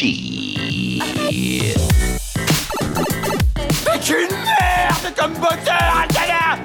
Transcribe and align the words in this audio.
Shit. 0.00 1.76
C'est 3.84 4.08
une 4.08 4.30
merde 4.30 5.14
comme 5.14 5.34
moteur, 5.34 6.04
Atala 6.04 6.56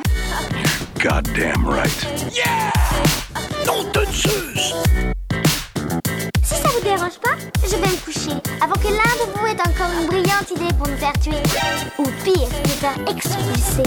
Goddamn 0.97 1.67
right. 1.67 2.05
Yeah 2.33 2.71
Non 3.67 3.83
de 3.91 4.05
Zeus 4.05 4.73
Si 6.43 6.55
ça 6.55 6.69
vous 6.69 6.81
dérange 6.81 7.19
pas, 7.21 7.35
je 7.61 7.75
vais 7.75 7.81
me 7.81 8.05
coucher 8.05 8.41
avant 8.63 8.75
que 8.75 8.87
l'un 8.87 9.15
de 9.19 9.37
vous 9.37 9.45
ait 9.47 9.61
encore 9.67 9.91
une 9.99 10.07
brillante 10.07 10.51
idée 10.51 10.73
pour 10.77 10.87
nous 10.87 10.97
faire 10.97 11.19
tuer. 11.19 11.43
Ou 11.99 12.05
pire, 12.23 12.47
nous 12.63 12.69
faire 12.69 12.95
expulser. 13.13 13.83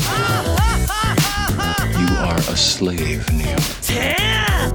You 1.99 2.17
are 2.19 2.37
a 2.37 2.55
slave, 2.55 3.25
Neo. 3.33 3.57
Tiens 3.81 4.75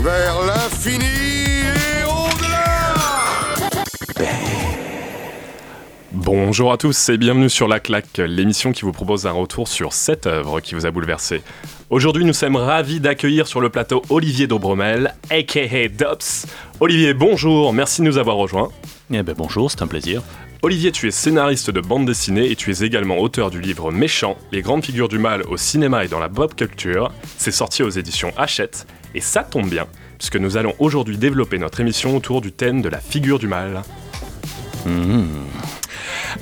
Vers 0.00 0.40
l'infini 0.46 1.95
Bonjour 6.26 6.72
à 6.72 6.76
tous 6.76 7.08
et 7.08 7.18
bienvenue 7.18 7.48
sur 7.48 7.68
La 7.68 7.78
Claque, 7.78 8.18
l'émission 8.18 8.72
qui 8.72 8.82
vous 8.82 8.90
propose 8.90 9.28
un 9.28 9.30
retour 9.30 9.68
sur 9.68 9.92
cette 9.92 10.26
œuvre 10.26 10.58
qui 10.58 10.74
vous 10.74 10.84
a 10.84 10.90
bouleversé. 10.90 11.40
Aujourd'hui, 11.88 12.24
nous 12.24 12.32
sommes 12.32 12.56
ravis 12.56 12.98
d'accueillir 12.98 13.46
sur 13.46 13.60
le 13.60 13.68
plateau 13.68 14.02
Olivier 14.10 14.48
Dobromel, 14.48 15.14
aka 15.30 15.86
Dops. 15.86 16.46
Olivier, 16.80 17.14
bonjour, 17.14 17.72
merci 17.72 18.00
de 18.00 18.06
nous 18.08 18.18
avoir 18.18 18.34
rejoints. 18.38 18.70
Eh 19.12 19.22
ben 19.22 19.36
bonjour, 19.38 19.70
c'est 19.70 19.82
un 19.82 19.86
plaisir. 19.86 20.20
Olivier, 20.62 20.90
tu 20.90 21.06
es 21.06 21.12
scénariste 21.12 21.70
de 21.70 21.80
bande 21.80 22.06
dessinée 22.06 22.50
et 22.50 22.56
tu 22.56 22.72
es 22.72 22.84
également 22.84 23.18
auteur 23.18 23.52
du 23.52 23.60
livre 23.60 23.92
Méchant, 23.92 24.36
les 24.50 24.62
grandes 24.62 24.84
figures 24.84 25.08
du 25.08 25.20
mal 25.20 25.42
au 25.48 25.56
cinéma 25.56 26.04
et 26.04 26.08
dans 26.08 26.18
la 26.18 26.28
pop 26.28 26.56
culture. 26.56 27.12
C'est 27.38 27.52
sorti 27.52 27.84
aux 27.84 27.90
éditions 27.90 28.32
Hachette 28.36 28.88
et 29.14 29.20
ça 29.20 29.44
tombe 29.44 29.70
bien, 29.70 29.86
puisque 30.18 30.38
nous 30.38 30.56
allons 30.56 30.74
aujourd'hui 30.80 31.18
développer 31.18 31.60
notre 31.60 31.78
émission 31.78 32.16
autour 32.16 32.40
du 32.40 32.50
thème 32.50 32.82
de 32.82 32.88
la 32.88 32.98
figure 32.98 33.38
du 33.38 33.46
mal. 33.46 33.84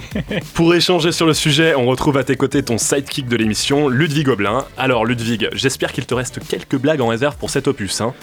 Pour 0.55 0.75
échanger 0.75 1.13
sur 1.13 1.27
le 1.27 1.35
sujet, 1.35 1.75
on 1.75 1.87
retrouve 1.87 2.17
à 2.17 2.25
tes 2.25 2.37
côtés 2.37 2.63
ton 2.63 2.79
sidekick 2.79 3.29
de 3.29 3.37
l'émission, 3.37 3.89
Ludwig 3.89 4.27
Gobelin. 4.27 4.65
Alors 4.77 5.05
Ludwig, 5.05 5.49
j'espère 5.53 5.93
qu'il 5.93 6.07
te 6.07 6.15
reste 6.15 6.41
quelques 6.47 6.77
blagues 6.77 7.01
en 7.01 7.09
réserve 7.09 7.37
pour 7.37 7.51
cet 7.51 7.69
opus. 7.69 8.01
Hein 8.01 8.15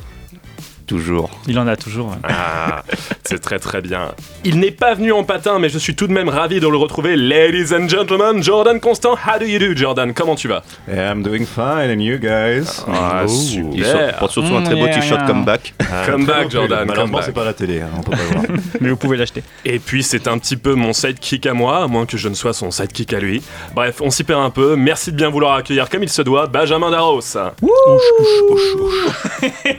Toujours. 0.92 1.30
Il 1.47 1.58
en 1.58 1.67
a 1.67 1.78
toujours. 1.78 2.09
ouais. 2.09 2.17
ah, 2.28 2.84
c'est 3.23 3.39
très 3.39 3.59
très 3.59 3.80
bien. 3.81 4.11
Il 4.44 4.59
n'est 4.59 4.72
pas 4.72 4.94
venu 4.94 5.14
en 5.14 5.23
patin, 5.23 5.58
mais 5.58 5.70
je 5.70 5.78
suis 5.78 5.95
tout 5.95 6.06
de 6.06 6.11
même 6.11 6.28
ravi 6.28 6.59
de 6.59 6.67
le 6.67 6.75
retrouver. 6.75 7.16
Ladies 7.16 7.73
and 7.73 7.88
gentlemen, 7.88 8.44
Jordan 8.44 8.78
Constant, 8.81 9.14
how 9.14 9.39
do 9.39 9.45
you 9.45 9.58
do, 9.58 9.73
Jordan? 9.73 10.14
Comment 10.14 10.36
tu 10.36 10.50
vas? 10.50 10.64
I'm 10.89 11.23
doing 11.23 11.45
fine, 11.45 11.89
and 11.89 12.02
you 12.02 12.17
guys? 12.17 12.84
Ah, 12.92 13.23
Il 13.23 13.30
super. 13.30 13.86
sort- 13.86 14.19
porte 14.19 14.31
surtout 14.34 14.53
un 14.53 14.64
très 14.64 14.75
beau 14.75 14.88
t-shirt 14.88 15.22
yeah. 15.22 15.28
comeback. 15.28 15.73
Comeback, 16.06 16.52
Jordan, 16.52 16.84
Malheureusement, 16.86 17.22
c'est 17.22 17.31
pas 17.31 17.45
la 17.45 17.53
télé, 17.53 17.80
hein, 17.80 17.89
on 17.97 18.02
peut 18.02 18.12
pas 18.12 18.23
voir. 18.34 18.44
Mais 18.81 18.89
vous 18.89 18.97
pouvez 18.97 19.16
l'acheter. 19.16 19.44
Et 19.64 19.80
puis 19.80 20.03
c'est 20.03 20.28
un 20.28 20.38
petit 20.39 20.58
peu 20.58 20.73
mon 20.73 20.92
sidekick 20.92 21.45
à 21.45 21.53
moi, 21.53 21.84
à 21.84 21.88
moins 21.88 22.06
que 22.06 22.17
je 22.17 22.28
ne 22.28 22.34
sois 22.34 22.52
son 22.52 22.69
sidekick 22.69 23.14
à 23.14 23.22
lui. 23.22 23.42
Bref, 23.73 24.02
on 24.02 24.09
s'y 24.09 24.25
perd 24.25 24.42
un 24.42 24.50
peu. 24.50 24.75
Merci 24.75 25.14
de 25.14 25.16
bien 25.16 25.30
vouloir 25.30 25.56
accueillir 25.56 25.89
comme 25.89 26.03
il 26.03 26.09
se 26.09 26.22
doit 26.22 26.47
Benjamin 26.47 26.92
Darros. 26.92 27.22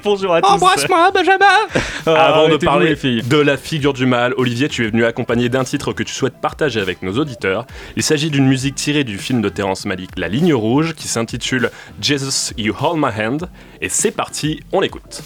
Bonjour 0.04 0.34
à 0.34 0.40
tous. 0.40 0.48
Embrasse-moi, 0.48 1.01
Benjamin 1.10 1.44
Ah, 2.06 2.26
Avant 2.26 2.42
de 2.42 2.50
arrêtez-vous, 2.50 2.58
parler 2.64 2.88
les 2.90 2.96
filles. 2.96 3.22
de 3.22 3.36
la 3.38 3.56
figure 3.56 3.92
du 3.92 4.06
mal, 4.06 4.34
Olivier, 4.36 4.68
tu 4.68 4.84
es 4.84 4.90
venu 4.90 5.04
accompagné 5.04 5.48
d'un 5.48 5.64
titre 5.64 5.92
que 5.92 6.02
tu 6.02 6.12
souhaites 6.12 6.40
partager 6.40 6.80
avec 6.80 7.02
nos 7.02 7.18
auditeurs. 7.18 7.66
Il 7.96 8.02
s'agit 8.02 8.30
d'une 8.30 8.46
musique 8.46 8.74
tirée 8.74 9.04
du 9.04 9.18
film 9.18 9.40
de 9.40 9.48
Terrence 9.48 9.84
Malick, 9.86 10.10
La 10.16 10.28
Ligne 10.28 10.52
Rouge, 10.54 10.94
qui 10.94 11.08
s'intitule 11.08 11.70
Jesus, 12.00 12.52
You 12.58 12.74
Hold 12.80 12.98
My 12.98 13.10
Hand. 13.22 13.48
Et 13.80 13.88
c'est 13.88 14.10
parti, 14.10 14.60
on 14.72 14.80
l'écoute. 14.80 15.22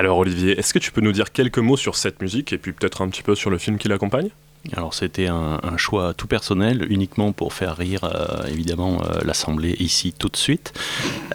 Alors 0.00 0.16
Olivier, 0.16 0.58
est-ce 0.58 0.72
que 0.72 0.78
tu 0.78 0.92
peux 0.92 1.02
nous 1.02 1.12
dire 1.12 1.30
quelques 1.30 1.58
mots 1.58 1.76
sur 1.76 1.94
cette 1.94 2.22
musique 2.22 2.54
et 2.54 2.56
puis 2.56 2.72
peut-être 2.72 3.02
un 3.02 3.10
petit 3.10 3.22
peu 3.22 3.34
sur 3.34 3.50
le 3.50 3.58
film 3.58 3.76
qui 3.76 3.86
l'accompagne? 3.86 4.30
Alors 4.74 4.94
c'était 4.94 5.26
un, 5.26 5.76
choix 5.76 6.14
tout 6.14 6.26
personnel, 6.26 6.86
uniquement 6.88 7.32
pour 7.32 7.52
faire 7.52 7.76
rire 7.76 8.04
euh, 8.04 8.46
évidemment 8.48 9.02
euh, 9.02 9.20
l'Assemblée 9.26 9.76
ici 9.78 10.14
tout 10.18 10.30
de 10.30 10.38
suite. 10.38 10.72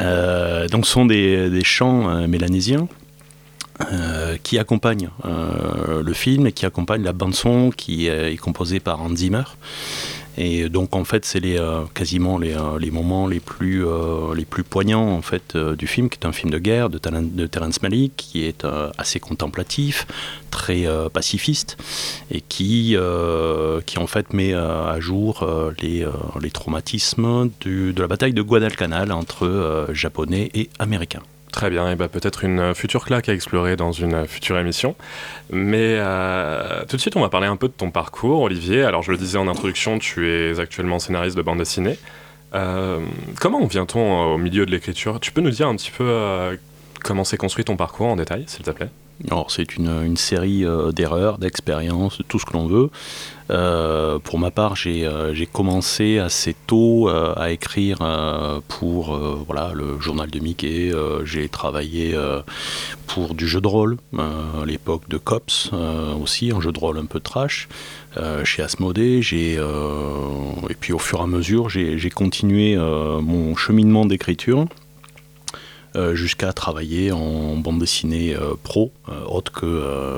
Euh, 0.01 0.67
donc 0.67 0.87
ce 0.87 0.93
sont 0.93 1.05
des, 1.05 1.63
chants 1.63 2.27
mélanésiens. 2.27 2.87
qui 4.41 4.57
accompagnent 4.57 5.09
le 5.23 6.13
film 6.13 6.47
et 6.47 6.51
qui 6.51 6.65
accompagnent 6.65 7.03
la 7.03 7.13
bande 7.13 7.35
son 7.35 7.69
qui 7.69 8.07
est, 8.07 8.33
est 8.33 8.37
composée 8.37 8.79
par 8.79 8.99
Hans 8.99 9.15
Zimmer 9.15 9.43
et 10.37 10.69
donc 10.69 10.95
en 10.95 11.03
fait 11.03 11.25
c'est 11.25 11.39
les, 11.39 11.57
euh, 11.57 11.83
quasiment 11.93 12.37
les, 12.37 12.53
euh, 12.53 12.77
les 12.79 12.91
moments 12.91 13.27
les 13.27 13.39
plus, 13.39 13.85
euh, 13.85 14.33
les 14.35 14.45
plus 14.45 14.63
poignants 14.63 15.09
en 15.09 15.21
fait 15.21 15.55
du 15.55 15.87
film 15.87 16.09
qui 16.09 16.19
est 16.19 16.25
un 16.25 16.31
film 16.31 16.51
de 16.51 16.59
guerre 16.59 16.89
de, 16.89 16.97
Terrence 17.47 17.81
Malick 17.81 18.15
qui 18.15 18.45
est 18.45 18.65
assez 18.97 19.19
contemplatif 19.19 20.07
très 20.51 20.85
pacifiste 21.13 21.77
et 22.31 22.41
qui, 22.41 22.95
qui 23.85 23.99
en 23.99 24.07
fait 24.07 24.33
met 24.33 24.53
à 24.53 24.99
jour 24.99 25.47
les, 25.81 26.05
les 26.41 26.51
traumatismes 26.51 27.49
de 27.61 28.01
la 28.01 28.07
bataille 28.07 28.33
de 28.33 28.41
Guadalcanal 28.41 29.11
entre 29.11 29.87
japonais 29.91 30.49
et 30.53 30.69
américains. 30.79 31.23
Très 31.55 31.69
bien, 31.69 31.89
et 31.89 31.95
bah 31.95 32.09
peut-être 32.09 32.43
une 32.43 32.75
future 32.75 33.05
claque 33.05 33.29
à 33.29 33.33
explorer 33.33 33.77
dans 33.77 33.93
une 33.93 34.27
future 34.27 34.59
émission. 34.59 34.93
Mais 35.51 35.95
euh, 35.99 36.83
tout 36.89 36.97
de 36.97 37.01
suite, 37.01 37.15
on 37.15 37.21
va 37.21 37.29
parler 37.29 37.47
un 37.47 37.55
peu 37.55 37.69
de 37.69 37.73
ton 37.73 37.91
parcours, 37.91 38.41
Olivier. 38.41 38.83
Alors, 38.83 39.03
je 39.03 39.11
le 39.13 39.17
disais 39.17 39.37
en 39.37 39.47
introduction, 39.47 39.97
tu 39.97 40.29
es 40.29 40.59
actuellement 40.59 40.99
scénariste 40.99 41.37
de 41.37 41.41
bande 41.41 41.59
dessinée. 41.59 41.97
Euh, 42.55 42.99
comment 43.39 43.65
vient-on 43.67 43.99
euh, 43.99 44.33
au 44.33 44.37
milieu 44.37 44.65
de 44.65 44.71
l'écriture? 44.71 45.21
Tu 45.21 45.31
peux 45.31 45.39
nous 45.39 45.49
dire 45.49 45.69
un 45.69 45.77
petit 45.77 45.91
peu 45.91 46.57
comment 47.01 47.23
s'est 47.23 47.37
construit 47.37 47.63
ton 47.63 47.77
parcours 47.77 48.07
en 48.07 48.17
détail, 48.17 48.43
s'il 48.47 48.65
te 48.65 48.71
plaît? 48.71 48.89
Alors 49.23 49.49
c'est 49.49 49.77
une, 49.77 50.17
série 50.17 50.65
euh, 50.65 50.91
d'erreurs, 50.91 51.37
d'expériences, 51.37 52.17
de 52.17 52.23
tout 52.23 52.37
ce 52.37 52.45
que 52.45 52.53
l'on 52.53 52.67
veut. 52.67 52.89
Euh, 53.51 54.19
pour 54.19 54.39
ma 54.39 54.51
part, 54.51 54.75
j'ai 54.75 55.05
euh, 55.05 55.33
commencé 55.53 56.17
assez 56.19 56.55
tôt 56.67 57.07
à 57.07 57.51
écrire 57.51 57.99
pour 58.67 59.15
voilà, 59.15 59.71
le 59.73 59.99
journal 59.99 60.29
de 60.29 60.39
Mickey. 60.39 60.91
J'ai 61.23 61.47
travaillé 61.47 62.15
pour 63.07 63.35
du 63.35 63.47
jeu 63.47 63.61
de 63.61 63.67
rôle, 63.67 63.97
à 64.17 64.65
l'époque 64.65 65.07
de 65.07 65.17
Cops 65.17 65.71
aussi, 66.21 66.51
un 66.51 66.59
jeu 66.59 66.71
de 66.71 66.79
rôle 66.79 66.97
un 66.97 67.05
peu 67.05 67.19
trash. 67.19 67.67
chez 68.43 68.63
Asmodée, 68.63 69.21
j'ai 69.21 69.53
et 69.53 70.75
puis 70.79 70.93
au 70.93 70.99
fur 70.99 71.19
et 71.19 71.23
à 71.23 71.27
mesure, 71.27 71.69
j'ai 71.69 72.09
continué 72.09 72.75
mon 72.77 73.55
cheminement 73.55 74.05
d'écriture 74.05 74.65
jusqu'à 76.13 76.53
travailler 76.53 77.11
en 77.11 77.57
bande 77.57 77.79
dessinée 77.79 78.35
euh, 78.35 78.55
pro, 78.61 78.91
euh, 79.09 79.23
autre 79.25 79.51
que 79.51 79.65
euh, 79.65 80.17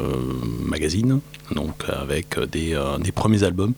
magazine, 0.61 1.19
donc 1.51 1.83
avec 1.87 2.39
des, 2.39 2.73
euh, 2.73 2.97
des 2.97 3.11
premiers 3.11 3.43
albums 3.43 3.73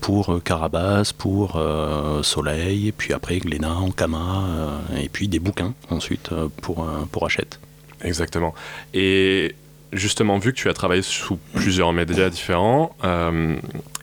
pour 0.00 0.32
euh, 0.32 0.40
Carabas, 0.40 1.12
pour 1.16 1.56
euh, 1.56 2.22
Soleil, 2.22 2.92
puis 2.92 3.12
après 3.12 3.38
Glénat, 3.38 3.74
Ankama, 3.74 4.44
euh, 4.48 5.00
et 5.00 5.08
puis 5.08 5.28
des 5.28 5.38
bouquins 5.38 5.74
ensuite 5.90 6.30
euh, 6.32 6.48
pour, 6.62 6.82
euh, 6.82 7.04
pour 7.10 7.24
Hachette. 7.24 7.60
Exactement. 8.02 8.54
Et 8.94 9.54
justement, 9.92 10.38
vu 10.38 10.52
que 10.52 10.58
tu 10.58 10.68
as 10.68 10.74
travaillé 10.74 11.02
sous 11.02 11.38
plusieurs 11.54 11.92
médias 11.92 12.30
différents, 12.30 12.94
euh, 13.04 13.56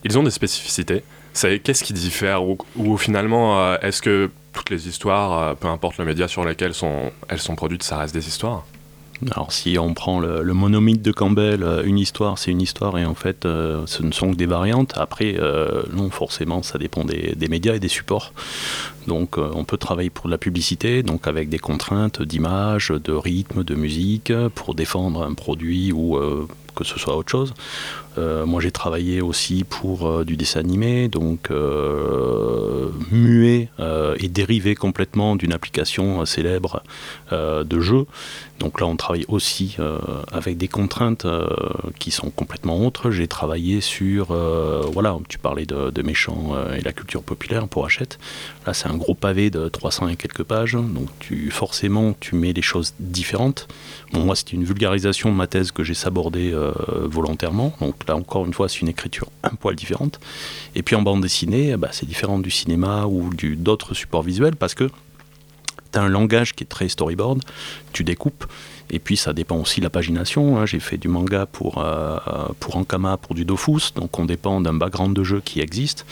ils 0.03 0.17
ont 0.17 0.23
des 0.23 0.31
spécificités. 0.31 1.03
Qu'est-ce 1.35 1.83
qui 1.83 1.93
diffère 1.93 2.43
ou, 2.43 2.97
finalement, 2.97 3.59
euh, 3.59 3.77
est-ce 3.81 4.01
que 4.01 4.31
toutes 4.53 4.69
les 4.69 4.87
histoires, 4.87 5.41
euh, 5.41 5.53
peu 5.53 5.67
importe 5.67 5.97
le 5.97 6.05
média 6.05 6.29
sur 6.29 6.45
lequel 6.45 6.71
elles 7.27 7.39
sont 7.39 7.55
produites, 7.55 7.83
ça 7.83 7.97
reste 7.97 8.13
des 8.13 8.27
histoires? 8.27 8.65
Alors 9.31 9.53
si 9.53 9.77
on 9.79 9.93
prend 9.93 10.19
le, 10.19 10.43
le 10.43 10.53
monomythe 10.53 11.01
de 11.01 11.11
Campbell, 11.13 11.63
euh, 11.63 11.83
une 11.85 11.97
histoire 11.97 12.37
c'est 12.37 12.51
une 12.51 12.61
histoire 12.61 12.97
et 12.97 13.05
en 13.05 13.15
fait 13.15 13.43
ce 13.43 14.03
ne 14.03 14.11
sont 14.11 14.31
que 14.31 14.35
des 14.35 14.45
variantes. 14.45 14.93
Après, 14.97 15.37
non 15.93 16.09
forcément 16.09 16.63
ça 16.63 16.77
dépend 16.77 17.03
des, 17.03 17.47
médias 17.49 17.75
et 17.75 17.79
des 17.79 17.89
supports. 17.89 18.33
Donc 19.07 19.37
on 19.37 19.65
peut 19.65 19.77
travailler 19.77 20.09
pour 20.09 20.25
de 20.25 20.31
la 20.31 20.37
publicité, 20.37 21.03
donc 21.03 21.27
avec 21.27 21.49
des 21.49 21.59
contraintes 21.59 22.21
d'image, 22.21 22.89
de 22.89 23.13
rythme, 23.13 23.63
de 23.63 23.75
musique, 23.75 24.33
pour 24.53 24.73
défendre 24.73 25.23
un 25.23 25.33
produit 25.33 25.91
ou 25.91 26.17
que 26.75 26.83
ce 26.83 26.99
soit 26.99 27.15
autre 27.15 27.31
chose. 27.31 27.53
Euh, 28.17 28.45
moi 28.45 28.61
j'ai 28.61 28.71
travaillé 28.71 29.21
aussi 29.21 29.63
pour 29.63 30.07
euh, 30.07 30.23
du 30.23 30.37
dessin 30.37 30.61
animé, 30.61 31.09
donc 31.09 31.51
euh, 31.51 32.89
muet 33.11 33.69
et 34.19 34.27
dérivé 34.29 34.75
complètement 34.75 35.35
d'une 35.35 35.53
application 35.53 36.25
célèbre 36.25 36.81
de 37.31 37.79
jeu. 37.79 38.05
Donc 38.59 38.79
là 38.79 38.87
on 38.87 38.95
travaille 38.95 39.25
aussi 39.27 39.77
avec 40.31 40.57
des 40.57 40.67
contraintes 40.67 41.27
qui 41.99 42.11
sont 42.11 42.29
complètement 42.29 42.85
autres. 42.85 43.11
J'ai 43.11 43.27
travaillé 43.27 43.81
sur, 43.81 44.27
voilà, 44.91 45.17
tu 45.27 45.37
parlais 45.37 45.65
de, 45.65 46.01
méchants 46.01 46.53
et 46.77 46.81
la 46.81 46.93
culture 46.93 47.23
populaire 47.23 47.67
pour 47.67 47.85
Hachette. 47.85 48.19
Là 48.65 48.73
c'est 48.73 48.87
un 48.87 48.95
gros 48.95 49.15
pavé 49.15 49.49
de 49.49 49.67
300 49.67 50.09
et 50.09 50.15
quelques 50.15 50.43
pages, 50.43 50.73
donc 50.73 51.09
tu, 51.19 51.51
forcément 51.51 52.15
tu 52.19 52.35
mets 52.35 52.53
les 52.53 52.61
choses 52.61 52.93
différentes. 52.99 53.67
Moi 54.13 54.35
c'était 54.35 54.53
une 54.53 54.65
vulgarisation 54.65 55.31
de 55.31 55.35
ma 55.35 55.47
thèse 55.47 55.71
que 55.71 55.83
j'ai 55.83 55.95
sabordée 55.95 56.53
volontairement, 57.03 57.73
là 58.07 58.15
encore 58.15 58.45
une 58.45 58.53
fois 58.53 58.69
c'est 58.69 58.81
une 58.81 58.89
écriture 58.89 59.27
un 59.43 59.55
poil 59.55 59.75
différente. 59.75 60.19
Et 60.75 60.83
puis 60.83 60.95
en 60.95 61.01
bande 61.01 61.21
dessinée, 61.21 61.77
bah, 61.77 61.89
c'est 61.91 62.05
différent 62.05 62.39
du 62.39 62.51
cinéma 62.51 63.05
ou 63.05 63.29
d'autres 63.55 63.93
supports 63.93 64.23
visuels 64.23 64.55
parce 64.55 64.73
que 64.73 64.89
tu 65.91 65.99
as 65.99 66.01
un 66.01 66.09
langage 66.09 66.53
qui 66.53 66.63
est 66.63 66.67
très 66.67 66.89
storyboard, 66.89 67.41
tu 67.93 68.03
découpes, 68.03 68.45
et 68.89 68.99
puis 68.99 69.17
ça 69.17 69.33
dépend 69.33 69.57
aussi 69.57 69.79
de 69.79 69.85
la 69.85 69.89
pagination. 69.89 70.57
hein. 70.59 70.65
J'ai 70.65 70.79
fait 70.79 70.97
du 70.97 71.07
manga 71.07 71.45
pour, 71.45 71.77
euh, 71.79 72.17
pour 72.59 72.75
Ankama, 72.75 73.17
pour 73.17 73.33
du 73.33 73.45
Dofus, 73.45 73.93
donc 73.95 74.19
on 74.19 74.25
dépend 74.25 74.61
d'un 74.61 74.73
background 74.73 75.15
de 75.15 75.23
jeu 75.23 75.41
qui 75.43 75.61
existe, 75.61 76.05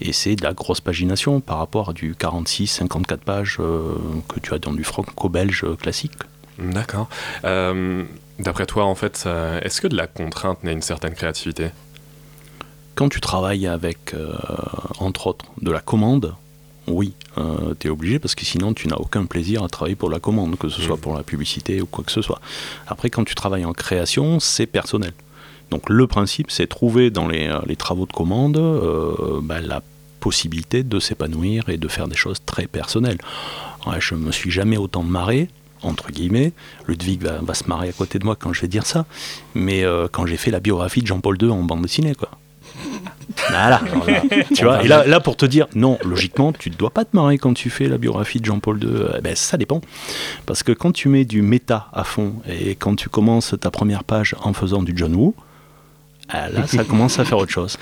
et 0.00 0.12
c'est 0.12 0.36
de 0.36 0.44
la 0.44 0.52
grosse 0.52 0.80
pagination 0.80 1.40
par 1.40 1.58
rapport 1.58 1.90
à 1.90 1.92
du 1.94 2.14
46-54 2.14 3.16
pages 3.18 3.56
euh, 3.60 3.94
que 4.28 4.38
tu 4.40 4.52
as 4.54 4.58
dans 4.58 4.72
du 4.72 4.84
franco-belge 4.84 5.64
classique. 5.80 6.12
D'accord. 6.58 7.08
Euh, 7.44 8.04
D'après 8.38 8.66
toi, 8.66 8.84
en 8.84 8.94
fait, 8.94 9.24
euh, 9.26 9.60
est-ce 9.62 9.80
que 9.80 9.88
de 9.88 9.96
la 9.96 10.06
contrainte 10.06 10.64
naît 10.64 10.72
une 10.72 10.82
certaine 10.82 11.14
créativité? 11.14 11.68
Quand 12.94 13.08
tu 13.08 13.20
travailles 13.20 13.66
avec, 13.66 14.14
euh, 14.14 14.32
entre 14.98 15.26
autres, 15.28 15.46
de 15.60 15.70
la 15.70 15.80
commande, 15.80 16.34
oui, 16.88 17.14
tu 17.78 17.86
es 17.86 17.90
obligé 17.90 18.18
parce 18.18 18.34
que 18.34 18.44
sinon 18.44 18.74
tu 18.74 18.88
n'as 18.88 18.96
aucun 18.96 19.24
plaisir 19.24 19.62
à 19.62 19.68
travailler 19.68 19.94
pour 19.94 20.10
la 20.10 20.18
commande, 20.18 20.58
que 20.58 20.68
ce 20.68 20.82
soit 20.82 20.96
Mhm. 20.96 21.00
pour 21.00 21.14
la 21.14 21.22
publicité 21.22 21.80
ou 21.80 21.86
quoi 21.86 22.02
que 22.04 22.10
ce 22.10 22.20
soit. 22.22 22.40
Après, 22.88 23.08
quand 23.08 23.24
tu 23.24 23.34
travailles 23.36 23.64
en 23.64 23.72
création, 23.72 24.40
c'est 24.40 24.66
personnel. 24.66 25.12
Donc 25.70 25.88
le 25.88 26.06
principe, 26.06 26.50
c'est 26.50 26.66
trouver 26.66 27.10
dans 27.10 27.28
les, 27.28 27.46
euh, 27.46 27.60
les 27.66 27.76
travaux 27.76 28.04
de 28.04 28.12
commande 28.12 28.58
euh, 28.58 29.40
bah, 29.42 29.60
la 29.60 29.80
possibilité 30.20 30.82
de 30.82 30.98
s'épanouir 30.98 31.68
et 31.68 31.76
de 31.78 31.88
faire 31.88 32.08
des 32.08 32.16
choses 32.16 32.38
très 32.44 32.66
personnelles. 32.66 33.18
Ouais, 33.86 34.00
je 34.00 34.14
me 34.14 34.32
suis 34.32 34.50
jamais 34.50 34.76
autant 34.76 35.02
marré, 35.02 35.48
entre 35.82 36.10
guillemets. 36.10 36.52
Ludwig 36.86 37.22
va, 37.22 37.38
va 37.42 37.54
se 37.54 37.64
marrer 37.64 37.88
à 37.88 37.92
côté 37.92 38.18
de 38.18 38.24
moi 38.24 38.36
quand 38.36 38.52
je 38.52 38.60
vais 38.60 38.68
dire 38.68 38.86
ça, 38.86 39.06
mais 39.54 39.84
euh, 39.84 40.08
quand 40.10 40.26
j'ai 40.26 40.36
fait 40.36 40.50
la 40.50 40.60
biographie 40.60 41.02
de 41.02 41.06
Jean-Paul 41.06 41.36
II 41.40 41.50
en 41.50 41.62
bande 41.62 41.82
dessinée, 41.82 42.14
quoi. 42.14 42.30
Voilà. 43.50 43.80
tu 44.54 44.64
vois, 44.64 44.84
et 44.84 44.88
là, 44.88 45.06
là, 45.06 45.20
pour 45.20 45.36
te 45.36 45.46
dire, 45.46 45.66
non, 45.74 45.98
logiquement, 46.04 46.52
tu 46.52 46.70
ne 46.70 46.74
dois 46.74 46.90
pas 46.90 47.04
te 47.04 47.16
marrer 47.16 47.38
quand 47.38 47.54
tu 47.54 47.70
fais 47.70 47.88
la 47.88 47.96
biographie 47.96 48.40
de 48.40 48.44
Jean-Paul 48.44 48.82
II. 48.82 48.90
Eh 49.16 49.20
ben, 49.20 49.34
ça 49.34 49.56
dépend. 49.56 49.80
Parce 50.44 50.62
que 50.62 50.72
quand 50.72 50.92
tu 50.92 51.08
mets 51.08 51.24
du 51.24 51.40
méta 51.40 51.88
à 51.92 52.04
fond 52.04 52.34
et 52.48 52.74
quand 52.74 52.94
tu 52.94 53.08
commences 53.08 53.54
ta 53.58 53.70
première 53.70 54.04
page 54.04 54.36
en 54.42 54.52
faisant 54.52 54.82
du 54.82 54.92
John 54.94 55.14
Woo, 55.14 55.34
là, 56.32 56.66
ça 56.66 56.84
commence 56.84 57.18
à 57.18 57.24
faire 57.24 57.38
autre 57.38 57.52
chose. 57.52 57.76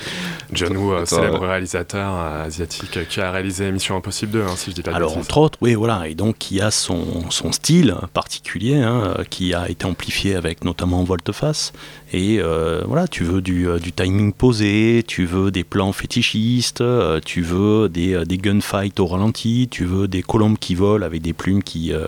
John 0.53 0.77
Woo, 0.77 0.93
Attends, 0.95 1.07
célèbre 1.17 1.41
ouais. 1.43 1.49
réalisateur 1.49 2.13
euh, 2.13 2.47
asiatique 2.47 2.97
euh, 2.97 3.05
qui 3.09 3.21
a 3.21 3.31
réalisé 3.31 3.71
Mission 3.71 3.97
Impossible 3.97 4.33
2, 4.33 4.43
hein, 4.43 4.47
si 4.57 4.71
je 4.71 4.77
dis 4.77 4.83
pas 4.83 4.91
de 4.91 4.97
Alors, 4.97 5.11
bêtises. 5.11 5.25
entre 5.27 5.39
autres, 5.39 5.59
oui, 5.61 5.75
voilà. 5.75 6.09
Et 6.09 6.15
donc, 6.15 6.37
qui 6.39 6.61
a 6.61 6.71
son, 6.71 7.31
son 7.31 7.53
style 7.53 7.95
particulier, 8.13 8.77
hein, 8.77 9.15
euh, 9.19 9.25
qui 9.29 9.55
a 9.55 9.69
été 9.71 9.87
amplifié 9.87 10.35
avec 10.35 10.65
notamment 10.65 11.05
Volteface. 11.05 11.73
Et 12.13 12.39
euh, 12.41 12.83
voilà, 12.87 13.07
tu 13.07 13.23
veux 13.23 13.41
du, 13.41 13.69
du 13.81 13.93
timing 13.93 14.33
posé, 14.33 15.05
tu 15.07 15.27
veux 15.27 15.53
des 15.53 15.63
plans 15.63 15.93
fétichistes, 15.93 16.83
tu 17.25 17.43
veux 17.43 17.89
des, 17.89 18.25
des 18.27 18.39
gunfights 18.39 18.99
au 18.99 19.07
ralenti, 19.07 19.69
tu 19.71 19.85
veux 19.85 20.09
des 20.09 20.23
colombes 20.23 20.59
qui 20.59 20.75
volent 20.75 21.07
avec 21.07 21.23
des 21.23 21.33
plumes 21.33 21.63
qui, 21.63 21.93
euh, 21.93 22.07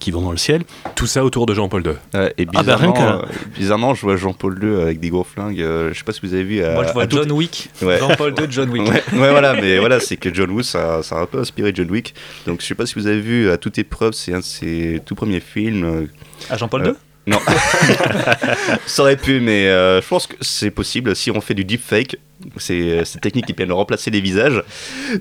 qui 0.00 0.10
vont 0.10 0.22
dans 0.22 0.32
le 0.32 0.36
ciel. 0.36 0.64
Tout 0.96 1.06
ça 1.06 1.24
autour 1.24 1.46
de 1.46 1.54
Jean-Paul 1.54 1.84
II. 1.86 1.92
Et 2.36 2.46
Ah 2.56 2.62
bah, 2.64 2.76
rien 2.76 2.90
bizarrement, 2.90 3.22
que- 3.22 3.58
bizarrement, 3.58 3.94
je 3.94 4.02
vois 4.02 4.16
Jean-Paul 4.16 4.58
II 4.60 4.82
avec 4.82 4.98
des 4.98 5.10
gros 5.10 5.22
flingues. 5.24 5.60
Euh, 5.84 5.92
je 5.92 5.98
sais 5.98 6.04
pas 6.04 6.12
si 6.12 6.20
vous 6.22 6.34
avez 6.34 6.42
vu. 6.44 6.62
à- 6.62 6.72
Moi, 6.74 6.84
je 6.86 6.92
vois 6.92 7.02
à 7.04 7.06
tout- 7.06 7.16
John 7.16 7.32
Wick. 7.32 7.70
Ouais. 7.82 7.98
Jean-Paul 7.98 8.34
II, 8.38 8.46
John 8.50 8.70
Wick. 8.70 8.82
Ouais, 8.82 9.02
ouais, 9.12 9.30
voilà, 9.30 9.54
mais 9.54 9.78
voilà, 9.78 10.00
c'est 10.00 10.16
que 10.16 10.32
John 10.32 10.50
Woo, 10.50 10.62
ça, 10.62 11.02
ça 11.02 11.16
a 11.16 11.20
un 11.22 11.26
peu 11.26 11.38
inspiré 11.38 11.72
John 11.74 11.90
Wick. 11.90 12.14
Donc, 12.46 12.60
je 12.60 12.66
sais 12.66 12.74
pas 12.74 12.86
si 12.86 12.94
vous 12.94 13.06
avez 13.06 13.20
vu 13.20 13.50
à 13.50 13.56
toute 13.56 13.78
épreuve, 13.78 14.12
c'est 14.12 14.32
un 14.34 14.38
de 14.40 14.44
ses 14.44 15.00
tout 15.04 15.14
premiers 15.14 15.40
films. 15.40 15.84
euh, 15.84 16.06
Ah, 16.50 16.56
Jean-Paul 16.56 16.82
Euh, 16.82 16.88
II 16.90 16.94
Non, 17.26 17.38
ça 18.86 19.02
aurait 19.02 19.16
pu, 19.16 19.40
mais 19.40 19.66
euh, 19.68 20.00
je 20.02 20.06
pense 20.08 20.26
que 20.26 20.34
c'est 20.40 20.70
possible 20.70 21.14
si 21.16 21.30
on 21.30 21.40
fait 21.40 21.54
du 21.54 21.64
deepfake. 21.64 22.16
C'est 22.58 23.04
cette 23.06 23.22
technique 23.22 23.46
qui 23.46 23.54
permet 23.54 23.68
de 23.68 23.72
remplacer 23.74 24.10
les 24.10 24.20
visages. 24.20 24.62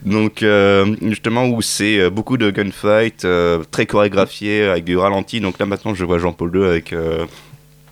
Donc, 0.04 0.44
euh, 0.44 0.96
justement, 1.04 1.46
où 1.48 1.62
c'est 1.62 2.00
euh, 2.00 2.10
beaucoup 2.10 2.36
de 2.38 2.52
gunfight, 2.52 3.24
euh, 3.24 3.64
très 3.72 3.86
chorégraphié, 3.86 4.64
avec 4.66 4.84
du 4.84 4.98
ralenti. 4.98 5.40
Donc 5.40 5.60
là, 5.60 5.66
maintenant, 5.66 5.94
je 5.94 6.04
vois 6.04 6.20
Jean-Paul 6.20 6.52
II 6.54 6.66
avec 6.66 6.92
euh, 6.92 7.26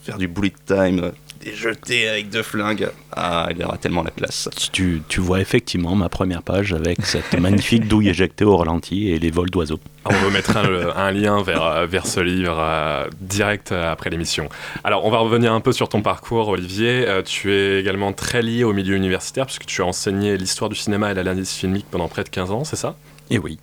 faire 0.03 0.17
du 0.17 0.27
bullet 0.27 0.51
time, 0.65 0.99
euh, 1.03 1.11
des 1.43 1.53
jetés 1.55 2.07
avec 2.07 2.29
deux 2.29 2.43
flingues. 2.43 2.89
Ah, 3.13 3.49
il 3.51 3.63
aura 3.63 3.77
tellement 3.77 4.03
la 4.03 4.11
classe. 4.11 4.49
Tu, 4.71 5.01
tu 5.07 5.19
vois 5.19 5.41
effectivement 5.41 5.95
ma 5.95 6.09
première 6.09 6.43
page 6.43 6.73
avec 6.73 7.05
cette 7.05 7.33
magnifique 7.39 7.87
douille 7.87 8.09
éjectée 8.09 8.45
au 8.45 8.57
ralenti 8.57 9.09
et 9.09 9.19
les 9.19 9.31
vols 9.31 9.49
d'oiseaux. 9.49 9.79
On 10.05 10.13
vous 10.13 10.29
mettra 10.29 10.61
un, 10.61 10.95
un 10.95 11.11
lien 11.11 11.43
vers, 11.43 11.85
vers 11.87 12.07
ce 12.07 12.19
livre 12.19 12.57
euh, 12.57 13.07
direct 13.19 13.71
euh, 13.71 13.91
après 13.91 14.09
l'émission. 14.09 14.49
Alors, 14.83 15.05
on 15.05 15.11
va 15.11 15.19
revenir 15.19 15.53
un 15.53 15.59
peu 15.59 15.71
sur 15.71 15.89
ton 15.89 16.01
parcours, 16.01 16.47
Olivier. 16.47 17.05
Euh, 17.07 17.21
tu 17.21 17.51
es 17.51 17.79
également 17.79 18.13
très 18.13 18.41
lié 18.41 18.63
au 18.63 18.73
milieu 18.73 18.95
universitaire, 18.95 19.45
puisque 19.45 19.65
tu 19.65 19.81
as 19.81 19.85
enseigné 19.85 20.37
l'histoire 20.37 20.69
du 20.69 20.75
cinéma 20.75 21.11
et 21.11 21.13
l'analyse 21.13 21.51
filmique 21.51 21.85
pendant 21.91 22.07
près 22.07 22.23
de 22.23 22.29
15 22.29 22.51
ans, 22.51 22.63
c'est 22.63 22.75
ça? 22.75 22.95
Et 23.29 23.37
oui. 23.37 23.59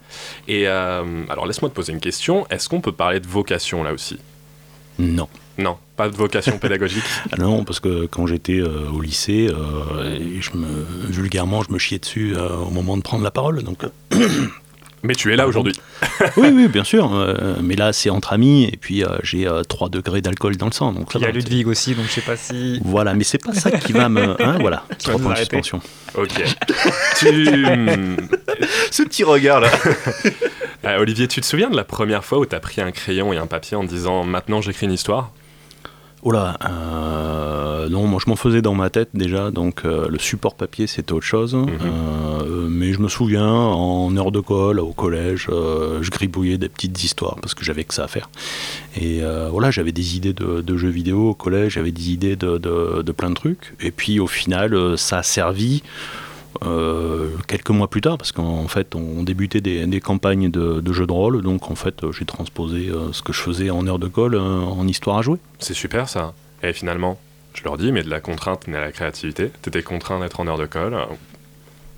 Et 0.46 0.66
euh, 0.66 1.24
alors, 1.28 1.46
laisse-moi 1.46 1.68
te 1.70 1.74
poser 1.74 1.92
une 1.92 2.00
question. 2.00 2.46
Est-ce 2.50 2.68
qu'on 2.68 2.80
peut 2.80 2.92
parler 2.92 3.20
de 3.20 3.26
vocation 3.26 3.82
là 3.82 3.92
aussi? 3.92 4.18
Non. 4.98 5.28
Non, 5.58 5.76
pas 5.96 6.08
de 6.08 6.14
vocation 6.16 6.56
pédagogique. 6.60 7.04
Ah 7.32 7.36
non, 7.36 7.64
parce 7.64 7.80
que 7.80 8.06
quand 8.06 8.26
j'étais 8.26 8.60
euh, 8.60 8.88
au 8.94 9.00
lycée, 9.00 9.48
euh, 9.50 10.14
et 10.16 10.40
je 10.40 10.52
me, 10.56 10.66
vulgairement, 11.10 11.62
je 11.62 11.72
me 11.72 11.78
chiais 11.78 11.98
dessus 11.98 12.34
euh, 12.36 12.56
au 12.56 12.70
moment 12.70 12.96
de 12.96 13.02
prendre 13.02 13.24
la 13.24 13.30
parole. 13.32 13.62
Donc, 13.64 13.82
Mais 15.02 15.14
tu 15.14 15.32
es 15.32 15.36
là 15.36 15.46
aujourd'hui. 15.48 15.74
oui, 16.36 16.48
oui, 16.52 16.68
bien 16.68 16.84
sûr. 16.84 17.12
euh, 17.12 17.56
mais 17.62 17.76
là, 17.76 17.92
c'est 17.92 18.10
entre 18.10 18.32
amis, 18.32 18.64
et 18.72 18.76
puis 18.76 19.04
euh, 19.04 19.18
j'ai 19.22 19.46
euh, 19.48 19.62
3 19.62 19.88
degrés 19.88 20.20
d'alcool 20.20 20.56
dans 20.56 20.66
le 20.66 20.72
sang. 20.72 20.92
Donc 20.92 21.12
ça 21.12 21.18
Il 21.18 21.22
y 21.22 21.26
a 21.26 21.30
Ludwig 21.30 21.66
aussi, 21.66 21.94
donc 21.94 22.06
je 22.06 22.12
sais 22.12 22.20
pas 22.20 22.36
si. 22.36 22.80
Voilà, 22.84 23.14
mais 23.14 23.24
c'est 23.24 23.42
pas 23.42 23.52
ça 23.54 23.70
qui 23.72 23.92
va 23.92 24.08
me. 24.08 24.40
Hein, 24.42 24.58
voilà, 24.60 24.84
Qui 24.98 25.06
va 25.08 25.12
trois 25.12 25.14
nous 25.14 25.24
points 25.24 25.32
de 25.34 25.38
suspension. 25.38 25.80
Ok. 26.14 26.30
tu... 27.18 27.66
Ce 28.90 29.02
petit 29.02 29.24
regard 29.24 29.60
là. 29.60 29.70
Euh, 30.84 30.98
Olivier, 31.00 31.26
tu 31.26 31.40
te 31.40 31.46
souviens 31.46 31.70
de 31.70 31.76
la 31.76 31.84
première 31.84 32.24
fois 32.24 32.38
où 32.38 32.46
tu 32.46 32.54
as 32.54 32.60
pris 32.60 32.80
un 32.80 32.92
crayon 32.92 33.32
et 33.32 33.36
un 33.36 33.46
papier 33.46 33.76
en 33.76 33.82
disant 33.84 34.22
maintenant 34.24 34.60
j'écris 34.60 34.86
une 34.86 34.92
histoire? 34.92 35.32
Oh 36.24 36.32
là, 36.32 36.58
euh, 36.68 37.88
non, 37.88 38.06
moi 38.08 38.20
je 38.24 38.28
m'en 38.28 38.34
faisais 38.36 38.60
dans 38.60 38.74
ma 38.74 38.90
tête 38.90 39.10
déjà, 39.14 39.52
donc 39.52 39.82
euh, 39.84 40.08
le 40.08 40.18
support 40.18 40.56
papier 40.56 40.88
c'était 40.88 41.12
autre 41.12 41.24
chose. 41.24 41.54
Euh, 41.54 42.66
mais 42.68 42.92
je 42.92 42.98
me 42.98 43.06
souviens, 43.08 43.46
en 43.48 44.14
heure 44.16 44.32
de 44.32 44.40
colle, 44.40 44.80
au 44.80 44.92
collège, 44.92 45.46
je 45.48 46.10
gribouillais 46.10 46.58
des 46.58 46.68
petites 46.68 47.02
histoires 47.04 47.36
parce 47.40 47.54
que 47.54 47.64
j'avais 47.64 47.84
que 47.84 47.94
ça 47.94 48.04
à 48.04 48.08
faire. 48.08 48.30
Et 49.00 49.20
voilà, 49.50 49.70
j'avais 49.70 49.92
des 49.92 50.16
idées 50.16 50.32
de, 50.32 50.60
de 50.60 50.76
jeux 50.76 50.88
vidéo 50.88 51.30
au 51.30 51.34
collège, 51.34 51.74
j'avais 51.74 51.92
des 51.92 52.10
idées 52.10 52.36
de, 52.36 52.58
de- 52.58 53.02
de 53.02 53.12
plein 53.12 53.30
de 53.30 53.34
trucs. 53.34 53.74
Et 53.80 53.90
puis 53.92 54.18
au 54.20 54.26
final, 54.26 54.98
ça 54.98 55.18
a 55.18 55.22
servi. 55.22 55.82
Euh, 56.64 57.30
quelques 57.46 57.70
mois 57.70 57.88
plus 57.88 58.00
tard, 58.00 58.18
parce 58.18 58.32
qu'en 58.32 58.68
fait 58.68 58.94
on 58.94 59.22
débutait 59.22 59.60
des, 59.60 59.86
des 59.86 60.00
campagnes 60.00 60.50
de, 60.50 60.80
de 60.80 60.92
jeux 60.92 61.06
de 61.06 61.12
rôle, 61.12 61.42
donc 61.42 61.70
en 61.70 61.74
fait 61.74 62.10
j'ai 62.12 62.24
transposé 62.24 62.88
euh, 62.88 63.12
ce 63.12 63.22
que 63.22 63.32
je 63.32 63.40
faisais 63.40 63.70
en 63.70 63.86
heure 63.86 63.98
de 63.98 64.08
colle 64.08 64.34
euh, 64.34 64.60
en 64.60 64.86
histoire 64.86 65.18
à 65.18 65.22
jouer. 65.22 65.38
C'est 65.58 65.74
super 65.74 66.08
ça. 66.08 66.34
Et 66.62 66.72
finalement, 66.72 67.18
je 67.54 67.64
leur 67.64 67.76
dis, 67.78 67.92
mais 67.92 68.02
de 68.02 68.10
la 68.10 68.20
contrainte 68.20 68.68
naît 68.68 68.80
la 68.80 68.92
créativité. 68.92 69.50
T'étais 69.62 69.82
contraint 69.82 70.20
d'être 70.20 70.40
en 70.40 70.46
heure 70.46 70.58
de 70.58 70.66
colle. 70.66 70.96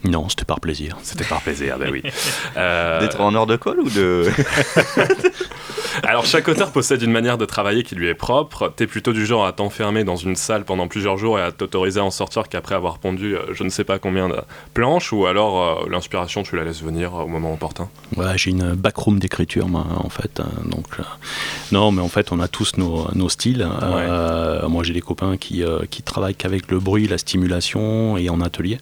Non, 0.04 0.28
c'était 0.28 0.45
par 0.45 0.61
plaisir. 0.61 0.97
C'était 1.02 1.25
par 1.25 1.40
plaisir, 1.42 1.78
ben 1.78 1.90
oui. 1.90 2.02
Euh, 2.57 3.00
D'être 3.00 3.21
en 3.21 3.35
hors 3.35 3.47
de 3.47 3.57
colle 3.57 3.80
ou 3.80 3.88
de. 3.90 4.28
Alors 6.02 6.25
chaque 6.25 6.49
auteur 6.49 6.71
possède 6.73 7.02
une 7.02 7.11
manière 7.12 7.37
de 7.38 7.45
travailler 7.45 7.83
qui 7.83 7.95
lui 7.95 8.09
est 8.09 8.14
propre. 8.14 8.73
T'es 8.75 8.87
plutôt 8.87 9.12
du 9.12 9.26
genre 9.26 9.45
à 9.45 9.52
t'enfermer 9.52 10.04
dans 10.04 10.16
une 10.16 10.37
salle 10.37 10.64
pendant 10.64 10.88
plusieurs 10.88 11.16
jours 11.16 11.38
et 11.38 11.42
à 11.42 11.52
t'autoriser 11.52 12.00
à 12.00 12.04
en 12.04 12.11
sortir 12.11 12.45
qu'apraprès 12.45 12.75
avoir 12.76 12.99
pondu 12.99 13.37
euh, 13.37 13.40
je 13.52 13.64
ne 13.64 13.69
sais 13.71 13.85
pas 13.85 13.99
combien 13.99 14.28
de 14.28 14.37
planches 14.75 15.12
ou 15.12 15.26
alors 15.26 15.85
euh, 15.85 15.88
l'inspiration 15.90 16.42
tu 16.42 16.57
la 16.57 16.64
laisses 16.64 16.83
venir 16.83 17.14
au 17.14 17.26
moment 17.26 17.52
opportun? 17.52 17.88
Ouais, 18.16 18.37
j'ai 18.37 18.50
une 18.50 18.75
backroom 18.75 19.19
d'écriture, 19.19 19.69
moi, 19.69 19.85
en 19.97 20.09
fait. 20.09 20.40
hein, 20.40 20.49
donc, 20.64 20.87
euh, 20.99 21.02
non, 21.73 21.90
mais 21.92 22.02
en 22.02 22.09
fait, 22.09 22.33
on 22.33 22.40
a 22.40 22.49
tous 22.49 22.76
nos, 22.78 23.09
nos 23.14 23.28
styles. 23.28 23.66
Euh, 23.83 24.69
moi, 24.69 24.83
j'ai 24.85 24.92
des 24.92 25.00
copains 25.00 25.37
qui, 25.37 25.62
euh, 25.64 25.80
qui 25.90 26.02
travaillent 26.02 26.35
qu'avec 26.35 26.71
le 26.71 26.78
bruit, 26.78 27.07
la 27.09 27.19
stimulation 27.19 28.16
et 28.16 28.28
en 28.30 28.40
atelier. 28.40 28.78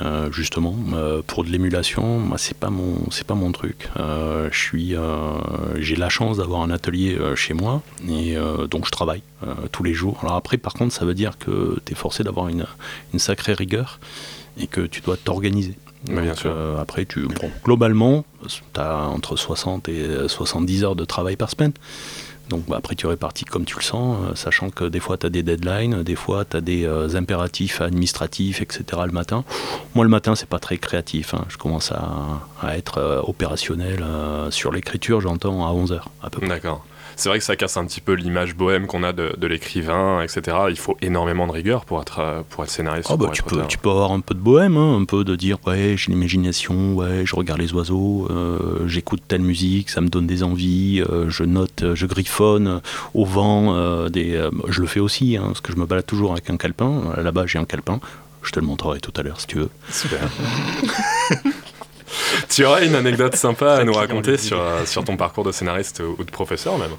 Euh, 0.00 0.30
justement, 0.30 0.74
euh, 0.94 1.22
pour 1.26 1.44
de 1.44 1.50
l'émulation, 1.50 2.18
moi, 2.18 2.38
c'est 2.38 2.56
pas 2.56 2.70
mon, 2.70 3.10
c'est 3.10 3.26
pas 3.26 3.34
mon 3.34 3.52
truc. 3.52 3.88
Euh, 3.98 4.48
je 4.52 4.58
suis, 4.58 4.94
j'ai 5.78 5.96
la 5.96 6.08
chance 6.08 6.38
d'avoir 6.38 6.62
un 6.62 6.70
atelier 6.70 7.18
chez 7.34 7.54
moi 7.54 7.82
et 8.08 8.36
donc 8.70 8.86
je 8.86 8.90
travaille 8.90 9.22
tous 9.72 9.82
les 9.82 9.94
jours. 9.94 10.18
Alors 10.22 10.36
après, 10.36 10.56
par 10.56 10.74
contre, 10.74 10.94
ça 10.94 11.04
veut 11.04 11.14
dire 11.14 11.38
que 11.38 11.78
tu 11.84 11.92
es 11.92 11.94
forcé 11.94 12.24
d'avoir 12.24 12.48
une, 12.48 12.66
une 13.12 13.18
sacrée 13.18 13.54
rigueur 13.54 13.98
et 14.58 14.66
que 14.66 14.82
tu 14.82 15.00
dois 15.00 15.16
t'organiser. 15.16 15.76
Oui, 16.08 16.22
bien 16.22 16.34
sûr. 16.34 16.54
après, 16.80 17.04
tu, 17.04 17.26
bon, 17.26 17.50
globalement, 17.62 18.24
tu 18.48 18.80
as 18.80 19.08
entre 19.08 19.36
60 19.36 19.88
et 19.88 20.00
euh, 20.00 20.28
70 20.28 20.84
heures 20.84 20.96
de 20.96 21.04
travail 21.04 21.36
par 21.36 21.50
semaine. 21.50 21.72
Donc 22.50 22.66
bah, 22.68 22.76
après, 22.78 22.94
tu 22.96 23.06
répartis 23.06 23.44
comme 23.46 23.64
tu 23.64 23.76
le 23.76 23.82
sens, 23.82 24.18
euh, 24.22 24.34
sachant 24.34 24.68
que 24.70 24.84
des 24.84 25.00
fois, 25.00 25.16
tu 25.16 25.26
as 25.26 25.30
des 25.30 25.42
deadlines, 25.42 26.02
des 26.02 26.16
fois, 26.16 26.44
tu 26.44 26.56
as 26.56 26.60
des 26.60 26.84
euh, 26.84 27.14
impératifs 27.16 27.80
administratifs, 27.80 28.60
etc. 28.60 28.82
le 29.06 29.12
matin. 29.12 29.44
Moi, 29.94 30.04
le 30.04 30.10
matin, 30.10 30.34
c'est 30.34 30.48
pas 30.48 30.58
très 30.58 30.76
créatif. 30.76 31.32
hein. 31.32 31.44
Je 31.48 31.56
commence 31.56 31.92
à, 31.92 32.42
à 32.60 32.76
être 32.76 32.98
euh, 32.98 33.22
opérationnel 33.22 34.04
sur 34.50 34.72
l'écriture, 34.72 35.20
j'entends, 35.20 35.66
à 35.66 35.70
11 35.70 35.92
heures 35.92 36.10
à 36.22 36.28
peu 36.30 36.40
près. 36.40 36.48
D'accord. 36.48 36.84
C'est 37.20 37.28
vrai 37.28 37.38
que 37.38 37.44
ça 37.44 37.54
casse 37.54 37.76
un 37.76 37.84
petit 37.84 38.00
peu 38.00 38.14
l'image 38.14 38.56
bohème 38.56 38.86
qu'on 38.86 39.02
a 39.02 39.12
de, 39.12 39.34
de 39.36 39.46
l'écrivain, 39.46 40.22
etc. 40.22 40.56
Il 40.70 40.78
faut 40.78 40.96
énormément 41.02 41.46
de 41.46 41.52
rigueur 41.52 41.84
pour 41.84 42.00
être, 42.00 42.20
euh, 42.20 42.40
pour 42.48 42.64
être 42.64 42.70
scénariste. 42.70 43.10
Ou 43.10 43.18
bah, 43.18 43.28
tu, 43.30 43.42
peux, 43.42 43.62
tu 43.68 43.76
peux 43.76 43.90
avoir 43.90 44.12
un 44.12 44.20
peu 44.20 44.32
de 44.32 44.40
bohème, 44.40 44.78
hein, 44.78 44.96
un 44.98 45.04
peu 45.04 45.22
de 45.22 45.36
dire 45.36 45.58
ouais 45.66 45.96
j'ai 45.98 46.12
l'imagination, 46.12 46.94
ouais 46.94 47.26
je 47.26 47.36
regarde 47.36 47.60
les 47.60 47.74
oiseaux, 47.74 48.26
euh, 48.30 48.88
j'écoute 48.88 49.20
telle 49.28 49.42
musique, 49.42 49.90
ça 49.90 50.00
me 50.00 50.08
donne 50.08 50.26
des 50.26 50.42
envies, 50.42 51.04
euh, 51.10 51.28
je 51.28 51.44
note, 51.44 51.84
je 51.92 52.06
griffonne 52.06 52.80
au 53.12 53.26
vent, 53.26 53.74
euh, 53.74 54.08
des, 54.08 54.34
euh, 54.36 54.50
je 54.68 54.80
le 54.80 54.86
fais 54.86 55.00
aussi, 55.00 55.36
hein, 55.36 55.42
parce 55.48 55.60
que 55.60 55.74
je 55.74 55.76
me 55.76 55.84
balade 55.84 56.06
toujours 56.06 56.32
avec 56.32 56.48
un 56.48 56.56
calepin, 56.56 57.02
là-bas 57.18 57.44
j'ai 57.44 57.58
un 57.58 57.66
calepin, 57.66 58.00
je 58.42 58.50
te 58.50 58.60
le 58.60 58.64
montrerai 58.64 59.00
tout 59.00 59.12
à 59.16 59.22
l'heure 59.22 59.42
si 59.42 59.46
tu 59.46 59.58
veux. 59.58 59.68
Super. 59.90 60.20
tu 62.48 62.64
aurais 62.64 62.86
une 62.86 62.94
anecdote 62.94 63.36
sympa 63.36 63.74
à 63.74 63.84
nous 63.84 63.92
raconter 63.92 64.38
sur, 64.38 64.58
sur 64.86 65.04
ton 65.04 65.18
parcours 65.18 65.44
de 65.44 65.52
scénariste 65.52 66.02
ou 66.18 66.24
de 66.24 66.30
professeur 66.30 66.78
même 66.78 66.92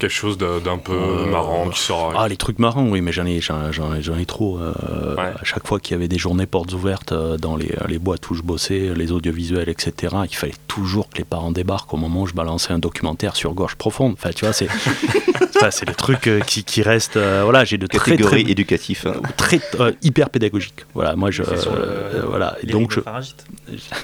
Quelque 0.00 0.10
chose 0.10 0.38
d'un 0.38 0.78
peu 0.78 0.92
Euh, 0.92 1.26
marrant 1.26 1.68
qui 1.68 1.78
sort. 1.80 2.14
Ah 2.16 2.26
les 2.26 2.36
trucs 2.36 2.58
marrants 2.58 2.88
oui 2.88 3.00
mais 3.02 3.12
j'en 3.12 3.26
ai, 3.26 3.40
j'en, 3.40 3.70
j'en 3.70 3.94
ai- 4.18 4.24
trop. 4.26 4.58
euh, 4.58 4.72
Ouais. 5.16 5.32
À 5.40 5.44
chaque 5.44 5.66
fois 5.66 5.78
qu'il 5.78 5.92
y 5.94 5.96
avait 5.96 6.08
des 6.08 6.18
journées 6.18 6.46
portes 6.46 6.72
ouvertes 6.72 7.12
euh, 7.12 7.36
dans 7.36 7.56
les, 7.56 7.72
les 7.88 7.98
boîtes 7.98 8.28
où 8.30 8.34
je 8.34 8.42
bossais, 8.42 8.92
les 8.96 9.12
audiovisuels 9.12 9.68
etc, 9.68 10.16
il 10.30 10.34
fallait 10.34 10.54
toujours 10.68 11.08
que 11.10 11.18
les 11.18 11.24
parents 11.24 11.52
débarquent 11.52 11.92
au 11.94 11.96
moment 11.98 12.22
où 12.22 12.26
je 12.26 12.32
balançais 12.34 12.72
un 12.72 12.78
documentaire 12.78 13.36
sur 13.36 13.52
gorge 13.54 13.74
profonde. 13.76 14.14
Enfin 14.14 14.30
tu 14.34 14.44
vois 14.46 14.54
c'est, 14.54 14.68
enfin, 15.56 15.70
c'est 15.70 15.86
le 15.88 15.94
truc 15.94 16.26
euh, 16.28 16.40
qui, 16.40 16.64
qui 16.64 16.82
reste. 16.82 17.16
euh, 17.16 17.42
voilà 17.44 17.64
j'ai 17.64 17.76
de 17.78 17.86
très 17.86 18.16
très, 18.16 18.40
éducatif. 18.40 19.06
hein. 19.06 19.14
très 19.36 19.60
euh, 19.80 19.92
hyper 20.02 20.30
pédagogique. 20.30 20.86
Voilà 20.94 21.14
moi 21.16 21.30
je 21.30 21.42
le- 21.42 21.48
euh, 21.50 22.22
voilà 22.26 22.56
Et 22.62 22.66
donc 22.66 22.92
je. 22.92 23.00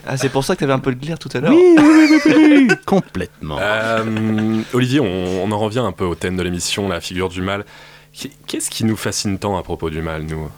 Ah, 0.06 0.16
c'est 0.16 0.28
pour 0.28 0.44
ça 0.44 0.54
que 0.54 0.60
t'avais 0.60 0.72
un 0.72 0.78
peu 0.78 0.94
de 0.94 1.00
glaire 1.00 1.18
tout 1.18 1.28
à 1.34 1.40
l'heure. 1.40 1.52
oui, 1.52 1.76
oui, 1.78 2.08
oui, 2.10 2.20
oui, 2.26 2.32
oui, 2.68 2.76
complètement. 2.86 3.58
Euh, 3.60 4.60
Olivier, 4.74 5.00
on, 5.00 5.44
on 5.44 5.50
en 5.52 5.58
revient 5.58 5.78
un 5.86 5.92
peu 5.92 6.04
au 6.04 6.14
thème 6.14 6.36
de 6.36 6.42
l'émission, 6.42 6.88
la 6.88 7.00
figure 7.00 7.28
du 7.28 7.40
mal. 7.42 7.64
Qu- 8.12 8.30
Qu'est-ce 8.46 8.70
qui 8.70 8.84
nous 8.84 8.96
fascine 8.96 9.38
tant 9.38 9.56
à 9.56 9.62
propos 9.62 9.90
du 9.90 10.02
mal, 10.02 10.22
nous? 10.24 10.50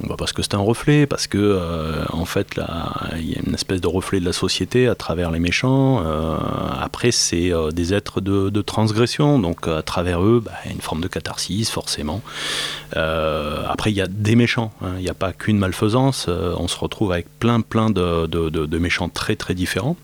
Bah, 0.00 0.16
parce 0.18 0.32
que 0.32 0.42
c'est 0.42 0.54
un 0.54 0.58
reflet, 0.58 1.06
parce 1.06 1.26
que 1.26 1.38
euh, 1.38 2.04
en 2.12 2.24
fait 2.24 2.60
il 3.16 3.30
y 3.30 3.36
a 3.36 3.40
une 3.46 3.54
espèce 3.54 3.80
de 3.80 3.86
reflet 3.86 4.20
de 4.20 4.24
la 4.24 4.32
société 4.32 4.88
à 4.88 4.94
travers 4.94 5.30
les 5.30 5.38
méchants. 5.38 6.02
Euh, 6.04 6.36
après, 6.80 7.10
c'est 7.10 7.52
euh, 7.52 7.70
des 7.70 7.94
êtres 7.94 8.20
de, 8.20 8.62
transgression, 8.62 9.38
donc 9.38 9.68
à 9.68 9.82
travers 9.82 10.22
eux, 10.22 10.42
bah, 10.44 10.52
une 10.70 10.80
forme 10.80 11.00
de 11.00 11.08
catharsis 11.08 11.70
forcément. 11.70 12.22
Après, 12.96 13.90
il 13.90 13.96
y 13.96 14.00
a 14.00 14.06
des 14.06 14.36
méchants, 14.36 14.72
hein. 14.80 14.92
il 14.98 15.02
n'y 15.02 15.10
a 15.10 15.14
pas 15.14 15.32
qu'une 15.32 15.58
malfaisance. 15.58 16.28
On 16.28 16.68
se 16.68 16.78
retrouve 16.78 17.12
avec 17.12 17.26
plein 17.38 17.60
plein 17.60 17.90
de, 17.90 18.26
de- 18.26 18.78
méchants 18.78 19.08
très 19.08 19.36
très 19.36 19.54
différents, 19.54 19.96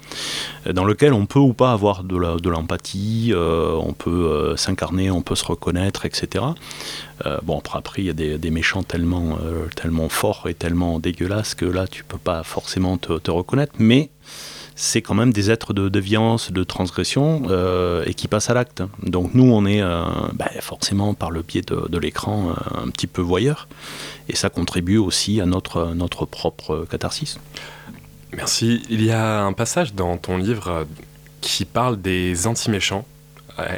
dans 0.71 0.85
lequel 0.85 1.13
on 1.13 1.27
peut 1.27 1.39
ou 1.39 1.53
pas 1.53 1.73
avoir 1.73 2.03
de 2.03 2.49
l'empathie, 2.49 3.33
on 3.35 3.93
peut 3.93 4.55
s'incarner, 4.57 5.11
on 5.11 5.23
peut 5.23 5.37
se 5.37 5.45
reconnaître, 5.45 6.05
etc. 6.05 6.45
Euh, 7.27 7.39
bon, 7.43 7.63
après, 7.73 8.03
il 8.03 8.07
y 8.07 8.11
a 8.11 8.39
des, 8.39 8.51
méchants 8.51 8.83
tellement, 8.83 9.39
euh, 9.43 9.67
tellement 9.77 10.09
forts 10.09 10.47
et 10.49 10.55
tellement 10.55 10.99
dégueulasses 10.99 11.55
que 11.55 11.65
là, 11.65 11.87
tu 11.87 12.05
peux 12.05 12.19
pas 12.19 12.43
forcément 12.43 12.97
te, 12.97 13.31
reconnaître, 13.31 13.75
mais 13.79 14.11
c'est 14.75 15.03
quand 15.03 15.15
même 15.15 15.33
des 15.33 15.51
êtres 15.51 15.75
de 15.75 15.89
déviance, 15.89 16.51
de 16.53 16.65
transgression, 16.65 17.43
euh, 17.49 18.03
et 18.07 18.15
qui 18.15 18.29
passent 18.29 18.51
à 18.51 18.55
l'acte. 18.55 18.83
Donc 19.03 19.35
nous, 19.35 19.45
on 19.45 19.67
est 19.67 19.83
bah, 20.33 20.51
forcément 20.61 21.15
par 21.15 21.31
le 21.31 21.43
biais 21.43 21.63
de, 21.63 21.99
l'écran 21.99 22.55
un 22.75 22.89
petit 22.89 23.07
peu 23.07 23.21
voyeur, 23.21 23.69
et 24.29 24.37
ça 24.37 24.49
contribue 24.49 24.97
aussi 24.97 25.41
à 25.41 25.47
notre, 25.47 26.25
propre 26.25 26.87
catharsis. 26.91 27.39
Merci. 28.33 28.83
Il 28.89 29.05
y 29.05 29.11
a 29.11 29.43
un 29.43 29.53
passage 29.53 29.95
dans 29.95 30.17
ton 30.17 30.39
livre 30.39 30.87
qui 31.41 31.65
parle 31.65 32.01
des 32.01 32.47
anti-méchants, 32.47 33.05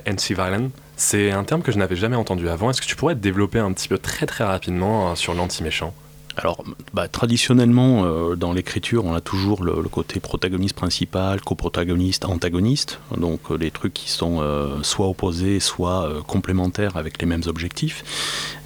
anti-violent. 0.08 0.70
C'est 1.04 1.32
un 1.32 1.42
terme 1.42 1.62
que 1.62 1.73
je 1.73 1.78
n'avais 1.78 1.97
jamais 1.97 2.14
entendu 2.14 2.49
avant. 2.49 2.71
Est-ce 2.71 2.80
que 2.80 2.87
tu 2.87 2.94
pourrais 2.94 3.16
développer 3.16 3.59
un 3.59 3.73
petit 3.73 3.88
peu 3.88 3.99
très 3.99 4.25
très 4.25 4.44
rapidement 4.44 5.11
euh, 5.11 5.14
sur 5.16 5.35
l'anti-méchant? 5.35 5.92
Alors, 6.36 6.64
bah, 6.94 7.08
traditionnellement, 7.08 8.04
euh, 8.04 8.36
dans 8.36 8.52
l'écriture, 8.52 9.04
on 9.04 9.14
a 9.14 9.20
toujours 9.20 9.62
le, 9.62 9.74
côté 9.82 10.18
protagoniste 10.18 10.74
principal, 10.74 11.40
coprotagoniste, 11.40 12.24
antagoniste. 12.24 13.00
Donc, 13.16 13.40
euh, 13.50 13.56
les 13.56 13.70
trucs 13.70 13.92
qui 13.92 14.10
sont 14.10 14.38
euh, 14.40 14.82
soit 14.82 15.08
opposés, 15.08 15.60
soit 15.60 16.06
euh, 16.06 16.22
complémentaires 16.22 16.96
avec 16.96 17.20
les 17.20 17.26
mêmes 17.26 17.42
objectifs. 17.46 18.04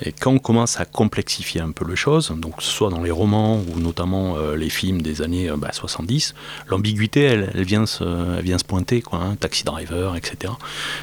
Et 0.02 0.12
quand 0.12 0.32
on 0.32 0.38
commence 0.38 0.78
à 0.78 0.85
complexifier 0.85 1.61
un 1.61 1.73
peu 1.73 1.88
les 1.88 1.96
choses, 1.96 2.32
donc 2.37 2.62
soit 2.62 2.90
dans 2.90 3.02
les 3.02 3.11
romans 3.11 3.61
ou 3.75 3.80
notamment 3.80 4.37
les 4.54 4.70
films 4.70 5.02
des 5.02 5.23
années 5.23 5.50
euh, 5.50 5.56
bah, 5.56 5.73
70, 5.73 6.35
l'ambiguïté, 6.68 7.23
elle, 7.23 7.50
elle 7.54 7.64
vient 7.64 7.87
se, 7.87 8.04
elle 8.38 8.44
vient 8.44 8.58
se 8.58 8.64
pointer, 8.64 9.02
quoi, 9.02 9.20
hein, 9.20 9.37
Taxi 9.37 9.64
Driver, 9.64 10.16
etc. 10.16 10.52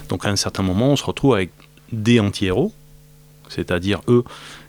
Donc, 0.10 0.26
à 0.26 0.30
un 0.30 0.36
certain 0.36 0.64
moment, 0.64 0.90
on 0.90 0.96
se 0.96 1.04
retrouve 1.04 1.34
avec 1.36 1.52
des 1.92 2.20
anti-héros, 2.20 2.72
c'est-à-dire 3.50 4.02
eux, 4.08 4.24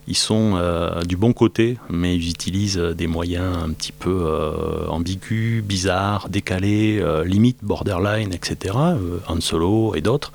ils 0.07 0.17
sont 0.17 0.53
euh, 0.55 1.01
du 1.01 1.17
bon 1.17 1.33
côté, 1.33 1.77
mais 1.89 2.15
ils 2.15 2.29
utilisent 2.29 2.77
euh, 2.77 2.93
des 2.93 3.07
moyens 3.07 3.57
un 3.57 3.71
petit 3.71 3.91
peu 3.91 4.25
euh, 4.25 4.87
ambigus, 4.87 5.63
bizarres, 5.63 6.29
décalés, 6.29 6.99
euh, 7.01 7.23
limite 7.23 7.57
borderline, 7.63 8.33
etc. 8.33 8.75
Han 9.27 9.41
Solo 9.41 9.95
et 9.95 10.01
d'autres, 10.01 10.31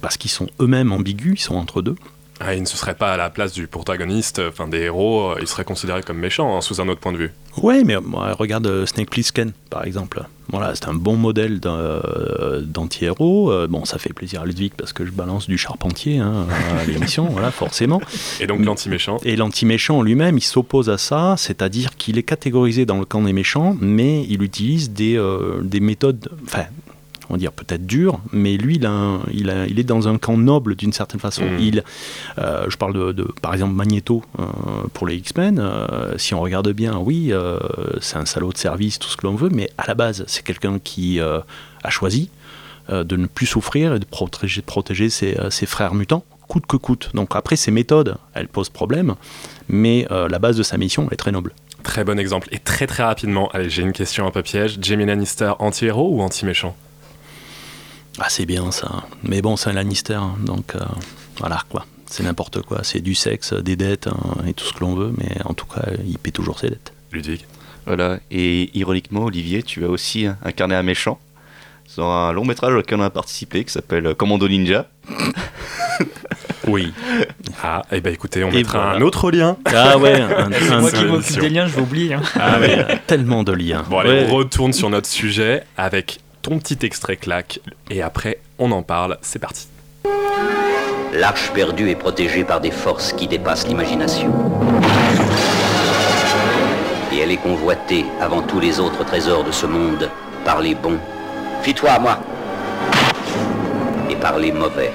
parce 0.00 0.16
qu'ils 0.16 0.30
sont 0.30 0.48
eux-mêmes 0.60 0.92
ambigus, 0.92 1.40
ils 1.40 1.42
sont 1.42 1.56
entre 1.56 1.82
deux. 1.82 1.96
Ah, 2.40 2.54
Il 2.54 2.62
ne 2.62 2.66
se 2.66 2.76
serait 2.76 2.94
pas 2.94 3.12
à 3.12 3.16
la 3.16 3.30
place 3.30 3.52
du 3.52 3.66
protagoniste, 3.66 4.38
euh, 4.38 4.48
enfin 4.48 4.68
des 4.68 4.80
héros, 4.80 5.30
euh, 5.30 5.38
il 5.40 5.46
serait 5.46 5.64
considéré 5.64 6.02
comme 6.02 6.18
méchant 6.18 6.56
hein, 6.56 6.60
sous 6.60 6.80
un 6.80 6.88
autre 6.88 7.00
point 7.00 7.12
de 7.12 7.18
vue. 7.18 7.32
Ouais, 7.62 7.84
mais 7.84 7.96
moi, 8.00 8.32
regarde 8.32 8.66
euh, 8.66 8.86
Snake 8.86 9.10
Plissken, 9.10 9.52
par 9.70 9.84
exemple. 9.84 10.24
Voilà, 10.50 10.74
c'est 10.74 10.88
un 10.88 10.94
bon 10.94 11.16
modèle 11.16 11.60
euh, 11.64 12.60
d'anti-héros. 12.62 13.52
Euh, 13.52 13.66
bon, 13.68 13.84
ça 13.84 13.98
fait 13.98 14.12
plaisir 14.12 14.42
à 14.42 14.46
Ludwig 14.46 14.72
parce 14.76 14.92
que 14.92 15.06
je 15.06 15.12
balance 15.12 15.46
du 15.46 15.56
charpentier 15.56 16.18
hein, 16.18 16.46
à 16.80 16.84
l'émission, 16.90 17.26
voilà, 17.26 17.50
forcément. 17.50 18.00
Et 18.40 18.46
donc 18.46 18.64
l'anti-méchant, 18.64 19.18
Et 19.24 19.36
l'anti-méchant 19.36 20.02
lui-même, 20.02 20.38
il 20.38 20.42
s'oppose 20.42 20.90
à 20.90 20.98
ça, 20.98 21.36
c'est-à-dire 21.36 21.96
qu'il 21.96 22.18
est 22.18 22.24
catégorisé 22.24 22.84
dans 22.84 22.98
le 22.98 23.04
camp 23.04 23.22
des 23.22 23.32
méchants, 23.32 23.76
mais 23.80 24.24
il 24.28 24.42
utilise 24.42 24.90
des, 24.90 25.16
euh, 25.16 25.60
des 25.62 25.80
méthodes, 25.80 26.30
enfin, 26.44 26.64
on 27.30 27.34
va 27.34 27.38
dire 27.38 27.52
peut-être 27.52 27.86
dures, 27.86 28.20
mais 28.32 28.56
lui, 28.58 28.74
il, 28.76 28.84
a 28.84 28.90
un- 28.90 29.20
il, 29.32 29.48
a- 29.48 29.66
il 29.66 29.78
est 29.78 29.84
dans 29.84 30.08
un 30.08 30.18
camp 30.18 30.36
noble 30.36 30.74
d'une 30.76 30.92
certaine 30.92 31.20
façon. 31.20 31.44
Mm. 31.44 31.58
Il, 31.60 31.84
euh, 32.38 32.66
je 32.68 32.76
parle 32.76 32.92
de, 32.92 33.12
de, 33.12 33.22
par 33.40 33.54
exemple, 33.54 33.72
Magneto 33.74 34.22
euh, 34.38 34.42
pour 34.92 35.06
les 35.06 35.16
X-Men. 35.16 35.58
euh, 35.58 36.18
si 36.18 36.34
on 36.34 36.40
regarde 36.40 36.68
bien, 36.72 36.98
oui, 36.98 37.32
c'est 38.00 38.16
un 38.18 38.26
salaud 38.26 38.52
de 38.52 38.58
service, 38.58 38.98
tout 38.98 39.08
ce 39.08 39.16
que 39.16 39.26
l'on 39.26 39.34
veut, 39.36 39.48
mais 39.50 39.70
à 39.78 39.86
la 39.86 39.94
base, 39.94 40.24
c'est 40.26 40.42
quelqu'un 40.44 40.78
qui 40.78 41.20
a 41.20 41.90
choisi 41.90 42.28
de 42.88 43.16
ne 43.16 43.26
plus 43.26 43.46
souffrir 43.46 43.94
et 43.94 43.98
de 44.00 44.04
protéger, 44.04 45.08
ses, 45.10 45.36
ses 45.50 45.66
frères 45.66 45.94
mutants, 45.94 46.24
coûte 46.48 46.66
que 46.66 46.76
coûte. 46.76 47.10
Donc 47.14 47.36
après, 47.36 47.54
ses 47.56 47.70
méthodes, 47.70 48.16
elles 48.34 48.48
posent 48.48 48.68
problème, 48.70 49.14
mais 49.68 50.06
euh, 50.10 50.28
la 50.28 50.40
base 50.40 50.56
de 50.56 50.64
sa 50.64 50.76
mission, 50.78 51.06
elle 51.06 51.14
est 51.14 51.16
très 51.16 51.30
noble. 51.30 51.52
très 51.84 52.02
bon 52.02 52.18
exemple. 52.18 52.48
Et 52.50 52.58
très 52.58 52.88
très 52.88 53.04
rapidement, 53.04 53.48
allez, 53.52 53.70
j'ai 53.70 53.82
une 53.82 53.92
question 53.92 54.26
un 54.26 54.32
peu 54.32 54.42
piège. 54.42 54.78
Jamie 54.80 55.06
Lannister, 55.06 55.52
anti-héros 55.60 56.16
ou 56.16 56.20
anti-méchant 56.22 56.74
Ah, 58.18 58.26
c'est 58.28 58.46
bien 58.46 58.70
ça. 58.70 59.04
Mais 59.22 59.40
bon, 59.42 59.56
c'est 59.56 59.70
un 59.70 59.72
Lannister, 59.74 60.14
hein, 60.14 60.34
donc 60.40 60.74
euh, 60.74 60.80
voilà 61.38 61.62
quoi. 61.68 61.86
C'est 62.06 62.22
n'importe 62.24 62.62
quoi. 62.62 62.80
C'est 62.82 63.00
du 63.00 63.14
sexe, 63.14 63.52
des 63.54 63.76
dettes 63.76 64.08
hein, 64.08 64.18
et 64.46 64.52
tout 64.52 64.64
ce 64.64 64.72
que 64.72 64.80
l'on 64.80 64.94
veut, 64.94 65.12
mais 65.16 65.30
en 65.44 65.54
tout 65.54 65.66
cas, 65.66 65.82
il 66.04 66.18
paie 66.18 66.32
toujours 66.32 66.58
ses 66.58 66.68
dettes. 66.68 66.92
Ludwig. 67.12 67.46
Voilà. 67.86 68.18
Et 68.30 68.76
ironiquement, 68.76 69.22
Olivier, 69.24 69.62
tu 69.62 69.84
as 69.84 69.88
aussi 69.88 70.26
incarné 70.44 70.74
un 70.74 70.82
méchant 70.82 71.18
dans 71.96 72.10
un 72.10 72.32
long 72.32 72.44
métrage 72.44 72.74
auquel 72.74 72.98
on 72.98 73.02
a 73.02 73.10
participé 73.10 73.64
qui 73.64 73.72
s'appelle 73.72 74.14
Commando 74.16 74.48
Ninja. 74.48 74.86
Oui. 76.66 76.92
Ah, 77.62 77.82
et 77.90 78.00
ben 78.00 78.12
écoutez, 78.12 78.44
on 78.44 78.50
Et 78.50 78.56
mettra 78.56 78.78
voilà. 78.78 78.98
un 78.98 79.00
autre 79.02 79.30
lien. 79.30 79.56
Ah 79.66 79.98
ouais, 79.98 80.20
un, 80.20 80.52
un- 80.72 80.80
moi 80.80 80.90
qui 80.90 81.04
m'occupe 81.04 81.40
des 81.40 81.48
liens, 81.48 81.66
je 81.66 81.74
vais 81.76 81.82
oublier. 81.82 82.14
hein. 82.14 82.22
ah 82.38 82.60
ouais, 82.60 83.00
tellement 83.06 83.42
de 83.42 83.52
liens. 83.52 83.82
Bon, 83.88 83.98
allez, 83.98 84.10
Ouais. 84.10 84.26
on 84.30 84.34
retourne 84.36 84.72
sur 84.72 84.88
notre 84.90 85.08
sujet 85.08 85.64
avec 85.76 86.20
ton 86.42 86.58
petit 86.58 86.78
extrait 86.84 87.16
claque. 87.16 87.60
Et 87.90 88.02
après, 88.02 88.40
on 88.58 88.72
en 88.72 88.82
parle. 88.82 89.18
C'est 89.22 89.38
parti. 89.38 89.68
L'arche 91.12 91.50
perdue 91.52 91.90
est 91.90 91.96
protégée 91.96 92.44
par 92.44 92.60
des 92.60 92.70
forces 92.70 93.12
qui 93.12 93.26
dépassent 93.26 93.66
l'imagination. 93.66 94.32
Et 97.12 97.18
elle 97.18 97.32
est 97.32 97.36
convoitée 97.36 98.04
avant 98.20 98.42
tous 98.42 98.60
les 98.60 98.78
autres 98.78 99.04
trésors 99.04 99.44
de 99.44 99.50
ce 99.50 99.66
monde 99.66 100.08
par 100.44 100.60
les 100.60 100.74
bons. 100.74 100.98
Fie-toi 101.62 101.90
à 101.90 101.98
moi. 101.98 102.18
Et 104.08 104.16
par 104.16 104.38
les 104.38 104.52
mauvais. 104.52 104.92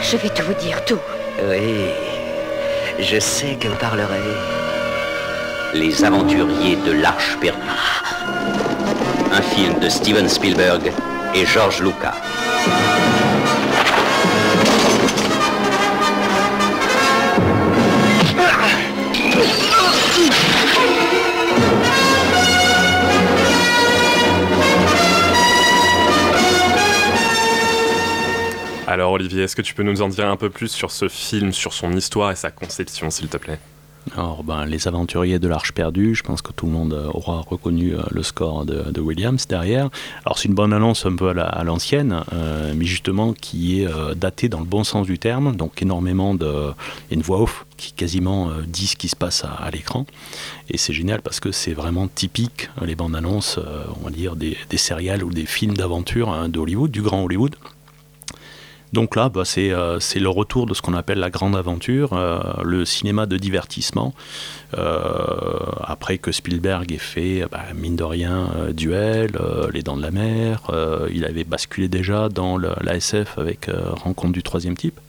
Je 0.00 0.16
vais 0.16 0.28
tout 0.28 0.44
vous 0.44 0.54
dire, 0.54 0.84
tout. 0.84 1.00
Oui, 1.48 1.86
je 3.00 3.18
sais 3.18 3.56
que 3.56 3.66
vous 3.66 3.76
parlerez. 3.76 4.20
Les 5.74 6.04
aventuriers 6.04 6.76
de 6.76 6.92
l'Arche 6.92 7.36
perdue. 7.40 7.60
Un 9.36 9.42
film 9.42 9.80
de 9.80 9.88
Steven 9.88 10.28
Spielberg 10.28 10.92
et 11.34 11.44
George 11.44 11.82
Lucas. 11.82 12.14
Alors, 28.86 29.10
Olivier, 29.10 29.42
est-ce 29.42 29.56
que 29.56 29.62
tu 29.62 29.74
peux 29.74 29.82
nous 29.82 30.00
en 30.00 30.08
dire 30.08 30.28
un 30.28 30.36
peu 30.36 30.48
plus 30.48 30.68
sur 30.68 30.92
ce 30.92 31.08
film, 31.08 31.52
sur 31.52 31.72
son 31.72 31.92
histoire 31.94 32.30
et 32.30 32.36
sa 32.36 32.52
conception, 32.52 33.10
s'il 33.10 33.26
te 33.26 33.38
plaît? 33.38 33.58
Alors, 34.12 34.44
ben, 34.44 34.66
Les 34.66 34.86
Aventuriers 34.86 35.38
de 35.38 35.48
l'Arche 35.48 35.72
perdue, 35.72 36.14
je 36.14 36.22
pense 36.22 36.42
que 36.42 36.52
tout 36.52 36.66
le 36.66 36.72
monde 36.72 36.92
euh, 36.92 37.10
aura 37.14 37.40
reconnu 37.40 37.94
euh, 37.94 38.02
le 38.10 38.22
score 38.22 38.64
de, 38.66 39.00
Williams 39.00 39.46
derrière. 39.48 39.88
Alors, 40.24 40.38
c'est 40.38 40.48
une 40.48 40.54
bonne 40.54 40.72
annonce 40.72 41.06
un 41.06 41.16
peu 41.16 41.30
à 41.30 41.34
la- 41.34 41.46
à 41.46 41.64
l'ancienne, 41.64 42.22
euh, 42.32 42.72
mais 42.76 42.84
justement 42.84 43.32
qui 43.32 43.80
est 43.80 43.88
datée 44.14 44.48
dans 44.48 44.60
le 44.60 44.66
bon 44.66 44.84
sens 44.84 45.06
du 45.06 45.18
terme. 45.18 45.56
Donc, 45.56 45.80
énormément 45.82 46.34
de. 46.34 46.72
Une 47.10 47.22
voix 47.22 47.40
off 47.40 47.66
qui 47.76 47.92
quasiment 47.92 48.50
dit 48.66 48.86
ce 48.86 48.96
qui 48.96 49.08
se 49.08 49.16
passe 49.16 49.44
à, 49.44 49.70
l'écran. 49.70 50.06
Et 50.70 50.78
c'est 50.78 50.92
génial 50.92 51.22
parce 51.22 51.40
que 51.40 51.52
c'est 51.52 51.72
vraiment 51.72 52.08
typique, 52.08 52.70
les 52.82 52.94
bandes 52.94 53.16
annonces, 53.16 53.58
on 54.00 54.04
va 54.04 54.10
dire, 54.10 54.36
des, 54.36 54.56
des 54.70 54.76
céréales 54.76 55.24
ou 55.24 55.30
des 55.30 55.46
films 55.46 55.74
d'aventure 55.74 56.30
hein, 56.30 56.48
d'Hollywood, 56.48 56.90
du 56.90 57.02
grand 57.02 57.24
Hollywood. 57.24 57.56
Donc 58.94 59.16
là, 59.16 59.28
bah, 59.28 59.44
c'est 59.44 59.72
euh, 59.72 59.98
c'est 59.98 60.20
le 60.20 60.28
retour 60.28 60.66
de 60.66 60.72
ce 60.74 60.80
qu'on 60.80 60.94
appelle 60.94 61.18
la 61.18 61.28
grande 61.28 61.56
aventure, 61.56 62.12
euh, 62.12 62.38
le 62.62 62.84
cinéma 62.84 63.26
de 63.26 63.36
divertissement. 63.36 64.14
Euh, 64.78 65.58
après 65.82 66.18
que 66.18 66.30
Spielberg 66.30 66.92
ait 66.92 66.98
fait, 66.98 67.44
bah, 67.50 67.62
mine 67.74 67.96
de 67.96 68.04
rien, 68.04 68.48
Duel, 68.72 69.32
Les 69.72 69.82
Dents 69.82 69.96
de 69.96 70.02
la 70.02 70.12
Mer, 70.12 70.70
il 71.12 71.24
avait 71.24 71.42
basculé 71.44 71.88
déjà 71.88 72.28
dans 72.28 72.56
le- 72.56 72.74
la 72.82 72.94
SF 72.96 73.36
avec 73.38 73.68
Rencontre 74.04 74.32
du 74.32 74.42
troisième 74.44 74.76
type. 74.76 75.00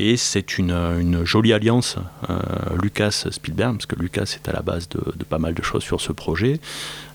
Et 0.00 0.16
c'est 0.16 0.58
une, 0.58 1.24
jolie 1.24 1.52
alliance, 1.52 1.96
euh, 2.30 2.38
Lucas-Spielberg, 2.80 3.74
parce 3.74 3.86
que 3.86 3.96
Lucas 3.96 4.36
est 4.36 4.48
à 4.48 4.52
la 4.52 4.62
base 4.62 4.88
de, 4.88 5.00
pas 5.24 5.40
mal 5.40 5.54
de 5.54 5.62
choses 5.62 5.82
sur 5.82 6.00
ce 6.00 6.12
projet, 6.12 6.60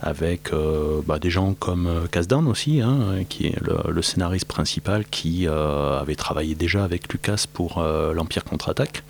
avec 0.02 0.52
euh, 0.52 1.00
bah, 1.08 1.18
des 1.18 1.30
gens 1.30 1.54
comme 1.54 1.88
euh, 1.88 2.08
Kasdan 2.12 2.46
aussi, 2.46 2.82
hein, 2.82 3.24
qui 3.30 3.48
est 3.48 3.56
le, 3.88 4.02
scénariste 4.02 4.50
principal, 4.50 5.06
qui 5.06 5.48
avait 5.48 6.16
travaillé 6.16 6.56
déjà 6.56 6.84
avec 6.84 7.12
Lucas 7.13 7.46
pour 7.54 7.82
l'Empire 7.82 8.44
contre-attaque. 8.44 9.04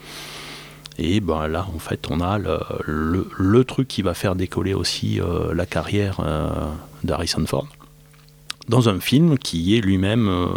Et 1.00 1.20
ben 1.20 1.48
là, 1.48 1.66
en 1.74 1.80
fait, 1.80 2.06
on 2.12 2.22
a 2.22 2.38
le, 2.38 3.64
truc 3.64 3.88
qui 3.88 4.04
va 4.04 4.14
faire 4.14 4.36
décoller 4.36 4.76
aussi 4.76 5.20
la 5.52 5.66
carrière 5.66 6.20
euh, 6.20 6.50
d'Harrison 7.04 7.44
Ford 7.48 7.68
dans 8.70 8.90
un 8.90 9.00
film 9.00 9.38
qui 9.38 9.78
est 9.78 9.82
lui-même 9.82 10.28
euh, 10.28 10.48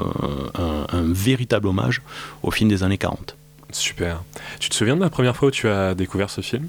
un, 0.54 0.86
un 0.96 1.12
véritable 1.12 1.68
hommage 1.68 2.02
au 2.42 2.50
film 2.50 2.68
des 2.70 2.82
années 2.82 2.98
40. 2.98 3.36
Super. 3.72 4.22
Tu 4.60 4.68
te 4.68 4.74
souviens 4.74 4.96
de 4.96 5.00
la 5.00 5.10
première 5.10 5.36
fois 5.36 5.48
où 5.48 5.50
tu 5.50 5.68
as 5.68 5.94
découvert 5.94 6.30
ce 6.30 6.40
film? 6.40 6.68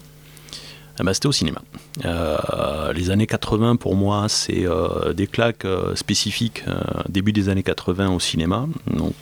Ah 1.00 1.04
bah, 1.04 1.14
C'était 1.14 1.28
au 1.28 1.32
cinéma. 1.32 1.62
Euh, 2.06 2.92
les 2.94 3.10
années 3.12 3.28
80, 3.28 3.76
pour 3.76 3.96
moi, 3.96 4.28
c'est 4.30 4.66
euh, 4.66 5.14
des 5.14 5.28
claques 5.28 5.66
euh, 5.66 5.96
spécifiques, 5.96 6.64
début 7.10 7.34
des 7.34 7.50
années 7.50 7.64
80 7.64 8.10
au 8.10 8.20
cinéma. 8.20 8.68
Donc 8.92 9.16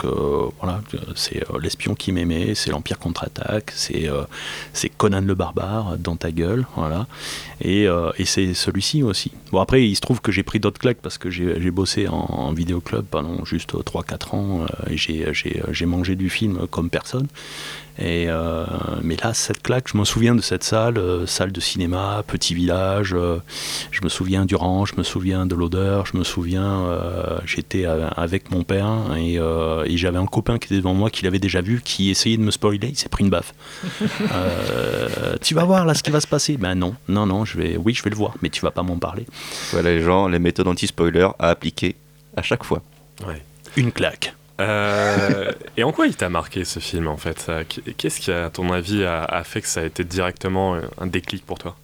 voilà, 0.62 0.82
c'est 1.16 1.44
L'espion 1.62 1.96
qui 1.96 2.12
m'aimait, 2.12 2.56
c'est 2.56 2.72
l'Empire 2.72 3.00
contre-attaque, 3.00 3.72
c'est 3.76 4.10
Conan 4.98 5.22
le 5.22 5.36
barbare, 5.36 5.98
dans 5.98 6.16
ta 6.16 6.32
gueule, 6.32 6.66
voilà. 6.76 7.08
Et, 7.62 7.84
et 8.18 8.26
c'est 8.26 8.54
celui-ci 8.54 9.04
aussi. 9.04 9.32
Bon, 9.52 9.60
après, 9.60 9.86
il 9.88 9.96
se 9.96 10.02
trouve 10.02 10.22
que 10.22 10.32
j'ai 10.32 10.44
pris 10.44 10.60
d'autres 10.60 10.80
claques 10.80 11.00
parce 11.02 11.18
que 11.18 11.30
j'ai 11.30 11.72
bossé 11.72 12.08
en, 12.08 12.14
en 12.16 12.54
vidéoclub 12.54 13.06
pendant 13.06 13.44
juste 13.46 13.74
3-4 13.74 14.36
ans 14.36 14.66
et 14.90 14.98
j'ai- 14.98 15.86
mangé 15.86 16.16
du 16.16 16.30
film 16.30 16.68
comme 16.70 16.90
personne. 16.90 17.28
Et 18.00 18.28
mais 19.02 19.16
là, 19.18 19.34
cette 19.34 19.62
claque, 19.64 19.88
je 19.92 19.98
me 19.98 20.04
souviens 20.06 20.36
de 20.36 20.42
cette 20.42 20.64
salle, 20.64 21.00
salle 21.28 21.52
de 21.52 21.60
cinéma, 21.66 22.24
petit 22.28 22.54
village. 22.56 23.14
euh, 23.14 23.40
je 23.92 24.02
me 24.04 24.10
souviens 24.10 24.46
du 24.46 24.56
rang, 24.56 24.86
je 24.86 24.94
me 24.98 25.04
souviens 25.04 25.46
de 25.46 25.56
l'odeur, 25.56 26.06
je 26.06 26.18
me 26.18 26.24
souviens, 26.24 26.86
euh, 26.86 27.40
j'étais 27.46 27.86
avec 27.86 28.52
mon 28.52 28.64
père 28.64 29.16
et, 29.18 29.38
euh, 29.40 29.84
et 29.86 29.98
j'avais 29.98 30.18
un 30.18 30.26
copain 30.26 30.58
qui 30.58 30.68
était 30.68 30.78
devant 30.78 30.94
moi, 30.94 31.10
qui 31.10 31.24
l'avait 31.26 31.40
déjà 31.40 31.62
vu, 31.62 31.82
qui 31.84 32.10
essayait 32.10 32.38
de 32.38 32.44
me 32.44 32.52
spoiler, 32.52 32.88
il 32.90 32.96
s'est 32.98 33.10
pris 33.10 33.24
une 33.24 33.30
baffe. 33.30 33.54
Euh, 34.32 35.36
tu 35.42 35.54
vas 35.54 35.64
voir 35.64 35.86
là 35.86 35.94
ce 35.94 36.04
qui 36.04 36.12
va 36.12 36.20
se 36.20 36.28
passer. 36.28 36.58
Ben 36.58 36.76
non, 36.76 36.96
non, 37.08 37.26
non, 37.26 37.46
je 37.46 37.58
vais, 37.58 37.78
oui, 37.78 37.94
je 37.94 38.04
vais 38.04 38.10
le 38.10 38.16
voir, 38.16 38.34
mais 38.42 38.50
tu 38.50 38.62
vas 38.62 38.72
pas 38.72 38.84
m'en 38.84 38.98
parler. 38.98 39.26
Voilà 39.72 39.92
les 39.92 40.02
gens, 40.02 40.28
les 40.28 40.40
méthodes 40.40 40.68
anti-spoiler 40.68 41.28
à 41.40 41.50
appliquer 41.50 41.96
à 42.36 42.42
chaque 42.42 42.64
fois. 42.64 42.82
Ouais. 43.26 43.42
Une 43.78 43.92
claque. 43.92 44.34
Euh, 44.62 45.52
et 45.76 45.84
en 45.84 45.92
quoi 45.92 46.08
il 46.08 46.16
t'a 46.16 46.30
marqué 46.30 46.64
ce 46.64 46.80
film 46.80 47.08
en 47.08 47.18
fait 47.18 47.46
Euh, 47.50 47.64
Qu'est-ce 47.98 48.20
qui, 48.22 48.32
à 48.32 48.50
ton 48.50 48.72
avis, 48.72 49.04
a, 49.04 49.24
a 49.24 49.44
fait 49.44 49.62
que 49.62 49.68
ça 49.68 49.82
a 49.82 49.84
été 49.86 50.04
directement 50.04 50.78
un 50.98 51.08
déclic 51.08 51.46
pour 51.46 51.60
toi? 51.60 51.76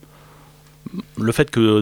Le 1.18 1.32
fait 1.32 1.52
que 1.52 1.60
euh, 1.60 1.82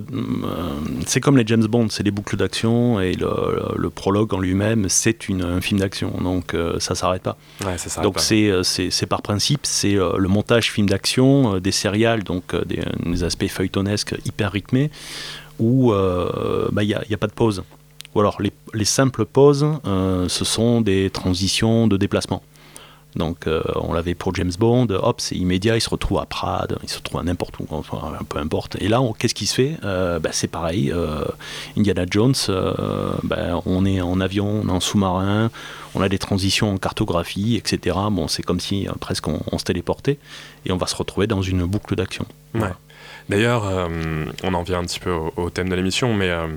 c'est 1.08 1.20
comme 1.22 1.38
les 1.38 1.48
James 1.48 1.66
Bond, 1.66 1.88
c'est 1.90 2.04
des 2.04 2.12
boucles 2.12 2.36
d'action 2.36 3.00
et 3.00 3.14
le, 3.14 3.30
le 3.76 3.90
prologue 3.90 4.34
en 4.34 4.40
lui-même, 4.40 4.90
c'est 4.90 5.18
un 5.30 5.62
film 5.62 5.80
d'action, 5.80 6.12
donc 6.22 6.54
euh, 6.54 6.80
ça 6.80 6.96
s'arrête 6.96 7.24
pas. 7.24 7.38
Ouais, 7.66 7.78
ça 7.78 7.90
s'arrête 7.90 8.04
Donc 8.04 8.20
c'est 8.20 8.50
euh, 8.50 8.62
par 9.08 9.22
principe, 9.22 9.62
c'est 9.64 9.96
euh, 9.96 10.18
le 10.18 10.28
montage 10.28 10.72
film 10.72 10.88
d'action, 10.88 11.56
euh, 11.56 11.60
des 11.60 11.72
céréales, 11.72 12.24
donc 12.24 12.54
euh, 12.54 12.66
des, 12.66 12.82
des 13.06 13.24
aspects 13.24 13.48
feuilletonesques 13.48 14.16
hyper 14.26 14.52
rythmés, 14.52 14.92
où 15.60 15.92
euh, 15.94 16.68
bah, 16.72 16.84
il 16.84 16.88
n'y 16.88 17.16
a 17.16 17.18
pas 17.18 17.28
de 17.28 17.34
pause. 17.34 17.64
Ou 18.16 18.20
alors 18.20 18.42
les, 18.42 18.52
les 18.74 18.86
simples 18.86 19.26
pauses, 19.26 19.66
euh, 19.86 20.28
ce 20.28 20.46
sont 20.46 20.82
des 20.82 21.10
transitions 21.10 21.88
de 21.88 21.98
déplacement. 21.98 22.42
Donc 23.16 23.48
euh, 23.48 23.64
on 23.76 23.94
l'avait 23.94 24.14
pour 24.14 24.36
James 24.36 24.52
Bond, 24.58 24.88
hop, 24.92 25.20
c'est 25.20 25.36
immédiat, 25.36 25.76
il 25.76 25.82
se 25.82 25.90
retrouve 25.90 26.20
à 26.20 26.26
Prades, 26.26 26.78
il 26.84 26.90
se 26.90 26.98
retrouve 26.98 27.20
à 27.20 27.24
n'importe 27.24 27.60
où, 27.60 27.66
peu 27.66 28.38
importe. 28.38 28.78
Et 28.80 28.88
là, 28.88 29.02
qu'est-ce 29.18 29.34
qui 29.34 29.48
se 29.48 29.56
fait? 29.56 29.78
Euh, 29.84 30.20
bah, 30.20 30.30
C'est 30.32 30.48
pareil, 30.48 30.92
euh, 30.92 31.26
Indiana 31.76 32.06
Jones, 32.10 32.36
bah, 33.24 33.62
on 33.66 33.86
est 33.86 34.02
en 34.02 34.22
avion, 34.22 34.62
on 34.64 34.70
est 34.70 34.72
en 34.72 34.80
sous-marin, 34.80 35.50
on 35.96 36.02
a 36.02 36.10
des 36.10 36.20
transitions 36.20 36.72
en 36.72 36.78
cartographie, 36.78 37.56
etc. 37.56 37.98
Bon, 38.12 38.28
c'est 38.28 38.44
comme 38.44 38.60
si 38.60 38.88
presque 39.00 39.28
on, 39.28 39.42
on 39.52 39.58
se 39.58 39.64
téléportait, 39.64 40.20
et 40.66 40.72
on 40.72 40.78
va 40.78 40.86
se 40.86 40.96
retrouver 40.96 41.26
dans 41.26 41.42
une 41.42 41.66
boucle 41.66 41.96
d'action. 41.96 42.26
Ouais. 42.54 42.70
D'ailleurs, 43.30 43.68
euh, 43.68 44.26
on 44.44 44.54
en 44.56 44.64
vient 44.64 44.80
un 44.80 44.84
petit 44.84 45.00
peu 45.00 45.12
au, 45.12 45.50
thème 45.52 45.70
de 45.70 45.76
l'émission, 45.76 46.14
mais 46.16 46.30
euh, 46.30 46.48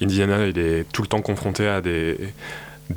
Indiana, 0.00 0.46
il 0.46 0.58
est 0.58 0.90
tout 0.90 1.02
le 1.02 1.08
temps 1.08 1.20
confronté 1.20 1.68
à 1.68 1.82
des, 1.82 2.16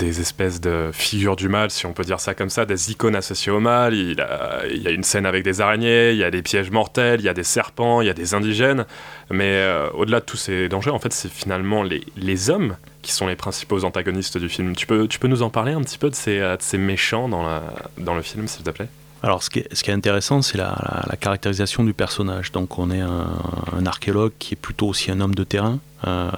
espèces 0.02 0.62
de 0.62 0.90
figures 0.94 1.36
du 1.36 1.50
mal, 1.50 1.70
si 1.70 1.86
on 1.86 1.92
peut 1.92 2.06
dire 2.06 2.22
ça 2.22 2.34
comme 2.34 2.50
ça, 2.50 2.66
des 2.66 2.92
icônes 2.92 3.18
associées 3.18 3.52
au 3.52 3.60
mal. 3.60 3.94
Il, 3.94 4.16
y 4.16 4.88
a 4.88 4.92
une 4.92 5.04
scène 5.04 5.26
avec 5.26 5.44
des 5.44 5.60
araignées, 5.60 6.12
il 6.12 6.18
y 6.18 6.24
a 6.24 6.32
des 6.32 6.42
pièges 6.42 6.72
mortels, 6.72 7.20
il 7.20 7.26
y 7.26 7.30
a 7.30 7.34
des 7.34 7.44
serpents, 7.44 8.00
il 8.00 8.08
y 8.08 8.10
a 8.10 8.14
des 8.14 8.34
indigènes. 8.36 8.86
Mais 9.30 9.52
euh, 9.52 9.90
au-delà 9.92 10.22
de 10.22 10.26
tous 10.26 10.38
ces 10.38 10.70
dangers, 10.70 10.92
en 10.92 11.00
fait, 11.00 11.12
c'est 11.12 11.30
finalement 11.30 11.84
les, 11.84 12.50
hommes 12.50 12.78
qui 13.02 13.12
sont 13.12 13.28
les 13.28 13.36
principaux 13.36 13.84
antagonistes 13.84 14.38
du 14.38 14.48
film. 14.48 14.78
Tu 14.78 14.88
peux, 14.88 15.10
tu 15.10 15.20
peux 15.20 15.28
nous 15.28 15.44
en 15.44 15.50
parler 15.50 15.74
un 15.74 15.82
petit 15.82 15.98
peu 15.98 16.10
de 16.10 16.16
ces, 16.16 16.78
méchants 16.78 17.28
dans 17.28 18.16
le 18.16 18.22
film, 18.22 18.48
s'il 18.48 18.64
te 18.64 18.70
plaît? 18.70 18.88
Alors, 19.26 19.42
ce 19.42 19.50
qui 19.50 19.60
est, 19.60 19.74
ce 19.74 19.84
qui 19.84 19.90
est 19.90 19.94
intéressant, 19.94 20.42
c'est 20.42 20.58
la, 20.58 20.76
la- 20.84 21.06
la 21.10 21.16
caractérisation 21.16 21.84
du 21.86 21.94
personnage. 21.94 22.52
Donc, 22.52 22.78
on 22.78 22.92
est 22.92 23.00
un, 23.00 23.28
un 23.76 23.86
archéologue 23.86 24.34
qui 24.38 24.54
est 24.54 24.58
plutôt 24.58 24.88
aussi 24.90 25.12
un 25.12 25.22
homme 25.22 25.34
de 25.34 25.46
terrain. 25.46 25.80
Euh, 26.06 26.30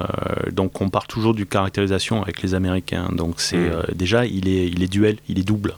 donc, 0.52 0.80
on 0.82 0.90
part 0.90 1.08
toujours 1.08 1.34
du 1.34 1.48
caractérisation 1.48 2.22
avec 2.22 2.44
les 2.44 2.54
Américains. 2.54 3.10
Donc, 3.12 3.42
c'est 3.42 3.58
Mm. 3.58 3.72
euh, 3.74 3.84
déjà, 3.96 4.26
il 4.26 4.48
est, 4.48 4.68
il 4.68 4.84
est 4.84 4.88
duel, 4.88 5.18
il 5.28 5.40
est 5.40 5.44
double. 5.44 5.76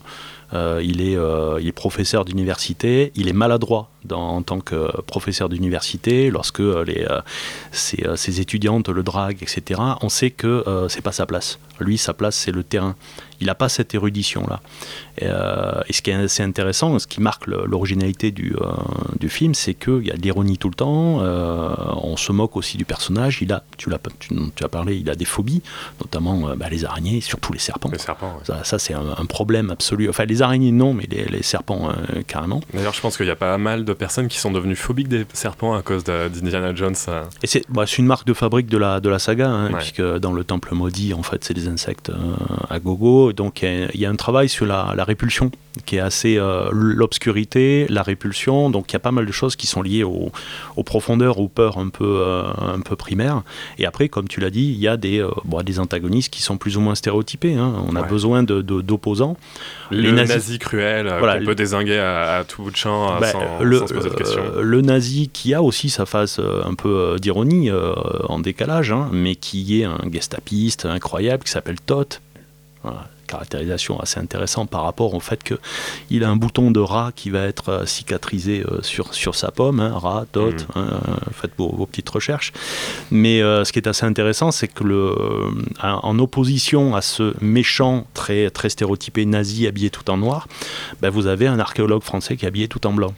Euh, 0.53 0.81
il, 0.83 1.01
est, 1.01 1.15
euh, 1.17 1.59
il 1.61 1.67
est 1.67 1.73
professeur 1.73 2.23
d'université, 2.23 3.11
il 3.15 3.27
est 3.27 3.33
maladroit 3.33 3.89
dans- 4.05 4.29
en 4.37 4.41
tant 4.41 4.61
que 4.61 5.01
professeur 5.01 5.49
d'université, 5.49 6.29
lorsque 6.31 6.59
les, 6.59 7.05
euh, 7.09 7.19
ses, 7.73 8.05
ses 8.15 8.39
étudiantes 8.39 8.87
le 8.87 9.03
draguent, 9.03 9.41
etc. 9.43 9.81
On 10.01 10.07
sait 10.09 10.31
que 10.31 10.63
c'est 10.89 11.01
pas 11.01 11.11
sa 11.11 11.25
place. 11.25 11.59
Lui, 11.79 11.97
sa 11.97 12.13
place, 12.13 12.35
c'est 12.35 12.51
le 12.53 12.63
terrain. 12.63 12.95
Il 13.39 13.47
n'a 13.47 13.55
pas 13.55 13.69
cette 13.69 13.93
érudition-là. 13.93 14.61
Et, 15.19 15.25
euh, 15.27 15.81
et 15.87 15.93
ce 15.93 16.01
qui 16.01 16.09
est 16.11 16.13
assez 16.15 16.43
intéressant, 16.43 16.97
ce 16.99 17.07
qui 17.07 17.21
marque 17.21 17.47
l'originalité 17.47 18.31
du, 18.31 18.55
euh, 18.59 18.65
du 19.19 19.29
film, 19.29 19.53
c'est 19.53 19.73
qu'il 19.73 20.05
y 20.07 20.11
a 20.11 20.15
de 20.15 20.21
l'ironie 20.21 20.57
tout 20.57 20.69
le 20.69 20.75
temps. 20.75 21.21
euh, 21.21 21.73
on 22.01 22.17
se 22.17 22.31
moque 22.31 22.55
aussi 22.57 22.77
du 22.77 22.85
personnage. 22.85 23.39
Il 23.41 23.51
a, 23.53 23.63
tu, 23.77 23.89
l'as, 23.89 23.99
tu, 24.19 24.29
tu 24.55 24.63
as 24.63 24.67
parlé, 24.69 24.97
il 24.97 25.09
a 25.09 25.15
des 25.15 25.25
phobies, 25.25 25.61
notamment 26.01 26.55
bah, 26.55 26.67
les 26.69 26.85
araignées, 26.85 27.21
surtout 27.21 27.53
les 27.53 27.59
serpents. 27.59 27.89
Les 27.91 27.97
serpents, 27.99 28.33
ouais. 28.37 28.43
Ça, 28.45 28.63
ça, 28.63 28.79
c'est 28.79 28.93
un, 28.93 29.15
un 29.17 29.25
problème 29.25 29.69
absolu. 29.71 30.09
Enfin, 30.09 30.25
les 30.25 30.41
araignées, 30.41 30.71
non, 30.71 30.93
mais 30.93 31.07
les, 31.09 31.25
les 31.25 31.43
serpents, 31.43 31.89
carrément. 32.27 32.61
D'ailleurs, 32.73 32.93
je 32.93 33.01
pense 33.01 33.17
qu'il 33.17 33.27
y 33.27 33.31
a 33.31 33.35
pas 33.35 33.57
mal 33.57 33.85
de 33.85 33.93
personnes 33.93 34.27
qui 34.27 34.37
sont 34.39 34.51
devenues 34.51 34.75
phobiques 34.75 35.07
des 35.09 35.25
serpents 35.33 35.75
à 35.75 35.81
cause 35.81 36.03
d'Indiana 36.03 36.73
Jones. 36.75 36.95
euh. 37.07 37.23
Et 37.43 37.47
c'est 37.47 37.63
bah, 37.69 37.83
c'est 37.87 37.97
une 37.97 38.05
marque 38.07 38.25
de 38.27 38.33
fabrique 38.33 38.67
de 38.67 38.77
la, 38.77 38.99
de 38.99 39.09
la 39.09 39.19
saga, 39.19 39.47
hein, 39.49 39.67
Ouais. 39.71 39.77
puisque 39.79 40.01
dans 40.01 40.33
le 40.33 40.43
temple 40.43 40.73
maudit, 40.73 41.13
en 41.13 41.23
fait, 41.23 41.43
c'est 41.43 41.53
des 41.53 41.67
insectes 41.67 42.11
à 42.69 42.79
gogo. 42.79 43.26
Donc 43.33 43.61
il 43.61 43.65
y 43.65 43.83
a- 43.83 43.87
il 43.93 43.99
y, 44.01 44.05
a 44.05 44.09
un 44.09 44.15
travail 44.15 44.49
sur 44.49 44.65
la, 44.65 44.93
la 44.95 45.03
répulsion 45.03 45.51
qui 45.85 45.95
est 45.97 45.99
assez. 45.99 46.37
euh, 46.37 46.69
L'obscurité, 46.71 47.85
la 47.89 48.03
répulsion. 48.03 48.69
Donc 48.69 48.91
il 48.91 48.93
y 48.93 48.95
a 48.95 48.99
pas 48.99 49.11
mal 49.11 49.25
de 49.25 49.31
choses 49.31 49.55
qui 49.55 49.67
sont 49.67 49.81
liées 49.81 50.03
au- 50.03 50.31
aux 50.75 50.83
profondeurs, 50.83 51.39
aux 51.39 51.47
peurs 51.47 51.77
un 51.77 51.89
peu, 51.89 52.03
euh, 52.25 52.43
un 52.61 52.79
peu 52.81 52.95
primaires. 52.95 53.43
Et 53.77 53.85
après, 53.85 54.09
comme 54.09 54.27
tu 54.27 54.39
l'as 54.39 54.49
dit, 54.49 54.65
il 54.65 54.79
y 54.79 54.87
a 54.87 54.97
des, 54.97 55.19
euh, 55.19 55.29
bon, 55.45 55.61
des 55.61 55.79
antagonistes 55.79 56.31
qui 56.33 56.41
sont 56.41 56.57
plus 56.57 56.77
ou 56.77 56.81
moins 56.81 56.95
stéréotypés. 56.95 57.55
hein. 57.55 57.73
On 57.87 57.95
a 57.95 58.01
Ouais. 58.01 58.07
besoin 58.07 58.43
de- 58.43 58.61
de- 58.61 58.81
d'opposants. 58.81 59.37
Le 59.91 60.11
nazi, 60.11 60.59
cruel 60.59 61.07
euh, 61.07 61.19
Voilà, 61.19 61.39
qu'on 61.39 61.45
peut 61.45 61.55
désinguer 61.55 61.97
à, 61.99 62.37
à 62.37 62.43
tout 62.43 62.63
bout 62.63 62.71
de 62.71 62.75
champ 62.75 63.15
euh, 63.15 63.19
Bah, 63.19 63.31
sans, 63.31 63.59
le, 63.61 63.79
sans 63.79 63.87
se 63.87 63.93
poser 63.93 64.09
de 64.09 64.15
questions. 64.15 64.43
le 64.61 64.81
nazi 64.81 65.29
qui 65.31 65.53
a 65.53 65.61
aussi 65.61 65.89
sa 65.89 66.05
euh, 66.39 66.63
un 66.65 66.73
peu 66.73 67.17
d'ironie 67.19 67.69
en 68.29 68.39
décalage, 68.39 68.91
hein, 68.91 69.09
mais 69.11 69.35
qui 69.35 69.81
est 69.81 69.83
un 69.83 69.99
gestapiste 70.11 70.85
incroyable 70.85 71.43
qui 71.43 71.51
s'appelle 71.51 71.79
Toth. 71.79 72.21
Voilà, 72.83 73.07
caractérisation 73.27 73.99
assez 73.99 74.19
intéressante 74.19 74.69
par 74.69 74.83
rapport 74.83 75.13
au 75.13 75.19
fait 75.19 75.43
qu'il 75.43 76.23
a 76.23 76.29
un 76.29 76.35
bouton 76.35 76.71
de 76.71 76.79
rat 76.79 77.11
qui 77.15 77.29
va 77.29 77.41
être 77.41 77.69
euh, 77.69 77.85
cicatrisé 77.85 78.63
euh, 78.67 78.81
sur, 78.81 79.13
sur 79.13 79.35
sa 79.35 79.51
pomme, 79.51 79.79
hein, 79.79 79.93
rat, 79.97 80.25
Toth, 80.31 80.65
Mhm. 80.75 80.81
hein, 80.81 80.87
euh, 81.07 81.13
faites 81.33 81.51
vos, 81.57 81.69
vos 81.75 81.85
petites 81.85 82.09
recherches. 82.09 82.53
Mais 83.11 83.41
euh, 83.41 83.63
ce 83.65 83.71
qui 83.71 83.79
est 83.79 83.87
assez 83.87 84.05
intéressant, 84.05 84.51
c'est 84.51 84.67
que 84.67 84.83
le, 84.83 85.13
en 85.81 86.17
opposition 86.19 86.95
à 86.95 87.01
ce 87.01 87.33
méchant 87.41 88.07
très, 88.13 88.49
très 88.49 88.69
stéréotypé 88.69 89.25
nazi 89.25 89.67
habillé 89.67 89.89
tout 89.89 90.09
en 90.09 90.17
noir, 90.17 90.47
ben, 91.01 91.09
vous 91.09 91.27
avez 91.27 91.47
un 91.47 91.59
archéologue 91.59 92.03
français 92.03 92.37
qui 92.37 92.45
est 92.45 92.47
habillé 92.47 92.67
tout 92.67 92.85
en 92.87 92.93
blanc. 92.93 93.13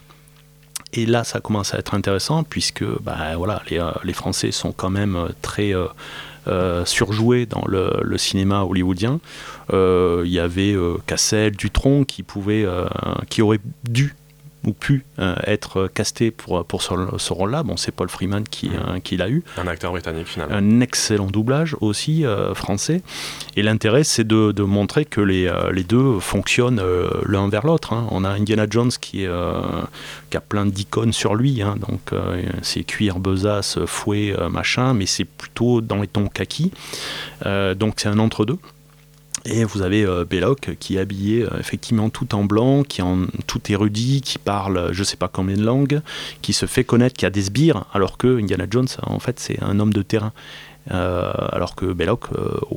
Et 0.92 1.06
là, 1.06 1.22
ça 1.22 1.38
commence 1.40 1.72
à 1.72 1.78
être 1.78 1.94
intéressant 1.94 2.42
puisque 2.42 2.84
bah, 3.02 3.16
voilà, 3.36 3.62
les, 3.70 3.80
les 4.02 4.12
Français 4.12 4.50
sont 4.50 4.72
quand 4.72 4.90
même 4.90 5.28
très 5.40 5.72
euh, 5.72 5.86
euh, 6.48 6.84
surjoués 6.84 7.46
dans 7.46 7.64
le, 7.66 8.00
le 8.02 8.18
cinéma 8.18 8.62
hollywoodien. 8.62 9.20
Euh, 9.72 10.22
Il 10.24 10.32
y 10.32 10.40
avait 10.40 10.72
euh, 10.72 10.96
Cassel, 11.06 11.52
Dutronc 11.56 12.04
qui, 12.04 12.22
pouvaient, 12.22 12.64
euh, 12.64 12.86
qui 13.28 13.42
auraient 13.42 13.60
dû 13.88 14.14
ou 14.66 14.72
pu 14.72 15.04
euh, 15.18 15.34
être 15.46 15.88
castés 15.88 16.30
pour, 16.30 16.64
pour 16.66 16.82
ce, 16.82 16.92
ce 17.16 17.32
rôle-là. 17.32 17.62
Bon, 17.62 17.76
c'est 17.78 17.92
Paul 17.92 18.08
Freeman 18.10 18.44
qui, 18.44 18.68
euh, 18.68 19.00
qui 19.00 19.16
l'a 19.16 19.30
eu 19.30 19.42
Un 19.56 19.66
acteur 19.66 19.90
britannique 19.92 20.26
finalement. 20.26 20.54
un 20.54 20.80
excellent 20.80 21.28
doublage 21.28 21.76
aussi 21.80 22.26
euh, 22.26 22.54
français. 22.54 23.02
Et 23.56 23.62
l'intérêt, 23.62 24.04
c'est 24.04 24.26
de, 24.26 24.52
de 24.52 24.62
montrer 24.62 25.04
que 25.06 25.20
les, 25.22 25.50
les 25.72 25.84
deux 25.84 26.20
fonctionnent 26.20 26.82
l'un 27.26 27.48
vers 27.48 27.64
l'autre. 27.66 27.92
hein. 27.94 28.06
On 28.10 28.22
a 28.24 28.28
Indiana 28.30 28.66
Jones 28.68 28.90
qui, 29.00 29.24
qui 30.30 30.36
a 30.36 30.40
plein 30.40 30.66
d'icônes 30.66 31.12
sur 31.12 31.34
lui, 31.34 31.62
hein. 31.62 31.76
donc 31.88 32.10
c'est 32.62 32.84
cuir, 32.84 33.18
besace, 33.18 33.78
fouet, 33.86 34.34
machin, 34.50 34.94
mais 34.94 35.06
c'est 35.06 35.24
plutôt 35.24 35.80
dans 35.80 36.00
les 36.00 36.06
tons 36.08 36.28
kaki. 36.28 36.70
Donc 37.44 37.94
c'est 37.96 38.08
un 38.08 38.18
entre-deux. 38.18 38.58
Et 39.46 39.64
vous 39.64 39.80
avez 39.80 40.04
euh, 40.04 40.24
Belloc 40.24 40.76
qui 40.80 40.96
est 40.96 41.00
habillé 41.00 41.42
euh, 41.44 41.48
effectivement 41.58 42.10
tout 42.10 42.34
en 42.34 42.44
blanc, 42.44 42.82
qui 42.82 43.00
est 43.00 43.04
en 43.04 43.20
tout 43.46 43.60
érudit, 43.72 44.20
qui 44.20 44.38
parle 44.38 44.76
euh, 44.76 44.88
je 44.92 45.02
sais 45.02 45.16
pas 45.16 45.28
combien 45.28 45.56
de 45.56 45.62
langues, 45.64 46.02
qui 46.42 46.52
se 46.52 46.66
fait 46.66 46.84
connaître, 46.84 47.16
qui 47.16 47.24
a 47.24 47.30
des 47.30 47.42
sbires, 47.42 47.84
alors 47.94 48.18
que 48.18 48.38
Indiana 48.38 48.66
Jones 48.70 48.88
en 49.02 49.18
fait 49.18 49.40
c'est 49.40 49.62
un 49.62 49.80
homme 49.80 49.92
de 49.94 50.02
terrain. 50.02 50.32
Euh, 50.90 51.30
alors 51.52 51.74
que 51.76 51.86
Belloc 51.92 52.28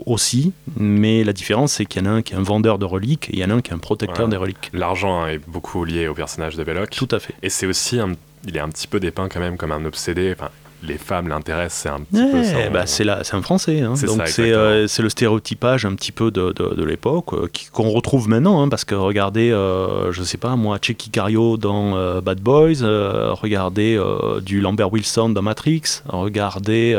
aussi, 0.05 0.51
mais 0.77 1.23
la 1.23 1.31
différence 1.33 1.73
c'est 1.73 1.85
qu'il 1.85 2.03
y 2.03 2.07
en 2.07 2.11
a 2.11 2.13
un 2.15 2.21
qui 2.21 2.33
est 2.33 2.35
un 2.37 2.43
vendeur 2.43 2.77
de 2.77 2.85
reliques 2.85 3.29
et 3.29 3.33
il 3.33 3.39
y 3.39 3.45
en 3.45 3.49
a 3.49 3.53
un 3.55 3.61
qui 3.61 3.71
est 3.71 3.73
un 3.73 3.77
protecteur 3.79 4.25
Ouais. 4.25 4.31
des 4.31 4.37
reliques. 4.37 4.69
L'argent 4.73 5.25
est 5.25 5.39
beaucoup 5.47 5.83
lié 5.85 6.07
au 6.07 6.13
personnage 6.13 6.55
de 6.55 6.63
Belloc. 6.63 6.89
Tout 6.91 7.07
à 7.11 7.19
fait. 7.19 7.33
Et 7.41 7.49
c'est 7.49 7.65
aussi, 7.65 7.99
un- 7.99 8.11
il 8.45 8.55
est 8.57 8.59
un 8.59 8.69
petit 8.69 8.87
peu 8.87 8.99
dépeint 8.99 9.29
quand 9.29 9.39
même 9.39 9.57
comme 9.57 9.71
un 9.71 9.83
obsédé. 9.85 10.33
Enfin, 10.37 10.49
les 10.85 10.97
femmes 10.97 11.27
l'intéressent, 11.29 11.81
c'est 11.83 11.89
un 11.89 11.99
petit 12.01 12.31
peu 12.31 12.43
ça. 12.43 12.57
bah, 12.69 12.85
on- 12.85 13.23
c'est 13.23 13.35
un 13.35 13.41
français, 13.41 13.81
hein. 13.81 13.93
C'est 13.95 14.05
donc 14.07 14.17
c'est 14.27 14.51
euh, 14.51 14.87
c'est 14.87 15.01
le 15.01 15.09
stéréotypage 15.09 15.85
un 15.85 15.95
petit 15.95 16.11
peu 16.11 16.29
de, 16.31 16.51
de- 16.51 16.75
de 16.75 16.83
l'époque 16.83 17.33
euh, 17.33 17.47
qui- 17.51 17.67
qu'on 17.71 17.89
retrouve 17.89 18.27
maintenant, 18.29 18.61
hein, 18.61 18.69
parce 18.69 18.83
que 18.85 18.95
regardez, 18.95 19.51
euh, 19.51 20.11
je 20.11 20.23
sais 20.23 20.37
pas 20.37 20.55
moi, 20.55 20.77
Checky 20.81 21.09
Cario 21.09 21.57
dans 21.57 21.95
euh, 21.95 22.21
Bad 22.21 22.41
Boys, 22.41 22.81
regardez 22.83 23.99
du 24.41 24.59
Lambert 24.61 24.91
Wilson 24.91 25.29
dans 25.29 25.41
Matrix, 25.41 26.01
regardez 26.07 26.95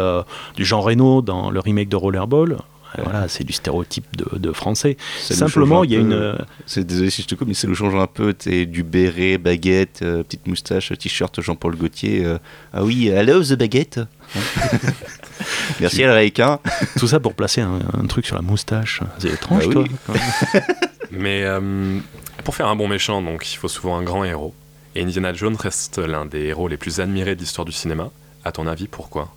du 0.57 0.65
Jean 0.65 0.81
Reno 0.81 1.23
dans 1.23 1.51
le 1.51 1.61
remake 1.61 1.89
de 1.89 1.97
Rollerball. 1.97 2.59
Voilà, 3.03 3.29
c'est 3.29 3.45
du 3.45 3.53
stéréotype 3.53 4.05
de, 4.17 4.39
de 4.39 4.53
français. 4.53 4.97
Simplement, 5.21 5.83
il 5.85 5.91
y 5.93 5.97
a 5.97 5.99
peu. 5.99 6.05
une. 6.05 6.13
euh, 6.13 6.37
C'est 6.67 6.87
désolé 6.87 7.11
si 7.11 7.23
je 7.23 7.27
te 7.27 7.35
coupe, 7.35 7.49
mais 7.49 7.55
ça 7.55 7.67
nous 7.67 7.75
change 7.75 7.95
un 7.95 8.07
peu. 8.07 8.33
T'es 8.35 8.67
du 8.67 8.83
béret, 8.83 9.39
baguette, 9.39 10.01
euh, 10.03 10.23
petite 10.23 10.47
moustache, 10.47 10.93
t-shirt 10.99 11.41
Jean-Paul 11.41 11.77
Gaultier. 11.77 12.25
euh, 12.25 12.39
ah 12.73 12.85
oui, 12.85 13.09
hello 13.09 13.43
the 13.43 13.55
baguette. 13.55 14.01
Merci 15.81 16.05
à 16.05 16.09
l'américain. 16.09 16.61
Tout 16.99 17.09
ça 17.09 17.21
pour 17.21 17.35
placer 17.35 17.61
un, 17.61 17.79
un 18.01 18.07
truc 18.07 18.27
sur 18.27 18.37
la 18.37 18.43
moustache. 18.43 19.01
C'est 19.19 19.31
étrange, 19.31 19.69
Bah 19.69 19.73
toi. 20.07 20.15
Mais 21.11 21.43
euh, 21.45 21.99
pour 22.45 22.55
faire 22.55 22.69
un 22.69 22.77
bon 22.77 22.89
méchant, 22.89 23.23
donc, 23.23 23.53
il 23.53 23.57
faut 23.57 23.69
souvent 23.69 23.97
un 23.97 24.03
grand 24.03 24.25
héros. 24.25 24.55
Et 24.95 25.03
Indiana 25.03 25.33
Jones 25.33 25.57
reste 25.59 25.99
l'un 25.99 26.25
des 26.25 26.43
héros 26.45 26.69
les 26.69 26.77
plus 26.77 27.01
admirés 27.01 27.35
de 27.35 27.41
l'histoire 27.41 27.65
du 27.65 27.73
cinéma. 27.73 28.11
À 28.45 28.53
ton 28.53 28.67
avis, 28.67 28.87
pourquoi? 28.87 29.33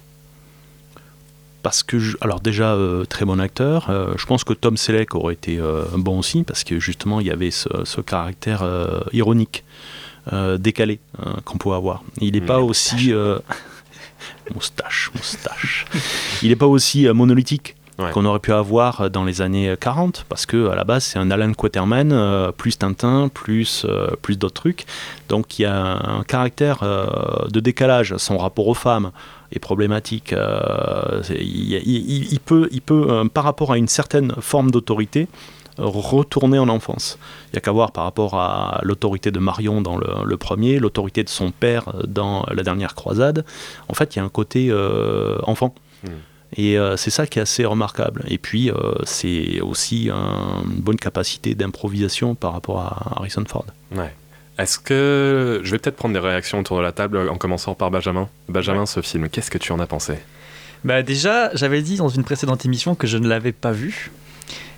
Parce 1.68 1.84
que, 1.84 2.00
je- 2.00 2.16
alors 2.22 2.40
déjà, 2.40 2.76
euh, 2.76 3.04
très 3.04 3.26
bon 3.26 3.42
acteur. 3.42 3.90
Euh, 3.90 4.14
je 4.18 4.26
pense 4.26 4.46
que 4.46 4.54
Tom 4.54 4.78
Selleck 4.78 5.16
aurait 5.16 5.34
été 5.34 5.60
euh, 5.60 5.84
bon 5.98 6.18
aussi, 6.18 6.44
parce 6.44 6.64
que 6.64 6.80
justement, 6.80 7.20
il 7.20 7.28
y 7.28 7.30
avait 7.30 7.52
ce, 7.52 7.68
ce 7.84 8.00
caractère 8.00 8.64
ironique, 9.12 9.66
décalé, 10.60 11.02
hein, 11.22 11.36
qu'on 11.44 11.58
peut 11.58 11.74
avoir. 11.74 12.04
Il 12.22 12.32
n'est 12.36 12.40
Mmh, 12.40 12.46
pas 12.46 12.60
aussi. 12.62 13.12
moustache, 14.56 15.12
moustache. 15.14 15.86
Il 16.42 16.48
n'est 16.50 16.56
pas 16.56 16.68
aussi 16.68 17.06
monolithique. 17.10 17.76
Ouais. 18.00 18.12
qu'on 18.12 18.26
aurait 18.26 18.38
pu 18.40 18.54
avoir 18.54 19.10
dans 19.10 19.24
les 19.24 19.42
années 19.42 19.74
40 19.80 20.26
parce 20.30 20.46
que 20.46 20.70
à 20.70 20.76
la 20.76 20.84
base 20.84 21.04
c'est 21.04 21.18
un 21.18 21.32
Alan 21.32 21.52
Quaterman 21.54 22.12
euh, 22.12 22.52
plus 22.52 22.78
Tintin 22.78 23.28
plus 23.34 23.88
euh, 23.90 24.10
plus 24.22 24.38
d'autres 24.38 24.54
trucs 24.62 24.86
donc 25.30 25.58
il 25.58 25.64
y 25.64 25.66
a 25.66 25.76
un 26.08 26.22
caractère 26.22 26.84
euh, 26.84 27.08
de 27.50 27.60
décalage 27.60 28.16
son 28.18 28.38
rapport 28.38 28.68
aux 28.68 28.76
femmes 28.76 29.10
est 29.52 29.58
problématique 29.58 30.32
il, 31.30 31.74
il- 31.74 32.32
il 32.32 32.40
peut 32.40 32.70
il 32.72 32.82
peut 32.82 33.28
par 33.34 33.44
rapport 33.44 33.72
à 33.72 33.78
une 33.78 33.88
certaine 33.88 34.34
forme 34.42 34.70
d'autorité 34.72 35.28
retourner 35.80 36.58
en 36.58 36.70
enfance. 36.70 37.20
Il 37.48 37.54
n'y 37.54 37.58
a 37.60 37.62
qu'à 37.62 37.72
voir 37.72 37.92
par 37.92 38.04
rapport 38.06 38.34
à 38.34 38.80
l'autorité 38.82 39.30
de 39.30 39.38
Marion 39.38 39.80
dans 39.82 39.96
le, 39.96 40.08
le 40.26 40.38
premier, 40.38 40.80
l'autorité 40.80 41.24
de 41.24 41.30
son 41.30 41.52
père 41.52 41.84
dans 42.08 42.44
la 42.52 42.64
dernière 42.64 42.96
croisade. 42.96 43.46
En 43.88 43.94
fait, 43.94 44.16
il 44.16 44.18
y 44.18 44.22
a 44.22 44.26
un 44.26 44.30
côté 44.30 44.70
euh, 44.72 45.38
enfant. 45.44 45.76
Mm. 46.04 46.08
Et 46.56 46.78
euh, 46.80 46.96
c'est 46.96 47.10
ça 47.10 47.28
qui 47.28 47.40
est 47.40 47.42
assez 47.42 47.66
remarquable. 47.66 48.24
Et 48.28 48.38
puis, 48.38 48.72
euh, 48.72 48.94
c'est 49.04 49.60
aussi 49.62 50.10
un- 50.12 50.64
une 50.66 50.82
bonne 50.82 50.96
capacité 50.98 51.56
d'improvisation 51.56 52.36
par 52.36 52.54
rapport 52.54 52.80
à 52.80 53.18
Harrison 53.18 53.44
Ford. 53.48 53.66
Ouais. 53.96 54.14
Est-ce 54.58 54.80
que. 54.80 55.60
Je 55.64 55.72
vais 55.72 55.78
peut-être 55.78 55.98
prendre 55.98 56.14
des 56.14 56.20
réactions 56.20 56.60
autour 56.60 56.78
de 56.78 56.84
la 56.84 56.92
table 56.92 57.30
en 57.30 57.36
commençant 57.38 57.76
par 57.76 57.92
Benjamin. 57.92 58.30
Benjamin, 58.50 58.86
ce 58.86 59.02
film, 59.02 59.30
qu'est-ce 59.30 59.52
que 59.52 59.58
tu 59.58 59.72
en 59.72 59.80
as 59.80 59.88
pensé? 59.88 60.16
Bah 60.84 61.04
déjà, 61.04 61.54
j'avais 61.56 61.82
dit 61.82 61.98
dans 61.98 62.08
une 62.10 62.24
précédente 62.24 62.66
émission 62.66 62.96
que 62.96 63.08
je 63.08 63.18
ne 63.18 63.28
l'avais 63.28 63.52
pas 63.52 63.72
vu. 63.72 64.10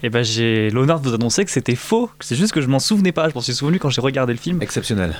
Et 0.01 0.09
ben 0.09 0.23
j'ai 0.23 0.69
l'honneur 0.69 0.99
de 0.99 1.09
vous 1.09 1.13
annoncer 1.13 1.43
que 1.43 1.51
c'était 1.51 1.75
faux. 1.75 2.09
C'est 2.19 2.35
juste 2.35 2.53
que 2.53 2.61
je 2.61 2.67
m'en 2.67 2.79
souvenais 2.79 3.11
pas. 3.11 3.29
Je 3.29 3.35
m'en 3.35 3.41
suis 3.41 3.53
souvenu 3.53 3.79
quand 3.79 3.89
j'ai 3.89 4.01
regardé 4.01 4.33
le 4.33 4.39
film. 4.39 4.61
Exceptionnel. 4.61 5.15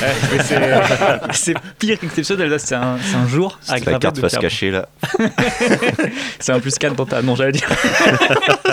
Ouais, 0.00 0.08
mais 0.32 0.38
c'est- 1.32 1.54
pire 1.78 1.98
qu'exceptionnel. 1.98 2.58
C'est 2.58 2.74
un, 2.74 2.96
un 3.14 3.28
jour 3.28 3.58
C'est 3.60 3.84
la 3.84 3.98
carte 3.98 4.18
face 4.18 4.32
carbone. 4.32 4.50
cachée 4.50 4.70
là. 4.70 4.88
C'est 6.38 6.52
un 6.52 6.60
plus 6.60 6.76
4 6.78 6.94
dans 6.94 7.06
ta. 7.06 7.22
Non, 7.22 7.34
j'allais 7.34 7.52
dire. 7.52 7.68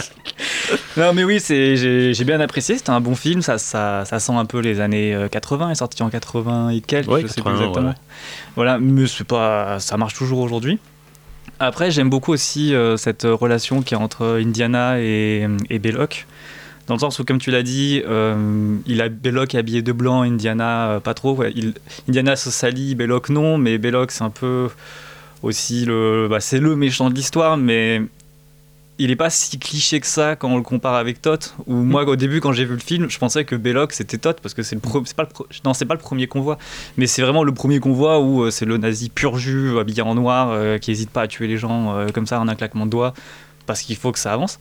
non, 0.98 1.14
mais 1.14 1.24
oui, 1.24 1.42
j'ai, 1.48 2.24
bien 2.26 2.40
apprécié. 2.40 2.78
C'était 2.78 2.92
un 2.92 3.02
bon 3.02 3.16
film. 3.16 3.42
Ça, 3.42 3.58
ça, 3.58 4.06
ça 4.06 4.20
sent 4.20 4.34
un 4.34 4.46
peu 4.46 4.60
les 4.60 4.80
années 4.80 5.14
euh, 5.14 5.28
80. 5.28 5.70
Il 5.70 5.72
est 5.72 5.76
sorti 5.76 6.04
en 6.04 6.10
80 6.10 6.70
et 6.70 6.82
quelques. 6.82 7.10
Ouais, 7.10 7.22
je 7.22 7.28
sais 7.28 7.42
plus 7.42 7.44
80, 7.44 7.58
exactement. 7.58 7.90
ouais. 7.90 7.96
Voilà, 8.56 8.78
mais 8.80 9.06
pas, 9.28 9.80
ça 9.80 9.98
marche 9.98 10.14
toujours 10.14 10.40
aujourd'hui. 10.40 10.80
Après, 11.60 11.92
j'aime 11.92 12.10
beaucoup 12.10 12.32
aussi 12.32 12.74
euh, 12.74 12.96
cette 12.96 13.24
relation 13.24 13.82
qui 13.82 13.94
est 13.94 13.98
entre 13.98 14.40
Indiana 14.42 15.00
et, 15.00 15.46
Belloc. 15.82 16.26
Dans 16.88 16.96
le 16.96 17.00
sens 17.00 17.20
où, 17.20 17.26
comme 17.26 17.38
tu 17.38 17.52
l'as 17.52 17.64
dit, 17.64 18.02
euh, 18.08 18.76
il 18.88 19.02
a 19.02 19.10
Belloc 19.10 19.54
habillé 19.56 19.82
de 19.82 19.92
blanc, 19.92 20.22
Indiana 20.22 20.90
euh, 20.90 21.00
pas 21.00 21.14
trop. 21.14 21.44
Indiana 22.08 22.36
se 22.36 22.50
salit, 22.50 22.96
Belloc 22.96 23.30
non, 23.30 23.58
mais 23.58 23.78
Belloc 23.78 24.12
c'est 24.12 24.24
un 24.24 24.30
peu 24.30 24.70
aussi 25.44 25.86
le, 25.86 26.28
bah, 26.30 26.40
c'est 26.40 26.60
le 26.60 26.76
méchant 26.76 27.10
de 27.10 27.16
l'histoire, 27.16 27.58
mais 27.58 28.02
il 29.00 29.10
est 29.12 29.16
pas 29.16 29.30
si 29.30 29.58
cliché 29.58 30.00
que 30.00 30.06
ça 30.06 30.36
quand 30.36 30.50
on 30.50 30.58
le 30.58 30.62
compare 30.64 30.94
avec 30.96 31.22
Tot. 31.22 31.56
Ou 31.68 31.76
moi, 31.76 32.04
au 32.08 32.16
début, 32.16 32.42
quand 32.42 32.52
j'ai 32.52 32.66
vu 32.66 32.74
le 32.74 32.80
film, 32.80 33.10
je 33.10 33.18
pensais 33.18 33.46
que 33.46 33.56
Belloc 33.56 33.94
c'était 33.94 34.18
Tot 34.18 34.40
parce 34.42 34.54
que 34.54 34.62
c'est 34.62 34.76
le 34.76 34.82
pro- 34.82 35.02
c'est 35.06 35.16
pas 35.16 35.24
le 35.24 35.30
pro- 35.30 35.48
non, 35.66 35.74
c'est 35.74 35.86
pas 35.86 35.94
le 35.96 36.00
premier 36.02 36.28
qu'on 36.28 36.42
voit, 36.42 36.58
mais 36.98 37.08
c'est 37.08 37.22
vraiment 37.22 37.44
le 37.44 37.54
premier 37.54 37.80
qu'on 37.80 37.94
voit 37.94 38.20
où 38.20 38.44
euh, 38.44 38.52
c'est 38.52 38.66
le 38.66 38.78
nazi 38.78 39.10
pur 39.10 39.38
jus 39.38 39.80
habillé 39.80 40.02
en 40.02 40.14
noir 40.16 40.50
euh, 40.52 40.78
qui 40.78 40.92
hésite 40.92 41.10
pas 41.10 41.22
à 41.24 41.28
tuer 41.28 41.48
les 41.48 41.58
gens 41.58 41.96
euh, 41.96 42.08
comme 42.14 42.28
ça 42.28 42.40
en 42.40 42.48
un 42.48 42.56
claquement 42.56 42.86
de 42.86 42.92
doigts 42.92 43.14
parce 43.66 43.82
qu'il 43.82 43.96
faut 43.96 44.12
que 44.12 44.20
ça 44.20 44.34
avance. 44.34 44.60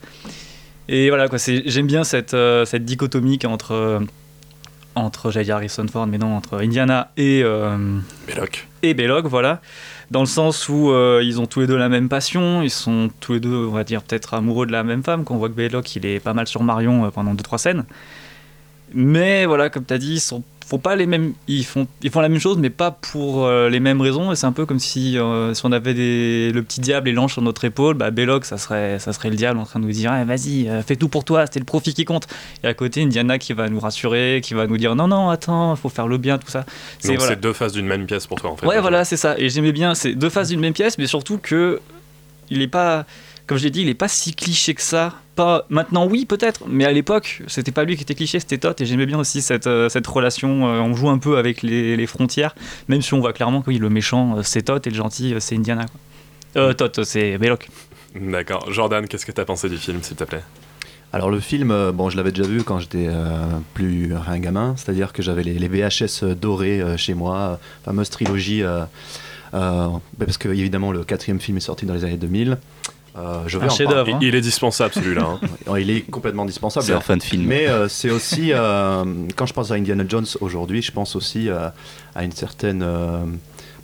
Et 0.87 1.09
voilà, 1.09 1.27
quoi, 1.27 1.37
j'aime 1.37 1.85
bien 1.87 2.03
cette, 2.03 2.35
cette 2.65 2.83
dichotomie 2.85 3.37
entre, 3.45 4.01
entre, 4.95 5.29
j'allais 5.29 5.45
dire 5.45 5.57
Harrison 5.57 5.85
Ford, 5.87 6.07
mais 6.07 6.17
non, 6.17 6.35
entre 6.35 6.57
Indiana 6.63 7.11
et, 7.15 7.43
Belloc. 8.25 8.67
et 8.81 8.93
Belloc, 8.95 9.27
voilà. 9.27 9.61
Dans 10.11 10.21
le 10.21 10.25
sens 10.25 10.69
où 10.69 10.89
euh, 10.89 11.21
ils 11.23 11.39
ont 11.39 11.45
tous 11.45 11.59
les 11.61 11.67
deux 11.67 11.77
la 11.77 11.89
même 11.89 12.09
passion, 12.09 12.63
ils 12.63 12.71
sont 12.71 13.11
tous 13.19 13.33
les 13.33 13.39
deux, 13.39 13.67
on 13.67 13.71
va 13.71 13.83
dire, 13.83 14.01
peut-être 14.01 14.33
amoureux 14.33 14.65
de 14.65 14.71
la 14.71 14.83
même 14.83 15.03
femme, 15.03 15.23
qu'on 15.23 15.37
voit 15.37 15.49
que 15.49 15.53
Belloc, 15.53 15.95
il 15.95 16.05
est 16.05 16.19
pas 16.19 16.33
mal 16.33 16.47
sur 16.47 16.63
Marion 16.63 17.05
euh, 17.05 17.09
pendant 17.11 17.35
2-3 17.35 17.57
scènes. 17.59 17.85
Mais 18.93 19.45
voilà, 19.45 19.69
comme 19.69 19.85
tu 19.85 19.93
as 19.93 19.99
dit, 19.99 20.13
ils 20.13 20.19
sont, 20.19 20.43
font 20.69 20.77
pas 20.77 20.95
les 20.95 21.07
mêmes, 21.07 21.33
ils 21.47 21.65
font, 21.65 21.87
ils 22.03 22.11
font 22.11 22.21
la 22.21 22.29
même 22.29 22.39
chose, 22.39 22.57
mais 22.59 22.69
pas 22.69 22.91
pour 22.91 23.45
euh, 23.45 23.69
les 23.69 23.79
mêmes 23.79 23.99
raisons. 24.01 24.31
Et 24.31 24.35
c'est 24.35 24.45
un 24.45 24.51
peu 24.51 24.67
comme 24.67 24.79
si, 24.79 25.17
euh, 25.17 25.53
si 25.55 25.65
on 25.65 25.71
avait 25.71 25.95
des, 25.95 26.51
le 26.53 26.61
petit 26.61 26.79
diable 26.79 27.09
et 27.09 27.11
l'ange 27.11 27.33
sur 27.33 27.41
notre 27.41 27.65
épaule, 27.65 27.95
bah, 27.95 28.11
Belloc, 28.11 28.45
ça 28.45 28.59
serait, 28.59 28.99
ça 28.99 29.11
serait 29.11 29.31
le 29.31 29.35
diable 29.35 29.59
en 29.59 29.65
train 29.65 29.79
de 29.79 29.85
nous 29.85 29.91
dire 29.91 30.13
Eh, 30.13 30.25
vas-y, 30.25 30.69
euh, 30.69 30.83
fais 30.83 30.95
tout 30.95 31.09
pour 31.09 31.25
toi, 31.25 31.45
c'est 31.51 31.59
le 31.59 31.65
profit 31.65 31.95
qui 31.95 32.05
compte. 32.05 32.27
Et 32.63 32.67
à 32.67 32.75
côté, 32.75 33.01
Indiana 33.01 33.39
qui 33.39 33.53
va 33.53 33.67
nous 33.67 33.79
rassurer, 33.79 34.41
qui 34.43 34.53
va 34.53 34.67
nous 34.67 34.77
dire 34.77 34.95
non, 34.95 35.07
non, 35.07 35.29
attends, 35.29 35.73
il 35.73 35.79
faut 35.79 35.89
faire 35.89 36.07
le 36.07 36.19
bien, 36.19 36.37
tout 36.37 36.49
ça. 36.49 36.65
Voilà. 37.03 37.19
c'est 37.19 37.41
deux 37.41 37.53
faces 37.53 37.73
d'une 37.73 37.87
même 37.87 38.05
pièce 38.05 38.27
pour 38.27 38.39
toi 38.39 38.51
en 38.51 38.55
fait. 38.55 38.67
Ouais, 38.67 38.79
voilà, 38.79 39.05
c'est 39.05 39.17
ça. 39.17 39.35
Et 39.39 39.49
j'aimais 39.49 39.71
bien, 39.71 39.95
c'est 39.95 40.13
deux 40.13 40.29
faces 40.29 40.49
d'une 40.49 40.59
même 40.59 40.73
pièce, 40.73 40.99
mais 40.99 41.07
surtout 41.07 41.39
que 41.39 41.81
il 42.51 42.61
est 42.61 42.67
pas, 42.67 43.05
comme 43.49 43.57
je 43.57 43.63
l'ai 43.63 43.71
dit, 43.71 43.81
il 43.81 43.89
est 43.89 43.95
pas 43.95 44.07
si 44.07 44.35
cliché 44.35 44.75
que 44.75 44.81
ça. 44.83 45.15
Pas 45.35 45.65
maintenant, 45.69 46.05
oui, 46.05 46.25
peut-être, 46.25 46.65
mais 46.67 46.85
à 46.85 46.91
l'époque, 46.91 47.41
c'était 47.47 47.71
pas 47.71 47.83
lui 47.83 47.95
qui 47.95 48.03
était 48.03 48.13
cliché, 48.13 48.39
c'était 48.39 48.59
Tot. 48.59 48.79
Et 48.79 48.85
j'aimais 48.85 49.07
bien 49.07 49.17
aussi 49.17 49.41
cette, 49.41 49.65
euh, 49.65 49.89
cette 49.89 50.05
relation. 50.05 50.67
euh, 50.67 50.81
on 50.81 50.93
joue 50.93 51.09
un 51.09 51.17
peu 51.17 51.37
avec 51.39 51.63
les, 51.63 51.97
les 51.97 52.05
frontières, 52.05 52.53
même 52.89 53.01
si 53.01 53.11
on 53.15 53.19
voit 53.19 53.33
clairement 53.33 53.63
que 53.63 53.69
oui, 53.71 53.79
le 53.79 53.89
méchant 53.89 54.37
euh, 54.37 54.43
c'est 54.43 54.61
Tot 54.61 54.85
et 54.85 54.91
le 54.91 54.95
gentil 54.95 55.33
c'est 55.39 55.55
Indiana. 55.55 55.87
Quoi. 55.87 56.61
Euh, 56.61 56.73
Tot, 56.73 57.03
c'est 57.03 57.39
Belloc. 57.39 57.69
D'accord. 58.15 58.71
Jordan, 58.71 59.07
qu'est-ce 59.07 59.25
que 59.25 59.31
t'as 59.31 59.45
pensé 59.45 59.67
du 59.67 59.77
film, 59.77 60.03
s'il 60.03 60.15
te 60.15 60.25
plaît? 60.25 60.43
Alors 61.11 61.31
le 61.31 61.39
film, 61.39 61.91
bon, 61.91 62.11
je 62.11 62.17
l'avais 62.17 62.31
déjà 62.31 62.47
vu 62.47 62.61
quand 62.63 62.77
j'étais 62.77 63.07
euh, 63.07 63.47
plus 63.73 64.13
un 64.13 64.37
gamin, 64.37 64.75
c'est-à-dire 64.77 65.11
que 65.11 65.23
j'avais 65.23 65.41
les, 65.41 65.57
les 65.57 65.67
VHS 65.67 66.35
dorés 66.35 66.81
euh, 66.81 66.97
chez 66.97 67.15
moi, 67.15 67.37
euh, 67.37 67.55
fameuse 67.83 68.11
trilogie, 68.11 68.61
euh, 68.61 68.83
euh, 69.55 69.87
bah, 70.17 70.25
parce 70.25 70.37
que 70.37 70.49
évidemment 70.49 70.91
le 70.91 71.03
quatrième 71.03 71.39
film 71.39 71.57
est 71.57 71.61
sorti 71.61 71.87
dans 71.87 71.95
les 71.95 72.03
années 72.03 72.17
2000. 72.17 72.59
Euh, 73.19 73.43
je 73.47 73.57
vais 73.57 73.65
Un 73.65 73.67
en 73.67 73.71
chef-d'œuvre, 73.71 74.11
parler. 74.11 74.13
hein. 74.13 74.19
Il 74.21 74.35
est 74.35 74.41
dispensable 74.41 74.93
celui-là. 74.93 75.27
hein. 75.67 75.77
Il 75.79 75.89
est 75.89 76.01
complètement 76.01 76.45
dispensable. 76.45 76.85
C'est 76.85 76.93
un 76.93 77.01
fan 77.01 77.19
film. 77.19 77.45
Mais 77.45 77.67
euh, 77.67 77.87
c'est 77.89 78.09
aussi, 78.09 78.53
euh, 78.53 79.03
quand 79.35 79.45
je 79.45 79.53
pense 79.53 79.71
à 79.71 79.75
Indiana 79.75 80.03
Jones 80.07 80.25
aujourd'hui, 80.39 80.81
je 80.81 80.91
pense 80.91 81.15
aussi 81.15 81.49
euh, 81.49 81.67
à 82.15 82.23
une 82.23 82.31
certaine 82.31 82.81
euh, 82.81 83.23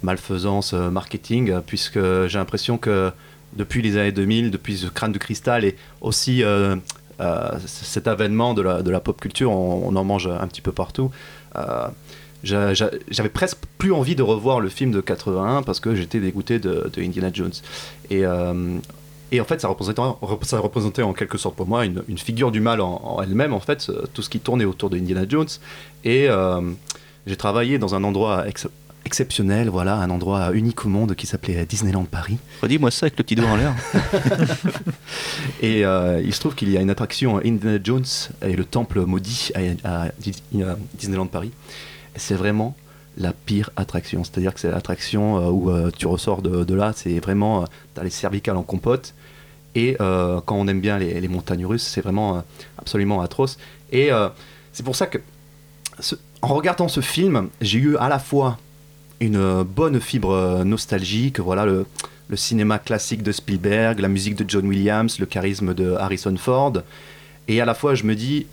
malfaisance 0.03 0.73
euh, 0.73 0.89
marketing, 0.89 1.53
puisque 1.65 1.99
j'ai 2.27 2.37
l'impression 2.37 2.77
que 2.77 3.11
depuis 3.57 3.81
les 3.81 3.97
années 3.97 4.11
2000, 4.11 4.51
depuis 4.51 4.77
ce 4.77 4.87
crâne 4.87 5.11
de 5.11 5.17
cristal 5.17 5.65
et 5.65 5.75
aussi 6.01 6.43
euh, 6.43 6.75
euh, 7.19 7.49
cet 7.65 8.07
avènement 8.07 8.53
de 8.53 8.61
la, 8.61 8.81
de 8.81 8.91
la 8.91 8.99
pop 8.99 9.19
culture, 9.19 9.51
on, 9.51 9.83
on 9.87 9.95
en 9.95 10.03
mange 10.03 10.27
un 10.27 10.47
petit 10.47 10.61
peu 10.61 10.71
partout. 10.71 11.11
euh, 11.57 11.87
j'a- 12.43 12.73
j'a- 12.73 12.91
J'avais 13.09 13.29
presque 13.29 13.57
plus 13.77 13.91
envie 13.93 14.15
de 14.15 14.23
revoir 14.23 14.59
le 14.59 14.69
film 14.69 14.91
de 14.91 15.01
81 15.01 15.63
parce 15.63 15.79
que 15.79 15.95
j'étais 15.95 16.19
dégoûté 16.19 16.59
de, 16.59 16.89
de 16.93 17.01
Indiana 17.01 17.29
Jones. 17.33 17.53
Et, 18.09 18.25
euh, 18.25 18.77
et 19.31 19.41
en 19.41 19.45
fait, 19.45 19.59
ça 19.61 19.67
représentait, 19.67 20.01
ça 20.43 20.59
représentait 20.59 21.01
en 21.01 21.13
quelque 21.13 21.37
sorte 21.37 21.55
pour 21.55 21.67
moi 21.67 21.85
une, 21.85 22.03
une 22.07 22.17
figure 22.17 22.51
du 22.51 22.59
mal 22.59 22.81
en, 22.81 23.01
en 23.03 23.21
elle-même, 23.21 23.53
en 23.53 23.59
fait, 23.59 23.91
tout 24.13 24.21
ce 24.21 24.29
qui 24.29 24.39
tournait 24.39 24.65
autour 24.65 24.89
de 24.89 24.97
Indiana 24.97 25.25
Jones. 25.27 25.47
Et 26.03 26.27
euh, 26.29 26.61
j'ai 27.27 27.35
travaillé 27.35 27.77
dans 27.79 27.95
un 27.95 28.03
endroit 28.03 28.47
ex- 28.47 28.67
exceptionnel, 29.03 29.69
voilà, 29.69 29.95
un 29.97 30.09
endroit 30.09 30.51
unique 30.53 30.85
au 30.85 30.89
monde 30.89 31.15
qui 31.15 31.27
s'appelait 31.27 31.65
Disneyland 31.65 32.05
Paris. 32.05 32.37
Redis-moi 32.61 32.89
ça 32.91 33.05
avec 33.05 33.17
le 33.17 33.23
petit 33.23 33.35
doigt 33.35 33.49
en 33.49 33.55
l'air. 33.55 33.73
Et 35.61 35.85
euh, 35.85 36.21
il 36.23 36.33
se 36.33 36.39
trouve 36.39 36.55
qu'il 36.55 36.69
y 36.69 36.77
a 36.77 36.81
une 36.81 36.89
attraction 36.89 37.37
Indiana 37.43 37.79
Jones 37.83 38.05
et 38.41 38.55
le 38.55 38.65
temple 38.65 39.01
maudit 39.05 39.51
à, 39.55 39.59
à 39.89 40.03
à 40.05 40.09
Disneyland 40.95 41.27
Paris. 41.27 41.51
C'est 42.15 42.35
vraiment 42.35 42.75
la 43.17 43.33
pire 43.33 43.69
attraction. 43.75 44.23
C'est-à-dire 44.23 44.53
que 44.53 44.59
c'est 44.59 44.71
l'attraction 44.71 45.37
euh, 45.37 45.49
où 45.49 45.69
euh, 45.69 45.91
tu 45.95 46.07
ressors 46.07 46.41
de, 46.41 46.73
là, 46.73 46.93
c'est 46.95 47.19
vraiment, 47.19 47.61
euh, 47.61 47.65
t'as 47.93 48.03
les 48.03 48.09
cervicales 48.09 48.57
en 48.57 48.63
compote. 48.63 49.13
Et 49.75 49.97
euh, 49.99 50.39
quand 50.45 50.55
on 50.55 50.67
aime 50.67 50.81
bien 50.81 50.97
les, 50.97 51.27
montagnes 51.27 51.65
russes, 51.65 51.83
c'est 51.83 52.01
vraiment 52.01 52.43
absolument 52.77 53.21
atroce. 53.21 53.57
Et 53.91 54.09
c'est 54.71 54.83
pour 54.83 54.95
ça 54.95 55.05
que, 55.05 55.17
en 56.41 56.47
regardant 56.47 56.87
ce 56.87 57.01
film, 57.01 57.49
j'ai 57.59 57.79
eu 57.79 57.97
à 57.97 58.07
la 58.07 58.19
fois 58.19 58.57
une 59.19 59.63
bonne 59.63 59.99
fibre 59.99 60.63
nostalgique, 60.63 61.41
voilà, 61.41 61.65
le 61.65 61.85
cinéma 62.35 62.79
classique 62.79 63.21
de 63.21 63.33
Spielberg, 63.33 63.99
la 63.99 64.07
musique 64.07 64.35
de 64.35 64.49
John 64.49 64.65
Williams, 64.65 65.19
le 65.19 65.25
charisme 65.25 65.73
de 65.73 65.91
Harrison 65.91 66.35
Ford. 66.37 66.73
Et 67.49 67.59
à 67.59 67.65
la 67.65 67.73
fois, 67.73 67.95
je 67.95 68.05
me 68.05 68.15
dis, 68.15 68.47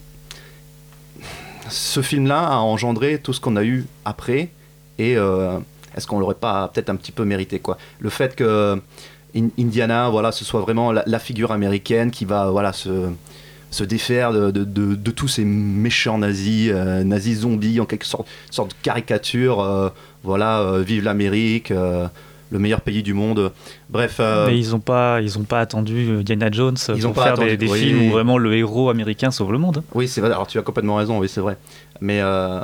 ce 1.73 2.01
film-là 2.01 2.39
a 2.47 2.57
engendré 2.57 3.19
tout 3.19 3.33
ce 3.33 3.39
qu'on 3.41 3.55
a 3.55 3.63
eu 3.63 3.85
après. 4.05 4.49
Et 4.99 5.17
euh, 5.17 5.57
est-ce 5.97 6.05
qu'on 6.07 6.19
l'aurait 6.19 6.35
pas 6.35 6.69
peut-être 6.73 6.89
un 6.89 6.95
petit 6.95 7.11
peu 7.11 7.25
mérité 7.25 7.59
quoi 7.59 7.77
Le 7.99 8.09
fait 8.09 8.35
que 8.35 8.79
In- 9.35 9.49
Indiana, 9.57 10.09
voilà, 10.09 10.31
ce 10.31 10.45
soit 10.45 10.61
vraiment 10.61 10.91
la, 10.91 11.03
figure 11.19 11.51
américaine 11.51 12.11
qui 12.11 12.23
va, 12.25 12.51
voilà, 12.51 12.71
se 12.73 13.09
se 13.71 13.83
défaire 13.83 14.31
de, 14.31 14.51
de- 14.51 14.63
tous 15.09 15.27
ces 15.27 15.43
méchants 15.43 16.19
nazis, 16.19 16.69
euh, 16.71 17.03
nazis 17.03 17.39
zombies, 17.39 17.79
en 17.79 17.85
quelque 17.85 18.05
sorte, 18.05 18.27
sorte 18.51 18.75
caricature, 18.83 19.61
euh, 19.61 19.89
voilà, 20.23 20.77
vive 20.85 21.03
l'Amérique, 21.03 21.71
le 22.51 22.59
meilleur 22.59 22.81
pays 22.81 23.01
du 23.03 23.13
monde. 23.13 23.51
Bref, 23.89 24.17
euh, 24.19 24.47
Mais 24.47 24.57
ils 24.57 24.75
ont 24.75 24.79
pas, 24.79 25.21
ils 25.21 25.37
ont 25.39 25.43
pas 25.43 25.59
attendu 25.59 26.09
euh, 26.09 26.19
Indiana 26.19 26.49
Jones 26.51 26.75
Ils 26.95 27.01
pour 27.01 27.11
ont 27.11 27.13
pas 27.13 27.23
faire 27.23 27.33
attendu, 27.33 27.49
des, 27.49 27.57
des 27.57 27.67
oui. 27.71 27.79
films 27.79 28.07
où 28.07 28.11
vraiment 28.11 28.37
le 28.37 28.55
héros 28.55 28.89
américain 28.89 29.31
sauve 29.31 29.51
le 29.51 29.57
monde. 29.57 29.83
oui, 29.95 30.07
c'est 30.07 30.21
vrai, 30.21 30.29
alors 30.31 30.47
tu 30.47 30.57
as 30.59 30.61
complètement 30.61 30.95
raison, 30.95 31.19
oui, 31.19 31.27
c'est 31.29 31.41
vrai. 31.41 31.57
Mais, 32.01 32.19
euh, 32.21 32.59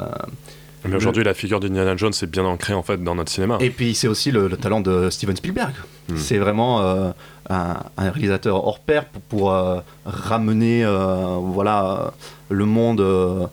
Mais 0.85 0.95
aujourd'hui, 0.95 1.23
la 1.23 1.33
figure 1.33 1.59
d'Indiana 1.59 1.95
Jones 1.97 2.13
est 2.21 2.25
bien 2.27 2.45
ancrée 2.45 2.73
en 2.73 2.83
fait 2.83 3.03
dans 3.03 3.15
notre 3.15 3.31
cinéma. 3.31 3.57
Et 3.61 3.69
puis 3.69 3.95
c'est 3.95 4.07
aussi 4.07 4.31
le, 4.31 4.47
le 4.47 4.57
talent 4.57 4.79
de 4.81 5.09
Steven 5.09 5.35
Spielberg. 5.35 5.73
Hmm. 6.09 6.17
C'est 6.17 6.37
vraiment 6.37 6.81
euh, 6.81 7.09
un, 7.49 7.77
un 7.97 8.09
réalisateur 8.11 8.65
hors 8.65 8.79
pair 8.79 9.05
pour, 9.05 9.21
pour, 9.23 9.53
euh, 9.53 9.79
ramener 10.05 10.83
euh, 10.85 11.37
voilà, 11.41 12.13
le 12.49 12.65
monde, 12.65 13.01
euh, 13.01 13.45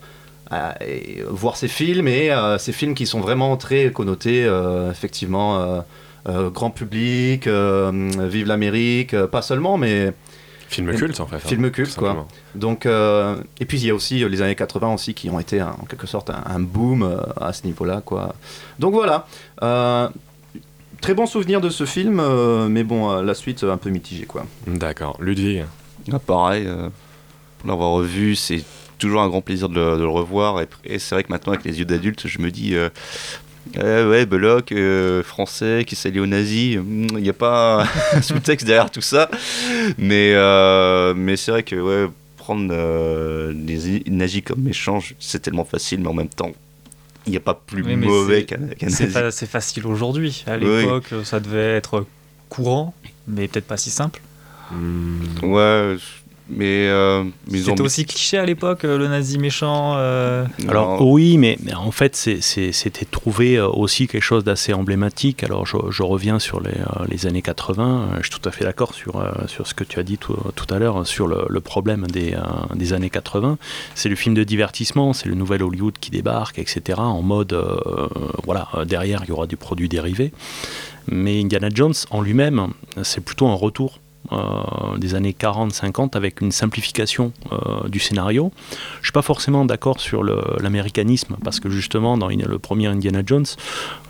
à- 0.51 0.75
et 0.85 1.23
voir 1.29 1.57
ses 1.57 1.69
films 1.69 2.09
et 2.09 2.31
euh, 2.31 2.57
ces 2.59 2.73
films 2.73 2.95
qui 2.95 3.07
sont 3.07 3.21
vraiment 3.21 3.57
très 3.57 3.91
connotés, 3.91 4.45
euh, 4.45 4.91
effectivement, 4.91 5.83
grand 6.51 6.71
public, 6.71 7.47
euh, 7.47 8.11
vive 8.29 8.47
l'Amérique, 8.47 9.15
euh, 9.15 9.27
pas 9.27 9.43
seulement, 9.43 9.79
mais 9.79 10.13
Film 10.69 10.93
culte 10.97 11.21
en 11.21 11.27
fait. 11.27 11.37
hein, 11.37 11.41
film 11.45 11.71
culte 11.71 11.95
quoi. 11.95 12.27
Donc 12.57 12.87
euh, 12.87 13.37
et 13.61 13.65
puis 13.67 13.79
il 13.79 13.87
y 13.87 13.91
a 13.91 13.95
aussi 13.95 14.25
euh, 14.25 14.29
les 14.29 14.43
années 14.43 14.57
80 14.57 14.95
aussi 14.95 15.15
qui 15.15 15.31
ont 15.31 15.39
été 15.39 15.61
un- 15.61 15.77
en 15.81 15.85
quelque 15.85 16.09
sorte 16.09 16.29
un, 16.31 16.43
un 16.45 16.59
boom 16.59 17.05
euh, 17.05 17.19
à 17.41 17.53
ce 17.53 17.65
niveau-là 17.67 18.03
quoi. 18.05 18.35
Donc 18.81 18.93
voilà. 18.93 19.29
Euh, 19.63 20.09
très 21.01 21.15
bon 21.15 21.27
souvenir 21.27 21.61
de 21.61 21.71
ce 21.71 21.85
film, 21.87 22.19
euh, 22.19 22.67
mais 22.69 22.83
bon 22.83 23.11
euh, 23.13 23.23
la 23.23 23.35
suite 23.35 23.63
euh, 23.63 23.73
un 23.73 23.77
peu 23.77 23.91
mitigée 23.91 24.27
quoi. 24.27 24.45
D'accord. 24.67 25.17
Ludwig. 25.21 25.65
Ah, 26.13 26.19
pareil, 26.19 26.65
euh, 26.67 26.89
pour 27.61 27.69
l'avoir 27.69 27.91
revu, 27.93 28.35
c'est 28.35 28.65
toujours 28.99 29.23
un 29.23 29.29
grand 29.29 29.43
plaisir 29.43 29.69
de 29.69 29.75
le, 29.77 29.97
de 29.99 30.03
le 30.03 30.09
revoir. 30.09 30.61
Et, 30.61 30.69
et 30.85 30.99
c'est 30.99 31.15
vrai 31.15 31.23
que 31.23 31.31
maintenant, 31.31 31.53
avec 31.53 31.65
les 31.65 31.79
yeux 31.79 31.85
d'adulte, 31.85 32.27
je 32.27 32.41
me 32.41 32.51
dis, 32.51 32.75
euh, 32.75 32.89
eh 33.75 34.05
ouais, 34.05 34.27
Belloc, 34.27 34.73
euh, 34.73 35.23
français, 35.23 35.85
qui 35.87 35.97
s'allie 35.97 36.21
aux 36.21 36.27
nazis, 36.27 36.77
hmm, 36.79 37.07
il 37.13 37.23
n'y 37.23 37.29
a 37.29 37.33
pas 37.35 37.87
un 38.13 38.23
sous-texte 38.23 38.67
derrière 38.67 38.91
tout 38.91 39.01
ça. 39.01 39.31
Mais, 39.99 40.33
euh, 40.35 41.15
mais 41.15 41.37
c'est 41.37 41.51
vrai 41.51 41.63
que 41.63 41.77
ouais, 41.77 42.11
prendre 42.37 42.69
euh, 42.73 43.53
les 43.53 44.03
nazis 44.11 44.43
comme 44.45 44.61
méchants, 44.63 45.01
c'est 45.19 45.41
tellement 45.43 45.65
facile, 45.65 46.01
mais 46.01 46.09
en 46.09 46.15
même 46.15 46.29
temps, 46.29 46.53
il 47.27 47.31
n'y 47.31 47.37
a 47.37 47.41
pas 47.41 47.55
plus 47.55 47.83
Oui, 47.83 47.97
mauvais 47.97 48.45
qu'un 48.45 48.59
C'est 48.89 49.13
nazi. 49.15 49.37
c'est 49.37 49.49
facile 49.51 49.87
aujourd'hui. 49.87 50.45
À 50.47 50.57
Oui. 50.57 50.65
l'époque, 50.83 51.13
ça 51.25 51.41
devait 51.41 51.75
être 51.77 52.07
courant, 52.49 52.95
mais 53.27 53.49
peut-être 53.49 53.67
pas 53.67 53.77
si 53.77 53.91
simple. 53.91 54.21
Hmm. 54.71 55.19
Ouais, 55.43 55.97
Mais, 56.49 56.87
euh, 56.89 57.25
mais 57.51 57.59
ils 57.59 57.65
ont 57.69 57.73
C'était 57.73 57.83
aussi 57.83 58.05
cliché 58.05 58.39
à 58.39 58.47
l'époque, 58.47 58.85
euh, 58.85 58.97
le 58.99 59.09
nazi 59.09 59.37
méchant. 59.37 59.95
euh, 59.97 60.45
Alors 60.69 61.03
oui, 61.05 61.39
mais, 61.39 61.59
mais 61.65 61.75
en 61.75 61.91
fait, 61.91 62.15
c'est- 62.15 62.41
c'est- 62.41 62.71
c'était 62.71 63.05
trouvé 63.05 63.61
aussi 63.61 64.07
quelque 64.07 64.23
chose 64.23 64.45
d'assez 64.45 64.73
emblématique. 64.73 65.43
Alors 65.43 65.67
je, 65.67 65.77
je 65.91 66.03
reviens 66.05 66.39
sur 66.39 66.61
les, 66.61 66.71
les 67.09 67.27
années 67.27 67.43
80. 67.43 68.11
euh, 68.13 68.17
Je 68.23 68.31
suis 68.31 68.41
tout 68.41 68.49
à 68.49 68.53
fait 68.53 68.65
d'accord 68.65 68.95
sur, 68.95 69.21
sur 69.49 69.67
ce 69.67 69.75
que 69.75 69.83
tu 69.83 69.99
as 69.99 70.05
dit 70.05 70.19
tout, 70.19 70.37
tout 70.55 70.73
à 70.73 70.79
l'heure, 70.79 71.05
sur 71.05 71.27
le, 71.27 71.47
le 71.49 71.61
problème 71.61 72.07
des, 72.07 72.37
des 72.77 72.93
années 72.93 73.11
80. 73.11 73.59
C'est 73.97 74.09
le 74.09 74.15
film 74.17 74.35
de 74.37 74.45
divertissement, 74.45 75.13
c'est 75.13 75.29
le 75.29 75.35
nouvel 75.35 75.65
Hollywood 75.65 75.95
qui 76.01 76.11
débarque, 76.13 76.61
etc. 76.61 76.81
En 76.99 77.23
mode, 77.23 77.55
euh, 77.55 78.07
voilà, 78.45 78.69
derrière, 78.87 79.23
il 79.25 79.31
y 79.31 79.33
aura 79.33 79.49
du 79.49 79.57
produit 79.57 79.89
dérivé. 79.89 80.33
Mais 81.09 81.41
Indiana 81.41 81.69
Jones, 81.75 81.95
en 82.11 82.21
lui-même, 82.21 82.69
c'est 83.03 83.21
plutôt 83.25 83.47
un 83.49 83.55
retour 83.55 83.99
euh, 84.33 84.99
des 84.99 85.15
années 85.15 85.37
40-50 85.39 86.17
avec 86.17 86.41
une 86.41 86.53
simplification 86.53 87.33
euh, 87.53 87.89
du 87.89 87.99
scénario. 87.99 88.53
Je 89.01 89.07
suis 89.07 89.13
pas 89.13 89.23
forcément 89.23 89.65
d'accord 89.65 90.01
sur 90.01 90.23
l'américanisme 90.25 91.37
parce 91.45 91.61
que 91.61 91.71
justement 91.71 92.19
dans 92.19 92.29
le 92.29 92.59
premier 92.59 92.87
Indiana 92.89 93.23
Jones, 93.25 93.47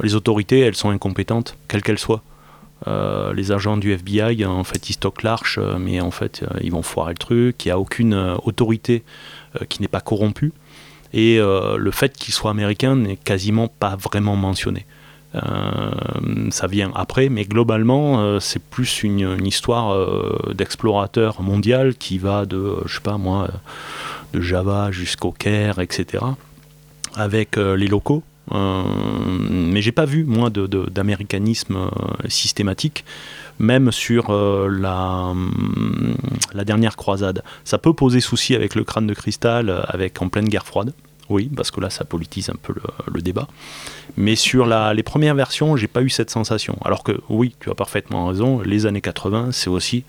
les 0.02 0.14
autorités 0.14 0.60
elles 0.60 0.74
sont 0.74 0.90
incompétentes, 0.90 1.56
quelles 1.68 1.82
qu'elles 1.82 1.98
soient. 1.98 2.22
Euh, 2.86 3.32
les 3.32 3.52
agents 3.52 3.78
du 3.78 3.92
FBI, 3.92 4.44
en 4.44 4.64
fait, 4.64 4.90
ils 4.90 4.92
stockent 4.92 5.22
l'arche, 5.22 5.58
mais 5.78 6.00
en 6.00 6.10
fait, 6.10 6.44
ils 6.60 6.70
vont 6.70 6.82
foirer 6.82 7.12
le 7.12 7.18
truc. 7.18 7.64
Il 7.64 7.68
n'y 7.68 7.72
a 7.72 7.78
aucune 7.78 8.14
autorité 8.44 9.02
qui 9.68 9.80
n'est 9.80 9.88
pas 9.88 10.00
corrompue. 10.00 10.52
Et 11.14 11.38
le 11.38 11.90
fait 11.90 12.16
qu'il 12.16 12.34
soit 12.34 12.50
américain 12.50 12.94
n'est 12.94 13.16
quasiment 13.16 13.68
pas 13.68 13.96
vraiment 13.96 14.36
mentionné. 14.36 14.84
Euh, 15.36 15.90
ça 16.50 16.66
vient 16.66 16.90
après, 16.94 17.28
mais 17.28 17.44
globalement, 17.44 18.20
euh, 18.20 18.40
c'est 18.40 18.62
plus 18.62 19.02
une, 19.02 19.46
histoire 19.46 19.92
euh, 19.94 20.52
d'explorateur 20.54 21.42
mondial 21.42 21.94
qui 21.94 22.18
va 22.18 22.46
de, 22.46 22.76
je 22.86 22.94
sais 22.94 23.00
pas 23.00 23.18
moi, 23.18 23.48
de 24.32 24.40
Java 24.40 24.90
jusqu'au 24.90 25.32
Caire, 25.32 25.78
etc. 25.78 26.24
Avec 27.14 27.56
les 27.56 27.86
locaux. 27.88 28.22
Mais 28.52 29.82
j'ai 29.82 29.92
pas 29.92 30.04
vu 30.04 30.24
moi 30.24 30.50
de- 30.50 30.66
de- 30.66 30.88
d'américanisme 30.88 31.76
euh, 31.76 32.28
systématique, 32.28 33.04
même 33.58 33.90
sur 33.90 34.30
la, 34.30 35.30
hum, 35.30 36.14
la 36.52 36.64
dernière 36.64 36.96
croisade. 36.96 37.42
Ça 37.64 37.78
peut 37.78 37.92
poser 37.92 38.20
souci 38.20 38.54
avec 38.54 38.74
le 38.74 38.84
crâne 38.84 39.06
de 39.06 39.14
cristal, 39.14 39.84
avec 39.88 40.20
en 40.22 40.28
pleine 40.28 40.48
guerre 40.48 40.66
froide. 40.66 40.92
Oui, 41.28 41.50
parce 41.54 41.70
que 41.70 41.80
là, 41.80 41.90
ça 41.90 42.04
politise 42.04 42.50
un 42.50 42.56
peu 42.60 42.74
le, 43.12 43.20
débat. 43.20 43.48
Mais 44.16 44.36
sur 44.36 44.66
la- 44.66 44.94
les 44.94 45.02
premières 45.02 45.34
versions, 45.34 45.76
j'ai 45.76 45.88
pas 45.88 46.02
eu 46.02 46.10
cette 46.10 46.30
sensation. 46.30 46.78
Alors 46.84 47.02
que 47.02 47.20
oui, 47.28 47.56
tu 47.60 47.70
as 47.70 47.74
parfaitement 47.74 48.26
raison, 48.26 48.60
les 48.60 48.86
années 48.86 49.00
80, 49.00 49.50
c'est 49.52 49.70
aussi 49.70 50.04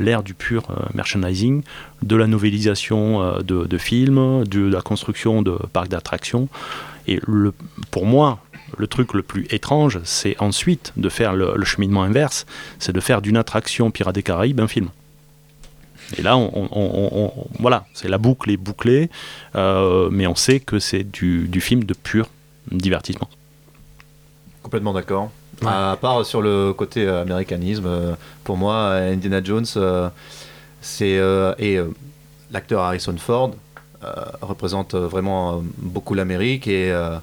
l'ère 0.00 0.22
du 0.22 0.34
pur 0.34 0.64
euh, 0.70 0.74
merchandising, 0.94 1.62
de 2.02 2.16
la 2.16 2.26
novélisation 2.26 3.22
euh, 3.22 3.40
de, 3.42 3.78
films, 3.78 4.44
de 4.46 4.66
la 4.66 4.80
construction 4.80 5.42
de 5.42 5.52
parcs 5.72 5.88
d'attractions. 5.88 6.48
Et 7.06 7.20
pour 7.90 8.06
moi, 8.06 8.38
le 8.78 8.86
truc 8.86 9.12
le 9.12 9.22
plus 9.22 9.46
étrange, 9.50 10.00
c'est 10.04 10.40
ensuite 10.40 10.92
de 10.96 11.08
faire 11.08 11.34
le, 11.34 11.52
le 11.56 11.64
cheminement 11.64 12.02
inverse, 12.02 12.46
c'est 12.78 12.92
de 12.92 13.00
faire 13.00 13.20
d'une 13.22 13.36
attraction 13.36 13.90
Pirates 13.90 14.14
des 14.14 14.22
Caraïbes 14.22 14.60
un 14.60 14.68
film. 14.68 14.88
Et 16.18 16.22
là, 16.22 16.36
on, 16.36 16.50
on- 16.54 16.68
on- 16.72 17.32
on- 17.36 17.46
voilà, 17.60 17.86
c'est 17.94 18.08
la 18.08 18.18
boucle 18.18 18.50
est 18.50 18.56
bouclée, 18.56 19.10
euh, 19.56 20.08
mais 20.12 20.26
on 20.26 20.34
sait 20.34 20.60
que 20.60 20.78
c'est 20.78 21.02
du, 21.04 21.48
du 21.48 21.60
film 21.60 21.84
de 21.84 21.94
pur 21.94 22.28
divertissement. 22.70 23.28
Complètement 24.62 24.92
d'accord. 24.92 25.30
À 25.64 25.96
part 26.00 26.24
sur 26.26 26.42
le 26.42 26.72
côté 26.72 27.06
euh, 27.06 27.22
américanisme, 27.22 27.84
euh, 27.86 28.14
pour 28.42 28.56
moi, 28.56 28.90
Indiana 28.94 29.42
Jones, 29.42 29.64
euh, 29.76 30.08
c'est 30.80 31.16
euh, 31.18 31.54
et 31.58 31.76
euh, 31.78 31.90
l'acteur 32.50 32.82
Harrison 32.82 33.14
Ford 33.16 33.52
euh, 34.02 34.12
représente 34.42 34.94
vraiment 34.94 35.62
beaucoup 35.78 36.12
l'Amérique 36.14 36.66
et, 36.66 36.90
euh, 36.92 37.16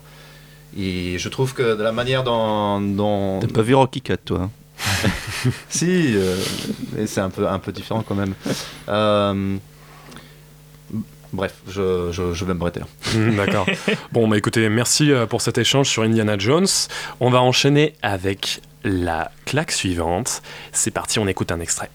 et 0.77 1.17
je 1.19 1.29
trouve 1.29 1.53
que 1.53 1.75
de 1.77 1.83
la 1.83 1.91
manière 1.91 2.23
dont, 2.23 2.79
dont 2.81 3.39
T'as 3.41 3.47
pas 3.47 3.61
vu 3.61 3.75
Rocky 3.75 4.01
4, 4.01 4.23
toi 4.23 4.39
hein? 4.43 4.49
si, 5.69 6.15
euh, 6.15 6.37
mais 6.93 7.07
c'est 7.07 7.21
un 7.21 7.29
peu 7.29 7.47
un 7.47 7.59
peu 7.59 7.71
différent 7.71 8.03
quand 8.07 8.15
même. 8.15 8.33
Euh, 8.89 9.57
bref, 11.33 11.53
je, 11.67 12.11
je, 12.11 12.33
je 12.33 12.45
vais 12.45 12.53
me. 12.53 12.59
Hmm, 13.15 13.35
D'accord. 13.35 13.65
Bon, 14.11 14.27
bah 14.27 14.37
écoutez, 14.37 14.69
merci 14.69 15.11
euh, 15.11 15.25
pour 15.25 15.41
cet 15.41 15.57
échange 15.57 15.87
sur 15.87 16.03
Indiana 16.03 16.37
Jones. 16.37 16.67
On 17.19 17.29
va 17.29 17.41
enchaîner 17.41 17.93
avec 18.01 18.61
la 18.83 19.31
claque 19.45 19.71
suivante. 19.71 20.41
C'est 20.71 20.91
parti, 20.91 21.19
on 21.19 21.27
écoute 21.27 21.51
un 21.51 21.59
extrait. 21.59 21.89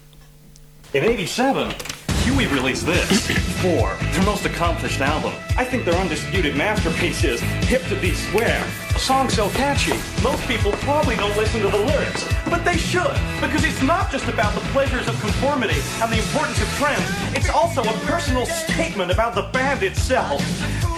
In 2.27 2.33
87, 2.33 2.45
Huey 2.45 2.47
released 2.47 2.85
this. 2.85 3.27
Four, 3.61 3.95
their 4.11 4.23
most 4.23 4.45
accomplished 4.45 4.99
album. 4.99 5.33
I 5.57 5.63
think 5.63 5.85
their 5.85 5.95
undisputed 5.95 6.55
masterpiece 6.55 7.23
is 7.23 7.39
Hip 7.69 7.83
to 7.87 7.95
Be 7.95 8.13
Square. 8.13 8.65
A 8.95 8.99
song 8.99 9.29
so 9.29 9.49
catchy, 9.49 9.93
most 10.21 10.45
people 10.47 10.71
probably 10.83 11.15
don't 11.15 11.35
listen 11.37 11.61
to 11.61 11.69
the 11.69 11.77
lyrics. 11.77 12.27
But 12.49 12.65
they 12.65 12.77
should, 12.77 13.15
because 13.39 13.63
it's 13.63 13.81
not 13.81 14.11
just 14.11 14.27
about 14.27 14.53
the 14.55 14.61
pleasures 14.71 15.07
of 15.07 15.19
conformity 15.21 15.79
and 16.01 16.11
the 16.11 16.17
importance 16.17 16.61
of 16.61 16.67
trends, 16.75 17.07
it's 17.35 17.49
also 17.49 17.81
a 17.81 17.93
personal 18.05 18.45
statement 18.45 19.11
about 19.11 19.33
the 19.33 19.43
band 19.53 19.83
itself. 19.83 20.41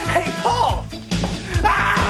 Hey, 0.09 0.31
Paul! 0.41 0.85
Ah! 1.63 2.08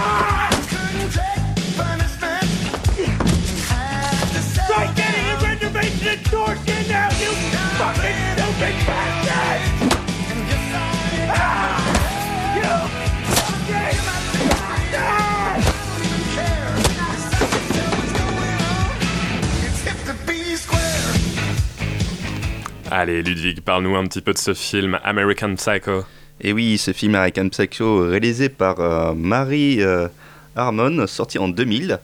Allez, 23.00 23.22
Ludwig, 23.24 23.62
parle-nous 23.62 23.96
un 23.96 24.06
petit 24.08 24.20
peu 24.20 24.34
de 24.34 24.38
ce 24.38 24.54
film 24.54 25.00
American 25.06 25.56
Psycho. 25.56 26.04
Et 26.42 26.52
oui, 26.52 26.78
ce 26.78 26.92
film 26.92 27.16
American 27.16 27.48
Psycho, 27.48 28.02
réalisé 28.10 28.50
par 28.50 28.82
euh, 28.82 29.14
Marie 29.14 29.82
euh, 29.82 30.10
Harmon, 30.58 31.08
sorti 31.08 31.40
en 31.40 31.48
2000. 31.48 31.98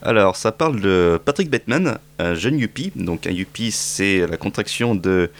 Alors, 0.00 0.36
ça 0.36 0.50
parle 0.50 0.80
de 0.80 1.20
Patrick 1.22 1.50
Bateman, 1.50 1.98
un 2.18 2.34
jeune 2.34 2.58
yuppie. 2.58 2.90
Donc, 2.96 3.26
un 3.26 3.32
yuppie, 3.32 3.70
c'est 3.70 4.26
la 4.26 4.38
contraction 4.38 4.94
de 4.94 5.30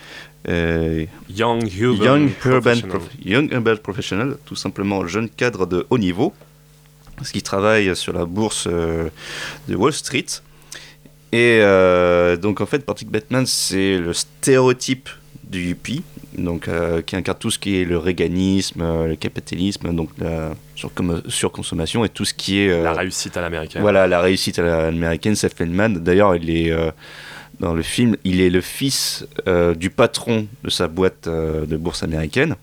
euh, 0.51 1.07
Young 1.35 1.67
Urban 1.79 2.05
Young 2.05 2.31
Urban 2.45 2.61
Professional. 2.61 2.91
Prof- 2.91 3.11
Young 3.25 3.53
Urban 3.53 3.77
Professional, 3.83 4.37
tout 4.45 4.57
simplement 4.57 5.07
jeune 5.07 5.31
cadre 5.31 5.65
de 5.65 5.87
haut 5.89 5.97
niveau, 5.99 6.35
parce 7.17 7.33
qu'il 7.33 7.43
travaille 7.43 7.97
sur 7.97 8.13
la 8.13 8.27
bourse 8.27 8.69
euh, 8.71 9.09
de 9.67 9.77
Wall 9.77 9.95
Street. 9.95 10.27
Et 11.33 11.61
euh, 11.62 12.37
donc 12.37 12.61
en 12.61 12.66
fait, 12.66 12.81
Patrick 12.85 13.09
Bateman, 13.11 13.47
c'est 13.47 13.99
le 13.99 14.12
stéréotype 14.12 15.09
du 15.45 15.69
yuppie, 15.69 16.03
donc 16.37 16.66
euh, 16.69 17.03
qui 17.03 17.14
incarne 17.16 17.38
tout 17.38 17.51
ce 17.51 17.59
qui 17.59 17.81
est 17.81 17.85
le 17.85 17.99
réganisme, 17.99 18.81
euh, 18.83 19.07
le 19.07 19.16
capitalisme, 19.16 19.93
donc 19.95 20.11
la 20.19 20.53
surcom- 20.77 21.29
surconsommation 21.29 22.05
et 22.05 22.09
tout 22.09 22.25
ce 22.25 22.35
qui 22.35 22.59
est 22.61 22.83
La 22.83 22.93
réussite 22.93 23.37
à 23.37 23.40
l'américaine. 23.43 23.81
voilà, 23.83 24.07
la 24.09 24.21
réussite 24.21 24.59
à 24.59 24.62
l'américaine, 24.90 25.35
Seth 25.37 25.55
Feldman. 25.57 25.99
D'ailleurs, 25.99 26.35
il 26.35 26.51
est 26.51 26.73
dans 27.61 27.75
le 27.75 27.83
film, 27.83 28.16
il 28.25 28.40
est 28.40 28.51
le 28.51 28.61
fils 28.61 29.25
du 29.77 29.90
patron 29.90 30.47
de 30.64 30.71
sa 30.71 30.88
boîte 30.88 31.29
de 31.29 31.77
bourse 31.77 32.03
américaine. 32.03 32.57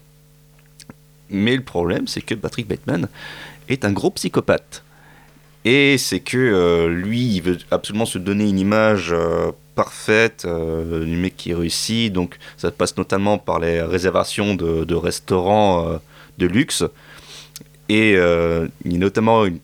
Mais 1.29 1.55
le 1.55 1.63
problème, 1.63 2.07
c'est 2.07 2.21
que 2.21 2.35
Patrick 2.35 2.67
Bateman 2.67 3.07
est 3.69 3.83
un 3.85 3.91
gros 3.91 4.11
psychopathe. 4.11 4.83
Et 5.69 5.97
c'est 5.97 6.21
que 6.21 6.37
euh, 6.37 6.87
lui, 6.87 7.35
il 7.35 7.41
veut 7.41 7.57
absolument 7.71 8.05
se 8.05 8.17
donner 8.17 8.47
une 8.47 8.57
image 8.57 9.09
euh, 9.11 9.51
parfaite 9.75 10.45
euh, 10.45 11.03
du 11.03 11.17
mec 11.17 11.35
qui 11.35 11.53
réussit. 11.53 12.13
Donc, 12.13 12.37
ça 12.55 12.71
passe 12.71 12.95
notamment 12.95 13.37
par 13.37 13.59
les 13.59 13.81
réservations 13.81 14.55
de, 14.55 14.95
restaurants 14.95 15.99
de 16.37 16.47
luxe. 16.47 16.85
Et 17.89 18.11
il 18.13 18.91
y 18.91 18.95
a 18.95 18.97
notamment 18.97 19.43
une, 19.43 19.59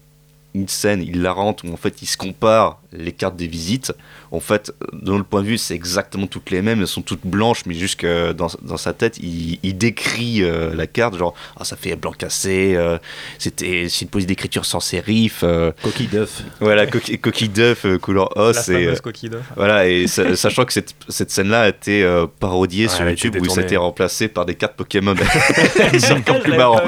une 0.54 0.68
scène 0.68 1.02
hilarante 1.02 1.63
où 1.63 1.72
en 1.72 1.78
fait 1.78 2.02
il 2.02 2.06
se 2.06 2.18
compare 2.18 2.82
les 2.95 3.12
cartes 3.12 3.36
des 3.36 3.47
visites. 3.47 3.93
En 4.32 4.39
fait, 4.39 4.73
dans 4.93 5.17
le 5.17 5.23
point 5.23 5.41
de 5.41 5.47
vue, 5.47 5.58
c'est 5.58 5.75
exactement 5.75 6.27
toutes 6.27 6.49
les 6.51 6.62
mêmes, 6.62 6.79
elles 6.82 6.88
sont 6.88 7.01
toutes 7.01 7.25
blanches, 7.25 7.65
mais 7.65 7.73
juste 7.75 7.99
que 7.99 8.32
dans, 8.32 8.47
dans 8.62 8.77
sa 8.77 8.93
tête, 8.93 9.17
il, 9.21 9.60
il 9.63 9.77
décrit 9.77 10.43
euh, 10.43 10.73
la 10.75 10.88
carte, 10.88 11.17
genre 11.17 11.34
ah, 11.58 11.63
ça 11.65 11.75
fait 11.75 11.95
blanc 11.95 12.12
cassé, 12.12 12.73
euh, 12.75 12.97
c'était 13.38 13.88
c'est 13.89 14.03
une 14.06 14.10
police 14.10 14.27
d'écriture 14.27 14.65
sans 14.65 14.79
sérif. 14.79 15.41
euh, 15.43 15.71
Coquille 15.84 16.08
d'œuf. 16.08 16.41
Voilà, 16.60 16.86
coquille, 16.88 17.19
coquille 17.19 17.49
d'œuf, 17.49 17.86
euh, 17.86 17.97
couleur 17.97 18.36
os. 18.38 18.56
La 18.56 18.62
et, 18.79 18.84
fameuse 18.84 18.97
euh, 18.97 19.01
coquille 19.01 19.29
d'œuf. 19.29 19.43
Voilà, 19.56 19.88
et 19.88 20.08
sa- 20.08 20.36
sachant 20.43 20.65
que 20.65 20.73
cette, 20.73 20.95
cette 21.10 21.29
scène-là 21.32 21.62
a 21.62 21.69
été 21.69 22.04
euh, 22.04 22.25
parodiée 22.39 22.87
Ouais, 22.87 22.89
sur 22.94 23.08
YouTube 23.10 23.37
où 23.39 23.46
ça 23.50 23.62
a 23.62 23.63
été 23.63 23.77
remplacé 23.77 24.27
par 24.27 24.46
des 24.46 24.56
cartes 24.56 24.75
Pokémon. 24.75 25.15
c'est 26.00 26.12
encore 26.12 26.39
plus 26.39 26.56
marrant. 26.58 26.81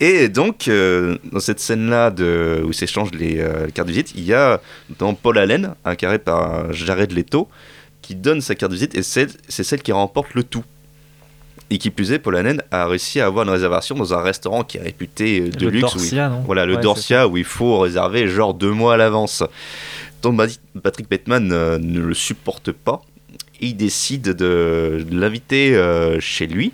Et 0.00 0.28
donc, 0.28 0.68
euh, 0.68 1.16
dans 1.32 1.40
cette 1.40 1.60
scène-là 1.60 2.10
de, 2.10 2.62
où 2.66 2.72
s'échangent 2.72 3.12
les 3.12 3.38
euh, 3.40 3.68
cartes 3.72 3.86
de 3.88 3.92
visite, 3.92 4.12
il 4.16 4.24
y 4.24 4.34
a 4.34 4.60
dans 4.98 5.14
Paul 5.14 5.38
Allen, 5.38 5.74
incarné 5.84 6.18
par 6.18 6.72
Jared 6.72 7.12
Leto, 7.12 7.48
qui 8.02 8.14
donne 8.14 8.40
sa 8.40 8.54
carte 8.54 8.70
de 8.72 8.76
visite 8.76 8.94
et 8.94 9.02
c'est 9.02 9.28
c'est 9.48 9.64
celle 9.64 9.82
qui 9.82 9.92
remporte 9.92 10.34
le 10.34 10.42
tout. 10.44 10.64
Et 11.68 11.78
qui 11.78 11.90
plus 11.90 12.12
est, 12.12 12.20
Paul 12.20 12.36
Hannen 12.36 12.62
a 12.70 12.86
réussi 12.86 13.18
à 13.20 13.26
avoir 13.26 13.42
une 13.44 13.50
réservation 13.50 13.96
dans 13.96 14.14
un 14.14 14.20
restaurant 14.22 14.62
qui 14.62 14.76
est 14.78 14.82
réputé 14.82 15.40
de 15.40 15.64
Le 15.64 15.70
luxe. 15.72 15.96
où 15.96 15.98
il- 16.04 16.14
non 16.16 16.42
Voilà, 16.46 16.64
le 16.64 16.76
Ouais, 16.76 16.80
Dorsia, 16.80 17.26
où 17.26 17.36
il 17.38 17.44
faut 17.44 17.80
réserver 17.80 18.28
genre 18.28 18.54
deux 18.54 18.70
mois 18.70 18.94
à 18.94 18.96
l'avance. 18.96 19.42
Donc 20.22 20.40
Patrick 20.80 21.10
Bateman 21.10 21.50
euh, 21.50 21.78
ne 21.78 21.98
le 22.00 22.14
supporte 22.14 22.70
pas. 22.70 23.02
Et 23.60 23.66
il 23.68 23.76
décide 23.76 24.22
de, 24.28 25.04
de 25.10 25.18
l'inviter 25.18 25.74
euh, 25.74 26.20
chez 26.20 26.46
lui 26.46 26.72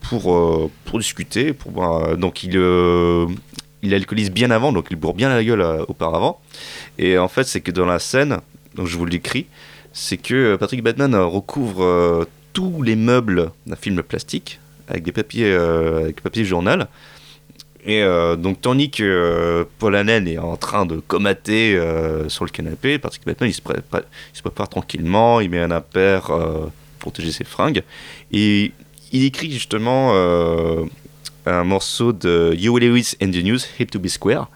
pour, 0.00 0.34
euh, 0.34 0.68
pour 0.84 0.98
discuter. 0.98 1.52
Pour, 1.52 2.16
donc 2.16 2.42
il, 2.42 2.56
il 3.86 3.94
alcoolise 3.94 4.30
bien 4.30 4.50
avant, 4.50 4.72
donc 4.72 4.88
il 4.90 4.96
bourre 4.96 5.14
bien 5.14 5.28
la 5.28 5.42
gueule 5.42 5.60
euh, 5.60 5.84
auparavant. 5.88 6.40
Et 6.98 7.18
en 7.18 7.28
fait, 7.28 7.44
c'est 7.44 7.60
que 7.60 7.70
dans 7.70 7.86
la 7.86 7.98
scène, 7.98 8.38
donc 8.74 8.86
je 8.86 8.96
vous 8.96 9.06
l'écris, 9.06 9.46
c'est 9.92 10.18
que 10.18 10.56
Patrick 10.56 10.82
Batman 10.82 11.14
euh, 11.14 11.24
recouvre 11.24 11.82
euh, 11.82 12.24
tous 12.52 12.82
les 12.82 12.96
meubles 12.96 13.50
d'un 13.66 13.76
film 13.76 14.02
plastique 14.02 14.60
avec 14.88 15.02
des 15.02 15.12
papiers, 15.12 15.52
euh, 15.52 16.04
avec 16.04 16.20
papier 16.20 16.44
journal. 16.44 16.88
Et 17.84 18.02
euh, 18.02 18.34
donc, 18.34 18.60
tandis 18.60 18.90
que 18.90 19.04
euh, 19.04 19.64
Paul 19.78 19.94
Hannen 19.94 20.26
est 20.26 20.38
en 20.38 20.56
train 20.56 20.86
de 20.86 20.96
comater 20.96 21.76
euh, 21.76 22.28
sur 22.28 22.44
le 22.44 22.50
canapé, 22.50 22.98
Patrick 22.98 23.24
Batman 23.24 23.48
il 23.48 23.54
se, 23.54 23.62
prépare, 23.62 24.02
il 24.32 24.36
se 24.36 24.42
prépare 24.42 24.68
tranquillement, 24.68 25.40
il 25.40 25.50
met 25.50 25.60
un 25.60 25.70
impair 25.70 26.30
euh, 26.30 26.66
pour 26.98 27.12
protéger 27.12 27.30
ses 27.30 27.44
fringues. 27.44 27.84
Et 28.32 28.72
il 29.12 29.24
écrit 29.24 29.52
justement 29.52 30.10
euh, 30.14 30.84
un 31.46 31.64
morceau 31.64 32.12
de 32.12 32.54
Yo 32.56 32.78
Lewis 32.78 33.14
and 33.22 33.30
the 33.30 33.42
News, 33.42 33.60
Hip 33.78 33.86
to 33.86 33.98
be 33.98 34.08
Square. 34.08 34.48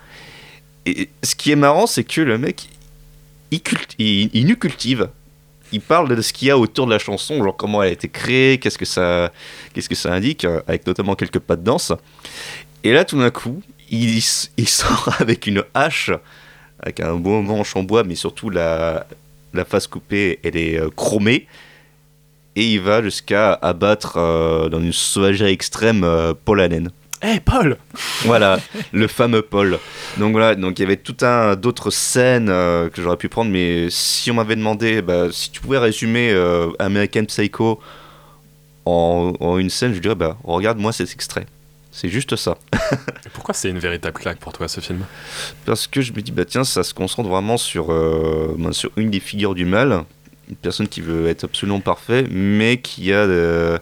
Et 0.86 1.08
ce 1.22 1.34
qui 1.34 1.50
est 1.50 1.56
marrant, 1.56 1.86
c'est 1.86 2.04
que 2.04 2.20
le 2.20 2.38
mec, 2.38 2.68
il, 3.50 3.60
il, 3.98 4.30
il 4.32 4.46
nous 4.46 4.56
cultive. 4.56 5.08
Il 5.72 5.80
parle 5.80 6.14
de 6.14 6.20
ce 6.20 6.32
qu'il 6.32 6.48
y 6.48 6.50
a 6.50 6.58
autour 6.58 6.86
de 6.86 6.90
la 6.90 6.98
chanson, 6.98 7.42
genre 7.42 7.56
comment 7.56 7.82
elle 7.82 7.90
a 7.90 7.92
été 7.92 8.08
créée, 8.08 8.58
qu'est-ce 8.58 8.78
que 8.78 8.84
ça, 8.84 9.30
qu'est-ce 9.72 9.88
que 9.88 9.94
ça 9.94 10.12
indique, 10.12 10.44
euh, 10.44 10.60
avec 10.66 10.86
notamment 10.86 11.14
quelques 11.14 11.38
pas 11.38 11.54
de 11.54 11.62
danse. 11.62 11.92
Et 12.82 12.92
là, 12.92 13.04
tout 13.04 13.18
d'un 13.18 13.30
coup, 13.30 13.62
il, 13.90 14.20
il 14.56 14.68
sort 14.68 15.14
avec 15.20 15.46
une 15.46 15.62
hache, 15.74 16.10
avec 16.80 17.00
un 17.00 17.14
beau 17.14 17.40
manche 17.40 17.76
en 17.76 17.84
bois, 17.84 18.02
mais 18.02 18.16
surtout 18.16 18.50
la, 18.50 19.06
la 19.52 19.64
face 19.64 19.86
coupée, 19.86 20.40
elle 20.42 20.56
est 20.56 20.80
euh, 20.80 20.90
chromée. 20.90 21.46
Et 22.56 22.72
il 22.74 22.80
va 22.80 23.02
jusqu'à 23.02 23.52
abattre 23.52 24.16
euh, 24.16 24.68
dans 24.68 24.80
une 24.80 24.92
sauvagerie 24.92 25.52
extrême 25.52 26.02
euh, 26.04 26.34
Paul 26.44 26.60
Hannen. 26.60 26.90
Hé, 27.22 27.38
Paul 27.38 27.76
Voilà, 28.24 28.58
le 28.92 29.06
fameux 29.06 29.42
Paul. 29.42 29.78
Donc 30.16 30.32
voilà, 30.32 30.54
donc 30.54 30.78
il 30.78 30.82
y 30.82 30.84
avait 30.86 30.96
tout 30.96 31.16
un 31.20 31.54
d'autres 31.54 31.90
scènes 31.90 32.48
euh, 32.48 32.88
que 32.88 33.02
j'aurais 33.02 33.18
pu 33.18 33.28
prendre, 33.28 33.50
mais 33.50 33.88
si 33.90 34.30
on 34.30 34.34
m'avait 34.34 34.56
demandé 34.56 35.02
bah, 35.02 35.26
si 35.30 35.50
tu 35.50 35.60
pouvais 35.60 35.78
résumer 35.78 36.30
euh, 36.32 36.70
American 36.78 37.24
Psycho 37.26 37.78
en, 38.86 39.34
en 39.38 39.58
une 39.58 39.68
scène, 39.68 39.92
je 39.92 39.98
dirais 40.00 40.14
bah 40.14 40.38
regarde-moi 40.44 40.92
cet 40.92 41.12
extrait. 41.12 41.46
C'est 41.92 42.08
juste 42.08 42.36
ça. 42.36 42.56
Et 43.26 43.28
Pourquoi 43.34 43.52
c'est 43.52 43.68
une 43.68 43.80
véritable 43.80 44.16
claque 44.18 44.38
pour 44.38 44.54
toi, 44.54 44.66
ce 44.68 44.80
film? 44.80 45.04
Parce 45.66 45.86
que 45.86 46.00
je 46.00 46.14
me 46.14 46.22
dis 46.22 46.32
bah 46.32 46.46
tiens, 46.46 46.64
ça 46.64 46.82
se 46.82 46.94
concentre 46.94 47.28
vraiment 47.28 47.58
sur 47.58 47.94
sur 48.72 48.90
une 48.96 49.10
des 49.10 49.20
figures 49.20 49.54
du 49.54 49.66
mal, 49.66 50.04
une 50.50 50.56
personne 50.56 50.88
qui 50.88 51.00
veut 51.00 51.28
être 51.28 51.44
absolument 51.44 51.80
parfait, 51.80 52.24
mais 52.30 52.78
qui 52.78 53.12
a 53.12 53.18
euh, 53.18 53.78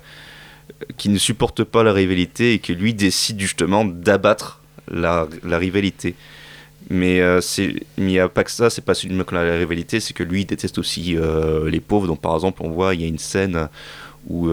qui 0.97 1.09
ne 1.09 1.19
supporte 1.19 1.65
pas 1.65 1.83
la 1.83 1.93
rivalité 1.93 2.53
et 2.55 2.59
qui 2.61 2.75
lui 2.75 2.95
décide 2.95 3.41
justement 3.41 3.85
d'abattre 3.85 4.61
la, 4.91 5.27
la 5.45 5.59
rivalité. 5.59 6.15
Mais 6.91 7.21
euh, 7.21 7.41
il 7.59 8.05
n'y 8.05 8.19
a 8.19 8.29
pas 8.29 8.45
que 8.45 8.51
ça, 8.51 8.71
c'est 8.71 8.85
pas 8.85 8.95
seulement 8.95 9.25
que 9.25 9.35
la 9.35 9.57
rivalité, 9.59 9.99
c'est 10.01 10.15
que 10.15 10.23
lui 10.23 10.43
il 10.43 10.47
déteste 10.47 10.79
aussi 10.79 11.17
euh, 11.17 11.69
les 11.69 11.81
pauvres. 11.81 12.07
Donc 12.07 12.21
par 12.21 12.35
exemple, 12.35 12.63
on 12.63 12.71
voit, 12.71 12.95
il 12.95 13.01
y 13.03 13.05
a 13.05 13.09
une 13.09 13.19
scène 13.19 13.69
où 14.29 14.49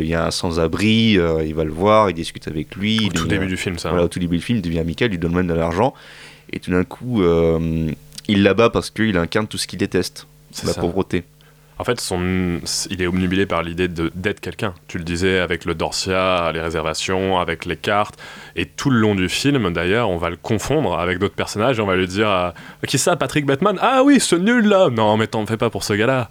il 0.00 0.06
y 0.06 0.14
a 0.14 0.26
un 0.26 0.30
sans-abri, 0.30 1.12
il 1.44 1.54
va 1.54 1.64
le 1.64 1.72
voir, 1.72 2.08
il 2.10 2.14
discute 2.14 2.46
avec 2.48 2.74
lui. 2.76 2.98
Au 2.98 3.02
il 3.02 3.08
tout 3.08 3.24
devient- 3.24 3.28
début 3.40 3.46
du 3.46 3.56
film, 3.56 3.78
ça. 3.78 3.88
Voilà, 3.90 4.04
au 4.04 4.08
tout 4.08 4.20
début 4.20 4.36
du 4.38 4.42
film, 4.42 4.58
il 4.58 4.62
devient 4.62 4.78
amical, 4.78 5.08
il 5.08 5.12
lui 5.12 5.18
donne 5.18 5.34
même 5.34 5.48
de 5.48 5.54
l'argent. 5.54 5.92
Et 6.52 6.60
tout 6.60 6.70
d'un 6.70 6.84
coup, 6.84 7.22
il 8.28 8.42
l'abat 8.42 8.70
parce 8.70 8.90
qu'il 8.90 9.16
incarne 9.16 9.46
tout 9.48 9.58
ce 9.58 9.66
qu'il 9.66 9.78
déteste, 9.80 10.26
la 10.64 10.72
ça. 10.72 10.80
pauvreté. 10.80 11.24
En 11.78 11.84
fait, 11.84 12.00
son, 12.00 12.60
il 12.90 13.02
est 13.02 13.06
obnubilé 13.06 13.44
par 13.44 13.62
l'idée 13.62 13.88
de- 13.88 14.12
d'être 14.14 14.40
quelqu'un. 14.40 14.72
Tu 14.86 14.98
le 14.98 15.04
disais 15.04 15.40
avec 15.40 15.64
le 15.64 15.74
Dorsia, 15.74 16.52
les 16.52 16.60
réservations, 16.60 17.40
avec 17.40 17.64
les 17.64 17.76
cartes. 17.76 18.20
Et 18.54 18.66
tout 18.66 18.88
le 18.90 18.98
long 19.00 19.14
du 19.16 19.28
film, 19.28 19.72
d'ailleurs, 19.72 20.08
on 20.10 20.16
va 20.16 20.30
le 20.30 20.36
confondre 20.36 20.96
avec 20.98 21.18
d'autres 21.18 21.34
personnages 21.34 21.78
et 21.78 21.82
on 21.82 21.86
va 21.86 21.96
lui 21.96 22.06
dire 22.06 22.28
euh, 22.30 22.50
Qui 22.86 22.98
ça, 22.98 23.16
Patrick 23.16 23.46
Batman? 23.46 23.78
Ah 23.80 24.02
oui, 24.04 24.20
ce 24.20 24.36
nul 24.36 24.68
là 24.68 24.90
Non, 24.90 25.16
mais 25.16 25.26
t'en 25.26 25.44
fais 25.46 25.56
pas 25.56 25.70
pour 25.70 25.82
ce 25.82 25.94
gars-là. 25.94 26.28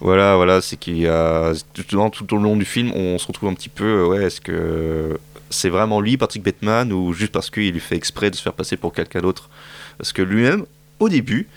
Voilà, 0.00 0.36
voilà, 0.36 0.60
c'est 0.60 0.76
qu'il 0.76 0.98
y 0.98 1.06
a 1.06 1.52
tout, 1.74 2.10
tout 2.10 2.34
au 2.34 2.38
long 2.38 2.56
du 2.56 2.64
film, 2.64 2.90
on 2.94 3.16
se 3.18 3.26
retrouve 3.26 3.50
un 3.50 3.54
petit 3.54 3.68
peu, 3.68 3.84
euh, 3.84 4.06
ouais, 4.06 4.24
est-ce 4.24 4.40
que 4.40 5.18
c'est 5.50 5.68
vraiment 5.68 6.00
lui, 6.00 6.16
Patrick 6.16 6.42
Bateman, 6.42 6.90
ou 6.92 7.12
juste 7.12 7.32
parce 7.32 7.50
qu'il 7.50 7.70
lui 7.72 7.80
fait 7.80 7.96
exprès 7.96 8.30
de 8.30 8.34
se 8.36 8.42
faire 8.42 8.54
passer 8.54 8.76
pour 8.76 8.92
quelqu'un 8.94 9.20
d'autre? 9.20 9.50
Parce 9.98 10.12
que 10.14 10.22
lui-même, 10.22 10.64
au 11.00 11.08
début, 11.10 11.48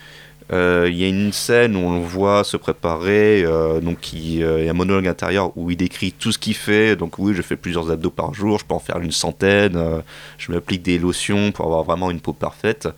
euh, 0.52 0.88
il 0.90 0.98
y 0.98 1.04
a 1.06 1.08
une 1.08 1.32
scène 1.32 1.76
où 1.76 1.80
on 1.80 2.00
le 2.00 2.06
voit 2.06 2.44
se 2.44 2.58
préparer, 2.58 3.44
euh, 3.44 3.80
donc 3.80 4.12
il, 4.14 4.44
euh, 4.44 4.60
il 4.60 4.66
y 4.66 4.68
a 4.68 4.72
un 4.72 4.76
monologue 4.76 5.08
intérieur 5.08 5.52
où 5.58 5.72
il 5.72 5.78
décrit 5.78 6.12
tout 6.12 6.32
ce 6.32 6.38
qu'il 6.38 6.56
fait. 6.56 6.96
Donc 6.96 7.18
oui, 7.20 7.34
je 7.34 7.42
fais 7.42 7.56
plusieurs 7.56 7.90
abdos 7.92 8.10
par 8.10 8.34
jour, 8.34 8.60
je 8.60 8.66
peux 8.66 8.74
en 8.74 8.80
faire 8.80 9.00
une 9.00 9.12
centaine, 9.12 9.76
euh, 9.76 10.02
je 10.38 10.52
m'applique 10.52 10.82
des 10.84 10.98
lotions 11.00 11.52
pour 11.52 11.66
avoir 11.66 11.84
vraiment 11.84 12.12
une 12.12 12.20
peau 12.20 12.34
parfaite. 12.34 12.90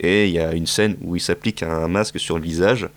Et 0.00 0.26
il 0.28 0.32
y 0.32 0.38
a 0.38 0.52
une 0.52 0.66
scène 0.66 0.96
où 1.02 1.16
il 1.16 1.20
s'applique 1.20 1.62
un 1.62 1.88
masque 1.88 2.20
sur 2.20 2.36
le 2.36 2.42
visage, 2.44 2.88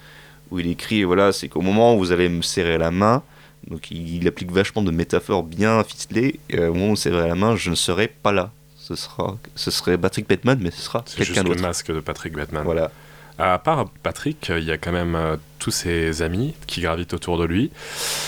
où 0.52 0.60
il 0.60 0.68
écrit, 0.70 1.04
voilà, 1.04 1.32
c'est 1.32 1.48
qu'au 1.48 1.62
moment 1.62 1.96
où 1.96 2.00
vous 2.00 2.12
allez 2.12 2.30
me 2.30 2.42
serrer 2.42 2.78
la 2.78 2.92
main, 2.92 3.24
donc 3.70 3.90
il, 3.92 4.18
il 4.18 4.28
applique 4.28 4.52
vachement 4.52 4.84
de 4.84 4.92
métaphores 4.92 5.44
bien 5.44 5.84
ficelées, 5.84 6.40
et 6.50 6.60
au 6.60 6.74
moment 6.74 6.88
où 6.88 6.90
vous 6.92 6.96
serrez 6.96 7.28
la 7.28 7.36
main, 7.36 7.56
je 7.56 7.70
ne 7.72 7.76
serai 7.76 8.08
pas 8.08 8.32
là. 8.32 8.52
Ce, 8.78 8.96
sera, 8.96 9.36
ce 9.56 9.72
serait 9.72 9.98
Patrick 9.98 10.30
Bateman, 10.30 10.60
mais 10.62 10.70
ce 10.70 10.80
sera 10.82 11.04
C'est 11.08 11.18
quelqu'un 11.18 11.34
juste 11.34 11.44
le 11.46 11.50
d'autre. 11.56 11.62
masque 11.64 11.92
de 11.92 12.00
Patrick 12.02 12.34
Batman. 12.34 12.62
Voilà. 12.64 12.92
À 13.38 13.58
part 13.60 13.86
Patrick, 14.04 14.48
il 14.56 14.64
y 14.64 14.72
a 14.72 14.78
quand 14.78 14.94
même 14.94 15.16
euh, 15.16 15.36
tous 15.60 15.72
ses 15.72 16.22
amis 16.22 16.54
qui 16.68 16.80
gravitent 16.82 17.14
autour 17.14 17.38
de 17.38 17.44
lui. 17.46 17.70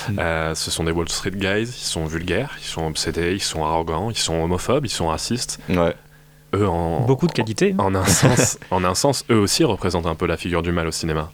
Mm. 0.09 0.19
Euh, 0.19 0.55
ce 0.55 0.69
sont 0.69 0.83
des 0.83 0.91
Wall 0.91 1.07
Street 1.07 1.31
guys, 1.31 1.63
ils 1.63 1.71
sont 1.71 2.05
vulgaires, 2.05 2.57
ils 2.61 2.65
sont 2.67 2.85
obsédés, 2.87 3.33
ils 3.33 3.41
sont 3.41 3.63
arrogants, 3.63 4.09
ils 4.11 4.17
sont 4.17 4.35
homophobes, 4.43 4.85
ils 4.85 4.89
sont 4.89 5.07
racistes. 5.07 5.59
Ouais. 5.69 5.95
Eux, 6.55 6.67
en, 6.67 7.01
Beaucoup 7.05 7.27
de 7.27 7.31
qualité. 7.33 7.73
hein. 7.77 7.83
en 7.83 7.95
un 7.95 8.05
sens, 8.05 8.57
en 8.71 8.83
un 8.83 8.95
sens, 8.95 9.23
eux 9.29 9.39
aussi 9.39 9.63
représentent 9.63 10.07
un 10.07 10.15
peu 10.15 10.25
la 10.27 10.35
figure 10.37 10.61
du 10.61 10.71
mal 10.73 10.87
au 10.87 10.91
cinéma. 10.91 11.31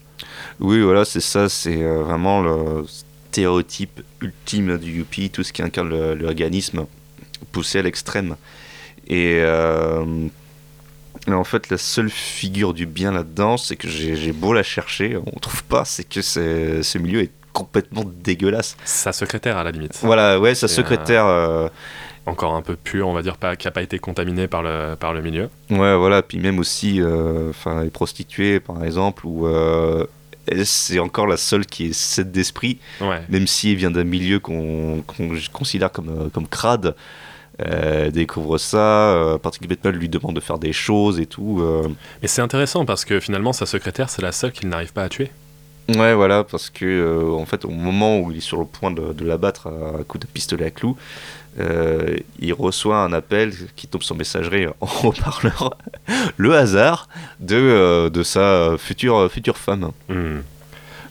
Oui, 0.59 0.81
voilà, 0.81 1.03
c'est 1.05 1.19
ça, 1.21 1.49
c'est 1.49 1.81
euh, 1.81 2.03
vraiment 2.03 2.41
le 2.41 2.85
stéréotype 3.31 4.01
ultime 4.21 4.77
du 4.77 4.91
Yuppie, 4.99 5.29
tout 5.31 5.43
ce 5.43 5.51
qui 5.51 5.63
incarne 5.63 5.89
le- 5.89 6.13
l'organisme 6.13 6.85
poussé 7.51 7.79
à 7.79 7.81
l'extrême. 7.81 8.35
Et 9.07 9.37
euh, 9.41 10.05
mais 11.27 11.35
en 11.35 11.43
fait, 11.43 11.69
la 11.69 11.77
seule 11.77 12.09
figure 12.09 12.73
du 12.73 12.85
bien 12.85 13.11
là-dedans, 13.11 13.57
c'est 13.57 13.75
que 13.75 13.87
j'ai 13.87 14.31
beau 14.31 14.53
la 14.53 14.63
chercher, 14.63 15.17
on 15.17 15.39
trouve 15.39 15.63
pas, 15.63 15.85
c'est 15.85 16.03
que 16.03 16.21
ce 16.21 16.97
milieu 16.97 17.21
est 17.21 17.31
complètement 17.53 18.03
dégueulasse. 18.23 18.75
Sa 18.83 19.11
secrétaire, 19.13 19.57
à 19.57 19.63
la 19.63 19.71
limite. 19.71 19.99
Voilà, 20.01 20.39
ouais, 20.39 20.55
sa 20.55 20.67
secrétaire. 20.67 21.25
euh, 21.27 21.69
Encore 22.25 22.55
un 22.55 22.61
peu 22.61 22.75
pur, 22.75 23.07
on 23.07 23.13
va 23.13 23.21
dire, 23.21 23.37
pas, 23.37 23.55
qui 23.55 23.67
n'a 23.67 23.71
pas 23.71 23.81
été 23.83 23.99
contaminé 23.99 24.47
par 24.47 24.63
le, 24.63 24.95
par 24.95 25.13
le 25.13 25.21
milieu. 25.21 25.49
Ouais, 25.69 25.95
voilà, 25.95 26.21
puis 26.23 26.39
même 26.39 26.57
aussi, 26.57 26.99
euh, 27.01 27.49
enfin, 27.51 27.83
les 27.83 27.89
prostituées, 27.91 28.59
par 28.59 28.83
exemple, 28.83 29.25
où 29.27 29.45
euh, 29.45 30.05
c'est 30.63 30.99
encore 30.99 31.27
la 31.27 31.37
seule 31.37 31.65
qui 31.65 31.87
est 31.87 31.93
cette 31.93 32.31
d'esprit, 32.31 32.79
Ouais. 33.01 33.21
même 33.29 33.45
si 33.45 33.71
elle 33.71 33.77
vient 33.77 33.91
d'un 33.91 34.03
milieu 34.03 34.39
qu'on 34.39 35.03
qu'on 35.05 35.31
considère 35.51 35.91
comme, 35.91 36.09
euh, 36.09 36.29
comme 36.33 36.47
crade. 36.47 36.95
Euh, 37.61 38.09
découvre 38.09 38.57
ça, 38.57 39.13
euh, 39.13 39.37
Patrick 39.37 39.67
Bateman 39.69 39.95
lui 39.95 40.09
demande 40.09 40.35
de 40.35 40.39
faire 40.39 40.57
des 40.57 40.73
choses 40.73 41.19
et 41.19 41.25
tout. 41.27 41.59
euh. 41.61 41.87
Mais 42.21 42.27
c'est 42.27 42.41
intéressant 42.41 42.85
parce 42.85 43.05
que 43.05 43.19
finalement, 43.19 43.53
sa 43.53 43.65
secrétaire, 43.65 44.09
c'est 44.09 44.21
la 44.21 44.31
seule 44.31 44.51
qu'il 44.51 44.69
n'arrive 44.69 44.91
pas 44.93 45.03
à 45.03 45.09
tuer. 45.09 45.29
Ouais, 45.89 46.13
voilà, 46.13 46.43
parce 46.43 46.69
que 46.69 46.85
euh, 46.85 47.31
en 47.33 47.45
fait, 47.45 47.65
au 47.65 47.69
moment 47.69 48.19
où 48.19 48.31
il 48.31 48.37
est 48.37 48.41
sur 48.41 48.57
le 48.57 48.65
point 48.65 48.89
de, 48.89 49.13
de 49.13 49.25
l'abattre 49.25 49.67
à 49.67 50.03
coup 50.03 50.17
de 50.17 50.25
pistolet 50.25 50.65
à 50.65 50.71
clous, 50.71 50.97
euh, 51.59 52.17
il 52.39 52.53
reçoit 52.53 52.97
un 52.97 53.13
appel 53.13 53.53
qui 53.75 53.87
tombe 53.87 54.01
sur 54.01 54.15
messagerie 54.15 54.65
en 54.79 54.87
haut-parleur, 55.03 55.77
le 56.37 56.55
hasard 56.55 57.07
de, 57.39 58.09
de 58.09 58.23
sa 58.23 58.75
future, 58.79 59.29
future 59.31 59.57
femme. 59.57 59.91
Hmm. 60.09 60.39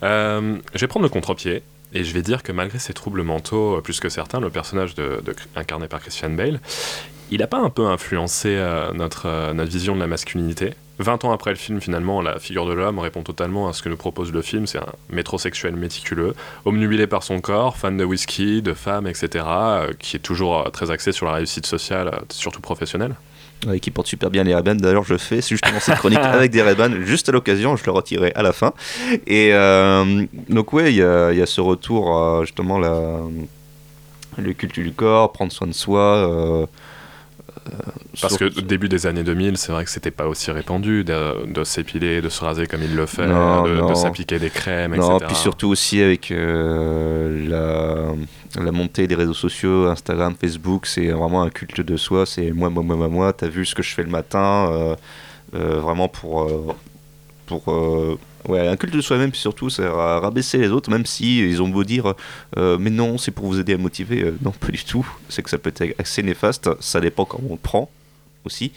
Je 0.02 0.80
vais 0.80 0.86
prendre 0.88 1.04
le 1.04 1.10
contre-pied 1.10 1.62
et 1.94 2.04
je 2.04 2.12
vais 2.12 2.22
dire 2.22 2.42
que 2.42 2.52
malgré 2.52 2.78
ses 2.78 2.92
troubles 2.92 3.22
mentaux, 3.22 3.78
euh, 3.78 3.80
plus 3.80 4.00
que 4.00 4.08
certains, 4.08 4.40
le 4.40 4.50
personnage 4.50 4.94
de, 4.94 5.22
incarné 5.56 5.88
par 5.88 6.00
Christian 6.00 6.30
Bale, 6.30 6.60
il 7.30 7.38
n'a 7.40 7.46
pas 7.46 7.58
un 7.58 7.70
peu 7.70 7.86
influencé 7.86 8.48
euh, 8.50 8.92
notre, 8.92 9.26
euh, 9.26 9.52
notre 9.52 9.70
vision 9.70 9.94
de 9.94 10.00
la 10.00 10.06
masculinité 10.06 10.74
20 10.98 11.24
ans 11.24 11.32
après 11.32 11.50
le 11.50 11.56
film, 11.56 11.80
finalement, 11.80 12.20
la 12.20 12.38
figure 12.38 12.66
de 12.66 12.72
l'homme 12.72 12.98
répond 12.98 13.22
totalement 13.22 13.66
à 13.66 13.72
ce 13.72 13.82
que 13.82 13.88
nous 13.88 13.96
propose 13.96 14.30
le 14.30 14.40
film. 14.40 14.66
C'est 14.66 14.78
un 14.78 14.92
métrosexuel 15.10 15.74
méticuleux, 15.74 16.34
omnubilé 16.64 17.08
par 17.08 17.24
son 17.24 17.40
corps, 17.40 17.76
fan 17.76 17.96
de 17.96 18.04
whisky, 18.04 18.62
de 18.62 18.72
femmes, 18.72 19.08
etc., 19.08 19.44
qui 19.98 20.16
est 20.16 20.20
toujours 20.20 20.70
très 20.70 20.92
axé 20.92 21.10
sur 21.10 21.26
la 21.26 21.32
réussite 21.32 21.66
sociale, 21.66 22.22
surtout 22.28 22.60
professionnelle. 22.60 23.16
Ouais, 23.66 23.78
qui 23.78 23.90
porte 23.90 24.08
super 24.08 24.30
bien 24.30 24.42
les 24.42 24.54
ray 24.54 24.64
D'ailleurs, 24.64 25.04
je 25.04 25.16
fais 25.16 25.40
justement 25.40 25.78
cette 25.78 25.96
chronique 25.96 26.18
avec 26.22 26.50
des 26.50 26.62
ray 26.62 26.76
juste 27.04 27.28
à 27.28 27.32
l'occasion. 27.32 27.76
Je 27.76 27.84
le 27.84 27.92
retirerai 27.92 28.32
à 28.34 28.42
la 28.42 28.52
fin. 28.52 28.72
Et 29.26 29.50
euh, 29.52 30.24
donc, 30.48 30.72
ouais, 30.72 30.92
il 30.92 30.96
y 30.96 30.98
y 30.98 31.42
a 31.42 31.46
ce 31.46 31.60
retour, 31.60 32.16
euh, 32.16 32.44
justement, 32.44 32.78
la, 32.78 33.18
le 34.38 34.52
culte 34.52 34.80
du 34.80 34.92
corps, 34.92 35.32
prendre 35.32 35.52
soin 35.52 35.68
de 35.68 35.72
soi. 35.72 36.68
Euh, 37.68 37.76
Parce 38.20 38.36
que 38.36 38.44
au 38.44 38.60
début 38.62 38.88
des 38.88 39.06
années 39.06 39.22
2000, 39.22 39.56
c'est 39.56 39.72
vrai 39.72 39.84
que 39.84 39.90
c'était 39.90 40.10
pas 40.10 40.26
aussi 40.26 40.50
répandu 40.50 41.04
de, 41.04 41.46
de 41.46 41.64
s'épiler, 41.64 42.20
de 42.20 42.28
se 42.28 42.44
raser 42.44 42.66
comme 42.66 42.82
il 42.82 42.94
le 42.94 43.06
fait, 43.06 43.26
Non, 43.26 43.62
de, 43.62 43.94
s'appliquer 43.94 44.38
des 44.38 44.50
crèmes, 44.50 44.96
Non, 44.96 45.16
etc. 45.16 45.26
puis 45.28 45.36
surtout 45.36 45.68
aussi 45.68 46.00
avec 46.02 46.30
euh, 46.30 48.14
la, 48.56 48.62
la 48.62 48.72
montée 48.72 49.06
des 49.06 49.14
réseaux 49.14 49.34
sociaux, 49.34 49.86
Instagram, 49.86 50.34
Facebook, 50.40 50.86
c'est 50.86 51.08
vraiment 51.08 51.42
un 51.42 51.50
culte 51.50 51.80
de 51.80 51.96
soi. 51.96 52.26
C'est 52.26 52.50
moi, 52.52 52.70
moi, 52.70 52.82
moi, 52.82 52.96
moi, 52.96 53.08
moi. 53.08 53.32
T'as 53.32 53.48
vu 53.48 53.64
ce 53.64 53.74
que 53.74 53.82
je 53.82 53.94
fais 53.94 54.02
le 54.02 54.10
matin, 54.10 54.68
euh, 54.70 54.96
euh, 55.54 55.78
vraiment 55.78 56.08
pour, 56.08 56.50
pour 57.46 57.64
ouais, 58.48 58.66
un 58.68 58.76
culte 58.76 58.94
de 58.94 59.00
soi-même. 59.00 59.30
Puis 59.30 59.40
surtout, 59.40 59.70
c'est 59.70 59.84
à 59.84 60.20
rabaisser 60.20 60.58
les 60.58 60.68
autres, 60.68 60.90
même 60.90 61.06
si 61.06 61.38
ils 61.40 61.60
ont 61.62 61.68
beau 61.68 61.84
dire, 61.84 62.14
euh, 62.56 62.76
mais 62.78 62.90
non, 62.90 63.18
c'est 63.18 63.30
pour 63.30 63.46
vous 63.46 63.58
aider 63.60 63.74
à 63.74 63.78
motiver. 63.78 64.22
Euh, 64.24 64.36
non, 64.42 64.50
pas 64.52 64.68
du 64.68 64.84
tout. 64.84 65.06
C'est 65.28 65.42
que 65.42 65.50
ça 65.50 65.58
peut 65.58 65.72
être 65.74 65.94
assez 66.00 66.22
néfaste. 66.22 66.68
Ça 66.80 67.00
dépend 67.00 67.24
comment 67.24 67.48
on 67.50 67.54
le 67.54 67.58
prend 67.58 67.90
aussi. 68.44 68.72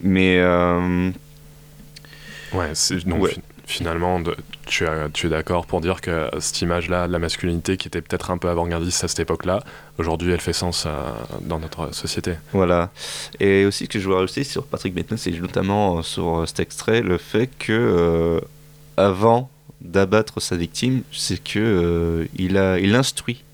Mais 0.00 0.38
euh, 0.38 1.10
Ouais, 2.52 2.70
c'est- 2.72 3.06
donc 3.06 3.22
Ouais. 3.24 3.36
finalement, 3.66 4.20
de- 4.20 4.34
tu, 4.66 4.86
as- 4.86 5.10
tu 5.12 5.26
es 5.26 5.28
d'accord 5.28 5.66
pour 5.66 5.82
dire 5.82 6.00
que 6.00 6.30
cette 6.40 6.62
image-là 6.62 7.06
de 7.06 7.12
la 7.12 7.18
masculinité 7.18 7.76
qui 7.76 7.88
était 7.88 8.00
peut-être 8.00 8.30
un 8.30 8.38
peu 8.38 8.48
avant-gardiste 8.48 9.04
à 9.04 9.08
cette 9.08 9.20
époque-là, 9.20 9.62
aujourd'hui 9.98 10.32
elle 10.32 10.40
fait 10.40 10.54
sens 10.54 10.84
euh, 10.86 10.90
dans 11.42 11.58
notre 11.58 11.94
société. 11.94 12.32
Voilà. 12.52 12.90
Et 13.40 13.66
aussi, 13.66 13.84
ce 13.84 13.90
que 13.90 13.98
je 13.98 14.04
voudrais 14.04 14.20
rajouter 14.22 14.44
sur 14.44 14.64
Patrick 14.64 14.94
Bateman, 14.94 15.18
c'est 15.18 15.30
notamment 15.32 16.02
sur 16.02 16.44
cet 16.46 16.60
extrait, 16.60 17.02
le 17.02 17.18
fait 17.18 17.48
que, 17.58 18.40
avant 18.98 19.50
d'abattre 19.80 20.40
sa 20.40 20.56
victime, 20.56 21.02
c'est 21.12 21.42
que 21.42 21.58
euh, 21.58 22.24
il 22.36 22.58
a, 22.58 22.78
il 22.78 22.94
instruit, 22.94 23.44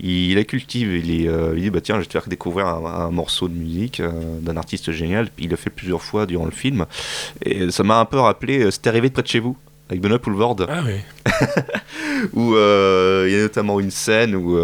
il, 0.00 0.36
la 0.36 0.44
cultive, 0.44 0.94
il, 0.94 1.22
est, 1.22 1.28
euh, 1.28 1.54
il 1.56 1.62
dit 1.62 1.70
bah 1.70 1.80
tiens, 1.80 1.96
je 1.96 2.00
vais 2.00 2.06
te 2.06 2.12
faire 2.12 2.28
découvrir 2.28 2.66
un, 2.66 2.84
un 2.84 3.10
morceau 3.10 3.48
de 3.48 3.54
musique 3.54 4.00
euh, 4.00 4.10
d'un 4.40 4.56
artiste 4.56 4.92
génial. 4.92 5.28
Puis 5.34 5.46
il 5.46 5.50
le 5.50 5.56
fait 5.56 5.70
plusieurs 5.70 6.02
fois 6.02 6.26
durant 6.26 6.44
le 6.44 6.50
film, 6.50 6.86
et 7.44 7.70
ça 7.70 7.82
m'a 7.82 7.98
un 7.98 8.04
peu 8.04 8.18
rappelé 8.18 8.60
euh, 8.60 8.70
C'était 8.70 8.88
arrivé 8.88 9.08
de 9.08 9.14
près 9.14 9.22
de 9.22 9.28
chez 9.28 9.40
vous 9.40 9.56
avec 9.88 10.02
Benoît 10.02 10.18
Poulvord 10.18 10.56
Ah 10.68 10.82
oui. 10.84 11.00
où 12.34 12.54
il 12.54 13.32
y 13.32 13.36
a 13.36 13.40
notamment 13.40 13.80
une 13.80 13.90
scène 13.90 14.36
où 14.36 14.58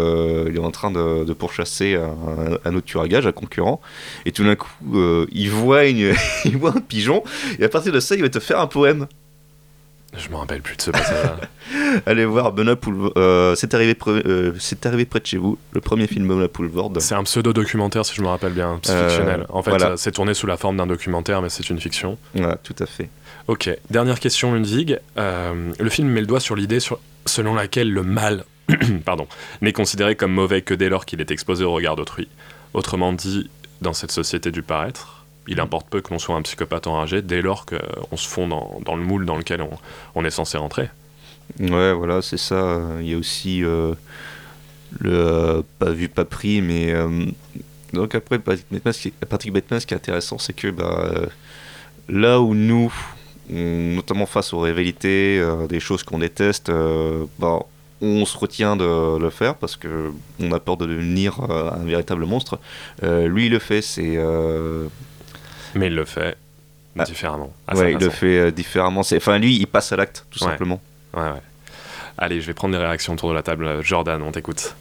il 0.47 0.55
est 0.55 0.59
en 0.59 0.69
train 0.69 0.91
de, 0.91 1.23
de 1.23 1.33
pourchasser 1.33 1.95
un, 1.95 2.59
un 2.63 2.75
autre 2.75 2.85
tueur 2.85 3.01
à 3.01 3.07
gage, 3.07 3.25
un 3.25 3.31
concurrent, 3.31 3.81
et 4.27 4.31
tout 4.31 4.43
d'un 4.43 4.55
coup, 4.55 4.69
il, 5.31 5.49
voit 5.49 5.85
une, 5.85 6.13
il 6.45 6.57
voit 6.57 6.77
un 6.77 6.81
pigeon, 6.81 7.23
et 7.57 7.63
à 7.63 7.69
partir 7.69 7.91
de 7.91 7.99
ça, 7.99 8.13
il 8.13 8.21
va 8.21 8.29
te 8.29 8.39
faire 8.39 8.59
un 8.59 8.67
poème. 8.67 9.07
Je 10.17 10.29
me 10.29 10.35
rappelle 10.35 10.61
plus 10.61 10.75
de 10.77 10.81
ce 10.81 10.91
passage-là. 10.91 11.37
Allez 12.05 12.25
voir 12.25 12.51
Benoît 12.51 12.75
Poulvord, 12.75 13.11
euh, 13.17 13.53
c'est 13.55 13.73
arrivé, 13.73 13.93
pre- 13.93 14.21
euh, 14.25 14.53
c'est 14.59 14.85
arrivé 14.85 15.05
près 15.05 15.19
de 15.19 15.25
chez 15.25 15.37
vous, 15.37 15.57
le 15.73 15.81
premier 15.81 16.07
film 16.07 16.27
Benoît 16.27 16.47
Poulvord. 16.47 16.91
C'est 16.99 17.15
un 17.15 17.23
pseudo-documentaire, 17.23 18.05
si 18.05 18.15
je 18.15 18.21
me 18.21 18.27
rappelle 18.27 18.53
bien, 18.53 18.79
c'est 18.83 18.91
Euh, 18.91 19.09
fictionnel. 19.09 19.45
En 19.49 19.61
fait, 19.61 19.71
voilà. 19.71 19.97
c'est 19.97 20.11
tourné 20.11 20.33
sous 20.33 20.47
la 20.47 20.57
forme 20.57 20.77
d'un 20.77 20.87
documentaire, 20.87 21.41
mais 21.41 21.49
c'est 21.49 21.69
une 21.69 21.79
fiction. 21.79 22.17
Ouais, 22.35 22.55
tout 22.63 22.75
à 22.79 22.85
fait. 22.85 23.09
Ok, 23.47 23.69
dernière 23.89 24.19
question, 24.19 24.53
Ludwig. 24.53 24.99
Euh, 25.17 25.71
le 25.79 25.89
film 25.89 26.07
met 26.09 26.21
le 26.21 26.27
doigt 26.27 26.39
sur 26.39 26.55
l'idée 26.55 26.79
sur- 26.79 26.99
selon 27.25 27.53
laquelle 27.53 27.91
le 27.91 28.03
mal 28.03 28.45
pardon, 29.05 29.27
n'est 29.61 29.73
considéré 29.73 30.15
comme 30.15 30.31
mauvais 30.31 30.61
que 30.61 30.73
dès 30.73 30.89
lors 30.89 31.05
qu'il 31.05 31.21
est 31.21 31.29
exposé 31.31 31.63
au 31.65 31.71
regard 31.73 31.95
d'autrui. 31.95 32.27
Autrement 32.73 33.13
dit, 33.13 33.49
dans 33.81 33.93
cette 33.93 34.11
société 34.11 34.49
du 34.51 34.61
paraître, 34.63 35.24
il 35.47 35.59
importe 35.59 35.87
peu 35.89 36.01
que 36.01 36.11
l'on 36.11 36.19
soit 36.19 36.35
un 36.35 36.41
psychopathe 36.41 36.87
enragé 36.87 37.21
dès 37.21 37.41
lors 37.41 37.65
qu'on 37.65 38.17
se 38.17 38.27
fond 38.27 38.47
dans, 38.47 38.95
le 38.95 39.03
moule 39.03 39.25
dans 39.25 39.37
lequel 39.37 39.63
on, 40.15 40.25
est 40.25 40.29
censé 40.31 40.57
rentrer. 40.57 40.89
Ouais, 41.59 41.93
voilà, 41.93 42.21
c'est 42.21 42.37
ça. 42.37 42.81
Il 43.01 43.07
y 43.07 43.13
a 43.13 43.17
aussi 43.17 43.63
euh, 43.63 43.93
le 44.99 45.13
euh, 45.13 45.61
pas 45.79 45.91
vu, 45.91 46.09
pas 46.09 46.25
pris, 46.25 46.61
mais 46.61 46.91
euh, 46.91 47.25
donc 47.93 48.15
après 48.15 48.39
Patrick 48.39 48.65
Bateman, 49.53 49.79
ce 49.79 49.85
qui, 49.85 49.93
est 49.93 49.97
intéressant, 49.97 50.37
c'est 50.37 50.53
que 50.53 50.69
bah, 50.69 51.05
euh, 51.05 51.25
là 52.09 52.41
où 52.41 52.53
nous, 52.53 52.93
notamment 53.49 54.25
face 54.25 54.53
aux 54.53 54.59
rivalités, 54.59 55.39
euh, 55.39 55.67
des 55.67 55.79
choses 55.79 56.03
qu'on 56.03 56.19
déteste, 56.19 56.69
euh, 56.69 57.25
bah, 57.39 57.59
on 58.01 58.25
se 58.25 58.37
retient 58.37 58.75
de 58.75 59.17
le 59.17 59.29
faire 59.29 59.55
parce 59.55 59.75
que 59.75 60.11
on 60.39 60.51
a 60.51 60.59
peur 60.59 60.77
de 60.77 60.85
devenir 60.85 61.39
euh, 61.49 61.71
un 61.71 61.85
véritable 61.85 62.25
monstre. 62.25 62.59
Euh, 63.03 63.27
lui, 63.27 63.47
il 63.47 63.51
le 63.51 63.59
fait, 63.59 63.81
c'est 63.81 64.15
euh, 64.17 64.87
Mais 65.75 65.87
il 65.87 65.95
le 65.95 66.05
fait 66.05 66.37
différemment. 67.05 67.51
à 67.67 67.73
Ah. 67.73 67.77
ouais, 67.77 67.93
il 67.93 67.99
le 67.99 68.09
fait 68.09 68.39
euh, 68.39 68.51
différemment. 68.51 69.03
C'est, 69.03 69.17
enfin, 69.17 69.37
lui, 69.37 69.55
il 69.57 69.67
passe 69.67 69.91
à 69.91 69.95
l'acte, 69.97 70.25
tout 70.31 70.43
Ouais. 70.43 70.49
simplement. 70.51 70.81
Ouais, 71.13 71.23
ouais. 71.23 71.41
Allez, 72.17 72.39
je 72.41 72.47
vais 72.47 72.53
prendre 72.53 72.77
les 72.77 72.83
réactions 72.83 73.13
autour 73.13 73.29
de 73.29 73.33
la 73.35 73.43
table. 73.43 73.81
Jordan, 73.83 74.21
on 74.21 74.31
t'écoute. 74.31 74.75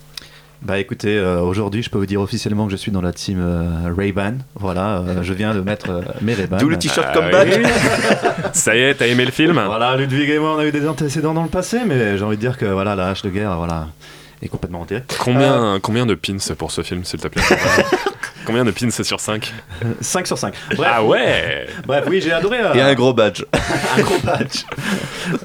Bah 0.62 0.78
écoutez, 0.78 1.18
euh, 1.18 1.40
aujourd'hui 1.40 1.82
je 1.82 1.90
peux 1.90 1.98
vous 1.98 2.06
dire 2.06 2.22
officiellement 2.22 2.64
que 2.64 2.70
je 2.72 2.76
suis 2.76 2.90
dans 2.92 3.02
la 3.02 3.12
team 3.12 3.38
euh, 3.38 3.92
Ray-Ban. 3.94 4.34
Voilà, 4.54 4.98
euh, 4.98 5.22
je 5.22 5.34
viens 5.34 5.52
de 5.54 5.60
mettre 5.60 5.90
euh, 5.90 6.00
mes 6.22 6.32
Ray-Ban. 6.32 6.56
D'où 6.56 6.70
le 6.70 6.78
t-shirt 6.78 7.06
Ah 7.10 7.12
comeback. 7.12 7.48
oui. 7.58 7.66
Ça 8.54 8.74
y 8.74 8.78
est, 8.80 8.94
t'as 8.94 9.06
aimé 9.08 9.26
le 9.26 9.30
film? 9.30 9.60
Voilà, 9.66 9.94
Ludwig 9.96 10.30
et 10.30 10.38
moi 10.38 10.54
on 10.54 10.58
a 10.60 10.64
eu 10.64 10.72
des 10.72 10.88
antécédents 10.88 11.34
dans 11.34 11.42
le 11.42 11.50
passé, 11.50 11.80
mais 11.84 12.16
j'ai 12.16 12.24
envie 12.24 12.36
de 12.36 12.40
dire 12.40 12.56
que 12.56 12.64
voilà, 12.64 12.94
la 12.94 13.08
hache 13.10 13.20
de 13.22 13.28
guerre 13.30 13.58
voilà, 13.58 13.88
est 14.40 14.48
complètement 14.48 14.80
enterrée. 14.82 15.02
Combien, 15.18 15.78
combien 15.82 16.06
de 16.06 16.14
pins 16.14 16.38
pour 16.56 16.70
ce 16.70 16.80
film, 16.82 17.04
s'il 17.04 17.20
te 17.20 17.28
plaît? 17.28 17.42
Combien 18.46 18.64
de 18.64 18.70
pins 18.70 18.90
sur 18.90 19.20
5 19.20 19.52
5 20.00 20.26
sur 20.26 20.36
5. 20.38 20.54
Bref, 20.76 20.90
Ah 20.92 21.02
ouais 21.04 21.66
Bref, 21.86 22.04
oui, 22.08 22.20
j'ai 22.20 22.32
adoré. 22.32 22.58
euh, 22.60 22.74
Et 22.74 22.80
un 22.82 22.94
gros 22.94 23.12
badge. 23.14 23.42
un 23.96 24.02
gros 24.02 24.18
badge 24.22 24.64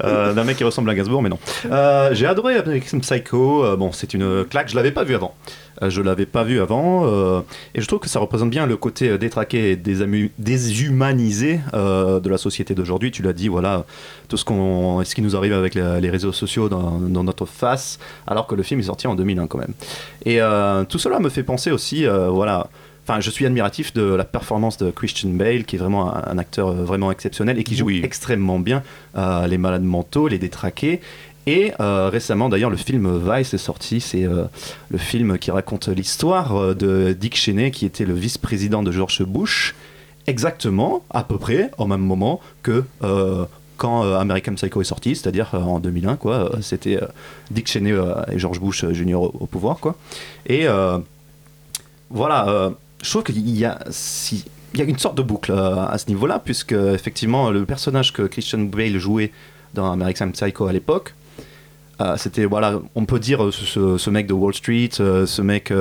Euh, 0.04 0.32
d'un 0.34 0.44
mec 0.44 0.56
qui 0.58 0.64
ressemble 0.64 0.90
à 0.90 0.94
Gainsbourg, 0.94 1.22
mais 1.22 1.30
non. 1.30 1.38
Euh, 1.70 2.10
j'ai 2.12 2.26
adoré 2.26 2.56
American 2.56 2.98
Psycho. 3.00 3.64
Euh, 3.64 3.76
bon, 3.76 3.92
c'est 3.92 4.12
une 4.14 4.44
claque. 4.44 4.68
Je 4.68 4.76
l'avais 4.76 4.90
pas 4.92 5.04
vu 5.04 5.14
avant. 5.14 5.34
Euh, 5.82 5.88
je 5.88 6.02
l'avais 6.02 6.26
pas 6.26 6.42
vu 6.44 6.60
avant, 6.60 7.06
euh, 7.06 7.40
et 7.74 7.80
je 7.80 7.86
trouve 7.86 8.00
que 8.00 8.08
ça 8.08 8.18
représente 8.18 8.50
bien 8.50 8.66
le 8.66 8.76
côté 8.76 9.08
euh, 9.08 9.16
détraqué 9.18 9.70
et 9.70 9.76
déshumanisé 10.38 11.60
euh, 11.72 12.20
de 12.20 12.28
la 12.28 12.36
société 12.36 12.74
d'aujourd'hui. 12.74 13.10
Tu 13.10 13.22
l'as 13.22 13.32
dit, 13.32 13.48
voilà, 13.48 13.84
tout 14.28 14.36
ce 14.36 14.44
qu'on, 14.44 15.02
ce 15.04 15.14
qui 15.14 15.22
nous 15.22 15.36
arrive 15.36 15.54
avec 15.54 15.74
la- 15.74 15.98
les 16.00 16.10
réseaux 16.10 16.32
sociaux 16.32 16.68
dans, 16.68 16.98
dans 16.98 17.24
notre 17.24 17.46
face, 17.46 17.98
alors 18.26 18.46
que 18.46 18.54
le 18.54 18.62
film 18.62 18.80
est 18.80 18.84
sorti 18.84 19.06
en 19.06 19.14
2001 19.14 19.46
quand 19.46 19.58
même. 19.58 19.72
Et 20.26 20.42
euh, 20.42 20.84
tout 20.84 20.98
cela 20.98 21.18
me 21.18 21.30
fait 21.30 21.44
penser 21.44 21.70
aussi, 21.70 22.04
euh, 22.06 22.28
voilà. 22.28 22.66
Enfin, 23.06 23.20
je 23.20 23.30
suis 23.30 23.44
admiratif 23.46 23.92
de 23.92 24.02
la 24.02 24.24
performance 24.24 24.76
de 24.76 24.90
Christian 24.90 25.30
Bale, 25.30 25.64
qui 25.64 25.76
est 25.76 25.78
vraiment 25.78 26.14
un, 26.14 26.22
un 26.26 26.38
acteur 26.38 26.68
euh, 26.68 26.84
vraiment 26.84 27.10
exceptionnel 27.10 27.58
et 27.58 27.64
qui 27.64 27.74
joue 27.76 27.90
extrêmement 27.90 28.58
bien 28.60 28.82
euh, 29.16 29.46
les 29.46 29.58
malades 29.58 29.82
mentaux, 29.82 30.28
les 30.28 30.38
détraqués. 30.38 31.00
Et 31.46 31.72
euh, 31.80 32.10
récemment, 32.10 32.48
d'ailleurs, 32.48 32.70
le 32.70 32.76
film 32.76 33.18
Vice 33.18 33.54
est 33.54 33.58
sorti. 33.58 34.00
C'est 34.00 34.24
euh, 34.24 34.44
le 34.90 34.98
film 34.98 35.38
qui 35.38 35.50
raconte 35.50 35.88
l'histoire 35.88 36.74
de 36.76 37.16
Dick 37.18 37.34
Cheney, 37.36 37.70
qui 37.72 37.86
était 37.86 38.04
le 38.04 38.14
vice-président 38.14 38.82
de 38.84 38.92
George 38.92 39.24
Bush, 39.24 39.74
exactement, 40.26 41.02
à 41.10 41.24
peu 41.24 41.38
près, 41.38 41.70
au 41.78 41.86
même 41.86 42.02
moment 42.02 42.40
que 42.62 42.84
quand 43.78 44.02
American 44.12 44.52
Psycho 44.54 44.82
est 44.82 44.84
sorti, 44.84 45.16
c'est-à-dire 45.16 45.48
en 45.54 45.80
2001, 45.80 46.16
quoi. 46.16 46.34
Euh, 46.34 46.60
C'était 46.60 47.00
Dick 47.50 47.66
Cheney 47.66 47.94
et 48.30 48.38
George 48.38 48.60
Bush 48.60 48.84
Jr. 48.92 49.14
au, 49.14 49.34
au 49.40 49.46
pouvoir, 49.46 49.78
quoi. 49.78 49.96
Et 50.46 50.66
voilà, 52.10 52.72
je 53.02 53.10
trouve 53.10 53.22
qu'il 53.24 53.58
y 53.58 53.64
a, 53.64 53.78
une 54.74 54.98
sorte 54.98 55.16
de 55.16 55.22
boucle 55.22 55.52
euh, 55.52 55.86
à 55.86 55.98
ce 55.98 56.08
niveau-là, 56.08 56.40
puisque 56.44 56.72
effectivement 56.72 57.50
le 57.50 57.64
personnage 57.64 58.12
que 58.12 58.22
Christian 58.22 58.60
Bale 58.60 58.98
jouait 58.98 59.32
dans 59.74 59.90
American 59.90 60.30
Psycho 60.30 60.66
à 60.66 60.72
l'époque, 60.72 61.14
euh, 62.00 62.16
c'était 62.16 62.44
voilà, 62.44 62.80
on 62.94 63.04
peut 63.04 63.18
dire 63.18 63.50
ce, 63.52 64.10
mec 64.10 64.26
de 64.26 64.32
Wall 64.32 64.54
Street, 64.54 64.90
euh, 65.00 65.26
ce 65.26 65.42
mec 65.42 65.72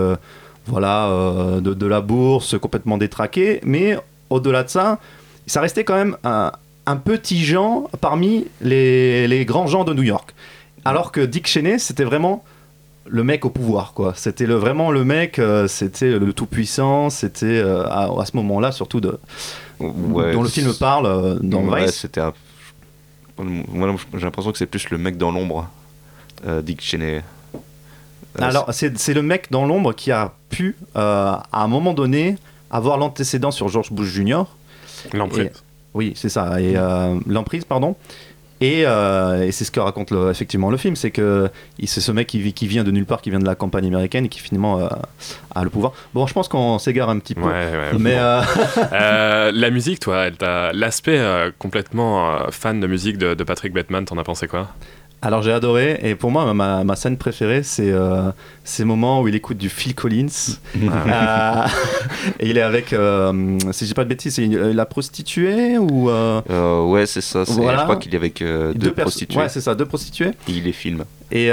voilà 0.66 1.60
de, 1.62 1.86
la 1.86 2.02
bourse 2.02 2.58
complètement 2.60 2.98
détraqué, 2.98 3.60
mais 3.64 3.98
au-delà 4.30 4.64
de 4.64 4.70
ça, 4.70 5.00
ça 5.48 5.62
restait 5.62 5.84
quand 5.84 5.96
même 5.96 6.16
un, 6.24 6.52
petit 6.98 7.44
Jean 7.44 7.88
parmi 8.02 8.46
les 8.62 9.46
grands 9.48 9.68
gens 9.68 9.84
de 9.84 9.94
New 9.94 10.04
York. 10.04 10.34
Alors 10.86 11.12
que 11.12 11.22
Dick 11.22 11.48
Cheney, 11.48 11.80
c'était 11.80 12.04
vraiment 12.04 12.44
le 13.10 13.24
mec 13.24 13.46
au 13.46 13.50
pouvoir, 13.50 13.94
quoi. 13.94 14.14
C'était 14.16 14.46
le, 14.46 14.56
vraiment 14.56 14.92
le 14.92 15.04
mec, 15.04 15.40
euh, 15.40 15.68
c'était 15.68 16.18
le 16.20 16.32
tout-puissant, 16.34 17.10
c'était 17.10 17.46
euh, 17.46 17.84
à, 17.88 18.04
à 18.22 18.26
ce 18.26 18.36
moment-là, 18.38 18.72
surtout 18.72 19.02
de, 19.02 19.18
Ouais, 19.80 20.34
dont 20.34 20.42
le 20.44 20.50
film 20.50 20.74
parle 20.74 21.06
euh, 21.06 21.40
dans 21.42 21.64
ouais, 21.64 21.86
Vice. 21.86 21.96
c'était 21.96 22.22
un- 22.22 22.34
Moi, 23.38 23.96
j'ai 24.16 24.26
l'impression 24.26 24.52
que 24.52 24.58
c'est 24.58 24.66
plus 24.66 24.90
le 24.90 24.98
mec 24.98 25.18
dans 25.18 25.32
l'ombre, 25.32 25.68
euh, 26.46 26.62
Dick 26.62 26.82
Cheney. 26.82 27.24
Euh, 27.56 28.44
Alors, 28.44 28.74
c'est 28.74 28.98
c'est 28.98 29.14
le 29.14 29.22
mec 29.22 29.50
dans 29.52 29.66
l'ombre 29.66 29.94
qui 29.94 30.12
a 30.12 30.34
pu, 30.50 30.76
euh, 30.98 31.32
à 31.52 31.64
un 31.64 31.68
moment 31.68 31.94
donné, 31.94 32.36
avoir 32.70 32.98
l'antécédent 32.98 33.52
sur 33.52 33.70
George 33.70 33.92
Bush 33.92 34.10
Jr. 34.10 34.44
L'emprise. 35.14 35.50
Oui, 35.94 36.14
c'est 36.16 36.30
ça. 36.30 36.62
Et 36.62 36.74
euh, 36.78 37.18
l'emprise, 37.26 37.66
pardon. 37.66 37.96
Et, 38.62 38.84
euh, 38.86 39.44
et 39.46 39.52
c'est 39.52 39.64
ce 39.64 39.72
que 39.72 39.80
raconte 39.80 40.12
le- 40.12 40.30
effectivement 40.30 40.70
le 40.70 40.78
film, 40.78 40.96
c'est 40.96 41.12
que 41.12 41.50
c'est 41.86 42.02
ce 42.02 42.12
mec 42.12 42.28
qui, 42.28 42.40
vient 42.68 42.84
de 42.84 42.92
nulle 42.92 43.06
part, 43.06 43.22
qui 43.22 43.30
vient 43.30 43.40
de 43.40 43.46
la 43.46 43.56
campagne 43.56 43.88
américaine 43.88 44.26
et 44.26 44.30
qui 44.30 44.40
finalement 44.40 44.80
euh, 44.80 44.88
a 45.56 45.64
le 45.64 45.70
pouvoir. 45.70 45.94
Bon, 46.14 46.28
je 46.28 46.34
pense 46.34 46.48
qu'on 46.48 46.78
s'égare 46.78 47.10
un 47.10 47.20
petit 47.20 47.36
peu. 47.36 47.42
Ouais, 47.42 47.50
ouais. 47.52 47.98
Mais 47.98 48.18
euh, 48.94 49.52
la 49.54 49.70
musique, 49.70 50.00
toi, 50.00 50.26
l'aspect 50.74 51.22
complètement 51.58 52.50
fan 52.52 52.80
de 52.80 52.88
musique 52.88 53.18
de, 53.18 53.34
de 53.34 53.44
Patrick 53.44 53.74
Bateman, 53.74 54.06
t'en 54.06 54.18
as 54.18 54.24
pensé 54.24 54.48
quoi? 54.48 54.70
Alors 55.22 55.42
j'ai 55.42 55.52
adoré 55.52 56.00
et 56.02 56.16
pour 56.16 56.32
moi 56.32 56.54
ma, 56.54 56.84
ma 56.86 56.96
scène 56.96 57.18
préférée 57.18 57.62
c'est 57.64 57.92
euh, 57.92 58.32
ces 58.64 58.86
moments 58.86 59.22
où 59.22 59.28
il 59.28 59.36
écoute 59.36 59.58
du 59.58 59.68
Phil 59.70 59.94
Collins 59.94 60.28
Euh, 60.80 61.66
et 62.40 62.50
il 62.50 62.58
est 62.58 62.62
avec 62.62 62.94
euh, 62.94 63.58
si 63.72 63.84
je 63.86 63.90
dis 63.90 63.94
pas 63.94 64.04
de 64.06 64.10
bêtises 64.10 64.36
c'est 64.36 64.48
la 64.48 64.86
prostituée 64.86 65.78
ou 65.78 66.10
ouais, 66.10 67.06
c'est 67.06 67.22
ça. 67.22 67.46
c'est- 67.46 67.54
Voilà. 67.54 67.80
Je 67.80 67.84
crois 67.84 67.96
qu'il 67.98 68.14
est 68.14 68.18
avec 68.18 68.40
deux, 68.42 68.74
perso- 68.92 69.02
prostituées. 69.02 69.40
Ouais 69.42 69.50
c'est 69.50 69.62
ça 69.62 69.76
deux 69.76 69.86
prostituées 69.86 70.30
Et 70.48 70.52
il 70.52 70.64
les 70.64 70.72
filme. 70.72 71.04
et 71.32 71.52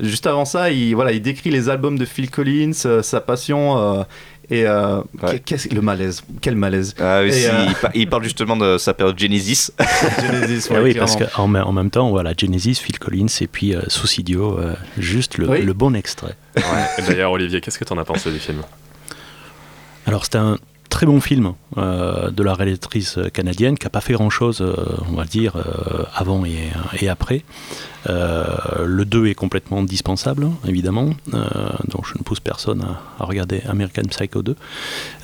juste 0.00 0.26
avant 0.28 0.44
ça 0.44 0.70
il 0.70 0.94
voilà 0.94 1.10
il 1.12 1.20
décrit 1.22 1.50
les 1.50 1.68
albums 1.68 1.98
de 1.98 2.04
Phil 2.04 2.30
Collins 2.30 2.72
sa 3.02 3.20
passion 3.20 4.04
et 4.50 4.66
euh, 4.66 5.00
Ouais. 5.22 5.40
qu'est-ce 5.44 5.68
le 5.74 5.80
malaise 5.80 6.22
quel 6.40 6.54
malaise 6.56 6.94
Ah 7.00 7.20
oui, 7.22 7.32
si, 7.32 7.46
euh, 7.46 7.64
il, 7.68 7.74
par- 7.74 7.90
il 7.94 8.08
parle 8.08 8.22
justement 8.24 8.56
de 8.56 8.78
sa 8.78 8.94
période 8.94 9.18
Genesis. 9.18 9.70
Genesis, 10.20 10.70
ouais, 10.70 10.80
oui, 10.80 10.92
clairement. 10.92 11.14
parce 11.18 11.32
qu'en 11.34 11.54
en 11.54 11.72
même 11.72 11.90
temps, 11.90 12.10
voilà, 12.10 12.32
Genesis, 12.36 12.76
Phil 12.76 12.98
Collins 12.98 13.26
et 13.40 13.46
puis 13.46 13.74
euh, 13.74 13.80
Suicidio, 13.88 14.58
euh, 14.58 14.74
juste 14.98 15.38
le, 15.38 15.48
Oui. 15.48 15.62
le 15.62 15.72
bon 15.72 15.94
extrait. 15.94 16.36
Et 16.56 17.02
D'ailleurs, 17.02 17.32
Olivier, 17.32 17.60
qu'est-ce 17.60 17.78
que 17.78 17.84
t'en 17.84 17.98
as 17.98 18.04
pensé 18.04 18.30
du 18.30 18.38
film? 18.38 18.62
Alors 20.06 20.24
c'était 20.24 20.38
un 20.38 20.58
très 20.88 21.06
bon 21.06 21.20
film 21.20 21.52
euh, 21.78 22.30
de 22.30 22.42
la 22.42 22.54
réalisatrice 22.54 23.18
canadienne 23.32 23.76
qui 23.78 23.84
n'a 23.86 23.90
pas 23.90 24.00
fait 24.00 24.12
grand-chose, 24.14 24.60
euh, 24.60 24.74
on 25.10 25.16
va 25.16 25.24
dire, 25.24 25.56
euh, 25.56 26.04
avant 26.14 26.44
et, 26.44 26.70
et 27.00 27.08
après. 27.08 27.42
Le 28.08 29.04
2 29.04 29.26
est 29.26 29.34
complètement 29.34 29.82
dispensable, 29.82 30.48
évidemment, 30.64 31.10
donc 31.32 32.06
je 32.06 32.16
ne 32.16 32.22
pousse 32.22 32.38
personne 32.38 32.82
à, 32.82 33.00
à 33.20 33.26
regarder 33.26 33.62
American 33.68 34.02
Psycho 34.08 34.42
2, 34.42 34.54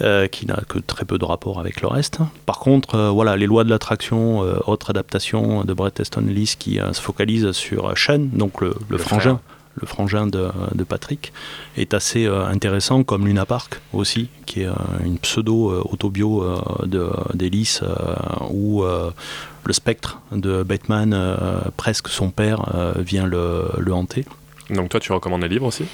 euh, 0.01 0.27
qui 0.27 0.47
n'a 0.47 0.61
que 0.69 0.81
très 0.81 1.05
peu 1.05 1.17
de 1.17 1.25
rapport 1.25 1.61
avec 1.61 1.81
le 1.81 1.87
reste. 1.87 2.19
Par 2.45 2.59
contre, 2.59 2.99
voilà, 3.11 3.37
les 3.37 3.47
lois 3.47 3.63
de 3.63 3.71
l'attraction, 3.71 4.41
autre 4.67 4.91
adaptation 4.91 5.63
de 5.63 5.73
Bret 5.73 5.93
Easton 6.01 6.27
Ellis 6.29 6.57
qui 6.59 6.81
se 6.93 7.01
focalise 7.01 7.53
sur 7.53 7.97
Sean, 7.97 8.19
donc 8.33 8.61
le, 8.61 8.71
le 8.71 8.75
Le 8.89 8.99
frangin. 8.99 9.39
frère. 9.39 9.39
Le 9.75 9.87
frangin 9.87 10.27
de, 10.27 10.51
Patrick 10.85 11.33
est 11.77 11.95
assez 11.95 12.27
euh, 12.27 12.45
intéressant, 12.47 13.05
comme 13.05 13.27
Luna 13.27 13.47
Park 13.47 13.81
aussi, 13.93 14.29
qui 14.45 14.63
est 14.63 14.67
euh, 14.67 14.73
une 15.05 15.19
pseudo-autobio 15.19 16.43
euh, 16.43 16.59
où 18.51 18.85
euh, 18.85 19.11
le 19.65 19.73
spectre 19.73 20.21
de 20.33 20.63
Batman, 20.63 21.17
presque 21.77 22.09
son 22.09 22.31
père, 22.31 22.67
vient 22.99 23.27
le, 23.27 23.71
le 23.79 23.95
hanter. 23.95 24.25
Donc 24.71 24.89
toi, 24.89 25.01
tu 25.01 25.13
recommandes 25.13 25.43
les 25.43 25.49
livres 25.49 25.67
aussi? 25.67 25.85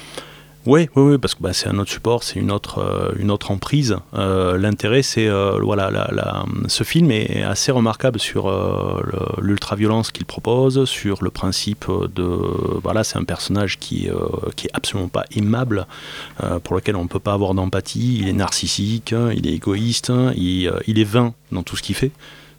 Oui, 0.65 0.89
oui, 0.95 1.03
oui, 1.13 1.17
parce 1.17 1.35
que 1.35 1.41
bah, 1.41 1.53
c'est 1.53 1.69
un 1.69 1.79
autre 1.79 1.89
support, 1.89 2.23
c'est 2.23 2.37
une 2.37 2.51
autre, 2.51 2.79
euh, 2.79 3.13
une 3.17 3.31
autre 3.31 3.49
emprise. 3.49 3.95
Euh, 4.13 4.57
L'intérêt, 4.57 5.01
c'est 5.01 5.27
euh, 5.27 5.57
voilà, 5.63 5.89
la- 5.89 6.09
la- 6.11 6.45
ce 6.67 6.83
film 6.83 7.11
est 7.11 7.41
assez 7.43 7.71
remarquable 7.71 8.19
sur 8.19 8.49
le- 8.51 9.41
l'ultra-violence 9.41 10.11
qu'il 10.11 10.25
propose, 10.25 10.83
sur 10.85 11.23
le 11.23 11.29
principe 11.29 11.85
de 12.13 12.23
voilà, 12.83 13.03
c'est 13.05 13.17
un 13.17 13.23
personnage 13.23 13.79
qui, 13.79 14.09
qui 14.57 14.67
est 14.67 14.71
absolument 14.73 15.07
pas 15.07 15.23
aimable, 15.35 15.87
pour 16.63 16.75
lequel 16.75 16.95
on 16.97 17.03
ne 17.03 17.07
peut 17.07 17.19
pas 17.19 17.33
avoir 17.33 17.53
d'empathie. 17.53 18.17
Il 18.19 18.27
est 18.27 18.33
narcissique, 18.33 19.13
hein, 19.13 19.31
il 19.35 19.47
est 19.47 19.53
égoïste, 19.53 20.09
hein, 20.09 20.33
il 20.35 20.67
est 20.99 21.03
vain 21.03 21.33
dans 21.53 21.63
tout 21.63 21.77
ce 21.77 21.81
qu'il 21.81 21.95
fait. 21.95 22.11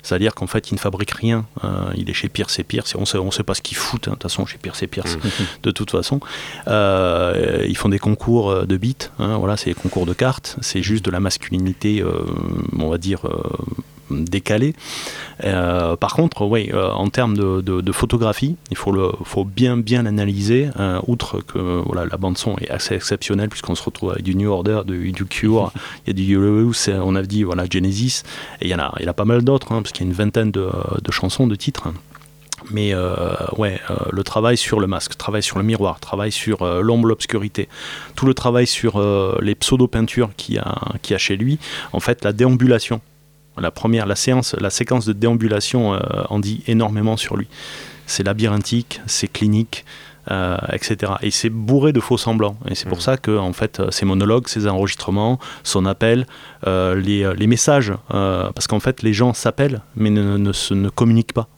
C'est-à-dire 0.02 0.34
qu'en 0.34 0.46
fait, 0.46 0.70
il 0.70 0.74
ne 0.74 0.78
fabrique 0.78 1.10
rien. 1.12 1.44
euh, 1.64 1.68
il 1.96 2.08
est 2.10 2.14
chez 2.14 2.28
Pierce 2.28 2.58
et 2.58 2.64
Pierce. 2.64 2.94
On 2.96 3.04
sait, 3.04 3.18
on 3.18 3.30
sait 3.30 3.42
pas 3.42 3.54
ce 3.54 3.62
qu'il 3.62 3.76
fout. 3.76 4.08
hein, 4.08 4.12
De 4.12 4.14
toute 4.16 4.22
façon, 4.24 4.46
chez 4.46 4.58
Pierce 4.58 4.82
et 4.82 4.86
Pierce, 4.86 5.16
de 5.62 5.70
toute 5.70 5.90
façon. 5.90 6.20
Euh, 6.68 7.64
ils 7.68 7.76
font 7.76 7.88
des 7.88 7.98
concours 7.98 8.50
euh, 8.50 8.64
de 8.66 8.76
beats. 8.76 9.10
hein, 9.18 9.36
voilà, 9.38 9.56
c'est 9.56 9.70
des 9.70 9.74
concours 9.74 10.06
de 10.06 10.12
cartes. 10.14 10.56
C'est 10.60 10.82
juste 10.82 11.04
de 11.04 11.10
la 11.10 11.20
masculinité, 11.20 12.00
euh, 12.02 12.24
on 12.78 12.88
va 12.88 12.98
dire. 12.98 13.22
Décalée. 14.10 14.74
Euh, 15.44 15.96
par 15.96 16.14
contre, 16.14 16.42
oui, 16.42 16.70
euh, 16.72 16.90
en 16.90 17.08
termes 17.08 17.36
de, 17.36 17.92
photographie, 17.92 18.56
il 18.70 18.76
faut, 18.76 18.92
le, 18.92 19.10
faut 19.24 19.44
bien 19.44 19.76
bien 19.76 20.02
l'analyser. 20.02 20.68
euh, 20.78 21.00
outre 21.06 21.40
que 21.40 21.82
voilà, 21.84 22.06
la 22.06 22.16
bande 22.16 22.38
son 22.38 22.56
est 22.58 22.70
assez 22.70 22.94
exceptionnelle 22.94 23.48
puisqu'on 23.48 23.74
se 23.74 23.82
retrouve 23.82 24.12
avec 24.12 24.22
du 24.22 24.34
New 24.34 24.50
Order, 24.50 24.82
du, 24.86 25.12
Cure, 25.26 25.72
il 26.06 26.08
y 26.08 26.10
a 26.10 26.12
du 26.12 26.34
Eurythmics, 26.34 26.94
on 27.02 27.14
a 27.14 27.22
dit 27.22 27.42
voilà 27.42 27.64
Genesis, 27.68 28.22
et 28.60 28.66
il 28.66 28.70
y 28.70 28.74
en 28.74 28.78
a, 28.78 28.94
il 29.00 29.08
a 29.08 29.12
pas 29.12 29.24
mal 29.24 29.42
d'autres 29.42 29.72
hein, 29.72 29.82
parce 29.82 29.92
qu'il 29.92 30.06
y 30.06 30.08
a 30.08 30.10
une 30.10 30.16
vingtaine 30.16 30.50
de, 30.50 30.68
de 31.02 31.12
chansons, 31.12 31.46
de 31.46 31.54
titres. 31.54 31.88
Mais 32.70 32.94
euh, 32.94 33.34
ouais, 33.56 33.80
le 34.12 34.22
travail 34.22 34.56
sur 34.56 34.80
le 34.80 34.86
masque, 34.86 35.16
travail 35.16 35.42
sur 35.42 35.58
le 35.58 35.64
miroir, 35.64 35.98
travail 35.98 36.30
sur 36.30 36.64
l'ombre, 36.82 37.08
l'obscurité, 37.08 37.68
tout 38.16 38.26
le 38.26 38.34
travail 38.34 38.66
sur 38.66 39.02
les 39.40 39.54
pseudo-peintures 39.54 40.30
qu'il 40.36 40.56
y 40.56 41.14
a 41.14 41.18
chez 41.18 41.36
lui, 41.36 41.58
en 41.92 42.00
fait, 42.00 42.22
la 42.22 42.32
déambulation, 42.32 43.00
la 43.58 43.70
première, 43.70 44.06
la 44.06 44.16
séance, 44.16 44.54
la 44.58 44.70
séquence 44.70 45.06
de 45.06 45.12
déambulation 45.12 45.94
euh, 45.94 45.98
en 46.28 46.38
dit 46.38 46.62
énormément 46.66 47.16
sur 47.16 47.36
lui. 47.36 47.48
C'est 48.06 48.22
labyrinthique, 48.24 49.00
c'est 49.06 49.28
clinique, 49.28 49.84
euh, 50.30 50.56
etc. 50.72 51.12
Et 51.22 51.30
c'est 51.30 51.50
bourré 51.50 51.92
de 51.92 52.00
faux 52.00 52.18
semblants. 52.18 52.56
Et 52.68 52.74
c'est 52.74 52.88
pour 52.88 53.02
ça 53.02 53.16
que, 53.16 53.36
en 53.38 53.52
fait, 53.52 53.80
euh, 53.80 53.90
ses 53.90 54.04
monologues, 54.04 54.48
ses 54.48 54.66
enregistrements, 54.66 55.38
son 55.64 55.86
appel, 55.86 56.26
euh, 56.66 56.94
les, 56.94 57.30
les 57.36 57.46
messages, 57.46 57.92
parce 58.08 58.66
qu'en 58.66 58.80
fait, 58.80 59.02
les 59.02 59.12
gens 59.12 59.32
s'appellent, 59.34 59.80
mais 59.96 60.10
ne, 60.10 60.36
ne 60.36 60.52
se- 60.52 60.74
ne 60.74 60.88
communiquent 60.88 61.32
pas. 61.32 61.48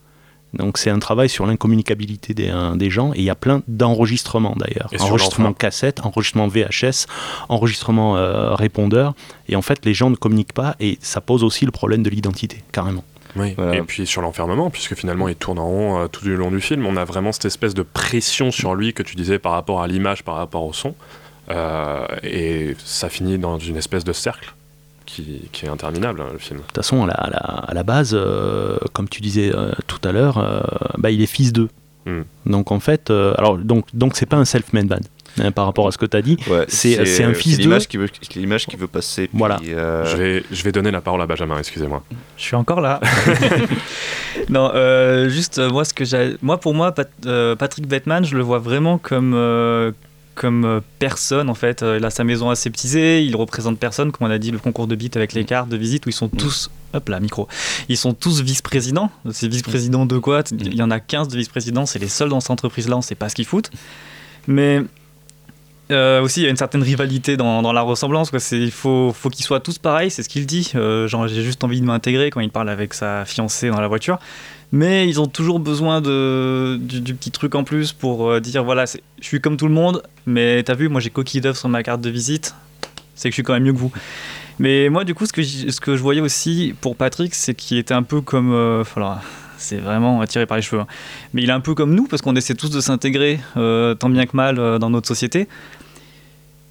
Donc 0.54 0.78
c'est 0.78 0.90
un 0.90 0.98
travail 0.98 1.28
sur 1.28 1.46
l'incommunicabilité 1.46 2.34
des, 2.34 2.50
euh, 2.50 2.74
des 2.74 2.90
gens 2.90 3.12
et 3.14 3.18
il 3.18 3.24
y 3.24 3.30
a 3.30 3.34
plein 3.34 3.62
d'enregistrements 3.68 4.54
d'ailleurs. 4.56 4.90
Enregistrement 5.00 5.52
cassette, 5.52 6.04
enregistrement 6.04 6.48
VHS, 6.48 7.06
enregistrement 7.48 8.16
euh, 8.16 8.54
répondeur. 8.54 9.14
Et 9.48 9.56
en 9.56 9.62
fait 9.62 9.84
les 9.84 9.94
gens 9.94 10.10
ne 10.10 10.16
communiquent 10.16 10.52
pas 10.52 10.76
et 10.80 10.98
ça 11.00 11.20
pose 11.20 11.42
aussi 11.44 11.64
le 11.64 11.70
problème 11.70 12.02
de 12.02 12.10
l'identité, 12.10 12.62
carrément. 12.72 13.04
Oui. 13.36 13.54
Voilà. 13.56 13.76
Et 13.76 13.82
puis 13.82 14.06
sur 14.06 14.22
l'enfermement, 14.22 14.70
puisque 14.70 14.94
finalement 14.94 15.28
il 15.28 15.36
tourne 15.36 15.58
en 15.58 15.66
rond 15.66 16.00
euh, 16.00 16.06
tout 16.08 16.24
du 16.24 16.36
long 16.36 16.50
du 16.50 16.60
film, 16.60 16.84
on 16.86 16.96
a 16.96 17.04
vraiment 17.04 17.32
cette 17.32 17.46
espèce 17.46 17.74
de 17.74 17.82
pression 17.82 18.50
sur 18.50 18.74
lui 18.74 18.92
que 18.92 19.02
tu 19.02 19.16
disais 19.16 19.38
par 19.38 19.52
rapport 19.52 19.82
à 19.82 19.86
l'image, 19.86 20.22
par 20.22 20.36
rapport 20.36 20.64
au 20.64 20.72
son. 20.72 20.94
Euh, 21.50 22.06
et 22.22 22.76
ça 22.84 23.08
finit 23.08 23.38
dans 23.38 23.58
une 23.58 23.76
espèce 23.76 24.04
de 24.04 24.12
cercle 24.12 24.54
qui, 25.14 25.42
qui 25.52 25.66
est 25.66 25.68
interminable, 25.68 26.20
hein, 26.20 26.28
le 26.32 26.38
film. 26.38 26.60
De 26.60 26.64
toute 26.64 26.76
façon, 26.76 27.04
à 27.04 27.06
la, 27.06 27.14
à 27.14 27.30
la- 27.30 27.36
à 27.70 27.74
la 27.74 27.82
base, 27.82 28.12
euh, 28.14 28.76
comme 28.92 29.08
tu 29.08 29.20
disais 29.20 29.50
euh, 29.54 29.72
tout 29.86 30.00
à 30.08 30.12
l'heure, 30.12 30.38
euh, 30.38 30.60
bah, 30.98 31.10
il 31.10 31.20
est 31.22 31.26
fils 31.26 31.52
d'eux. 31.52 31.68
Hmm. 32.06 32.22
Donc 32.46 32.72
en 32.72 32.80
fait, 32.80 33.10
euh, 33.10 33.32
alors 33.38 33.58
donc 33.58 33.84
donc 33.94 34.16
c'est 34.16 34.26
pas 34.26 34.36
un 34.36 34.44
self-made 34.44 34.88
man 34.88 35.00
hein, 35.40 35.52
par 35.52 35.66
rapport 35.66 35.86
à 35.86 35.92
ce 35.92 35.98
que 35.98 36.06
tu 36.06 36.16
as 36.16 36.22
dit. 36.22 36.36
Ouais, 36.50 36.64
c'est 36.66 37.06
c'est 37.06 37.22
un 37.22 37.32
fils 37.32 37.58
d'eux. 37.58 37.62
l'image 37.62 37.86
qui 37.86 37.96
veut, 37.96 38.08
c'est 38.20 38.34
l'image 38.40 38.66
qui 38.66 38.74
veut 38.76 38.88
passer. 38.88 39.28
puis, 39.28 39.38
Voilà. 39.38 39.60
euh, 39.68 40.04
Je, 40.06 40.16
vais, 40.16 40.44
je 40.50 40.62
vais 40.64 40.72
donner 40.72 40.90
la 40.90 41.00
parole 41.00 41.22
à 41.22 41.26
Benjamin, 41.26 41.58
excusez-moi. 41.58 42.02
Je 42.36 42.42
suis 42.42 42.56
encore 42.56 42.80
là. 42.80 42.98
non, 44.48 44.70
euh, 44.74 45.28
juste 45.28 45.58
moi, 45.60 45.84
ce 45.84 45.94
que 45.94 46.04
j'ai, 46.04 46.36
moi 46.42 46.58
pour 46.58 46.74
moi, 46.74 46.92
Pat- 46.92 47.08
euh, 47.26 47.54
Patrick 47.54 47.86
Bateman, 47.86 48.24
je 48.24 48.36
le 48.36 48.42
vois 48.42 48.58
vraiment 48.58 48.98
comme 48.98 49.34
euh, 49.34 49.92
comme 50.34 50.64
euh, 50.64 50.80
personne 50.98 51.48
en 51.50 51.54
fait. 51.54 51.82
Euh, 51.82 51.98
Il 51.98 52.04
a 52.04 52.10
sa 52.10 52.24
maison 52.24 52.50
aseptisée, 52.50 53.22
il 53.24 53.36
représente 53.36 53.78
personne, 53.78 54.12
comme 54.12 54.28
on 54.28 54.30
a 54.30 54.38
dit, 54.38 54.50
le 54.50 54.58
concours 54.58 54.86
de 54.86 54.94
beat 54.94 55.16
avec 55.16 55.32
les 55.32 55.44
cartes 55.44 55.68
de 55.68 55.76
visite 55.76 56.06
où 56.06 56.08
ils 56.08 56.14
sont 56.14 56.28
tous, 56.28 56.70
hop 56.92 57.08
là, 57.08 57.20
micro, 57.20 57.48
ils 57.88 57.96
sont 57.96 58.14
tous 58.14 58.42
vice-présidents. 58.42 59.10
C'est 59.30 59.48
vice-président 59.48 60.06
de 60.06 60.18
quoi? 60.18 60.42
Il 60.52 60.74
y 60.74 60.82
en 60.82 60.90
a 60.90 61.00
15 61.00 61.28
de 61.28 61.36
vice-présidents, 61.36 61.86
c'est 61.86 61.98
les 61.98 62.08
seuls 62.08 62.28
dans 62.28 62.40
cette 62.40 62.50
entreprise-là, 62.50 62.96
on 62.96 63.02
sait 63.02 63.14
pas 63.14 63.28
ce 63.28 63.34
qu'ils 63.34 63.46
foutent. 63.46 63.70
Mais 64.46 64.82
euh, 65.92 66.22
aussi, 66.22 66.40
il 66.40 66.44
y 66.44 66.46
a 66.46 66.50
une 66.50 66.56
certaine 66.56 66.82
rivalité 66.82 67.36
dans, 67.36 67.62
dans 67.62 67.72
la 67.72 67.82
ressemblance. 67.82 68.30
Quoi. 68.30 68.38
Il 68.52 68.70
faut, 68.70 69.12
faut 69.12 69.28
qu'ils 69.28 69.44
soient 69.44 69.60
tous 69.60 69.78
pareils, 69.78 70.10
c'est 70.10 70.22
ce 70.22 70.28
qu'il 70.28 70.46
dit. 70.46 70.72
Euh, 70.74 71.06
genre, 71.06 71.28
j'ai 71.28 71.42
juste 71.42 71.64
envie 71.64 71.80
de 71.80 71.86
m'intégrer 71.86 72.30
quand 72.30 72.40
il 72.40 72.50
parle 72.50 72.70
avec 72.70 72.94
sa 72.94 73.24
fiancée 73.24 73.68
dans 73.68 73.80
la 73.80 73.88
voiture. 73.88 74.18
Mais 74.72 75.06
ils 75.06 75.20
ont 75.20 75.26
toujours 75.26 75.60
besoin 75.60 76.00
de, 76.00 76.78
du, 76.80 77.14
petit 77.14 77.30
truc 77.30 77.54
en 77.54 77.62
plus 77.62 77.92
pour 77.92 78.30
euh, 78.30 78.40
dire 78.40 78.64
voilà, 78.64 78.86
je 78.86 79.24
suis 79.24 79.40
comme 79.40 79.58
tout 79.58 79.66
le 79.68 79.74
monde, 79.74 80.02
mais 80.24 80.62
t'as 80.62 80.74
vu, 80.74 80.88
moi 80.88 81.00
j'ai 81.00 81.10
coquille 81.10 81.42
d'œuf 81.42 81.58
sur 81.58 81.68
ma 81.68 81.82
carte 81.82 82.00
de 82.00 82.08
visite, 82.08 82.54
c'est 83.14 83.28
que 83.28 83.32
je 83.32 83.36
suis 83.36 83.42
quand 83.42 83.52
même 83.52 83.64
mieux 83.64 83.74
que 83.74 83.78
vous. 83.78 83.92
Mais 84.58 84.88
moi, 84.88 85.04
du 85.04 85.14
coup, 85.14 85.26
ce 85.26 85.32
que, 85.32 85.42
ce 85.42 85.80
que 85.80 85.96
je 85.96 86.02
voyais 86.02 86.20
aussi 86.20 86.74
pour 86.80 86.96
Patrick, 86.96 87.34
c'est 87.34 87.54
qu'il 87.54 87.78
était 87.78 87.94
un 87.94 88.02
peu 88.02 88.20
comme. 88.20 88.52
euh, 88.52 88.84
c'est 89.58 89.78
vraiment 89.78 90.24
tiré 90.26 90.46
par 90.46 90.56
les 90.56 90.62
cheveux. 90.62 90.82
hein. 90.82 90.86
Mais 91.32 91.42
il 91.42 91.48
est 91.48 91.52
un 91.52 91.60
peu 91.60 91.74
comme 91.74 91.94
nous, 91.94 92.06
parce 92.06 92.22
qu'on 92.22 92.36
essaie 92.36 92.54
tous 92.54 92.70
de 92.70 92.80
s'intégrer 92.80 93.40
euh, 93.56 93.94
tant 93.94 94.08
bien 94.08 94.26
que 94.26 94.36
mal 94.36 94.58
euh, 94.58 94.78
dans 94.78 94.90
notre 94.90 95.08
société. 95.08 95.48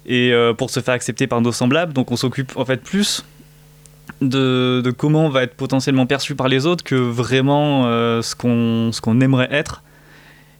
Et 0.04 0.32
pour 0.58 0.68
se 0.70 0.80
faire 0.80 0.94
accepter 0.94 1.28
par 1.28 1.40
nos 1.40 1.52
semblables, 1.52 1.92
donc 1.92 2.10
on 2.10 2.16
s'occupe 2.16 2.56
en 2.56 2.64
fait 2.64 2.78
plus 2.82 3.24
de, 4.28 4.80
de 4.84 4.90
comment 4.90 5.26
on 5.26 5.28
va 5.28 5.42
être 5.42 5.54
potentiellement 5.54 6.06
perçu 6.06 6.34
par 6.34 6.48
les 6.48 6.66
autres 6.66 6.84
que 6.84 6.94
vraiment 6.94 7.86
euh, 7.86 8.22
ce 8.22 8.34
qu'on 8.34 8.90
qu'on 9.02 9.20
aimerait 9.20 9.48
être. 9.50 9.82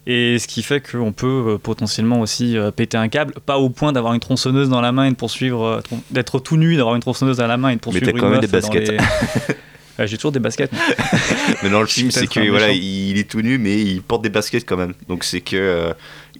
Et 0.04 0.40
ce 0.40 0.48
qui 0.48 0.64
fait 0.64 0.80
qu'on 0.80 1.12
peut 1.12 1.44
euh, 1.46 1.58
potentiellement 1.58 2.20
aussi 2.20 2.58
euh, 2.58 2.72
péter 2.72 2.96
un 2.96 3.08
câble, 3.08 3.34
pas 3.46 3.58
au 3.58 3.70
point 3.70 3.92
d'avoir 3.92 4.14
une 4.14 4.20
tronçonneuse 4.20 4.68
dans 4.68 4.80
la 4.80 4.90
main 4.90 5.04
et 5.04 5.10
de 5.10 5.14
poursuivre, 5.14 5.64
euh, 5.64 5.80
d'être 6.10 6.40
tout 6.40 6.56
nu, 6.56 6.74
d'avoir 6.76 6.96
une 6.96 7.00
tronçonneuse 7.02 7.36
dans 7.36 7.46
la 7.46 7.56
main 7.56 7.68
et 7.68 7.76
de 7.76 7.80
poursuivre 7.80 8.06
t'as 8.06 8.12
une 8.12 8.18
quand 8.18 8.28
même 8.30 8.40
des 8.40 8.48
baskets. 8.48 8.88
les- 8.88 8.98
Ouais, 9.98 10.06
J'ai 10.08 10.16
toujours 10.16 10.32
des 10.32 10.40
baskets. 10.40 10.72
Mais 11.62 11.68
dans 11.70 11.80
le 11.82 11.86
film, 11.86 12.10
c'est 12.10 12.26
que 12.26 12.40
voilà, 12.50 12.72
il 12.72 13.16
est 13.18 13.30
tout 13.30 13.42
nu, 13.42 13.58
mais 13.58 13.78
il 13.78 14.00
porte 14.00 14.22
des 14.22 14.30
baskets 14.30 14.64
quand 14.66 14.78
même. 14.78 14.94
Donc 15.06 15.22
c'est 15.22 15.42
que 15.42 15.92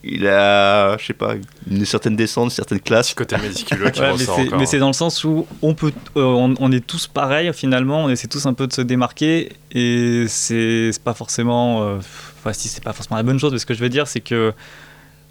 il 0.05 0.27
a, 0.27 0.97
je 0.99 1.07
sais 1.07 1.13
pas, 1.13 1.35
une 1.71 1.85
certaine 1.85 2.17
descente, 2.17 2.45
une 2.47 2.51
certaine 2.51 2.81
classe. 2.81 3.15
Côté 3.15 3.37
méticuleux 3.39 3.91
qui 3.91 4.01
Ouais, 4.01 4.07
mais 4.07 4.13
ressort 4.13 4.37
c'est- 4.59 4.67
c'est 4.67 4.79
dans 4.79 4.89
le 4.89 4.93
sens 4.93 5.23
où 5.25 5.47
on 5.63 5.75
peut, 5.75 5.93
euh, 6.17 6.23
on, 6.23 6.55
on 6.59 6.73
est 6.73 6.85
tous 6.85 7.07
pareils 7.07 7.53
finalement, 7.55 8.05
on 8.05 8.09
essaie 8.09 8.29
tous 8.29 8.47
un 8.47 8.55
peu 8.55 8.67
de 8.67 8.73
se 8.73 8.83
démarquer 8.83 9.53
et 9.71 10.25
c'est 10.29 10.91
c'est 10.93 11.03
pas 11.03 11.15
forcément 11.15 11.83
euh, 11.83 11.97
enfin, 11.99 12.53
si 12.53 12.69
c'est 12.69 12.83
pas 12.83 12.93
forcément 12.93 13.17
la 13.17 13.23
bonne 13.23 13.39
chose, 13.39 13.53
mais 13.53 13.59
ce 13.59 13.67
que 13.67 13.75
je 13.75 13.81
veux 13.81 13.89
dire, 13.89 14.07
c'est 14.09 14.21
que 14.21 14.53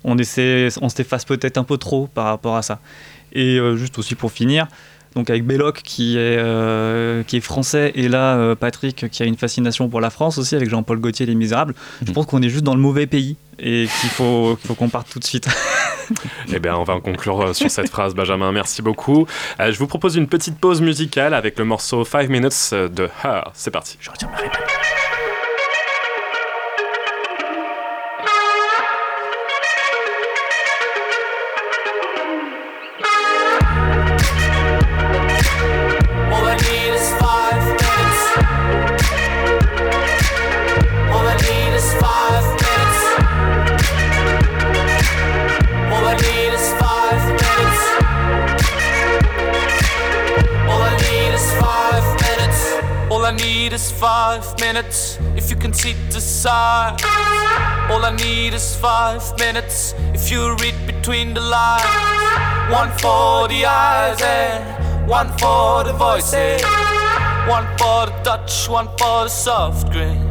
on 0.04 0.18
essaie, 0.18 0.70
on 0.82 0.90
s'efface 0.90 1.26
peut-être 1.26 1.58
un 1.58 1.64
peu 1.64 1.78
trop 1.78 2.08
par 2.08 2.26
rapport 2.26 2.56
à 2.56 2.62
ça. 2.64 2.80
Et 3.34 3.58
euh, 3.60 3.76
juste 3.76 4.00
aussi 4.00 4.16
pour 4.16 4.32
finir, 4.32 4.68
donc 5.16 5.30
avec 5.30 5.46
Belloc 5.46 5.82
qui 5.84 6.18
est, 6.18 6.38
euh, 6.40 7.24
qui 7.24 7.38
est 7.38 7.42
français 7.42 7.92
et 7.96 8.08
là 8.08 8.38
euh, 8.38 8.56
Patrick 8.56 9.10
qui 9.10 9.24
a 9.24 9.26
une 9.26 9.38
fascination 9.38 9.90
pour 9.90 10.02
la 10.02 10.10
France 10.10 10.38
aussi 10.38 10.56
avec 10.56 10.70
Jean-Paul 10.70 11.00
Gaultier 11.00 11.26
Les 11.26 11.36
Misérables, 11.36 11.76
je 12.06 12.12
pense 12.12 12.26
qu'on 12.26 12.42
est 12.42 12.50
juste 12.50 12.64
dans 12.64 12.76
le 12.76 12.82
mauvais 12.82 13.08
pays 13.08 13.38
et 13.60 13.88
qu'il 14.02 14.10
faut 14.10 14.58
qu'il 14.60 14.68
faut 14.68 14.76
qu'on 14.76 14.90
parte 14.90 15.10
tout 15.10 15.20
de 15.20 15.26
suite. 15.26 15.48
Eh 16.54 16.60
bien, 16.60 16.76
on 16.76 16.84
va 16.84 16.96
en 16.96 17.02
conclure 17.02 17.42
euh, 17.42 17.54
sur 17.54 17.70
cette 17.70 17.90
phrase, 17.90 18.14
Benjamin. 18.16 18.52
Merci 18.52 18.82
beaucoup. 18.82 19.28
Euh, 19.60 19.72
je 19.72 19.80
vous 19.80 19.88
propose 19.88 20.16
une 20.16 20.28
petite 20.28 20.58
pause 20.58 20.82
musicale 20.82 21.34
avec 21.34 21.58
le 21.58 21.66
morceau 21.66 22.04
5 22.04 22.30
Minutes 22.30 22.74
de 22.74 23.10
Her. 23.24 23.52
C'est 23.54 23.72
parti. 23.72 23.98
Je 24.00 24.10
retire 24.10 24.30
ma 24.30 24.38
réponse. 24.38 25.01
Five 54.32 54.60
minutes. 54.62 55.20
If 55.36 55.50
you 55.50 55.58
can 55.58 55.74
see 55.74 55.94
the 56.10 56.22
sign. 56.22 56.94
All 57.92 58.04
I 58.06 58.16
need 58.16 58.54
is 58.54 58.76
five 58.78 59.24
minutes. 59.38 59.94
If 60.14 60.32
you 60.32 60.56
read 60.56 60.78
between 60.86 61.34
the 61.34 61.42
lines. 61.42 61.84
One 62.72 62.92
for 63.00 63.50
the 63.50 63.66
eyes 63.66 64.22
and 64.22 65.10
one 65.10 65.30
for 65.38 65.84
the 65.84 65.94
voices. 65.94 66.64
One 67.56 67.68
for 67.78 68.06
the 68.10 68.16
touch, 68.24 68.70
one 68.70 68.88
for 69.00 69.26
the 69.26 69.30
soft 69.30 69.92
grin. 69.92 70.22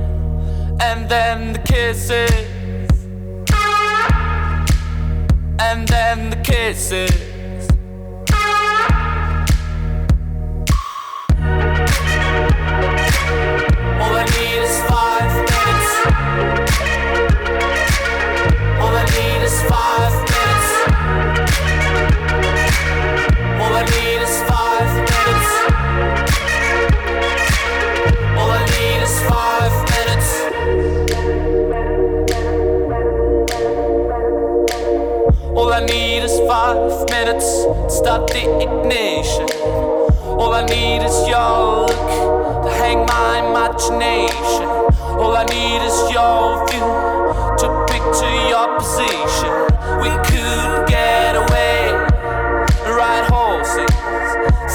And 0.80 1.08
then 1.08 1.52
the 1.52 1.58
kisses. 1.58 2.30
And 5.58 5.86
then 5.88 6.30
the 6.30 6.40
kisses. 6.42 7.29
Minutes. 37.10 37.66
Start 37.92 38.30
the 38.30 38.44
ignition. 38.62 39.48
All 40.40 40.54
I 40.54 40.64
need 40.64 41.02
is 41.04 41.28
your 41.28 41.86
look 41.90 42.64
to 42.64 42.70
hang 42.70 43.04
my 43.04 43.42
imagination. 43.44 44.68
All 45.18 45.36
I 45.36 45.44
need 45.44 45.82
is 45.84 45.98
your 46.14 46.64
view 46.70 46.90
to 47.60 47.66
picture 47.90 48.34
your 48.48 48.66
position. 48.78 49.52
We 50.02 50.10
could 50.30 50.88
get 50.88 51.34
away, 51.34 51.92
ride 52.86 53.26
horses, 53.28 53.92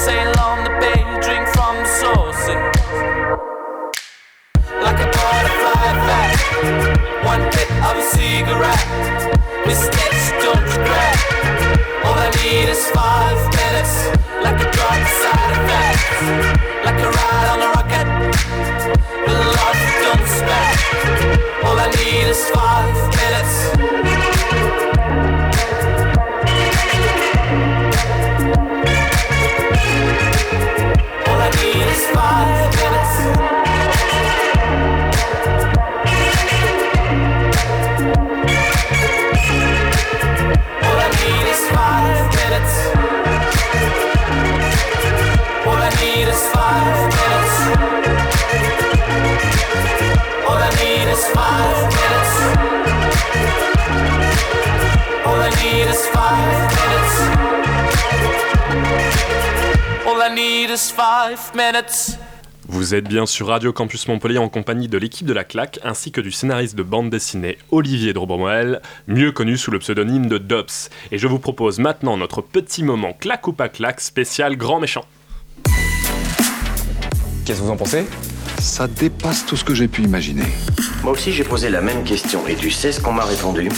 sail 0.04 0.32
on 0.38 0.64
the 0.64 0.72
bay, 0.78 1.02
drink 1.24 1.48
from 1.56 1.74
the 1.82 1.90
sources. 2.02 2.62
Like 4.84 5.00
a 5.00 5.08
butterfly 5.16 5.84
effect, 5.96 6.38
one 7.24 7.42
bit 7.56 7.70
of 7.88 7.96
a 7.96 8.06
cigarette, 8.14 8.86
mistakes 9.66 10.30
don't 10.44 10.75
need 12.46 12.68
is 12.68 12.86
five 12.90 13.38
minutes, 13.58 13.94
like 14.44 14.58
a 14.66 14.70
drug 14.70 15.02
side 15.20 15.52
effect, 15.58 16.02
like 16.86 17.00
a 17.06 17.10
ride 17.18 17.48
on 17.54 17.58
a 17.66 17.68
rocket, 17.74 18.06
with 19.26 19.40
love 19.58 19.80
don't 20.02 20.20
expect. 20.20 20.80
All 21.64 21.76
I 21.76 21.88
need 21.98 22.26
is 22.34 22.42
five 22.50 22.94
minutes. 23.20 23.54
All 31.26 31.40
I 31.46 31.50
need 31.60 31.86
is 31.94 32.02
five 32.14 32.70
minutes. 32.76 33.45
Vous 62.68 62.94
êtes 62.94 63.08
bien 63.08 63.26
sur 63.26 63.46
Radio 63.46 63.72
Campus 63.72 64.06
Montpellier 64.08 64.38
en 64.38 64.48
compagnie 64.48 64.88
de 64.88 64.98
l'équipe 64.98 65.26
de 65.26 65.32
la 65.32 65.44
claque 65.44 65.78
ainsi 65.82 66.12
que 66.12 66.20
du 66.20 66.30
scénariste 66.30 66.76
de 66.76 66.82
bande 66.82 67.10
dessinée 67.10 67.58
Olivier 67.70 68.12
Drobomoel, 68.12 68.82
mieux 69.06 69.32
connu 69.32 69.56
sous 69.56 69.70
le 69.70 69.78
pseudonyme 69.78 70.26
de 70.26 70.38
Dops. 70.38 70.90
Et 71.10 71.18
je 71.18 71.26
vous 71.26 71.38
propose 71.38 71.78
maintenant 71.78 72.16
notre 72.16 72.42
petit 72.42 72.82
moment 72.82 73.12
claque 73.12 73.48
ou 73.48 73.52
pas 73.52 73.68
claque 73.68 74.00
spécial 74.00 74.56
grand 74.56 74.80
méchant. 74.80 75.04
Qu'est-ce 77.46 77.60
que 77.60 77.64
vous 77.66 77.70
en 77.70 77.76
pensez? 77.76 78.04
Ça 78.58 78.88
dépasse 78.88 79.46
tout 79.46 79.56
ce 79.56 79.62
que 79.62 79.72
j'ai 79.72 79.86
pu 79.86 80.02
imaginer. 80.02 80.42
Moi 81.04 81.12
aussi, 81.12 81.30
j'ai 81.30 81.44
posé 81.44 81.70
la 81.70 81.80
même 81.80 82.02
question 82.02 82.44
et 82.48 82.56
tu 82.56 82.72
sais 82.72 82.90
ce 82.90 83.00
qu'on 83.00 83.12
m'a 83.12 83.24
répondu? 83.24 83.68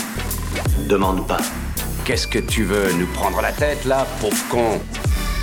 Demande 0.88 1.26
pas. 1.28 1.36
Qu'est-ce 2.06 2.26
que 2.26 2.38
tu 2.38 2.64
veux 2.64 2.90
Nous 2.94 3.06
prendre 3.08 3.42
la 3.42 3.52
tête, 3.52 3.84
là, 3.84 4.06
pauvre 4.22 4.48
con? 4.48 4.80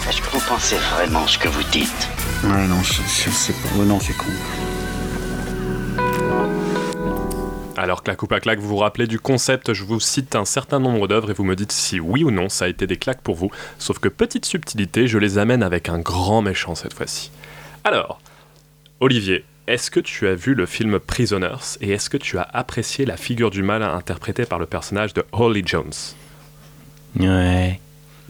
Est-ce 0.10 0.22
que 0.24 0.30
vous 0.32 0.42
pensez 0.50 0.76
vraiment 0.96 1.28
ce 1.28 1.38
que 1.38 1.48
vous 1.48 1.62
dites? 1.72 2.10
Ouais, 2.44 2.66
non, 2.66 2.82
sais 2.84 3.54
pas. 3.54 3.78
Ouais, 3.78 3.86
non, 3.86 4.00
c'est 4.00 4.18
con. 4.18 4.26
Alors 7.78 8.02
claque 8.02 8.24
ou 8.24 8.28
pas 8.28 8.40
claque, 8.40 8.58
vous 8.58 8.70
vous 8.70 8.78
rappelez 8.78 9.06
du 9.06 9.20
concept, 9.20 9.74
je 9.74 9.84
vous 9.84 10.00
cite 10.00 10.36
un 10.36 10.46
certain 10.46 10.80
nombre 10.80 11.08
d'œuvres 11.08 11.30
et 11.30 11.34
vous 11.34 11.44
me 11.44 11.56
dites 11.56 11.72
si 11.72 12.00
oui 12.00 12.24
ou 12.24 12.32
non 12.32 12.50
ça 12.50 12.66
a 12.66 12.68
été 12.70 12.88
des 12.88 12.98
claques 12.98 13.22
pour 13.22 13.36
vous. 13.36 13.52
Sauf 13.78 14.00
que 14.00 14.08
petite 14.08 14.46
subtilité, 14.46 15.08
je 15.08 15.20
les 15.20 15.38
amène 15.38 15.62
avec 15.62 15.90
un 15.90 16.00
grand 16.00 16.42
méchant 16.42 16.74
cette 16.74 16.94
fois-ci. 16.94 17.30
Alors, 17.86 18.20
Olivier, 19.00 19.46
est-ce 19.68 19.92
que 19.92 20.00
tu 20.00 20.28
as 20.28 20.34
vu 20.34 20.56
le 20.56 20.66
film 20.66 21.00
Prisoners 21.00 21.78
et 21.82 21.92
est-ce 21.92 22.10
que 22.10 22.18
tu 22.18 22.40
as 22.40 22.42
apprécié 22.42 23.06
la 23.06 23.16
figure 23.16 23.52
du 23.52 23.62
mal 23.62 23.84
interprétée 23.84 24.48
par 24.48 24.58
le 24.58 24.66
personnage 24.66 25.14
de 25.14 25.24
Holly 25.32 25.62
Jones? 25.64 25.94
Ouais. 27.20 27.80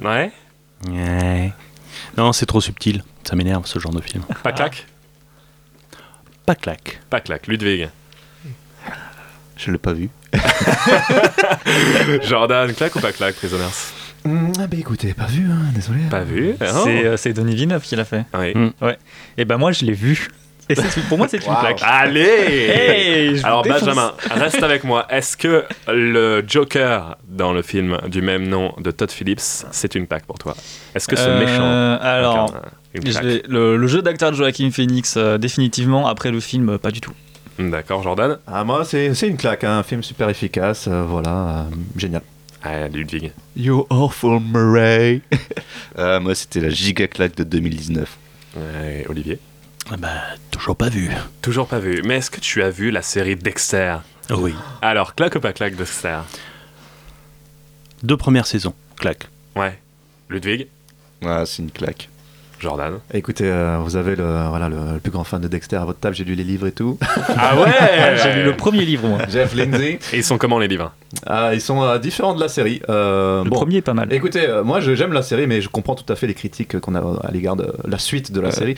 Ouais? 0.03 0.31
Ouais. 0.89 1.53
Non, 2.17 2.33
c'est 2.33 2.45
trop 2.45 2.59
subtil. 2.59 3.01
Ça 3.23 3.37
m'énerve 3.37 3.65
ce 3.65 3.79
genre 3.79 3.93
de 3.93 4.01
film. 4.01 4.25
Pas 4.43 4.51
claque? 4.51 4.87
Pas 6.45 6.55
claque. 6.55 6.99
Pas 7.09 7.21
claque, 7.21 7.47
Ludwig? 7.47 7.89
Je 9.55 9.71
l'ai 9.71 9.77
pas 9.77 9.93
vu. 9.93 10.09
Jordan, 12.23 12.73
claque 12.73 12.93
ou 12.97 12.99
pas 12.99 13.13
claque, 13.13 13.35
Prisoners? 13.35 13.94
Hum, 14.25 14.51
ah 14.59 14.65
bah 14.67 14.77
écoutez, 14.79 15.13
pas 15.13 15.25
vu, 15.27 15.45
hein, 15.51 15.59
désolé. 15.73 15.99
Pas 16.09 16.23
vu 16.23 16.55
C'est 16.59 17.05
euh, 17.05 17.17
c'est 17.17 17.33
Denis 17.33 17.55
Villeneuve 17.55 17.83
qui 17.83 17.95
l'a 17.95 18.05
fait. 18.05 18.25
Oui. 18.37 18.53
Ouais. 18.81 18.97
Et 19.37 19.45
ben 19.45 19.57
moi 19.57 19.71
je 19.71 19.85
l'ai 19.85 19.93
vu. 19.93 20.29
Et 20.67 20.73
c'est- 20.73 21.07
pour 21.07 21.19
moi 21.19 21.27
c'est 21.29 21.45
une 21.45 21.51
Wow. 21.51 21.59
claque. 21.59 21.79
Allez 21.83 22.21
Hey, 22.21 23.39
Alors 23.43 23.61
défonce. 23.61 23.81
Benjamin, 23.81 24.13
reste 24.31 24.63
avec 24.63 24.83
moi. 24.83 25.05
Est-ce 25.11 25.37
que 25.37 25.63
le 25.87 26.43
Joker 26.47 27.17
dans 27.27 27.53
le 27.53 27.61
film 27.61 27.99
du 28.09 28.23
même 28.23 28.47
nom 28.47 28.73
de 28.79 28.89
Todd 28.89 29.11
Phillips, 29.11 29.39
c'est 29.71 29.93
une 29.93 30.07
claque 30.07 30.25
pour 30.25 30.39
toi? 30.39 30.55
Est-ce 30.95 31.07
que 31.07 31.15
ce 31.15 31.21
Euh, 31.29 31.39
méchant 31.39 32.03
alors, 32.03 32.45
incarne 32.45 32.61
une 32.95 33.11
je 33.11 33.47
le, 33.47 33.77
le 33.77 33.87
jeu 33.87 34.01
d'acteur 34.01 34.31
de 34.31 34.35
Joaquin 34.37 34.71
Phoenix, 34.71 35.15
euh, 35.17 35.37
définitivement. 35.37 36.07
Après 36.07 36.31
le 36.31 36.39
film, 36.39 36.69
euh, 36.69 36.77
pas 36.79 36.89
du 36.89 36.99
tout. 36.99 37.13
D'accord, 37.59 38.01
Jordan 38.01 38.39
Ah, 38.47 38.63
moi, 38.63 38.83
c'est 38.85 39.13
c'est 39.13 39.27
une 39.27 39.37
claque, 39.37 39.63
hein, 39.65 39.77
un 39.77 39.83
film 39.83 40.01
super 40.01 40.29
efficace, 40.29 40.87
euh, 40.87 41.03
voilà, 41.07 41.29
euh, 41.29 41.63
génial. 41.95 42.21
Ah, 42.67 42.87
Ludwig. 42.87 43.31
You 43.55 43.85
awful 43.91 44.39
Murray. 44.39 45.21
Ah, 45.95 46.19
moi, 46.21 46.33
c'était 46.33 46.59
la 46.59 46.69
giga 46.69 47.07
claque 47.07 47.35
de 47.35 47.43
2019. 47.43 48.17
Olivier? 49.07 49.39
Bah, 49.99 50.09
toujours 50.49 50.75
pas 50.75 50.89
vu. 50.89 51.09
Toujours 51.43 51.67
pas 51.67 51.77
vu. 51.77 52.01
Mais 52.03 52.15
est-ce 52.15 52.31
que 52.31 52.39
tu 52.39 52.63
as 52.63 52.71
vu 52.71 52.89
la 52.89 53.03
série 53.03 53.35
Dexter? 53.35 53.97
Oui. 54.31 54.55
Alors, 54.81 55.13
claque 55.13 55.35
ou 55.35 55.39
pas 55.39 55.53
claque, 55.53 55.75
Dexter? 55.75 56.19
Deux 58.01 58.17
premières 58.17 58.47
saisons, 58.47 58.73
claque. 58.97 59.27
Ouais. 59.55 59.77
Ludwig? 60.29 60.67
Ouais, 61.21 61.43
c'est 61.45 61.61
une 61.61 61.71
claque. 61.71 62.09
Jordan 62.65 62.93
Écoutez, 63.13 63.45
euh, 63.47 63.77
vous 63.81 63.95
avez 63.95 64.15
le, 64.15 64.47
voilà, 64.49 64.67
le, 64.69 64.75
le 64.95 64.99
plus 64.99 65.11
grand 65.11 65.23
fan 65.23 65.39
de 65.41 65.47
Dexter 65.47 65.77
à 65.77 65.85
votre 65.85 65.99
table, 65.99 66.15
j'ai 66.15 66.23
lu 66.25 66.35
les 66.35 66.43
livres 66.43 66.67
et 66.67 66.71
tout. 66.71 66.97
Ah 67.37 67.55
ouais 67.59 68.17
J'ai 68.23 68.33
lu 68.33 68.43
le 68.43 68.55
premier 68.57 68.83
livre, 68.85 69.07
moi. 69.07 69.19
Jeff 69.29 69.53
Lindsay. 69.55 69.99
Et 70.13 70.17
ils 70.17 70.23
sont 70.23 70.37
comment 70.37 70.57
les 70.59 70.67
livres? 70.67 70.91
Ah, 71.27 71.51
ils 71.53 71.61
sont 71.61 71.81
euh, 71.83 71.97
différents 71.99 72.33
de 72.33 72.39
la 72.41 72.47
série. 72.49 72.81
Euh, 72.89 73.43
Le 73.43 73.49
bon, 73.49 73.55
premier 73.57 73.77
est 73.77 73.81
pas 73.81 73.93
mal. 73.93 74.11
Écoutez, 74.11 74.47
euh, 74.47 74.63
moi 74.63 74.79
j'aime 74.81 75.13
la 75.13 75.21
série, 75.21 75.47
mais 75.47 75.61
je 75.61 75.69
comprends 75.69 75.95
tout 75.95 76.11
à 76.11 76.15
fait 76.15 76.27
les 76.27 76.33
critiques 76.33 76.79
qu'on 76.79 76.95
a 76.95 76.99
à 77.27 77.31
l'égard 77.31 77.55
de 77.55 77.71
la 77.87 77.97
suite 77.99 78.31
de 78.31 78.41
la 78.41 78.49
Euh, 78.49 78.51
série. 78.51 78.75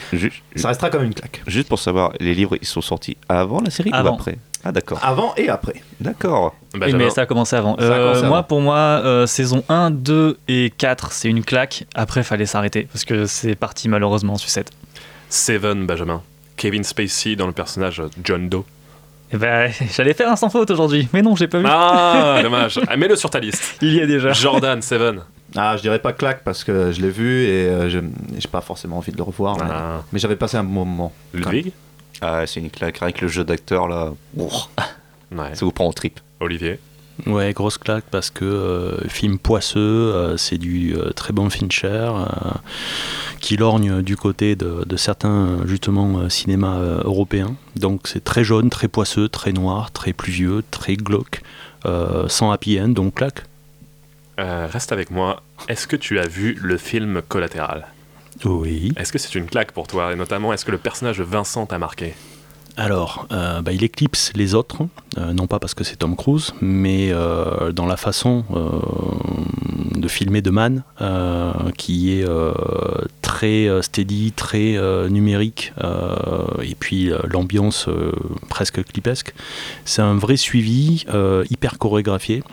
Ça 0.56 0.68
restera 0.68 0.90
comme 0.90 1.04
une 1.04 1.14
claque. 1.14 1.42
Juste 1.46 1.68
pour 1.68 1.78
savoir, 1.78 2.12
les 2.20 2.34
livres, 2.34 2.56
ils 2.60 2.66
sont 2.66 2.80
sortis 2.82 3.16
avant 3.28 3.60
la 3.60 3.70
série 3.70 3.90
Avant. 3.92 4.12
ou 4.12 4.14
après? 4.14 4.36
Ah, 4.64 4.72
d'accord. 4.72 4.98
Avant 5.02 5.34
et 5.36 5.48
après. 5.48 5.74
D'accord. 6.00 6.54
Oui, 6.74 6.80
Benjamin 6.80 7.04
mais 7.04 7.10
ça 7.10 7.22
a 7.22 7.26
commencé 7.26 7.54
avant. 7.56 7.74
A 7.76 7.82
Euh, 7.82 7.98
commencé 8.08 8.26
moi, 8.26 8.38
avant. 8.38 8.46
pour 8.46 8.60
moi, 8.60 8.76
euh, 8.76 9.26
saison 9.26 9.62
1, 9.68 9.90
2 9.90 10.36
et 10.48 10.70
4, 10.76 11.12
c'est 11.12 11.28
une 11.28 11.44
claque. 11.44 11.84
Après, 11.94 12.22
fallait 12.22 12.44
s'arrêter 12.46 12.88
parce 12.92 13.04
que 13.04 13.26
c'est 13.26 13.54
parti 13.54 13.88
malheureusement 13.88 14.34
en 14.34 14.38
sucette. 14.38 14.70
Seven, 15.28 15.86
Benjamin. 15.86 16.22
Kevin 16.56 16.82
Spacey 16.84 17.36
dans 17.36 17.46
le 17.46 17.52
personnage 17.52 18.02
John 18.24 18.48
Doe. 18.48 18.64
Et 19.32 19.36
ben, 19.36 19.70
j'allais 19.94 20.14
faire 20.14 20.30
un 20.30 20.36
sans 20.36 20.48
faute 20.50 20.70
aujourd'hui, 20.70 21.08
mais 21.12 21.22
non, 21.22 21.36
j'ai 21.36 21.46
pas 21.48 21.58
vu. 21.58 21.66
Ah, 21.68 22.40
dommage. 22.42 22.80
Ah, 22.88 22.96
Mets-le 22.96 23.14
sur 23.16 23.30
ta 23.30 23.38
liste. 23.40 23.76
Il 23.80 23.92
y 23.94 23.98
est 24.00 24.06
déjà. 24.06 24.32
Jordan, 24.32 24.82
Seven. 24.82 25.20
Ah, 25.56 25.76
je 25.76 25.82
dirais 25.82 25.98
pas 25.98 26.12
claque 26.12 26.42
parce 26.44 26.64
que 26.64 26.92
je 26.92 27.00
l'ai 27.00 27.10
vu 27.10 27.44
et 27.44 27.68
euh, 27.68 27.88
je- 27.88 28.00
j'ai 28.38 28.48
pas 28.48 28.60
forcément 28.60 28.98
envie 28.98 29.12
de 29.12 29.16
le 29.16 29.22
revoir. 29.22 29.56
mais- 29.58 29.64
Ah. 29.70 30.02
Mais, 30.12 30.18
j'avais 30.18 30.36
passé 30.36 30.56
un 30.56 30.64
bon 30.64 30.84
moment. 30.84 31.12
Ludwig? 31.32 31.72
Ah, 32.20 32.46
c'est 32.46 32.60
une 32.60 32.70
claque. 32.70 33.00
Avec 33.02 33.20
le 33.20 33.28
jeu 33.28 33.44
d'acteur, 33.44 33.88
là, 33.88 34.12
Ouais. 34.36 35.54
ça 35.54 35.64
vous 35.64 35.72
prend 35.72 35.86
en 35.86 35.92
trip. 35.92 36.20
Olivier 36.40 36.78
Ouais, 37.26 37.52
grosse 37.52 37.78
claque 37.78 38.04
parce 38.12 38.30
que 38.30 38.44
euh, 38.44 39.08
film 39.08 39.38
poisseux, 39.40 39.80
euh, 40.14 40.36
c'est 40.36 40.56
du 40.56 40.94
euh, 40.94 41.10
très 41.10 41.32
bon 41.32 41.50
Fincher 41.50 41.88
euh, 42.14 42.26
qui 43.40 43.56
lorgne 43.56 44.02
du 44.02 44.16
côté 44.16 44.54
de, 44.54 44.84
de 44.86 44.96
certains 44.96 45.66
justement 45.66 46.20
euh, 46.20 46.28
cinémas 46.28 46.76
euh, 46.78 47.02
européens. 47.02 47.56
Donc 47.74 48.02
c'est 48.06 48.22
très 48.22 48.44
jaune, 48.44 48.70
très 48.70 48.86
poisseux, 48.86 49.28
très 49.28 49.50
noir, 49.52 49.90
très 49.90 50.12
pluvieux, 50.12 50.62
très 50.70 50.94
glauque, 50.94 51.42
euh, 51.86 52.28
sans 52.28 52.52
happy 52.52 52.80
end, 52.80 52.90
donc 52.90 53.16
claque. 53.16 53.42
Euh, 54.38 54.68
Reste 54.72 54.92
avec 54.92 55.10
moi. 55.10 55.42
Est-ce 55.68 55.88
que 55.88 55.96
tu 55.96 56.20
as 56.20 56.28
vu 56.28 56.56
le 56.62 56.76
film 56.76 57.20
Collatéral? 57.28 57.88
Oui. 58.44 58.92
Est-ce 58.96 59.12
que 59.12 59.18
c'est 59.18 59.34
une 59.34 59.46
claque 59.46 59.72
pour 59.72 59.86
toi 59.86 60.12
Et 60.12 60.16
notamment, 60.16 60.52
est-ce 60.52 60.64
que 60.64 60.70
le 60.70 60.78
personnage 60.78 61.18
de 61.18 61.24
Vincent 61.24 61.66
t'a 61.66 61.78
marqué? 61.78 62.14
Alors, 62.78 63.26
euh, 63.32 63.60
bah, 63.60 63.72
il 63.72 63.82
éclipse 63.82 64.30
les 64.36 64.54
autres, 64.54 64.86
euh, 65.18 65.32
non 65.32 65.48
pas 65.48 65.58
parce 65.58 65.74
que 65.74 65.82
c'est 65.82 65.96
Tom 65.96 66.14
Cruise, 66.14 66.54
mais 66.60 67.08
euh, 67.10 67.72
dans 67.72 67.86
la 67.86 67.96
façon 67.96 68.44
de 69.96 70.06
filmer 70.06 70.42
de 70.42 70.50
Man, 70.50 70.84
qui 71.76 72.12
est 72.12 72.24
très 73.20 73.68
steady, 73.82 74.30
très 74.30 74.78
numérique, 75.10 75.72
et 76.62 76.76
puis 76.76 77.10
l'ambiance 77.24 77.88
presque 78.48 78.84
clipesque. 78.84 79.34
C'est 79.84 80.02
un 80.02 80.14
vrai 80.14 80.36
suivi, 80.36 81.04
hyper 81.50 81.78
chorégraphié. 81.78 82.44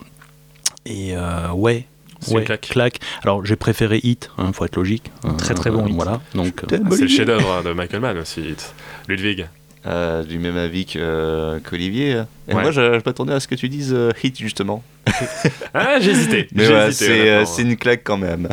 Et 0.88 1.14
ouais. 1.54 1.86
C'est 2.26 2.32
une 2.32 2.38
Ouais, 2.40 2.44
claque. 2.44 2.62
claque. 2.62 3.00
Alors 3.24 3.46
j'ai 3.46 3.56
préféré 3.56 4.00
Hit, 4.04 4.30
hein, 4.38 4.52
faut 4.54 4.66
être 4.66 4.76
logique. 4.76 5.12
Très, 5.38 5.54
très 5.54 5.70
bon 5.72 5.86
Euh, 5.86 5.90
Hit. 5.90 5.96
Voilà. 5.96 6.22
Donc 6.34 6.64
euh, 6.64 6.78
Ah, 6.84 6.88
C'est 6.92 7.02
le 7.04 7.08
chef-d'œuvre 7.08 7.64
de 7.64 7.72
Michael 7.74 8.00
Mann 8.02 8.18
aussi. 8.18 8.42
Hit. 8.42 8.74
Ludwig 9.08 9.48
Euh, 9.88 10.24
du 10.24 10.40
même 10.40 10.58
avis 10.58 10.86
que, 10.88 10.98
euh, 10.98 11.60
qu'Olivier. 11.60 12.24
Et 12.48 12.54
Ouais. 12.56 12.62
moi, 12.64 12.72
je, 12.72 12.82
je 13.00 13.02
m'attendais 13.06 13.34
à 13.34 13.40
ce 13.40 13.48
que 13.48 13.54
tu 13.54 13.70
dises 13.70 13.94
euh, 13.96 14.10
hit, 14.24 14.36
justement. 14.40 14.84
Ah, 15.76 16.00
j'ai 16.00 16.10
hésité. 16.12 16.48
Mais 16.54 16.68
ouais, 16.68 16.92
c'est, 16.92 17.30
euh, 17.30 17.46
une 17.60 17.78
claque 17.78 18.02
quand 18.04 18.18
même. 18.18 18.50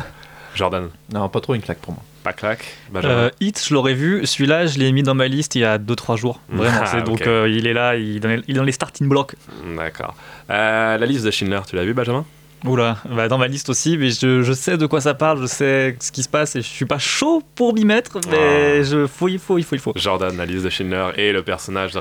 Jordan 0.55 0.91
Non, 1.13 1.29
pas 1.31 1.41
trop 1.41 1.55
une 1.55 1.63
claque 1.63 1.79
pour 1.79 1.95
moi. 1.95 2.03
Pas 2.23 2.35
claque 2.35 2.77
Euh, 3.03 3.31
Hit, 3.41 3.65
je 3.67 3.73
l'aurais 3.73 3.95
vu. 3.95 4.27
Celui-là, 4.27 4.67
je 4.67 4.79
l'ai 4.79 4.93
mis 4.93 5.03
dans 5.03 5.15
ma 5.15 5.27
liste 5.27 5.55
il 5.55 5.63
y 5.63 5.65
a 5.65 5.79
2-3 5.79 6.17
jours. 6.19 6.41
Vraiment. 6.51 6.81
Ah, 6.83 6.87
c'est- 6.87 7.03
donc 7.03 7.27
euh, 7.27 7.49
il 7.49 7.67
est 7.67 7.73
là, 7.73 7.97
il 7.97 8.17
est 8.17 8.21
dans 8.21 8.29
les, 8.29 8.43
il 8.47 8.55
est 8.55 8.59
dans 8.59 8.63
les 8.65 8.73
starting 8.73 9.09
blocks. 9.09 9.35
D'accord. 9.77 10.15
Euh, 10.51 10.99
la 10.99 11.07
liste 11.07 11.25
de 11.25 11.31
Schindler, 11.31 11.61
tu 11.67 11.77
l'as 11.77 11.85
vu, 11.85 11.95
Benjamin? 11.95 12.27
Oula, 12.65 12.97
bah, 13.11 13.27
dans 13.29 13.39
ma 13.39 13.49
liste 13.49 13.69
aussi, 13.71 13.99
mais 13.99 14.11
je, 14.11 14.43
je 14.43 14.53
sais 14.53 14.77
de 14.77 14.87
quoi 14.87 15.01
ça 15.01 15.15
parle, 15.15 15.41
je 15.43 15.47
sais 15.47 15.97
ce 16.01 16.13
qui 16.13 16.23
se 16.23 16.29
passe 16.29 16.55
et 16.55 16.63
je 16.63 16.67
suis 16.69 16.85
pas 16.85 16.99
chaud 16.99 17.43
pour 17.57 17.75
m'y 17.75 17.85
mettre, 17.85 18.21
mais 18.31 18.79
Ah. 18.79 18.83
je, 18.85 19.07
faut, 19.09 19.27
il 19.29 19.39
faut, 19.41 19.59
il 19.59 19.65
faut, 19.65 19.75
il 19.75 19.81
faut. 19.81 19.93
Jordan, 19.97 20.37
la 20.37 20.47
liste 20.47 20.65
de 20.65 20.71
Schindler 20.71 21.07
et 21.17 21.33
le 21.33 21.43
personnage 21.43 21.93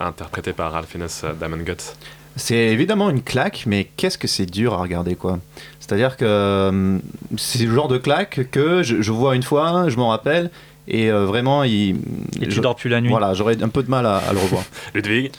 interprété 0.00 0.52
par 0.54 0.72
Ralph 0.72 0.88
Fiennes 0.88 1.08
Damon 1.38 1.58
Guts. 1.58 1.92
C'est 2.34 2.54
évidemment 2.56 3.08
une 3.10 3.22
claque, 3.22 3.64
mais 3.66 3.88
qu'est-ce 3.96 4.18
que 4.18 4.28
c'est 4.28 4.46
dur 4.46 4.74
à 4.74 4.78
regarder, 4.78 5.16
quoi. 5.16 5.38
C'est-à-dire 5.80 6.16
que 6.16 6.24
euh, 6.26 6.98
c'est 7.36 7.64
le 7.64 7.74
genre 7.74 7.88
de 7.88 7.98
claque 7.98 8.50
que 8.50 8.82
je, 8.82 9.00
je 9.02 9.12
vois 9.12 9.36
une 9.36 9.42
fois, 9.42 9.88
je 9.88 9.96
m'en 9.96 10.08
rappelle, 10.08 10.50
et 10.88 11.10
euh, 11.10 11.24
vraiment, 11.26 11.62
il. 11.64 11.96
Et 12.40 12.46
tu 12.48 12.50
je- 12.52 12.60
dors 12.60 12.76
plus 12.76 12.88
la 12.90 13.00
nuit. 13.00 13.08
Voilà, 13.10 13.32
j'aurais 13.34 13.62
un 13.62 13.68
peu 13.68 13.82
de 13.82 13.90
mal 13.90 14.04
à, 14.06 14.16
à 14.18 14.32
le 14.32 14.38
revoir. 14.38 14.64
Ludwig? 14.94 15.30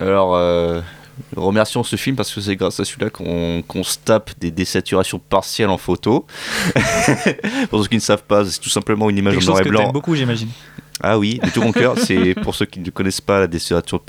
Alors, 0.00 0.34
euh, 0.36 0.80
remercions 1.36 1.82
ce 1.82 1.96
film 1.96 2.16
parce 2.16 2.32
que 2.32 2.40
c'est 2.40 2.56
grâce 2.56 2.80
à 2.80 2.84
celui-là 2.84 3.10
qu'on, 3.10 3.62
qu'on 3.66 3.82
se 3.82 3.98
tape 3.98 4.30
des 4.38 4.50
désaturations 4.50 5.18
partielles 5.18 5.68
en 5.68 5.78
photo. 5.78 6.26
pour 7.70 7.82
ceux 7.82 7.88
qui 7.88 7.96
ne 7.96 8.00
savent 8.00 8.24
pas, 8.24 8.44
c'est 8.44 8.60
tout 8.60 8.68
simplement 8.68 9.10
une 9.10 9.18
image 9.18 9.34
Quelque 9.34 9.44
en 9.44 9.52
noir 9.52 9.60
et 9.60 9.64
que 9.64 9.68
blanc. 9.68 9.82
t'aimes 9.84 9.92
beaucoup, 9.92 10.14
j'imagine. 10.14 10.48
Ah 11.02 11.18
oui, 11.18 11.40
de 11.42 11.50
tout 11.50 11.62
mon 11.62 11.72
cœur. 11.72 11.98
C'est 11.98 12.34
pour 12.42 12.54
ceux 12.54 12.66
qui 12.66 12.78
ne 12.78 12.90
connaissent 12.90 13.20
pas 13.20 13.40
la 13.40 13.46
désaturation, 13.48 14.00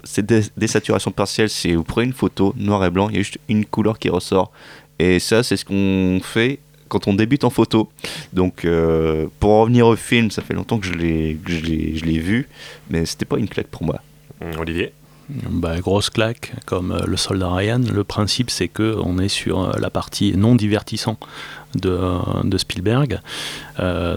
partielle, 1.12 1.50
c'est 1.50 1.74
vous 1.74 1.84
prenez 1.84 2.08
une 2.08 2.14
photo 2.14 2.54
noir 2.56 2.86
et 2.86 2.92
blanc, 2.92 3.10
il 3.10 3.16
y 3.16 3.20
a 3.20 3.22
juste 3.22 3.40
une 3.50 3.66
couleur 3.66 3.98
qui 3.98 4.10
ressort. 4.10 4.52
Et 5.00 5.20
ça, 5.20 5.42
c'est 5.42 5.58
ce 5.58 5.66
qu'on 5.66 6.20
fait 6.24 6.60
quand 6.90 7.08
on 7.08 7.16
débute 7.16 7.44
en 7.44 7.50
photo. 7.50 7.90
Donc, 8.32 8.66
euh, 8.66 9.26
pour 9.40 9.52
en 9.52 9.62
revenir 9.62 9.88
au 9.88 9.96
film, 9.96 10.30
ça 10.30 10.44
fait 10.44 10.54
longtemps 10.54 10.78
que 10.78 10.86
je 10.86 10.94
l'ai, 10.94 11.38
que 11.44 11.52
je 11.52 11.62
l'ai, 11.62 11.96
je 11.96 12.06
l'ai 12.06 12.20
vu, 12.20 12.48
mais 12.92 13.06
c'était 13.06 13.26
pas 13.26 13.38
une 13.38 13.48
claque 13.48 13.68
pour 13.68 13.84
moi. 13.84 14.00
Olivier? 14.60 14.94
Bah, 15.34 15.80
grosse 15.80 16.12
claque, 16.12 16.54
comme 16.66 16.92
euh, 16.92 17.06
le 17.08 17.18
soldat 17.18 17.50
Ryan. 17.50 17.82
Le 17.92 18.04
principe, 18.04 18.52
c'est 18.52 18.68
que 18.68 18.96
on 19.04 19.18
est 19.18 19.30
sur 19.30 19.64
euh, 19.64 19.72
la 19.80 19.90
partie 19.90 20.38
non 20.38 20.56
divertissant 20.56 21.18
de, 21.76 21.90
euh, 21.90 22.20
de 22.44 22.58
Spielberg, 22.58 23.20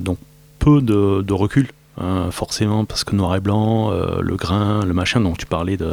donc 0.03 0.19
peu 0.59 0.83
de 0.83 1.33
recul. 1.33 1.69
Hein, 1.99 2.31
forcément 2.31 2.85
parce 2.85 3.05
que 3.05 3.15
noir 3.15 3.35
et 3.37 3.41
blanc, 3.41 3.91
euh, 3.93 4.21
le 4.21 4.37
grain, 4.37 4.85
le 4.85 4.93
machin, 4.93 5.21
donc 5.21 5.39
tu 5.39 5.47
parlais 5.47 5.77
de, 5.77 5.93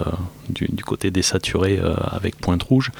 du, 0.50 0.68
du 0.72 0.84
côté 0.84 1.12
désaturé 1.12 1.80
euh, 1.80 1.94
avec 2.12 2.38
pointe 2.38 2.64
rouge, 2.64 2.92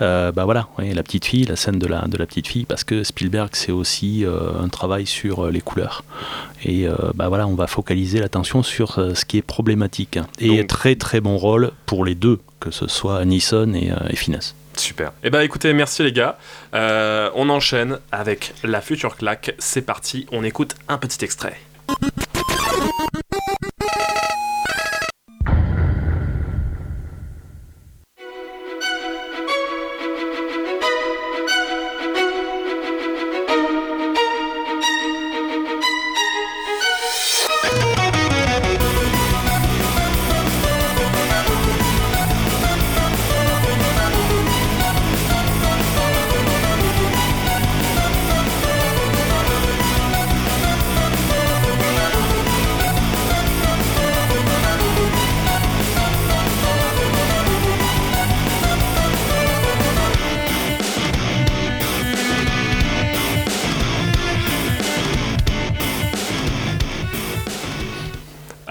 Euh, 0.00 0.32
bah 0.32 0.44
voilà, 0.44 0.68
ouais, 0.78 0.94
la 0.94 1.02
petite 1.02 1.24
fille, 1.24 1.44
la 1.44 1.56
scène 1.56 1.78
de 1.78 1.86
la, 1.86 2.02
de 2.02 2.16
la 2.16 2.26
petite 2.26 2.46
fille, 2.48 2.64
parce 2.64 2.84
que 2.84 3.04
Spielberg 3.04 3.50
c'est 3.52 3.72
aussi 3.72 4.24
euh, 4.24 4.52
un 4.62 4.68
travail 4.68 5.06
sur 5.06 5.50
les 5.50 5.60
couleurs. 5.60 6.04
Et 6.64 6.86
bah 7.14 7.28
voilà, 7.28 7.46
on 7.48 7.54
va 7.56 7.66
focaliser 7.66 8.20
l'attention 8.20 8.62
sur 8.62 8.94
ce 8.94 9.24
qui 9.24 9.38
est 9.38 9.42
problématique. 9.42 10.18
Et 10.38 10.58
Donc- 10.58 10.66
très 10.68 10.94
très 10.94 11.20
bon 11.20 11.36
rôle 11.36 11.72
pour 11.86 12.04
les 12.04 12.14
deux, 12.14 12.38
que 12.60 12.70
ce 12.70 12.86
soit 12.86 13.24
Nissan 13.24 13.74
et, 13.74 13.92
et 14.08 14.16
Finesse. 14.16 14.54
Super. 14.76 15.12
Eh 15.24 15.30
ben 15.30 15.40
écoutez, 15.40 15.72
merci 15.72 16.02
les 16.04 16.12
gars. 16.12 16.38
On 16.72 17.48
enchaîne 17.48 17.98
avec 18.12 18.54
la 18.62 18.80
future 18.80 19.16
claque. 19.16 19.54
C'est 19.58 19.82
parti, 19.82 20.26
on 20.30 20.44
écoute 20.44 20.76
un 20.88 20.98
petit 20.98 21.24
extrait. 21.24 21.58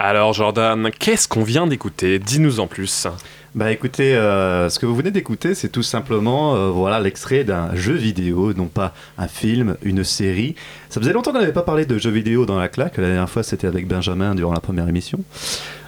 Alors 0.03 0.33
Jordan, 0.33 0.89
qu'est-ce 0.97 1.27
qu'on 1.27 1.43
vient 1.43 1.67
d'écouter? 1.67 2.17
Dis-nous 2.17 2.59
en 2.59 2.65
plus. 2.65 3.05
Bah 3.53 3.71
écoutez, 3.71 4.15
euh, 4.15 4.67
ce 4.67 4.79
que 4.79 4.87
vous 4.87 4.95
venez 4.95 5.11
d'écouter, 5.11 5.53
c'est 5.53 5.69
tout 5.69 5.83
simplement 5.83 6.55
euh, 6.55 6.69
voilà 6.71 6.99
l'extrait 6.99 7.43
d'un 7.43 7.75
jeu 7.75 7.93
vidéo, 7.93 8.51
non 8.53 8.65
pas 8.65 8.95
un 9.19 9.27
film, 9.27 9.77
une 9.83 10.03
série. 10.03 10.55
Ça 10.89 10.99
faisait 10.99 11.13
longtemps 11.13 11.31
qu'on 11.31 11.39
n'avait 11.39 11.53
pas 11.53 11.61
parlé 11.61 11.85
de 11.85 11.99
jeux 11.99 12.09
vidéo 12.09 12.47
dans 12.47 12.57
la 12.57 12.67
claque. 12.67 12.97
La 12.97 13.09
dernière 13.09 13.29
fois, 13.29 13.43
c'était 13.43 13.67
avec 13.67 13.87
Benjamin 13.87 14.33
durant 14.33 14.53
la 14.53 14.59
première 14.59 14.89
émission. 14.89 15.19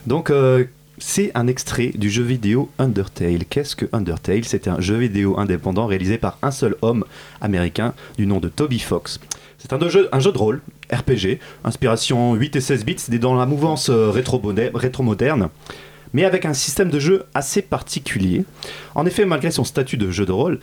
Donc, 0.05 0.29
euh, 0.29 0.65
c'est 0.99 1.31
un 1.33 1.47
extrait 1.47 1.91
du 1.95 2.11
jeu 2.11 2.21
vidéo 2.21 2.69
Undertale. 2.77 3.45
Qu'est-ce 3.49 3.75
que 3.75 3.87
Undertale? 3.93 4.45
C'est 4.45 4.67
un 4.67 4.79
jeu 4.79 4.97
vidéo 4.97 5.39
indépendant 5.39 5.87
réalisé 5.87 6.19
par 6.19 6.37
un 6.43 6.51
seul 6.51 6.75
homme 6.83 7.03
américain 7.41 7.95
du 8.19 8.27
nom 8.27 8.39
de 8.39 8.49
Toby 8.49 8.77
Fox. 8.77 9.19
C'est 9.57 9.73
un 9.73 9.89
jeu, 9.89 10.07
un 10.11 10.19
jeu 10.19 10.31
de 10.31 10.37
rôle, 10.37 10.61
RPG, 10.93 11.39
inspiration 11.63 12.33
8 12.35 12.55
et 12.55 12.61
16 12.61 12.85
bits, 12.85 13.19
dans 13.19 13.35
la 13.35 13.45
mouvance 13.45 13.89
euh, 13.89 14.09
rétro-moderne. 14.09 15.49
mais 16.13 16.25
avec 16.25 16.45
un 16.45 16.53
système 16.53 16.89
de 16.89 16.99
jeu 16.99 17.25
assez 17.33 17.63
particulier. 17.63 18.45
En 18.93 19.05
effet, 19.05 19.25
malgré 19.25 19.49
son 19.49 19.63
statut 19.63 19.97
de 19.97 20.11
jeu 20.11 20.27
de 20.27 20.31
rôle, 20.31 20.59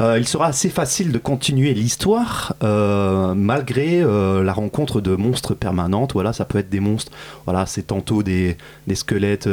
euh, 0.00 0.18
il 0.18 0.28
sera 0.28 0.46
assez 0.46 0.68
facile 0.68 1.10
de 1.10 1.18
continuer 1.18 1.72
l'histoire 1.72 2.54
euh, 2.62 3.32
malgré 3.34 4.02
la 4.02 4.52
rencontre 4.52 5.00
de 5.00 5.16
monstres 5.16 5.54
permanentes. 5.54 6.12
Voilà, 6.12 6.34
ça 6.34 6.44
peut 6.44 6.58
être 6.58 6.68
des 6.68 6.80
monstres. 6.80 7.12
Voilà, 7.46 7.64
c'est 7.64 7.86
tantôt 7.86 8.22
des, 8.22 8.58
des 8.86 8.94
squelettes 8.94 9.48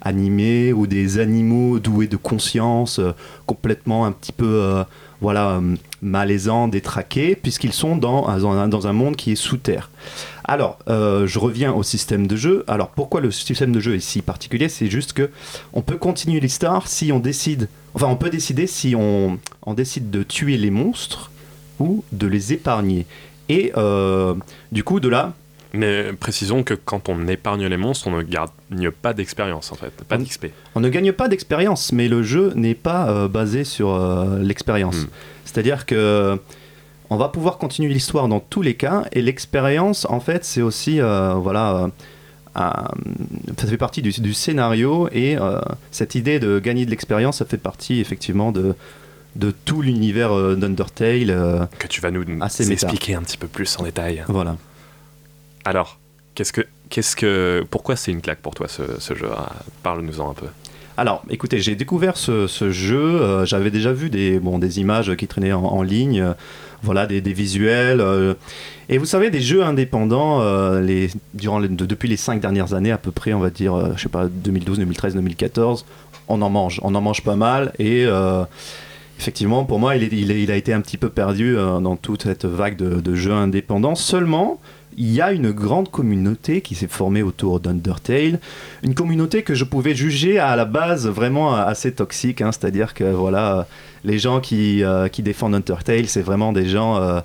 animés 0.00 0.72
ou 0.72 0.86
des 0.86 1.18
animaux 1.18 1.78
doués 1.78 2.08
de 2.08 2.16
conscience, 2.16 3.00
complètement 3.46 4.06
un 4.06 4.12
petit 4.12 4.32
peu, 4.32 4.84
voilà, 5.20 5.50
euh, 5.50 5.76
malaisants, 6.02 6.68
détraqués, 6.68 7.34
puisqu'ils 7.36 7.72
sont 7.72 7.96
dans, 7.96 8.28
un- 8.28 8.68
dans 8.68 8.86
un- 8.86 8.92
monde 8.92 9.16
qui 9.16 9.32
est 9.32 9.36
sous 9.36 9.56
terre. 9.56 9.90
Alors, 10.44 10.78
euh, 10.88 11.26
je 11.26 11.38
reviens 11.38 11.72
au 11.72 11.82
système 11.82 12.26
de 12.26 12.36
jeu. 12.36 12.64
Alors, 12.66 12.88
pourquoi 12.88 13.20
le 13.20 13.30
système 13.30 13.72
de 13.72 13.80
jeu 13.80 13.94
est 13.94 14.00
si 14.00 14.20
particulier? 14.22 14.68
C'est 14.68 14.88
juste 14.90 15.12
que 15.12 15.30
on 15.72 15.82
peut 15.82 15.96
continuer 15.96 16.40
l'histoire 16.40 16.88
si 16.88 17.12
on 17.12 17.20
décide. 17.20 17.68
Enfin, 17.94 18.06
on 18.08 18.16
peut 18.16 18.30
décider 18.30 18.66
si 18.66 18.94
on, 18.96 19.38
on 19.64 19.74
décide 19.74 20.10
de 20.10 20.22
tuer 20.22 20.56
les 20.56 20.70
monstres 20.70 21.30
ou 21.78 22.02
de 22.12 22.26
les 22.26 22.52
épargner. 22.52 23.06
Et 23.48 23.72
euh, 23.76 24.34
du 24.72 24.82
coup, 24.84 24.98
de 25.00 25.08
là, 25.08 25.34
Mais 25.72 26.12
précisons 26.18 26.64
que 26.64 26.74
quand 26.74 27.08
on 27.08 27.28
épargne 27.28 27.66
les 27.66 27.76
monstres, 27.76 28.08
on 28.08 28.16
ne 28.16 28.22
gagne 28.22 28.90
pas 28.90 29.12
d'expérience 29.12 29.70
en 29.70 29.76
fait, 29.76 29.92
pas 30.08 30.18
d'XP. 30.18 30.46
on 30.74 30.80
ne 30.80 30.88
gagne 30.88 31.12
pas 31.12 31.28
d'expérience, 31.28 31.92
mais 31.92 32.08
le 32.08 32.22
jeu 32.24 32.52
n'est 32.56 32.74
pas 32.74 33.08
euh, 33.08 33.28
basé 33.28 33.62
sur 33.62 33.94
euh, 33.94 34.38
l'expérience. 34.40 35.06
C'est-à-dire 35.52 35.86
que 35.86 36.38
on 37.12 37.16
va 37.16 37.28
pouvoir 37.28 37.58
continuer 37.58 37.92
l'histoire 37.92 38.28
dans 38.28 38.38
tous 38.40 38.62
les 38.62 38.74
cas, 38.74 39.04
et 39.12 39.20
l'expérience, 39.20 40.06
en 40.08 40.20
fait, 40.20 40.44
c'est 40.44 40.62
aussi, 40.62 41.00
euh, 41.00 41.34
voilà, 41.34 41.74
euh, 41.76 41.88
un- 42.54 42.88
ça 43.58 43.66
fait 43.66 43.76
partie 43.76 44.00
du, 44.00 44.10
du 44.12 44.32
scénario, 44.32 45.08
et 45.10 45.36
euh, 45.36 45.60
cette 45.90 46.14
idée 46.14 46.38
de 46.38 46.60
gagner 46.60 46.84
de 46.84 46.90
l'expérience, 46.90 47.38
ça 47.38 47.46
fait 47.46 47.56
partie 47.58 47.98
effectivement 48.00 48.52
de, 48.52 48.76
de 49.34 49.50
tout 49.50 49.82
l'univers 49.82 50.32
euh, 50.32 50.54
d'Undertale. 50.54 51.30
euh, 51.30 51.66
Que 51.80 51.88
tu 51.88 52.00
vas 52.00 52.12
nous 52.12 52.22
expliquer 52.74 53.14
un 53.16 53.22
petit 53.22 53.36
peu 53.38 53.48
plus 53.48 53.76
en 53.80 53.82
détail. 53.82 54.22
Voilà. 54.28 54.56
Alors, 55.64 55.98
qu'est-ce 56.36 56.52
que, 56.52 56.62
qu'est-ce 56.90 57.16
que, 57.16 57.64
pourquoi 57.70 57.96
c'est 57.96 58.12
une 58.12 58.20
claque 58.22 58.40
pour 58.40 58.54
toi 58.54 58.68
ce, 58.68 58.82
ce 59.00 59.14
jeu? 59.14 59.28
Ah, 59.36 59.50
Parle-nous-en 59.82 60.30
un 60.30 60.34
peu. 60.34 60.46
Alors, 61.00 61.22
écoutez, 61.30 61.60
j'ai 61.60 61.76
découvert 61.76 62.18
ce, 62.18 62.46
jeu. 62.70 63.00
euh, 63.00 63.46
J'avais 63.46 63.70
déjà 63.70 63.90
vu 63.90 64.10
des, 64.10 64.38
des 64.38 64.80
images 64.80 65.16
qui 65.16 65.26
traînaient 65.26 65.54
en, 65.54 65.80
ligne, 65.80 66.20
euh, 66.20 66.32
voilà, 66.82 67.06
des, 67.06 67.22
des 67.22 67.32
visuels. 67.32 68.02
euh, 68.02 68.34
et 68.90 68.98
vous 68.98 69.06
savez, 69.06 69.30
des 69.30 69.40
jeux 69.40 69.62
indépendants, 69.62 70.40
durant 71.32 71.58
depuis 71.62 72.06
les 72.06 72.18
cinq 72.18 72.42
dernières 72.42 72.74
années 72.74 72.92
à 72.92 72.98
peu 72.98 73.12
près, 73.12 73.32
on 73.32 73.38
va 73.38 73.48
dire, 73.48 73.96
je 73.96 74.02
sais 74.02 74.10
pas, 74.10 74.26
2012, 74.28 74.76
2013, 74.80 75.14
2014, 75.14 75.86
on 76.28 76.42
en 76.42 76.50
mange, 76.50 76.80
on 76.82 76.94
en 76.94 77.00
mange 77.00 77.22
pas 77.22 77.36
mal. 77.36 77.72
Et 77.78 78.04
effectivement, 79.18 79.64
pour 79.64 79.78
moi, 79.78 79.96
il, 79.96 80.50
a 80.50 80.56
été 80.56 80.74
un 80.74 80.82
petit 80.82 80.98
peu 80.98 81.08
perdu 81.08 81.54
dans 81.54 81.96
toute 81.96 82.24
cette 82.24 82.44
vague 82.44 82.76
de 82.76 83.14
jeux 83.14 83.32
indépendants. 83.32 83.94
Seulement, 83.94 84.60
il 85.00 85.10
y 85.12 85.20
a 85.22 85.32
une 85.32 85.50
grande 85.50 85.90
communauté 85.90 86.60
qui 86.60 86.74
s'est 86.74 86.86
formée 86.86 87.22
autour 87.22 87.58
d'Undertale, 87.58 88.38
une 88.82 88.94
communauté 88.94 89.42
que 89.42 89.54
je 89.54 89.64
pouvais 89.64 89.94
juger 89.94 90.38
à 90.38 90.54
la 90.56 90.66
base 90.66 91.08
vraiment 91.08 91.54
assez 91.54 91.90
toxique, 91.92 92.42
hein, 92.42 92.52
c'est-à-dire 92.52 92.92
que 92.92 93.04
voilà, 93.04 93.66
les 94.04 94.18
gens 94.18 94.40
qui, 94.40 94.84
euh, 94.84 95.08
qui 95.08 95.22
défendent 95.22 95.54
Undertale, 95.54 96.06
c'est 96.06 96.20
vraiment 96.20 96.52
des 96.52 96.68
gens 96.68 96.98
euh, 96.98 97.20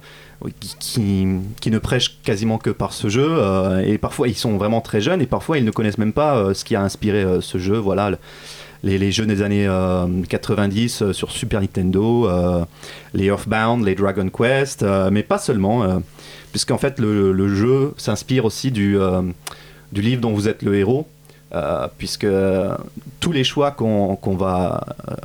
qui, 0.80 1.26
ne 1.26 1.78
prêchent 1.80 2.18
quasiment 2.24 2.58
que 2.58 2.70
par 2.70 2.94
ce 2.94 3.10
jeu, 3.10 3.28
euh, 3.30 3.84
et 3.86 3.98
parfois 3.98 4.30
ils 4.30 4.36
sont 4.38 4.56
vraiment 4.58 4.80
très 4.80 5.02
jeunes, 5.02 5.22
et 5.22 5.26
parfois 5.28 5.58
ils 5.58 5.66
ne 5.66 5.72
connaissent 5.72 5.98
même 5.98 6.14
pas 6.14 6.54
ce 6.54 6.64
qui 6.64 6.76
a 6.76 6.82
inspiré 6.82 7.26
ce 7.42 7.58
jeu, 7.58 7.78
voilà. 7.78 8.12
le- 8.12 8.18
les, 8.84 9.00
les 9.00 9.12
jeux 9.12 9.26
des 9.26 9.42
années 9.42 9.66
euh, 9.68 10.06
90 10.30 11.02
euh, 11.02 11.12
sur 11.14 11.32
Super 11.32 11.60
Nintendo, 11.60 12.30
euh, 12.30 12.64
les 13.16 13.26
Earthbound, 13.26 13.84
les 13.84 13.96
Dragon 13.96 14.30
Quest, 14.30 14.86
mais 15.12 15.24
pas 15.24 15.40
seulement, 15.40 16.02
puisqu'en 16.56 16.78
fait 16.78 17.00
le, 17.02 17.48
jeu 17.54 17.94
s'inspire 17.98 18.46
aussi 18.46 18.72
du, 18.72 18.98
euh, 18.98 19.22
du 19.92 20.00
livre 20.02 20.22
dont 20.22 20.32
vous 20.32 20.48
êtes 20.48 20.62
le 20.62 20.74
héros, 20.76 21.06
euh, 21.54 21.90
puisque 21.98 22.26
tous 23.20 23.34
les 23.34 23.44
choix 23.44 23.72
qu'on 23.72 24.18
va 24.38 24.86
euh, 25.10 25.16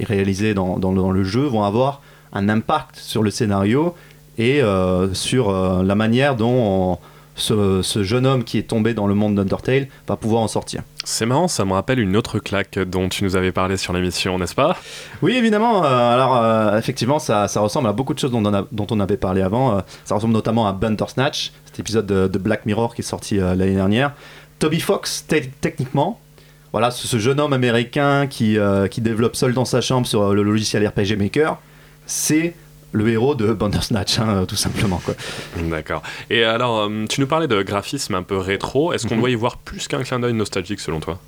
réaliser 0.00 0.54
dans, 0.54 0.76
le- 1.12 1.22
jeu 1.22 1.42
vont 1.42 1.62
avoir 1.62 2.02
un 2.32 2.48
impact 2.48 2.96
sur 2.96 3.22
le 3.22 3.30
scénario 3.30 3.94
et 4.38 4.60
sur 5.12 5.52
la 5.84 5.94
manière 5.94 6.34
dont 6.34 6.50
on- 6.94 6.98
ce, 7.36 7.82
ce 7.82 8.02
jeune 8.02 8.26
homme 8.26 8.42
qui 8.44 8.58
est 8.58 8.62
tombé 8.64 8.94
dans 8.94 9.06
le 9.06 9.14
monde 9.14 9.34
d'Undertale 9.36 9.88
va 10.08 10.16
pouvoir 10.16 10.42
en 10.42 10.48
sortir. 10.48 10.82
C'est 11.04 11.26
marrant, 11.26 11.46
ça 11.48 11.64
me 11.64 11.72
rappelle 11.74 12.00
une 12.00 12.16
autre 12.16 12.38
claque 12.38 12.78
dont 12.78 13.08
tu 13.08 13.22
nous 13.22 13.36
avais 13.36 13.52
parlé 13.52 13.76
sur 13.76 13.92
l'émission, 13.92 14.38
n'est-ce 14.38 14.54
pas? 14.54 14.76
Oui, 15.22 15.36
évidemment. 15.36 15.84
euh, 15.84 16.14
alors, 16.14 16.36
euh, 16.36 16.78
effectivement, 16.78 17.18
ça, 17.18 17.46
ça 17.46 17.60
ressemble 17.60 17.88
à 17.88 17.92
beaucoup 17.92 18.14
de 18.14 18.18
choses 18.18 18.30
dont 18.32 18.44
on, 18.44 18.52
a- 18.54 18.66
dont 18.72 18.86
on 18.90 18.98
avait 18.98 19.16
parlé 19.16 19.42
avant. 19.42 19.76
Euh, 19.76 19.80
ça 20.04 20.14
ressemble 20.16 20.32
notamment 20.32 20.66
à 20.66 20.72
Bandersnatch, 20.72 21.52
cet 21.66 21.78
épisode 21.78 22.06
de, 22.06 22.26
de 22.26 22.38
Black 22.38 22.66
Mirror 22.66 22.94
qui 22.94 23.02
est 23.02 23.04
sorti 23.04 23.36
l'année 23.36 23.74
dernière. 23.74 24.12
Toby 24.58 24.80
Fox, 24.80 25.26
te- 25.28 25.36
techniquement, 25.60 26.18
voilà, 26.72 26.90
ce, 26.90 27.18
jeune 27.18 27.38
homme 27.38 27.52
américain 27.52 28.26
qui, 28.26 28.56
qui 28.90 29.00
développe 29.00 29.36
seul 29.36 29.52
dans 29.54 29.64
sa 29.64 29.80
chambre 29.80 30.06
sur 30.06 30.34
le 30.34 30.42
logiciel 30.42 30.86
RPG 30.88 31.16
Maker, 31.18 31.58
c'est 32.06 32.54
le 32.96 33.08
héros 33.10 33.34
de 33.34 33.52
Bandersnatch, 33.52 34.18
hein, 34.18 34.44
tout 34.48 34.56
simplement. 34.56 35.00
Quoi. 35.04 35.14
D'accord. 35.70 36.02
Et 36.30 36.44
alors, 36.44 36.80
euh, 36.88 37.04
tu 37.08 37.20
nous 37.20 37.26
parlais 37.26 37.46
de 37.48 37.62
graphisme 37.62 38.14
un 38.14 38.22
peu 38.22 38.38
rétro. 38.38 38.92
Est-ce 38.92 39.06
qu'on 39.06 39.14
Mhm. 39.14 39.20
doit 39.20 39.30
y 39.30 39.34
voir 39.34 39.58
plus 39.58 39.86
qu'un 39.86 40.02
clin 40.02 40.18
d'œil 40.18 40.32
nostalgique 40.32 40.80
selon 40.80 41.00
toi? 41.00 41.18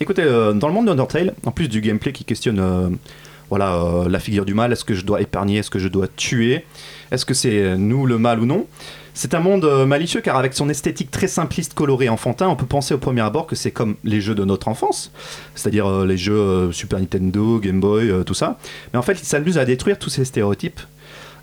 Écoutez, 0.00 0.22
euh, 0.22 0.52
dans 0.52 0.68
le 0.68 0.74
monde 0.74 0.86
d'Undertale, 0.86 1.34
en 1.44 1.50
plus 1.50 1.68
du 1.68 1.80
gameplay 1.80 2.12
qui 2.12 2.24
questionne 2.24 2.58
euh, 2.60 2.88
voilà, 3.50 3.74
euh, 3.74 4.08
la 4.08 4.20
figure 4.20 4.44
du 4.44 4.54
mal, 4.54 4.72
est-ce 4.72 4.84
que 4.84 4.94
je 4.94 5.04
dois 5.04 5.20
épargner, 5.20 5.58
est-ce 5.58 5.70
que 5.70 5.78
je 5.80 5.88
dois 5.88 6.06
tuer, 6.08 6.64
est-ce 7.10 7.26
que 7.26 7.34
c'est 7.34 7.58
euh, 7.62 7.76
nous 7.76 8.06
le 8.06 8.16
mal 8.16 8.40
ou 8.40 8.46
non? 8.46 8.66
C'est 9.12 9.34
un 9.34 9.40
monde 9.40 9.64
euh, 9.64 9.84
malicieux 9.86 10.20
car 10.20 10.36
avec 10.38 10.54
son 10.54 10.68
esthétique 10.70 11.10
très 11.10 11.26
simpliste, 11.26 11.74
colorée, 11.74 12.08
enfantin, 12.08 12.48
on 12.48 12.54
peut 12.56 12.64
penser 12.64 12.94
au 12.94 12.98
premier 12.98 13.20
abord 13.22 13.46
que 13.48 13.56
c'est 13.56 13.72
comme 13.72 13.96
les 14.04 14.20
jeux 14.20 14.36
de 14.36 14.44
notre 14.44 14.68
enfance, 14.68 15.10
c'est-à-dire 15.56 15.86
euh, 15.90 16.06
les 16.06 16.16
jeux 16.16 16.32
euh, 16.38 16.72
Super 16.72 17.00
Nintendo, 17.00 17.58
Game 17.58 17.80
Boy, 17.80 18.08
euh, 18.08 18.22
tout 18.22 18.34
ça. 18.34 18.56
Mais 18.92 18.98
en 18.98 19.02
fait, 19.02 19.18
il 19.20 19.26
s'amuse 19.26 19.58
à 19.58 19.64
détruire 19.64 19.98
tous 19.98 20.10
ces 20.10 20.24
stéréotypes. 20.24 20.80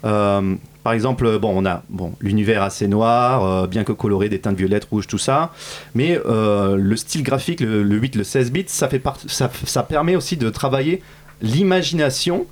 Euh, 0.06 0.56
par 0.84 0.94
exemple, 0.94 1.38
bon, 1.40 1.54
on 1.56 1.66
a 1.66 1.84
bon, 1.90 2.14
l'univers 2.22 2.64
assez 2.64 2.88
noir, 2.88 3.44
euh, 3.44 3.68
bien 3.68 3.84
que 3.84 3.92
coloré, 3.92 4.30
des 4.30 4.40
teintes 4.40 4.58
violettes, 4.58 4.86
rouges, 4.86 5.08
tout 5.08 5.18
ça. 5.18 5.52
Mais 5.96 6.20
euh, 6.26 6.76
le 6.78 6.96
style 6.96 7.24
graphique, 7.24 7.60
le, 7.60 7.84
le 7.84 7.96
8, 7.98 8.16
le 8.16 8.24
16 8.24 8.52
bits, 8.52 8.66
ça, 8.68 8.88
fait 8.88 9.02
ça, 9.28 9.52
ça 9.66 9.84
permet 9.84 10.16
aussi 10.16 10.38
de 10.38 10.50
travailler 10.50 11.02
l'imagination. 11.42 12.46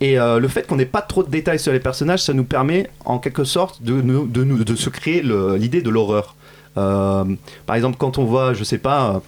Et 0.00 0.16
le 0.16 0.48
fait 0.48 0.66
qu'on 0.66 0.74
n'ait 0.74 0.84
pas 0.84 1.00
trop 1.00 1.22
de 1.22 1.30
détails 1.30 1.60
sur 1.60 1.72
les 1.72 1.78
personnages, 1.78 2.24
ça 2.24 2.32
nous 2.32 2.42
permet 2.42 2.90
en 3.04 3.20
quelque 3.20 3.44
sorte 3.44 3.84
de, 3.84 4.00
de, 4.00 4.74
se 4.74 4.90
créer 4.90 5.22
l'idée 5.22 5.80
de 5.80 5.90
l'horreur. 5.90 6.34
Par 6.74 7.76
exemple, 7.76 7.98
quand 7.98 8.18
on 8.18 8.24
voit, 8.24 8.52
je 8.52 8.64
sais 8.64 8.78
pas, 8.78 9.22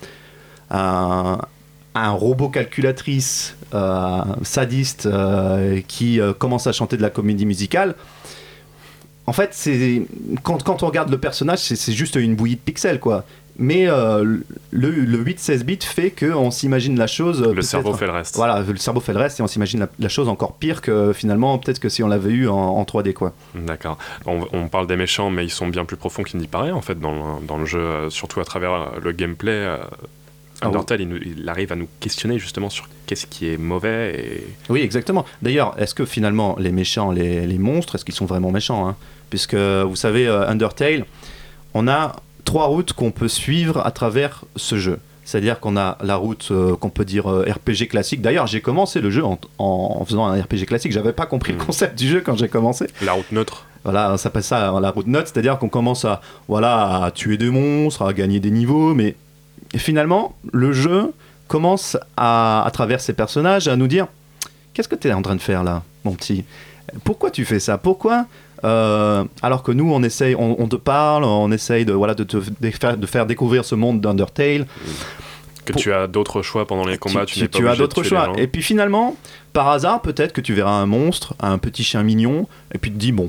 un, 0.73 1.39
un 1.95 2.11
robot 2.11 2.49
calculatrice 2.49 3.57
euh, 3.73 4.23
sadiste 4.43 5.07
euh, 5.07 5.81
qui 5.87 6.21
euh, 6.21 6.33
commence 6.33 6.67
à 6.67 6.73
chanter 6.73 6.97
de 6.97 7.03
la 7.03 7.11
comédie 7.11 7.47
musicale, 7.47 7.95
en 9.27 9.33
fait, 9.33 9.51
c'est 9.53 10.03
quand, 10.43 10.63
quand 10.63 10.83
on 10.83 10.87
regarde 10.87 11.11
le 11.11 11.19
personnage, 11.19 11.61
c'est 11.61 11.93
juste 11.93 12.17
une 12.17 12.35
bouillie 12.35 12.57
de 12.57 12.61
pixels, 12.61 13.01
quoi. 13.01 13.25
Mais 13.57 13.87
le, 13.87 14.45
le 14.73 15.25
8-16 15.25 15.63
bits 15.63 15.79
fait 15.81 16.11
qu'on 16.11 16.51
s'imagine 16.51 16.99
la 16.99 17.07
chose. 17.07 17.41
Le 17.41 17.63
cerveau 17.63 17.95
fait 17.95 18.05
le 18.05 18.13
reste. 18.13 18.35
Voilà, 18.37 18.61
le 18.61 18.77
cerveau 18.77 19.01
fait 19.01 19.13
le 19.15 19.21
reste 19.21 19.39
et 19.41 19.43
on 19.43 19.47
s'imagine 19.47 19.81
la, 19.81 19.89
la 19.99 20.09
chose 20.11 20.29
encore 20.29 20.57
pire 20.57 20.83
que 20.83 21.13
finalement, 21.15 21.57
peut-être 21.59 21.79
que 21.79 21.89
si 21.89 22.03
on 22.03 22.09
l'avait 22.09 22.33
eu 22.33 22.49
en, 22.49 22.55
en 22.55 22.83
3D, 22.83 23.15
quoi. 23.15 23.33
D'accord. 23.55 23.97
On, 24.27 24.47
on 24.53 24.69
parle 24.69 24.89
des 24.89 24.97
méchants, 24.97 25.31
mais 25.31 25.45
ils 25.45 25.51
sont 25.51 25.69
bien 25.69 25.87
plus 25.87 25.97
profonds 25.97 26.25
qu'il 26.25 26.41
n'y 26.41 26.49
paraît 26.49 26.73
en 26.73 26.83
fait 26.83 26.99
dans 26.99 27.13
le, 27.13 27.47
dans 27.47 27.57
le 27.57 27.65
jeu, 27.65 28.11
surtout 28.11 28.41
à 28.41 28.45
travers 28.45 29.01
le 29.01 29.13
gameplay. 29.13 29.79
Ah 30.65 30.69
Undertale, 30.69 31.01
il, 31.03 31.49
arrive 31.49 31.73
à 31.73 31.77
nous 31.77 31.89
questionner 32.01 32.39
justement 32.39 32.71
sur 32.71 32.89
qu'est-ce 33.07 33.27
qui 33.27 33.49
est 33.49 33.57
mauvais 33.57 34.15
et 34.19 34.47
Oui, 34.69 34.81
exactement. 34.81 35.25
D'ailleurs, 35.43 35.75
est-ce 35.79 35.95
que 35.95 36.05
finalement 36.05 36.57
les 36.59 36.73
méchants, 36.73 37.11
les, 37.13 37.47
les 37.47 37.59
monstres, 37.59 37.95
est-ce 37.97 38.05
qu'ils 38.05 38.15
sont 38.15 38.27
vraiment 38.27 38.51
méchants 38.51 38.89
hein? 38.89 38.97
Puisque 39.31 39.55
vous 39.55 39.97
savez, 39.97 40.27
euh, 40.29 40.49
Undertale, 40.49 41.07
on 41.75 41.89
a 41.89 42.17
trois 42.45 42.67
routes 42.67 42.93
qu'on 42.93 43.11
peut 43.11 43.29
suivre 43.29 43.85
à 43.85 43.91
travers 43.91 44.45
ce 44.57 44.77
jeu. 44.79 44.99
C'est-à-dire 45.25 45.59
qu'on 45.59 45.77
a 45.79 45.97
la 46.03 46.17
route 46.17 46.49
euh, 46.51 46.77
qu'on 46.77 46.91
peut 46.91 47.07
dire 47.07 47.31
euh, 47.31 47.47
RPG 47.51 47.89
classique. 47.89 48.21
D'ailleurs, 48.21 48.47
j'ai 48.47 48.61
commencé 48.61 49.01
le 49.01 49.11
jeu 49.11 49.25
en, 49.25 49.39
en- 49.59 50.05
faisant 50.05 50.27
un 50.27 50.41
RPG 50.41 50.67
classique. 50.67 50.93
J'avais 50.93 51.15
pas 51.15 51.25
compris 51.27 51.53
le 51.55 51.59
concept 51.59 51.99
du 51.99 52.07
jeu 52.07 52.21
quand 52.21 52.37
j'ai 52.37 52.49
commencé. 52.49 52.87
la 53.03 53.13
route 53.13 53.33
neutre. 53.33 53.65
Voilà, 53.85 54.11
ça 54.13 54.19
s'appelle 54.19 54.43
ça 54.43 54.79
la 54.81 54.91
route 54.91 55.07
neutre, 55.07 55.31
c'est-à-dire 55.33 55.59
qu'on 55.59 55.69
commence 55.69 56.05
à, 56.05 56.21
voilà, 56.49 57.05
à 57.05 57.11
tuer 57.11 57.37
des 57.37 57.51
monstres, 57.51 58.03
à 58.03 58.13
gagner 58.13 58.39
des 58.41 58.51
niveaux, 58.51 58.95
mais 58.95 59.15
finalement, 59.79 60.37
le 60.53 60.73
jeu 60.73 61.13
commence 61.49 61.97
à, 62.17 62.65
à 62.65 62.71
travers 62.71 63.01
ces 63.01 63.13
personnages 63.13 63.69
à 63.69 63.77
nous 63.77 63.87
dire 63.87 64.07
Qu'est-ce 64.73 64.89
que 64.89 64.97
tu 64.97 65.09
es 65.09 65.13
en 65.13 65.23
train 65.23 65.37
de 65.37 65.41
faire 65.41 65.63
là, 65.63 65.83
mon 66.05 66.13
petit? 66.13 66.45
Pourquoi 67.05 67.31
tu 67.31 67.45
fais 67.45 67.61
ça? 67.61 67.79
Pourquoi 67.79 68.27
euh, 68.65 69.25
alors 69.43 69.63
que 69.63 69.73
nous, 69.73 69.93
on 69.93 70.03
essaye, 70.03 70.35
on, 70.35 70.61
on 70.61 70.69
te 70.69 70.77
parle, 70.77 71.25
on 71.25 71.53
essaye 71.53 71.85
de, 71.85 71.93
voilà, 71.93 72.15
de 72.15 72.25
te 72.25 72.39
de 72.39 72.71
faire, 72.71 72.97
de 72.97 73.07
faire 73.07 73.27
découvrir 73.27 73.65
ce 73.65 73.75
monde 73.75 74.01
d'Undertale. 74.01 74.67
Que 75.67 75.73
Pour- 75.73 75.83
tu 75.83 75.93
as 75.93 76.07
d'autres 76.07 76.41
choix 76.41 76.67
pendant 76.67 76.87
les 76.87 76.97
combats, 76.97 77.27
tu, 77.27 77.47
tu, 77.49 77.69
as 77.69 77.77
d'autres 77.77 78.03
choix. 78.03 78.33
Et 78.39 78.47
puis 78.47 78.63
finalement, 78.63 79.17
par 79.53 79.69
hasard, 79.69 80.01
peut-être 80.01 80.33
que 80.33 80.41
tu 80.41 80.55
verras 80.55 80.73
un 80.73 80.87
monstre, 80.87 81.35
un 81.41 81.59
petit 81.59 81.85
chien 81.85 82.03
mignon, 82.03 82.49
et 82.75 82.79
puis 82.79 82.91
tu 82.91 82.97
te 82.97 83.01
dis, 83.01 83.13
bon, 83.13 83.29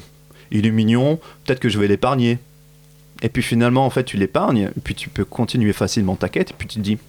il 0.52 0.66
est 0.66 0.72
mignon, 0.72 1.20
peut-être 1.46 1.60
que 1.60 1.70
je 1.70 1.80
vais 1.80 1.88
l'épargner. 1.88 2.40
Et 3.26 3.30
puis 3.30 3.42
finalement, 3.42 3.88
en 3.88 3.90
fait, 3.90 4.04
tu 4.04 4.18
l'épargnes, 4.18 4.70
et 4.78 4.82
puis 4.84 4.94
tu 4.94 5.10
peux 5.10 5.26
continuer 5.26 5.74
facilement 5.74 6.16
ta 6.16 6.30
quête, 6.30 6.52
et 6.52 6.54
puis 6.56 6.68
tu 6.68 6.76
te 6.76 6.82
dis, 6.82 7.00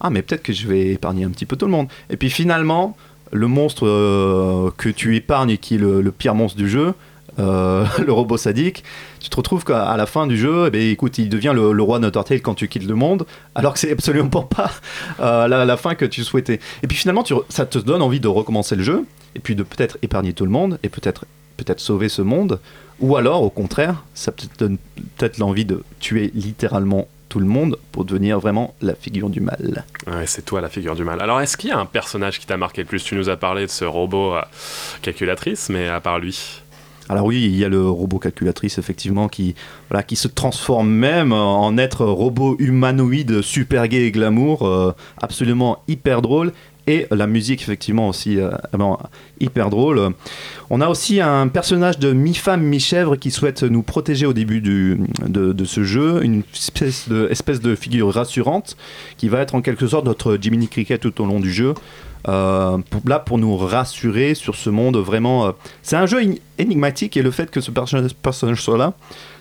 ah, 0.00 0.08
mais 0.08 0.22
peut-être 0.22 0.44
que 0.44 0.52
je 0.52 0.68
vais 0.68 0.90
épargner 0.90 1.24
un 1.24 1.30
petit 1.30 1.46
peu 1.46 1.56
tout 1.56 1.66
le 1.66 1.72
monde. 1.72 1.88
Et 2.10 2.16
puis 2.16 2.30
finalement, 2.30 2.96
le 3.32 3.48
monstre 3.48 3.84
euh, 3.84 4.70
que 4.76 4.88
tu 4.88 5.16
épargnes 5.16 5.56
qui 5.56 5.74
est 5.74 5.78
le, 5.78 6.12
pire 6.12 6.36
monstre 6.36 6.56
du 6.56 6.68
jeu, 6.68 6.94
euh, 7.40 7.84
le 8.06 8.12
robot 8.12 8.36
sadique, 8.36 8.84
tu 9.18 9.30
te 9.30 9.36
retrouves 9.36 9.64
qu'à 9.64 9.96
la 9.96 10.06
fin 10.06 10.28
du 10.28 10.36
jeu, 10.36 10.66
eh 10.68 10.70
bien, 10.70 10.80
écoute, 10.82 11.18
il 11.18 11.28
devient 11.28 11.52
le, 11.52 11.82
roi 11.82 11.98
Nottertail 11.98 12.40
quand 12.40 12.54
tu 12.54 12.68
quittes 12.68 12.86
le 12.86 12.94
monde, 12.94 13.26
alors 13.56 13.72
que 13.72 13.80
c'est 13.80 13.90
absolument 13.90 14.42
pas 14.42 14.70
euh, 15.18 15.48
la, 15.48 15.76
fin 15.76 15.96
que 15.96 16.04
tu 16.04 16.22
souhaitais. 16.22 16.60
Et 16.84 16.86
puis 16.86 16.96
finalement, 16.96 17.24
ça 17.48 17.66
te 17.66 17.78
donne 17.78 18.02
envie 18.02 18.20
de 18.20 18.28
recommencer 18.28 18.76
le 18.76 18.84
jeu, 18.84 19.06
et 19.34 19.40
puis 19.40 19.56
de 19.56 19.64
peut-être 19.64 19.98
épargner 20.02 20.34
tout 20.34 20.44
le 20.44 20.52
monde, 20.52 20.78
et 20.84 20.88
peut-être 20.88 21.24
peut-être 21.58 21.80
sauver 21.80 22.08
ce 22.08 22.22
monde, 22.22 22.58
ou 23.00 23.16
alors 23.16 23.42
au 23.42 23.50
contraire, 23.50 24.04
ça 24.14 24.32
te 24.32 24.46
donne 24.58 24.78
peut-être 25.16 25.36
l'envie 25.36 25.66
de 25.66 25.82
tuer 26.00 26.30
littéralement 26.34 27.06
tout 27.28 27.40
le 27.40 27.46
monde 27.46 27.76
pour 27.92 28.04
devenir 28.04 28.40
vraiment 28.40 28.74
la 28.80 28.94
figure 28.94 29.28
du 29.28 29.40
mal. 29.40 29.84
Ouais, 30.06 30.26
c'est 30.26 30.44
toi 30.44 30.60
la 30.60 30.68
figure 30.68 30.94
du 30.94 31.04
mal. 31.04 31.20
Alors, 31.20 31.40
est-ce 31.40 31.56
qu'il 31.56 31.70
y 31.70 31.72
a 31.72 31.78
un 31.78 31.86
personnage 31.86 32.40
qui 32.40 32.46
t'a 32.46 32.56
marqué 32.56 32.82
le 32.82 32.86
plus? 32.86 33.04
Tu 33.04 33.14
nous 33.14 33.28
as 33.28 33.36
parlé 33.36 33.66
de 33.66 33.70
ce 33.70 33.84
robot 33.84 34.34
euh, 34.34 34.42
calculatrice, 35.02 35.68
mais 35.68 35.88
à 35.88 36.00
part 36.00 36.18
lui 36.18 36.62
Alors 37.08 37.26
oui, 37.26 37.44
il 37.44 37.56
y 37.56 37.64
a 37.64 37.68
le 37.68 37.86
robot 37.86 38.18
calculatrice 38.18 38.78
effectivement 38.78 39.28
qui, 39.28 39.54
voilà, 39.90 40.02
qui 40.02 40.16
se 40.16 40.28
transforme 40.28 40.88
même 40.88 41.32
en 41.32 41.76
être 41.76 42.06
robot 42.06 42.56
humanoïde 42.58 43.42
super 43.42 43.88
gay 43.88 44.06
et 44.06 44.10
glamour, 44.10 44.66
euh, 44.66 44.92
absolument 45.20 45.82
hyper 45.86 46.22
drôle. 46.22 46.52
Et 46.88 47.06
la 47.10 47.26
musique 47.26 47.60
effectivement 47.60 48.08
aussi 48.08 48.40
euh, 48.40 48.50
hyper 49.40 49.68
drôle. 49.68 50.10
On 50.70 50.80
a 50.80 50.88
aussi 50.88 51.20
un 51.20 51.46
personnage 51.48 51.98
de 51.98 52.12
mi-femme, 52.12 52.62
mi-chèvre 52.62 53.16
qui 53.16 53.30
souhaite 53.30 53.62
nous 53.62 53.82
protéger 53.82 54.24
au 54.24 54.32
début 54.32 54.62
de, 54.62 55.64
ce 55.66 55.84
jeu, 55.84 56.24
une 56.24 56.42
espèce 57.30 57.60
de, 57.60 57.74
figure 57.74 58.12
rassurante 58.12 58.76
qui 59.18 59.28
va 59.28 59.40
être 59.40 59.54
en 59.54 59.60
quelque 59.60 59.86
sorte 59.86 60.06
notre 60.06 60.38
Jiminy 60.40 60.66
Cricket 60.68 61.00
tout 61.00 61.20
au 61.22 61.26
long 61.26 61.40
du 61.40 61.52
jeu. 61.52 61.74
Euh, 62.26 62.78
là 63.06 63.20
pour 63.20 63.38
nous 63.38 63.56
rassurer 63.56 64.34
sur 64.34 64.56
ce 64.56 64.70
monde 64.70 64.96
vraiment. 64.96 65.46
euh, 65.46 65.52
c'est 65.82 65.94
un 65.96 66.06
jeu 66.06 66.20
éni- 66.20 66.40
énigmatique 66.58 67.16
et 67.16 67.22
le 67.22 67.30
fait 67.30 67.48
que 67.50 67.60
ce 67.60 67.70
personnage 67.70 68.60
soit 68.60 68.76
là, 68.76 68.94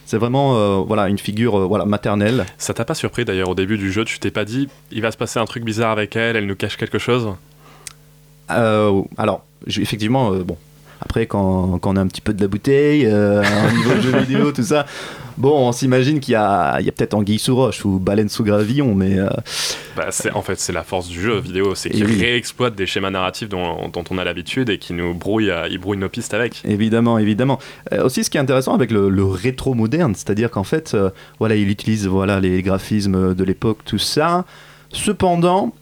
c'est 0.08 0.18
vraiment 0.18 0.55
euh, 0.55 0.78
voilà 0.78 1.10
une 1.10 1.18
figure 1.18 1.60
euh, 1.60 1.66
voilà 1.66 1.86
maternelle. 1.86 2.45
Ça 2.58 2.74
t'a 2.74 2.86
pas 2.86 2.95
surpris 2.95 3.26
d'ailleurs 3.26 3.49
au 3.49 3.55
début 3.55 3.78
du 3.78 3.91
jeu 3.91 4.05
Tu 4.05 4.20
t'es 4.20 4.32
pas 4.32 4.45
dit, 4.45 4.70
il 4.89 5.01
va 5.01 5.12
se 5.12 5.18
passer 5.18 5.38
un 5.38 5.45
truc 5.45 5.66
bizarre 5.66 5.91
avec 5.91 6.16
elle, 6.16 6.38
elle 6.38 6.47
nous 6.47 6.55
cache 6.55 6.78
quelque 6.78 6.97
chose? 6.97 7.36
Euh, 8.49 9.01
alors 9.18 9.43
effectivement 9.68 10.32
bon. 10.32 10.58
Après, 11.01 11.28
quand, 11.28 11.78
quand 11.80 11.93
on 11.93 11.95
a 11.95 12.01
un 12.01 12.08
petit 12.08 12.22
peu 12.22 12.34
de 12.34 12.41
la 12.41 12.47
bouteille, 12.47 13.05
euh, 13.05 13.43
au 13.43 13.78
niveau 13.78 14.01
jeu 14.01 14.18
vidéo, 14.18 14.51
tout 14.51 14.64
ça, 14.64 14.86
bon, 15.38 15.68
on 15.68 15.72
s'imagine 15.72 16.20
qu'il 16.20 16.34
y 16.34 16.36
a, 16.36 16.78
il 16.80 16.86
y 16.86 16.90
a 16.90 16.92
peut-être 16.92 17.14
anguille 17.14 17.40
sous 17.40 17.56
roche 17.56 17.86
ou 17.86 18.00
baleine 18.00 18.30
sous 18.30 18.44
gravillon, 18.44 18.94
mais 18.96 19.18
euh, 19.20 19.30
Bah, 19.96 20.08
c'est, 20.10 20.32
en 20.32 20.42
fait, 20.42 20.60
c'est 20.60 20.74
la 20.74 20.84
force 20.84 21.08
du 21.08 21.22
jeu 21.22 21.40
vidéo, 21.40 21.76
c'est 21.76 21.90
qu'il 21.90 22.04
Et 22.04 22.06
oui. 22.06 22.20
réexploite 22.20 22.76
des 22.76 22.86
schémas 22.86 23.10
narratifs 23.12 23.50
dont, 23.50 23.88
dont 23.90 24.04
on 24.10 24.18
a 24.18 24.24
l'habitude 24.24 24.70
et 24.70 24.78
qui 24.78 24.94
nous 24.94 25.14
brouille, 25.14 25.52
il 25.70 25.78
brouille 25.78 25.98
nos 25.98 26.10
pistes 26.10 26.34
avec. 26.34 26.62
Évidemment, 26.66 27.18
évidemment. 27.18 27.60
Euh, 27.94 28.04
aussi, 28.04 28.24
ce 28.24 28.30
qui 28.30 28.38
est 28.38 28.42
intéressant 28.42 28.74
avec 28.74 28.92
le, 28.92 29.10
le 29.10 29.24
rétro 29.26 29.74
moderne, 29.74 30.14
c'est-à-dire 30.16 30.52
qu'en 30.52 30.64
fait, 30.64 30.94
euh, 30.94 31.10
voilà, 31.40 31.56
il 31.56 31.70
utilise 31.70 32.08
voilà 32.08 32.40
les 32.40 32.62
graphismes 32.62 33.34
de 33.36 33.44
l'époque, 33.44 33.80
tout 33.86 34.00
ça. 34.00 34.46
Cependant, 34.92 35.74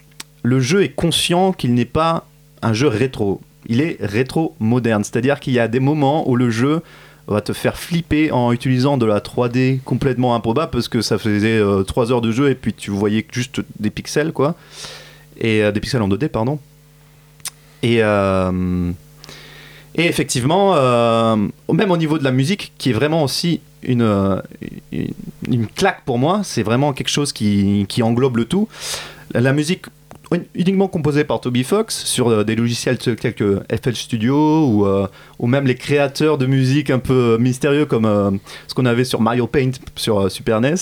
le 0.43 0.59
jeu 0.59 0.83
est 0.83 0.89
conscient 0.89 1.53
qu'il 1.53 1.73
n'est 1.73 1.85
pas 1.85 2.25
un 2.61 2.73
jeu 2.73 2.87
rétro. 2.87 3.41
Il 3.67 3.81
est 3.81 3.97
rétro 3.99 4.55
moderne, 4.59 5.03
c'est-à-dire 5.03 5.39
qu'il 5.39 5.53
y 5.53 5.59
a 5.59 5.67
des 5.67 5.79
moments 5.79 6.29
où 6.29 6.35
le 6.35 6.49
jeu 6.49 6.81
va 7.27 7.41
te 7.41 7.53
faire 7.53 7.77
flipper 7.77 8.31
en 8.31 8.51
utilisant 8.51 8.97
de 8.97 9.05
la 9.05 9.19
3D 9.19 9.79
complètement 9.81 10.35
improbable 10.35 10.71
parce 10.71 10.87
que 10.87 11.01
ça 11.01 11.17
faisait 11.17 11.59
3 11.87 12.11
heures 12.11 12.21
de 12.21 12.31
jeu 12.31 12.49
et 12.49 12.55
puis 12.55 12.73
tu 12.73 12.91
voyais 12.91 13.25
juste 13.31 13.61
des 13.79 13.89
pixels 13.89 14.31
quoi 14.31 14.55
et 15.37 15.63
euh, 15.63 15.71
des 15.71 15.79
pixels 15.79 16.01
en 16.01 16.09
2D 16.09 16.29
pardon 16.29 16.59
et 17.81 18.01
euh, 18.01 18.91
et 19.97 20.07
effectivement, 20.07 20.75
euh, 20.75 21.37
même 21.71 21.91
au 21.91 21.97
niveau 21.97 22.17
de 22.17 22.23
la 22.23 22.31
musique, 22.31 22.73
qui 22.77 22.89
est 22.89 22.93
vraiment 22.93 23.23
aussi 23.23 23.61
une, 23.81 24.01
euh, 24.01 24.41
une, 24.91 25.13
une 25.49 25.67
claque 25.67 26.01
pour 26.05 26.19
moi, 26.19 26.41
c'est 26.43 26.63
vraiment 26.63 26.91
quelque 26.91 27.07
chose 27.07 27.31
qui, 27.31 27.85
qui 27.87 28.03
englobe 28.03 28.35
le 28.37 28.45
tout. 28.45 28.67
La 29.33 29.53
musique 29.53 29.85
uniquement 30.53 30.87
composée 30.87 31.23
par 31.23 31.39
Toby 31.41 31.63
Fox 31.63 32.03
sur 32.05 32.29
euh, 32.29 32.43
des 32.43 32.55
logiciels 32.55 32.97
tels 32.97 33.33
que 33.33 33.61
FL 33.69 33.95
Studio 33.95 34.67
ou, 34.67 34.85
euh, 34.85 35.07
ou 35.39 35.47
même 35.47 35.65
les 35.65 35.75
créateurs 35.75 36.37
de 36.37 36.45
musique 36.45 36.89
un 36.89 36.99
peu 36.99 37.37
mystérieux 37.39 37.85
comme 37.85 38.05
euh, 38.05 38.31
ce 38.67 38.73
qu'on 38.73 38.85
avait 38.85 39.03
sur 39.03 39.21
Mario 39.21 39.47
Paint 39.47 39.71
sur 39.95 40.21
euh, 40.21 40.29
Super 40.29 40.61
NES. 40.61 40.75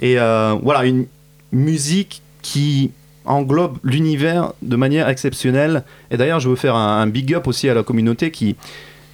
Et 0.00 0.18
euh, 0.18 0.54
voilà, 0.62 0.84
une 0.84 1.06
musique 1.52 2.22
qui 2.42 2.90
englobe 3.24 3.78
l'univers 3.82 4.52
de 4.62 4.76
manière 4.76 5.08
exceptionnelle. 5.08 5.84
Et 6.10 6.16
d'ailleurs, 6.16 6.40
je 6.40 6.48
veux 6.48 6.56
faire 6.56 6.76
un, 6.76 7.06
big 7.06 7.34
up 7.34 7.46
aussi 7.46 7.68
à 7.68 7.74
la 7.74 7.82
communauté 7.82 8.30
qui, 8.30 8.56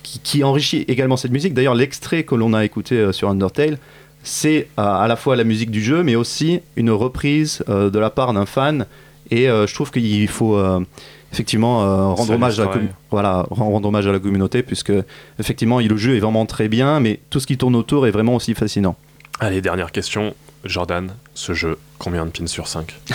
qui, 0.02 0.42
enrichit 0.42 0.84
également 0.88 1.16
cette 1.16 1.30
musique. 1.30 1.54
D'ailleurs, 1.54 1.74
l'extrait 1.74 2.24
que 2.24 2.34
l'on 2.34 2.52
a 2.52 2.64
écouté 2.64 2.96
euh, 2.96 3.12
sur 3.12 3.28
Undertale, 3.28 3.78
c'est 4.22 4.68
euh, 4.78 4.82
à 4.82 5.06
la 5.08 5.16
fois 5.16 5.36
la 5.36 5.44
musique 5.44 5.70
du 5.70 5.82
jeu, 5.82 6.02
mais 6.02 6.16
aussi 6.16 6.60
une 6.76 6.90
reprise 6.90 7.62
euh, 7.68 7.90
de 7.90 7.98
la 7.98 8.10
part 8.10 8.32
d'un 8.32 8.46
fan. 8.46 8.86
Et 9.30 9.48
euh, 9.48 9.66
je 9.66 9.74
trouve 9.74 9.90
qu'il 9.90 10.28
faut 10.28 10.56
euh, 10.56 10.80
effectivement 11.32 11.82
euh, 11.82 12.06
rendre, 12.08 12.24
Salut, 12.24 12.34
hommage 12.34 12.60
à 12.60 12.64
la 12.64 12.80
voilà, 13.10 13.46
rendre 13.50 13.88
hommage 13.88 14.06
à 14.06 14.12
la 14.12 14.18
communauté, 14.18 14.62
puisque 14.62 14.92
effectivement, 15.38 15.78
le 15.80 15.96
jeu 15.96 16.16
est 16.16 16.20
vraiment 16.20 16.46
très 16.46 16.68
bien, 16.68 17.00
mais 17.00 17.20
tout 17.30 17.40
ce 17.40 17.46
qui 17.46 17.56
tourne 17.56 17.76
autour 17.76 18.06
est 18.06 18.10
vraiment 18.10 18.34
aussi 18.34 18.54
fascinant. 18.54 18.96
Allez, 19.38 19.60
dernière 19.62 19.92
question. 19.92 20.34
Jordan, 20.64 21.14
ce 21.34 21.54
jeu, 21.54 21.78
combien 21.98 22.26
de 22.26 22.30
pins 22.30 22.46
sur 22.46 22.66
5 22.68 22.94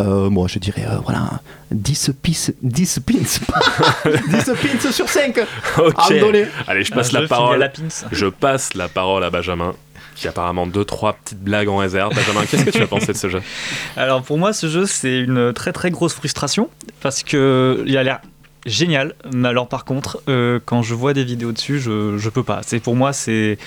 Euh, 0.00 0.28
moi, 0.30 0.48
je 0.48 0.58
dirais, 0.58 0.84
euh, 0.88 0.98
voilà, 1.04 1.40
10 1.70 2.12
pins, 2.20 2.52
10 2.62 3.00
pins, 3.00 3.12
10 4.28 4.50
pins 4.80 4.92
sur 4.92 5.08
5 5.08 5.38
Ok. 5.78 5.94
à 5.96 6.10
me 6.12 6.20
donner. 6.20 6.46
Allez, 6.66 6.84
je 6.84 6.92
passe 6.92 7.12
la 7.12 7.26
parole. 7.26 7.58
la. 7.58 7.72
Je 8.12 8.26
passe 8.26 8.74
la 8.74 8.88
parole 8.88 9.22
à 9.24 9.30
Benjamin, 9.30 9.74
qui 10.14 10.26
a 10.26 10.30
apparemment 10.30 10.66
deux 10.66 10.84
trois 10.84 11.14
petites 11.14 11.40
blagues 11.42 11.68
en 11.68 11.76
réserve. 11.78 12.14
Benjamin, 12.14 12.44
qu'est-ce 12.46 12.64
que 12.64 12.70
tu 12.70 12.82
as 12.82 12.86
pensé 12.86 13.12
de 13.12 13.18
ce 13.18 13.28
jeu 13.28 13.42
Alors 13.96 14.22
pour 14.22 14.38
moi, 14.38 14.52
ce 14.52 14.68
jeu, 14.68 14.86
c'est 14.86 15.18
une 15.18 15.52
très 15.52 15.72
très 15.72 15.90
grosse 15.90 16.14
frustration 16.14 16.70
parce 17.00 17.22
que 17.22 17.82
il 17.86 17.96
a 17.96 18.02
l'air 18.02 18.20
génial, 18.66 19.14
mais 19.32 19.48
alors 19.48 19.68
par 19.68 19.84
contre, 19.84 20.22
euh, 20.28 20.60
quand 20.64 20.82
je 20.82 20.94
vois 20.94 21.12
des 21.12 21.24
vidéos 21.24 21.52
dessus, 21.52 21.78
je, 21.80 22.16
je 22.16 22.28
peux 22.30 22.42
pas. 22.44 22.60
C'est 22.64 22.80
pour 22.80 22.96
moi, 22.96 23.12
c'est 23.12 23.58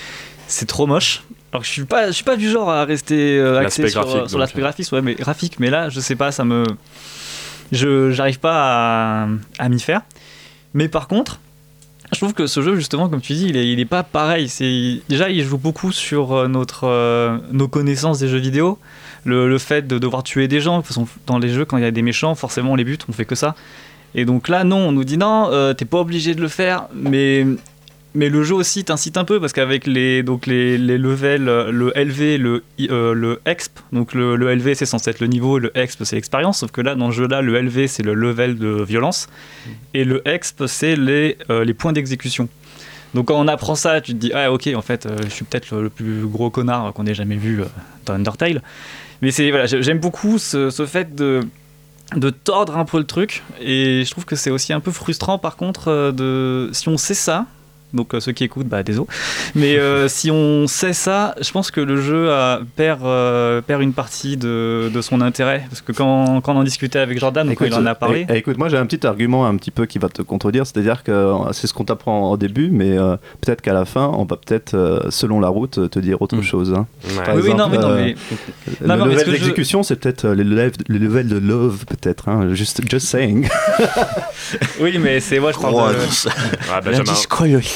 c'est 0.46 0.66
trop 0.66 0.86
moche. 0.86 1.22
Alors 1.52 1.64
je 1.64 1.70
suis 1.70 1.84
pas, 1.84 2.08
je 2.08 2.12
suis 2.12 2.24
pas 2.24 2.36
du 2.36 2.50
genre 2.50 2.70
à 2.70 2.84
rester 2.84 3.38
euh, 3.38 3.58
axé 3.60 3.88
sur, 3.88 4.28
sur 4.28 4.38
l'aspect 4.38 4.60
graphique, 4.60 4.90
ouais, 4.92 5.02
mais 5.02 5.14
graphique. 5.14 5.60
Mais 5.60 5.70
là, 5.70 5.88
je 5.88 6.00
sais 6.00 6.16
pas, 6.16 6.32
ça 6.32 6.44
me, 6.44 6.64
je 7.72 8.10
j'arrive 8.10 8.38
pas 8.40 9.22
à, 9.24 9.28
à 9.58 9.68
m'y 9.68 9.80
faire. 9.80 10.02
Mais 10.74 10.88
par 10.88 11.08
contre, 11.08 11.40
je 12.12 12.16
trouve 12.16 12.32
que 12.32 12.46
ce 12.46 12.62
jeu, 12.62 12.74
justement, 12.74 13.08
comme 13.08 13.20
tu 13.20 13.34
dis, 13.34 13.46
il 13.48 13.80
est, 13.80 13.84
pas 13.84 14.02
pareil. 14.02 14.48
C'est 14.48 15.00
déjà, 15.08 15.28
il 15.28 15.42
joue 15.44 15.58
beaucoup 15.58 15.92
sur 15.92 16.32
euh, 16.32 16.48
notre, 16.48 16.84
euh, 16.84 17.38
nos 17.52 17.68
connaissances 17.68 18.18
des 18.18 18.28
jeux 18.28 18.38
vidéo. 18.38 18.78
Le, 19.24 19.48
le 19.48 19.58
fait 19.58 19.86
de 19.86 19.98
devoir 19.98 20.22
tuer 20.22 20.48
des 20.48 20.60
gens. 20.60 20.78
De 20.78 20.82
toute 20.82 20.88
façon, 20.88 21.06
dans 21.26 21.38
les 21.38 21.50
jeux, 21.50 21.64
quand 21.64 21.76
il 21.76 21.82
y 21.82 21.86
a 21.86 21.90
des 21.90 22.02
méchants, 22.02 22.34
forcément, 22.34 22.72
on 22.72 22.76
les 22.76 22.84
bute, 22.84 23.04
on 23.08 23.12
fait 23.12 23.26
que 23.26 23.34
ça. 23.34 23.54
Et 24.14 24.24
donc 24.24 24.48
là, 24.48 24.64
non, 24.64 24.78
on 24.78 24.92
nous 24.92 25.04
dit 25.04 25.18
non, 25.18 25.48
euh, 25.50 25.74
t'es 25.74 25.84
pas 25.84 25.98
obligé 25.98 26.34
de 26.34 26.40
le 26.40 26.48
faire, 26.48 26.88
mais 26.94 27.46
mais 28.18 28.28
le 28.28 28.42
jeu 28.42 28.54
aussi 28.54 28.84
t'incite 28.84 29.16
un 29.16 29.24
peu 29.24 29.40
parce 29.40 29.52
qu'avec 29.52 29.86
les 29.86 30.22
donc 30.22 30.46
les, 30.46 30.76
les 30.76 30.98
levels, 30.98 31.44
le 31.44 31.92
LV, 31.96 32.20
le 32.38 32.62
euh, 32.90 33.14
le 33.14 33.40
exp, 33.46 33.78
donc 33.92 34.12
le, 34.14 34.36
le 34.36 34.54
LV 34.54 34.74
c'est 34.74 34.86
censé 34.86 35.10
être 35.10 35.20
le 35.20 35.26
niveau, 35.28 35.58
le 35.58 35.70
exp 35.76 36.04
c'est 36.04 36.16
l'expérience, 36.16 36.58
sauf 36.60 36.70
que 36.70 36.80
là 36.80 36.94
dans 36.94 37.10
ce 37.10 37.16
jeu-là, 37.16 37.40
le 37.42 37.60
LV 37.60 37.86
c'est 37.86 38.02
le 38.02 38.14
level 38.14 38.58
de 38.58 38.82
violence 38.82 39.28
et 39.94 40.04
le 40.04 40.26
exp 40.28 40.64
c'est 40.66 40.96
les 40.96 41.38
euh, 41.50 41.64
les 41.64 41.74
points 41.74 41.92
d'exécution. 41.92 42.48
Donc 43.14 43.28
quand 43.28 43.40
on 43.40 43.48
apprend 43.48 43.74
ça, 43.74 44.00
tu 44.02 44.12
te 44.12 44.18
dis 44.18 44.32
ah 44.34 44.52
ok 44.52 44.68
en 44.76 44.82
fait 44.82 45.06
euh, 45.06 45.16
je 45.24 45.30
suis 45.30 45.44
peut-être 45.44 45.74
le, 45.74 45.82
le 45.84 45.88
plus 45.90 46.26
gros 46.26 46.50
connard 46.50 46.92
qu'on 46.92 47.06
ait 47.06 47.14
jamais 47.14 47.36
vu 47.36 47.60
euh, 47.62 47.64
dans 48.04 48.14
Undertale. 48.14 48.62
Mais 49.22 49.30
c'est 49.30 49.48
voilà, 49.50 49.66
j'ai- 49.66 49.82
j'aime 49.82 49.98
beaucoup 49.98 50.38
ce, 50.38 50.70
ce 50.70 50.84
fait 50.86 51.14
de 51.14 51.40
de 52.16 52.30
tordre 52.30 52.76
un 52.78 52.84
peu 52.86 52.98
le 52.98 53.04
truc 53.04 53.42
et 53.60 54.02
je 54.04 54.10
trouve 54.10 54.24
que 54.24 54.34
c'est 54.36 54.50
aussi 54.50 54.72
un 54.72 54.80
peu 54.80 54.90
frustrant 54.92 55.38
par 55.38 55.56
contre 55.56 56.10
de 56.12 56.70
si 56.72 56.88
on 56.88 56.96
sait 56.96 57.12
ça 57.28 57.46
Donc 57.94 58.14
euh, 58.14 58.20
ceux 58.20 58.32
qui 58.32 58.44
écoutent, 58.44 58.66
bah 58.68 58.82
désolé. 58.82 59.06
Mais 59.54 59.78
euh, 59.78 60.08
si 60.08 60.30
on 60.30 60.66
sait 60.66 60.92
ça, 60.92 61.34
je 61.40 61.50
pense 61.50 61.70
que 61.70 61.80
le 61.80 62.00
jeu 62.00 62.30
a- 62.30 62.60
perd, 62.76 63.00
euh, 63.04 63.60
perd 63.62 63.82
une 63.82 63.92
partie 63.94 64.36
de, 64.36 64.90
de 64.92 65.00
son 65.00 65.20
intérêt. 65.20 65.64
Parce 65.70 65.80
que 65.80 65.92
quand, 65.92 66.40
quand 66.40 66.54
on 66.54 66.58
en 66.58 66.64
discutait 66.64 66.98
avec 66.98 67.18
Jordan, 67.18 67.46
donc 67.46 67.56
quand 67.58 67.64
il 67.64 67.74
en 67.74 67.86
a 67.86 67.94
parlé, 67.94 68.26
écoute, 68.34 68.58
moi 68.58 68.68
j'ai 68.68 68.76
un 68.76 68.86
petit 68.86 69.06
argument 69.06 69.46
un 69.46 69.56
petit 69.56 69.70
peu 69.70 69.86
qui 69.86 69.98
va 69.98 70.08
te 70.08 70.22
contredire, 70.22 70.66
c'est-à-dire 70.66 71.02
que 71.02 71.32
c'est 71.52 71.66
ce 71.66 71.72
qu'on 71.74 71.84
t'apprend 71.84 72.30
au 72.30 72.36
début, 72.36 72.68
mais 72.70 72.98
euh, 72.98 73.16
peut-être 73.40 73.62
qu'à 73.62 73.72
la 73.72 73.84
fin, 73.84 74.10
on 74.14 74.24
va 74.24 74.36
peut-être, 74.36 74.74
euh, 74.74 75.00
selon 75.10 75.40
la 75.40 75.48
route, 75.48 75.88
te 75.90 75.98
dire 75.98 76.20
autre 76.22 76.40
chose. 76.42 76.74
hein. 76.74 76.86
Par 77.24 77.34
Oui, 77.36 77.42
oui, 77.44 77.54
non, 77.54 77.68
mais 77.68 77.78
non, 77.78 77.94
mais- 77.94 78.14
le 78.80 78.86
Non, 78.86 78.96
non, 78.96 79.06
mais 79.06 79.12
ce 79.14 79.20
level 79.20 79.24
que 79.24 79.30
je- 79.30 79.30
d'exécution, 79.36 79.82
c'est 79.82 79.96
peut-être 79.96 80.26
euh, 80.26 80.34
le 80.34 80.42
level, 80.42 80.72
le 80.88 80.98
level 80.98 81.28
de 81.28 81.38
love, 81.38 81.84
peut-être. 81.86 82.28
Hein. 82.28 82.54
Just, 82.54 82.80
just 82.88 83.06
saying. 83.08 83.48
oui, 84.80 84.98
mais 84.98 85.20
c'est 85.20 85.38
moi 85.40 85.52
je 85.52 85.58
parle 85.58 85.94
de- 85.94 85.98
Ah, 86.72 86.80
Benjamin, 86.80 87.04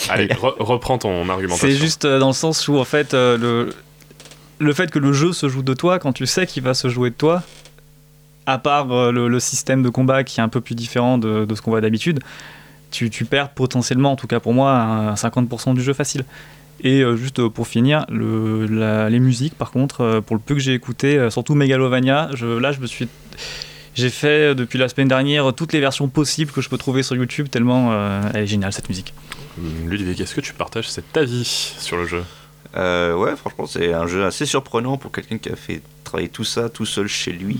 allez, 0.08 0.26
re- 0.28 0.54
reprends 0.58 0.98
ton 0.98 1.28
argumentation. 1.28 1.68
C'est 1.68 1.74
juste 1.74 2.04
euh, 2.04 2.18
dans 2.18 2.28
le 2.28 2.32
sens 2.32 2.66
où 2.68 2.76
en 2.78 2.84
fait 2.84 3.14
euh, 3.14 3.36
le, 3.38 3.74
le 4.58 4.72
fait 4.72 4.90
que 4.90 4.98
le 4.98 5.12
jeu 5.12 5.32
se 5.32 5.48
joue 5.48 5.62
de 5.62 5.74
toi, 5.74 5.98
quand 5.98 6.12
tu 6.12 6.26
sais 6.26 6.46
qu'il 6.46 6.62
va 6.62 6.74
se 6.74 6.88
jouer 6.88 7.10
de 7.10 7.14
toi, 7.14 7.42
à 8.46 8.58
part 8.58 8.90
euh, 8.92 9.12
le, 9.12 9.28
le 9.28 9.40
système 9.40 9.82
de 9.82 9.88
combat 9.88 10.24
qui 10.24 10.40
est 10.40 10.42
un 10.42 10.48
peu 10.48 10.60
plus 10.60 10.74
différent 10.74 11.18
de, 11.18 11.44
de 11.44 11.54
ce 11.54 11.62
qu'on 11.62 11.70
voit 11.70 11.80
d'habitude, 11.80 12.20
tu, 12.90 13.08
tu 13.10 13.24
perds 13.24 13.50
potentiellement, 13.50 14.12
en 14.12 14.16
tout 14.16 14.26
cas 14.26 14.40
pour 14.40 14.52
moi, 14.54 14.72
un 14.72 15.14
50% 15.14 15.74
du 15.74 15.82
jeu 15.82 15.92
facile. 15.92 16.24
Et 16.84 17.04
juste 17.16 17.46
pour 17.46 17.68
finir, 17.68 18.04
le, 18.08 18.66
la- 18.66 19.08
les 19.08 19.20
musiques, 19.20 19.54
par 19.56 19.70
contre, 19.70 20.20
pour 20.26 20.34
le 20.34 20.42
peu 20.44 20.54
que 20.54 20.60
j'ai 20.60 20.74
écouté, 20.74 21.28
surtout 21.30 21.54
Megalovania, 21.54 22.30
je, 22.34 22.46
là 22.58 22.72
je 22.72 22.80
me 22.80 22.86
suis 22.86 23.06
j'ai 23.94 24.10
fait 24.10 24.50
euh, 24.50 24.54
depuis 24.54 24.78
la 24.78 24.88
semaine 24.88 25.08
dernière 25.08 25.52
toutes 25.54 25.72
les 25.72 25.80
versions 25.80 26.08
possibles 26.08 26.52
que 26.52 26.60
je 26.60 26.68
peux 26.68 26.78
trouver 26.78 27.02
sur 27.02 27.16
YouTube, 27.16 27.48
tellement 27.48 27.92
euh, 27.92 28.22
elle 28.34 28.44
est 28.44 28.46
géniale 28.46 28.72
cette 28.72 28.88
musique. 28.88 29.14
Hum, 29.58 29.90
Ludovic, 29.90 30.20
est-ce 30.20 30.34
que 30.34 30.40
tu 30.40 30.54
partages 30.54 30.88
cet 30.88 31.16
avis 31.16 31.44
sur 31.78 31.96
le 31.96 32.06
jeu? 32.06 32.24
Euh, 32.76 33.14
ouais, 33.14 33.36
franchement, 33.36 33.66
c'est 33.66 33.92
un 33.92 34.06
jeu 34.06 34.24
assez 34.24 34.46
surprenant 34.46 34.96
pour 34.96 35.12
quelqu'un 35.12 35.38
qui 35.38 35.50
a 35.50 35.56
fait 35.56 35.82
travailler 36.04 36.30
tout 36.30 36.44
ça 36.44 36.68
tout 36.68 36.86
seul 36.86 37.06
chez 37.06 37.32
lui. 37.32 37.58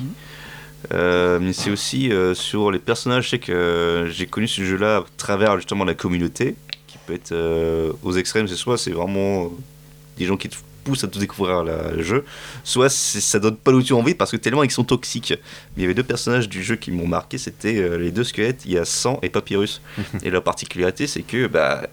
Euh, 0.93 1.39
mais 1.41 1.53
c'est 1.53 1.71
aussi 1.71 2.11
euh, 2.11 2.35
sur 2.35 2.71
les 2.71 2.79
personnages. 2.79 3.25
Je 3.25 3.29
sais 3.31 3.39
que 3.39 3.53
euh, 3.53 4.11
j'ai 4.11 4.27
connu 4.27 4.49
ce 4.49 4.63
jeu-là 4.65 4.99
à 4.99 5.05
travers 5.17 5.57
justement 5.57 5.85
la 5.85 5.95
communauté, 5.95 6.57
qui 6.87 6.99
peut 7.07 7.13
être 7.15 7.33
euh, 7.33 7.93
aux 8.03 8.15
extrêmes. 8.15 8.49
C'est 8.49 8.57
soit 8.57 8.79
c'est 8.79 8.91
vraiment 8.91 9.53
des 10.19 10.25
gens 10.25 10.37
qui 10.37 10.49
te 10.49 10.57
poussent 10.85 11.05
à 11.05 11.09
tout 11.09 11.19
découvrir 11.19 11.65
la- 11.65 11.91
le 11.93 12.03
jeu, 12.03 12.25
soit 12.65 12.89
ça 12.91 13.39
donne 13.39 13.57
pas 13.57 13.73
du 13.73 13.85
tout 13.85 13.95
envie 13.97 14.15
parce 14.15 14.31
que 14.31 14.37
tellement 14.37 14.63
ils 14.65 14.71
sont 14.71 14.85
toxiques. 14.85 15.35
Mais 15.77 15.79
il 15.79 15.83
y 15.83 15.85
avait 15.85 15.95
deux 15.95 16.03
personnages 16.03 16.49
du 16.49 16.63
jeu 16.63 16.77
qui 16.77 16.91
m'ont 16.91 17.07
marqué, 17.07 17.39
c'était 17.39 17.77
euh, 17.79 17.97
les 17.99 18.11
deux 18.11 18.25
squelettes. 18.25 18.63
Il 18.67 18.73
y 18.73 18.79
a 18.79 18.85
Sang 18.85 19.19
et 19.23 19.29
Papyrus. 19.29 19.81
et 20.23 20.31
leur 20.31 20.43
particularité, 20.43 21.07
c'est 21.07 21.23
que 21.23 21.47
bah 21.47 21.87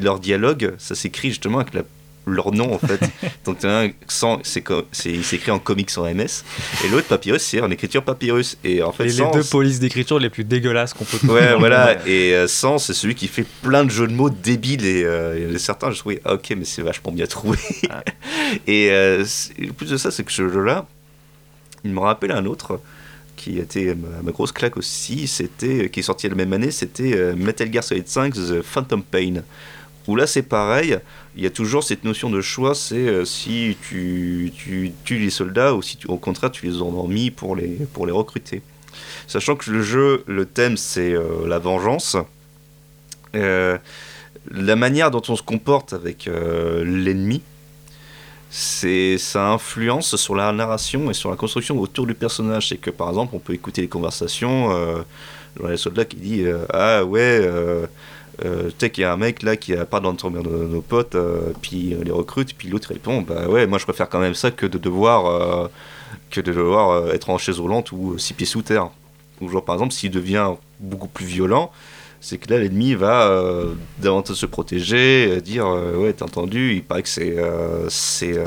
leur 0.00 0.18
dialogue, 0.18 0.74
ça 0.78 0.94
s'écrit 0.94 1.28
justement 1.28 1.58
avec 1.58 1.74
la- 1.74 1.82
leur 2.26 2.52
nom 2.52 2.72
en 2.74 2.78
fait. 2.78 3.00
Donc 3.44 3.64
un 3.64 3.90
sans, 4.08 4.40
c'est 4.42 4.64
il 5.06 5.24
s'écrit 5.24 5.50
en 5.50 5.58
comics 5.58 5.90
en 5.96 6.04
MS, 6.04 6.44
et 6.84 6.88
l'autre 6.88 7.08
Papyrus 7.08 7.42
c'est 7.42 7.60
en 7.60 7.70
écriture 7.70 8.04
Papyrus. 8.04 8.56
Et 8.64 8.82
en 8.82 8.92
fait, 8.92 9.04
les 9.04 9.10
Sans, 9.12 9.30
deux 9.30 9.44
polices 9.44 9.80
d'écriture 9.80 10.18
les 10.18 10.30
plus 10.30 10.44
dégueulasses 10.44 10.94
qu'on 10.94 11.04
peut 11.04 11.18
trouver. 11.18 11.32
Ouais, 11.42 11.54
voilà. 11.58 12.06
Et 12.06 12.34
euh, 12.34 12.46
Sans, 12.46 12.78
c'est 12.78 12.92
celui 12.92 13.14
qui 13.14 13.26
fait 13.26 13.46
plein 13.62 13.84
de 13.84 13.90
jeux 13.90 14.06
de 14.06 14.12
mots 14.12 14.30
débiles. 14.30 14.84
Et, 14.84 15.02
euh, 15.04 15.54
et 15.54 15.58
certains, 15.58 15.90
je 15.90 15.98
trouvais, 15.98 16.20
ah, 16.24 16.34
ok, 16.34 16.54
mais 16.56 16.64
c'est 16.64 16.82
vachement 16.82 17.10
bien 17.10 17.26
trouvé. 17.26 17.58
et 18.66 18.90
euh, 18.90 19.24
le 19.58 19.72
plus 19.72 19.90
de 19.90 19.96
ça, 19.96 20.10
c'est 20.10 20.24
que 20.24 20.32
ce 20.32 20.48
jeu-là, 20.48 20.86
il 21.84 21.92
me 21.92 22.00
rappelle 22.00 22.32
un 22.32 22.44
autre 22.44 22.80
qui 23.36 23.58
était 23.58 23.94
ma, 23.94 24.22
ma 24.22 24.30
grosse 24.30 24.52
claque 24.52 24.76
aussi. 24.76 25.26
C'était, 25.26 25.88
qui 25.90 26.00
est 26.00 26.04
sorti 26.04 26.28
la 26.28 26.34
même 26.34 26.52
année, 26.52 26.70
c'était 26.70 27.14
euh, 27.14 27.34
Metal 27.34 27.72
Gear 27.72 27.82
Solid 27.82 28.06
5 28.06 28.34
The 28.34 28.62
Phantom 28.62 29.02
Pain. 29.02 29.42
Où 30.06 30.16
là, 30.16 30.26
c'est 30.26 30.42
pareil. 30.42 30.98
Il 31.36 31.42
y 31.42 31.46
a 31.46 31.50
toujours 31.50 31.84
cette 31.84 32.04
notion 32.04 32.28
de 32.28 32.40
choix 32.40 32.74
c'est 32.74 32.96
euh, 32.96 33.24
si 33.24 33.76
tu, 33.88 34.52
tu 34.54 34.92
tues 35.04 35.18
les 35.18 35.30
soldats 35.30 35.74
ou 35.74 35.82
si 35.82 35.98
au 36.06 36.18
contraire 36.18 36.50
tu 36.50 36.66
les 36.66 36.82
endormis 36.82 37.30
pour 37.30 37.56
les, 37.56 37.78
pour 37.92 38.06
les 38.06 38.12
recruter. 38.12 38.62
Sachant 39.26 39.56
que 39.56 39.70
le 39.70 39.82
jeu, 39.82 40.24
le 40.26 40.44
thème, 40.44 40.76
c'est 40.76 41.12
euh, 41.12 41.46
la 41.46 41.58
vengeance. 41.58 42.16
Euh, 43.34 43.78
la 44.50 44.76
manière 44.76 45.10
dont 45.10 45.22
on 45.28 45.36
se 45.36 45.42
comporte 45.42 45.92
avec 45.92 46.28
l'ennemi, 46.28 47.42
c'est 48.50 49.16
ça 49.16 49.50
influence 49.50 50.16
sur 50.16 50.34
la 50.34 50.50
narration 50.52 51.10
et 51.10 51.14
sur 51.14 51.30
la 51.30 51.36
construction 51.36 51.78
autour 51.78 52.06
du 52.06 52.14
personnage. 52.14 52.68
C'est 52.68 52.76
que 52.76 52.90
par 52.90 53.08
exemple, 53.08 53.36
on 53.36 53.38
peut 53.38 53.54
écouter 53.54 53.82
les 53.82 53.88
conversations. 53.88 54.70
Genre 55.56 55.68
les 55.68 55.76
soldats 55.76 56.04
qui 56.04 56.16
dit 56.16 56.44
ah 56.70 57.04
ouais. 57.04 57.48
Euh, 58.44 58.68
tu 58.68 58.74
sais 58.78 58.90
qu'il 58.90 59.02
y 59.02 59.04
a 59.04 59.12
un 59.12 59.16
mec 59.16 59.42
là 59.42 59.56
qui 59.56 59.74
a 59.74 59.84
pas 59.84 60.00
d'entretenir 60.00 60.42
nos, 60.42 60.64
nos 60.66 60.80
potes, 60.80 61.14
euh, 61.14 61.52
puis 61.60 61.94
euh, 61.94 62.02
les 62.02 62.10
recrute, 62.10 62.56
puis 62.56 62.68
l'autre 62.68 62.88
répond 62.88 63.20
bah 63.20 63.46
ouais, 63.46 63.66
moi 63.66 63.78
je 63.78 63.84
préfère 63.84 64.08
quand 64.08 64.20
même 64.20 64.34
ça 64.34 64.50
que 64.50 64.64
de 64.64 64.78
devoir 64.78 65.26
euh, 65.26 65.68
que 66.30 66.40
de 66.40 66.52
devoir 66.52 67.12
être 67.12 67.28
en 67.28 67.36
chaise 67.36 67.60
roulante 67.60 67.92
ou 67.92 68.16
six 68.18 68.32
pieds 68.32 68.46
sous 68.46 68.62
terre. 68.62 68.88
Ou 69.40 69.48
genre 69.48 69.64
par 69.64 69.74
exemple 69.74 69.92
s'il 69.92 70.10
devient 70.10 70.52
beaucoup 70.80 71.08
plus 71.08 71.26
violent, 71.26 71.70
c'est 72.20 72.38
que 72.38 72.50
là 72.50 72.58
l'ennemi 72.58 72.94
va 72.94 73.30
davantage 73.98 74.36
se 74.36 74.46
protéger, 74.46 75.40
dire 75.42 75.66
ouais 75.66 76.12
t'as 76.14 76.24
entendu, 76.24 76.74
il 76.74 76.82
paraît 76.82 77.02
que 77.02 77.08
c'est 77.08 77.36
c'est 77.88 78.38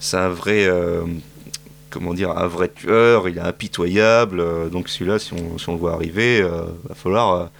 c'est 0.00 0.16
un 0.16 0.30
vrai 0.30 0.68
comment 1.90 2.14
dire 2.14 2.30
un 2.36 2.46
vrai 2.46 2.68
tueur, 2.68 3.28
il 3.28 3.38
est 3.38 3.42
impitoyable, 3.42 4.70
donc 4.70 4.88
celui-là 4.88 5.18
si 5.18 5.34
on, 5.34 5.58
si 5.58 5.68
on 5.68 5.72
le 5.72 5.78
voit 5.78 5.92
arriver, 5.92 6.42
va 6.42 6.94
falloir 6.94 7.50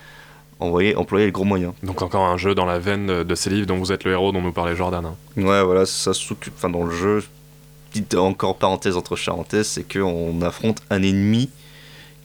envoyer 0.60 0.96
employer 0.96 1.26
les 1.26 1.32
gros 1.32 1.44
moyens. 1.44 1.72
Donc 1.82 2.02
encore 2.02 2.26
un 2.26 2.36
jeu 2.36 2.54
dans 2.54 2.66
la 2.66 2.78
veine 2.78 3.22
de, 3.22 3.34
ces 3.34 3.50
livres 3.50 3.66
dont 3.66 3.76
vous 3.76 3.92
êtes 3.92 4.04
le 4.04 4.12
héros 4.12 4.32
dont 4.32 4.42
nous 4.42 4.52
parlait 4.52 4.76
Jordan. 4.76 5.04
hein. 5.04 5.14
Ouais, 5.36 5.62
voilà, 5.62 5.86
ça 5.86 6.14
s'occupe, 6.14 6.54
enfin 6.56 6.70
dans 6.70 6.84
le 6.84 6.94
jeu, 6.94 7.22
petite 7.90 8.14
encore 8.14 8.56
parenthèse 8.56 8.96
entre 8.96 9.16
parenthèses, 9.16 9.68
c'est 9.68 9.90
qu'on 9.90 10.42
affronte 10.42 10.82
un 10.90 11.02
ennemi 11.02 11.50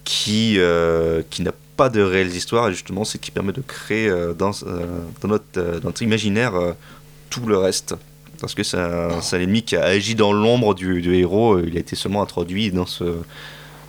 qui, 0.03 0.55
euh, 0.57 1.22
qui 1.30 1.41
n'a 1.43 1.51
pas 1.77 1.89
de 1.89 2.01
réelles 2.01 2.35
histoires, 2.35 2.69
et 2.69 2.73
justement, 2.73 3.03
c'est 3.03 3.19
qui 3.19 3.31
permet 3.31 3.53
de 3.53 3.61
créer 3.61 4.10
euh, 4.10 4.34
dans, 4.34 4.51
euh, 4.65 4.85
dans, 5.22 5.27
notre, 5.27 5.61
dans 5.80 5.89
notre 5.89 6.01
imaginaire 6.01 6.53
tout 7.30 7.45
le 7.45 7.57
reste. 7.57 7.95
Parce 8.41 8.53
que 8.55 8.64
c'est 8.64 8.77
un, 8.77 9.10
un 9.11 9.39
ennemi 9.39 9.64
qui 9.64 9.77
a 9.77 9.85
agi 9.85 10.15
dans 10.15 10.34
l'ombre 10.34 10.76
du, 10.76 11.01
du 11.01 11.15
héros, 11.15 11.60
il 11.60 11.77
a 11.77 11.80
été 11.80 11.95
seulement 11.95 12.22
introduit 12.22 12.72
dans, 12.72 12.85
ce, 12.85 13.03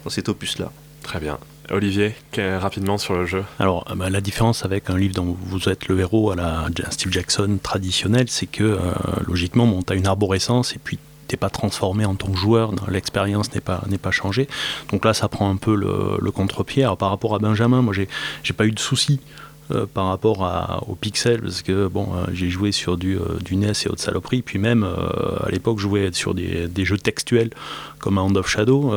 dans 0.04 0.10
cet 0.10 0.28
opus-là. 0.28 0.70
Très 1.02 1.18
bien. 1.18 1.38
Olivier, 1.70 2.14
rapidement 2.36 2.98
sur 2.98 3.14
le 3.14 3.26
jeu. 3.26 3.44
Alors, 3.58 3.84
euh, 3.90 3.94
bah, 3.94 4.10
la 4.10 4.20
différence 4.20 4.64
avec 4.64 4.90
un 4.90 4.96
livre 4.96 5.14
dont 5.14 5.36
vous 5.46 5.68
êtes 5.68 5.88
le 5.88 5.98
héros 6.00 6.30
à 6.30 6.36
la 6.36 6.66
Steve 6.90 7.12
Jackson 7.12 7.58
traditionnel, 7.62 8.26
c'est 8.28 8.46
que 8.46 8.64
euh, 8.64 8.78
logiquement, 9.26 9.66
bon, 9.66 9.82
tu 9.82 9.92
as 9.92 9.96
une 9.96 10.06
arborescence 10.06 10.74
et 10.74 10.78
puis 10.82 10.98
t'es 11.26 11.36
pas 11.36 11.50
transformé 11.50 12.04
en 12.04 12.14
tant 12.14 12.30
que 12.30 12.36
joueur, 12.36 12.72
l'expérience 12.88 13.54
n'est 13.54 13.62
pas, 13.62 13.82
n'est 13.88 13.98
pas 13.98 14.10
changée. 14.10 14.46
Donc 14.90 15.04
là, 15.04 15.14
ça 15.14 15.28
prend 15.28 15.50
un 15.50 15.56
peu 15.56 15.74
le, 15.74 16.18
le 16.20 16.30
contre-pied. 16.30 16.86
Par 16.98 17.08
rapport 17.08 17.34
à 17.34 17.38
Benjamin, 17.38 17.80
moi, 17.80 17.94
j'ai, 17.94 18.08
j'ai 18.42 18.52
pas 18.52 18.66
eu 18.66 18.72
de 18.72 18.78
soucis. 18.78 19.20
Euh, 19.70 19.86
par 19.86 20.08
rapport 20.08 20.44
à, 20.44 20.82
au 20.88 20.94
pixel 20.94 21.40
parce 21.40 21.62
que 21.62 21.88
bon 21.88 22.08
euh, 22.14 22.26
j'ai 22.34 22.50
joué 22.50 22.70
sur 22.70 22.98
du, 22.98 23.16
euh, 23.16 23.38
du 23.42 23.56
NES 23.56 23.72
et 23.86 23.88
autres 23.88 24.02
saloperies 24.02 24.42
puis 24.42 24.58
même 24.58 24.84
à 24.84 25.48
l'époque 25.50 25.78
je 25.78 25.84
jouais 25.84 26.10
sur 26.12 26.34
des, 26.34 26.68
des 26.68 26.84
jeux 26.84 26.98
textuels 26.98 27.48
comme 27.98 28.18
Hand 28.18 28.36
of 28.36 28.46
Shadow 28.46 28.92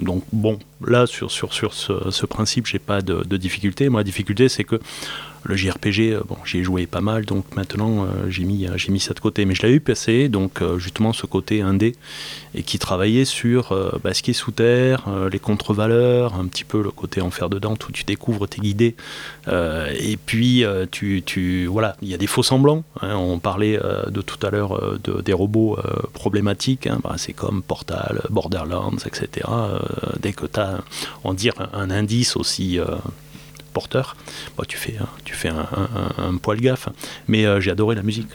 donc 0.00 0.22
bon 0.32 0.60
là 0.86 1.06
sur, 1.06 1.32
sur, 1.32 1.52
sur 1.52 1.74
ce, 1.74 2.10
ce 2.10 2.24
principe 2.24 2.66
j'ai 2.66 2.78
pas 2.78 3.02
de, 3.02 3.24
de 3.24 3.36
difficulté. 3.36 3.88
Moi 3.88 4.00
la 4.00 4.04
difficulté 4.04 4.48
c'est 4.48 4.62
que 4.62 4.78
le 5.46 5.56
JRPG, 5.56 6.12
euh, 6.12 6.20
bon, 6.26 6.36
j'y 6.44 6.58
ai 6.58 6.62
joué 6.64 6.86
pas 6.86 7.00
mal, 7.00 7.24
donc 7.24 7.44
maintenant 7.54 8.04
euh, 8.04 8.28
j'ai 8.28 8.44
mis, 8.44 8.66
j'ai 8.76 8.92
mis 8.92 9.00
ça 9.00 9.14
de 9.14 9.20
côté. 9.20 9.44
Mais 9.44 9.54
je 9.54 9.62
l'avais 9.62 9.74
eu 9.76 9.80
passé, 9.80 10.28
donc 10.28 10.60
euh, 10.62 10.78
justement 10.78 11.12
ce 11.12 11.26
côté 11.26 11.62
indé, 11.62 11.94
et 12.54 12.62
qui 12.62 12.78
travaillait 12.78 13.24
sur 13.24 13.72
euh, 13.72 13.90
ce 14.12 14.22
qui 14.22 14.30
est 14.30 14.34
sous 14.34 14.50
terre, 14.50 15.04
euh, 15.08 15.30
les 15.30 15.38
contre-valeurs, 15.38 16.34
un 16.34 16.46
petit 16.46 16.64
peu 16.64 16.82
le 16.82 16.90
côté 16.90 17.20
enfer 17.20 17.48
dedans, 17.48 17.74
où 17.88 17.92
tu 17.92 18.04
découvres 18.04 18.48
tes 18.48 18.60
guidés. 18.60 18.96
Euh, 19.48 19.92
et 19.98 20.16
puis, 20.16 20.64
euh, 20.64 20.86
tu, 20.90 21.22
tu, 21.24 21.66
voilà, 21.66 21.96
il 22.02 22.08
y 22.08 22.14
a 22.14 22.18
des 22.18 22.26
faux 22.26 22.42
semblants. 22.42 22.84
hein. 23.00 23.14
on 23.16 23.38
parlait 23.38 23.78
euh, 23.82 24.06
de 24.10 24.22
tout 24.22 24.44
à 24.46 24.50
l'heure 24.50 24.76
euh, 24.76 24.98
de, 25.04 25.20
des 25.20 25.32
robots 25.32 25.78
euh, 25.78 26.02
problématiques. 26.12 26.86
hein. 26.86 26.98
Bah, 27.02 27.14
c'est 27.18 27.32
comme 27.32 27.62
Portal, 27.62 28.22
Borderlands, 28.30 28.96
etc. 29.04 29.46
Euh, 29.48 29.78
dès 30.20 30.32
que 30.32 30.46
tu 30.46 30.58
as, 30.60 30.80
on 31.24 31.34
dire, 31.34 31.54
un 31.72 31.90
indice 31.90 32.36
aussi. 32.36 32.78
Porteur, 33.76 34.16
bah, 34.56 34.64
tu 34.66 34.76
fais, 34.78 34.94
un- 34.98 35.08
tu 35.24 35.34
fais 35.34 35.48
un, 35.50 35.66
un- 35.82 36.28
un- 36.28 36.36
poil 36.38 36.58
gaffe. 36.60 36.88
Mais 37.28 37.44
euh, 37.44 37.60
j'ai 37.60 37.70
adoré 37.70 37.94
la 37.94 38.02
musique, 38.02 38.30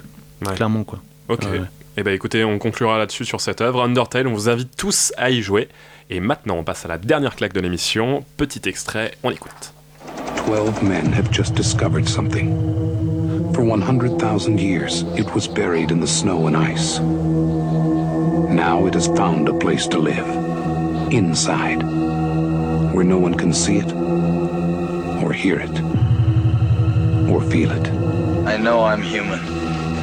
Ouais. 0.46 0.54
clairement. 0.56 0.84
Quoi. 0.84 1.00
Ok. 1.30 1.42
Ouais, 1.44 1.60
ouais. 1.60 1.66
Eh 1.98 2.04
ben 2.04 2.14
écoutez, 2.14 2.44
on 2.46 2.58
conclura 2.60 2.98
là-dessus 3.00 3.26
sur 3.26 3.42
cette 3.42 3.60
œuvre. 3.62 3.82
Undertale, 3.84 4.28
on 4.28 4.34
vous 4.34 4.48
invite 4.50 4.76
tous 4.78 5.12
à 5.18 5.30
y 5.32 5.42
jouer. 5.42 5.68
Et 6.10 6.20
maintenant, 6.20 6.58
on 6.58 6.64
passe 6.64 6.86
à 6.86 6.88
la 6.88 6.98
dernière 6.98 7.36
claque 7.36 7.54
de 7.54 7.60
l'émission. 7.60 8.24
Petit 8.38 8.62
extrait, 8.70 9.12
on 9.24 9.32
écoute. 9.32 9.74
Twelve 10.46 10.84
men 10.84 11.14
have 11.14 11.28
just 11.32 11.54
discovered 11.56 12.08
something. 12.08 12.50
For 13.54 13.64
100,000 13.64 14.58
years, 14.60 15.06
it 15.18 15.28
was 15.36 15.48
buried 15.48 15.92
in 15.92 16.00
the 16.00 16.08
snow 16.08 16.48
and 16.48 16.56
ice. 16.56 17.00
Now 18.50 18.88
it 18.88 18.96
has 18.96 19.08
found 19.16 19.50
a 19.50 19.54
place 19.54 19.88
to 19.90 20.00
live. 20.00 20.26
Inside. 21.12 21.84
Where 22.94 23.06
no 23.06 23.18
one 23.18 23.36
can 23.36 23.54
see 23.54 23.78
it, 23.78 23.88
or 25.32 25.34
hear 25.34 25.62
it, 25.62 25.80
or 27.32 27.42
feel 27.42 27.72
it. 27.72 27.88
I 28.46 28.58
know 28.58 28.84
I'm 28.84 29.02
human. 29.02 29.40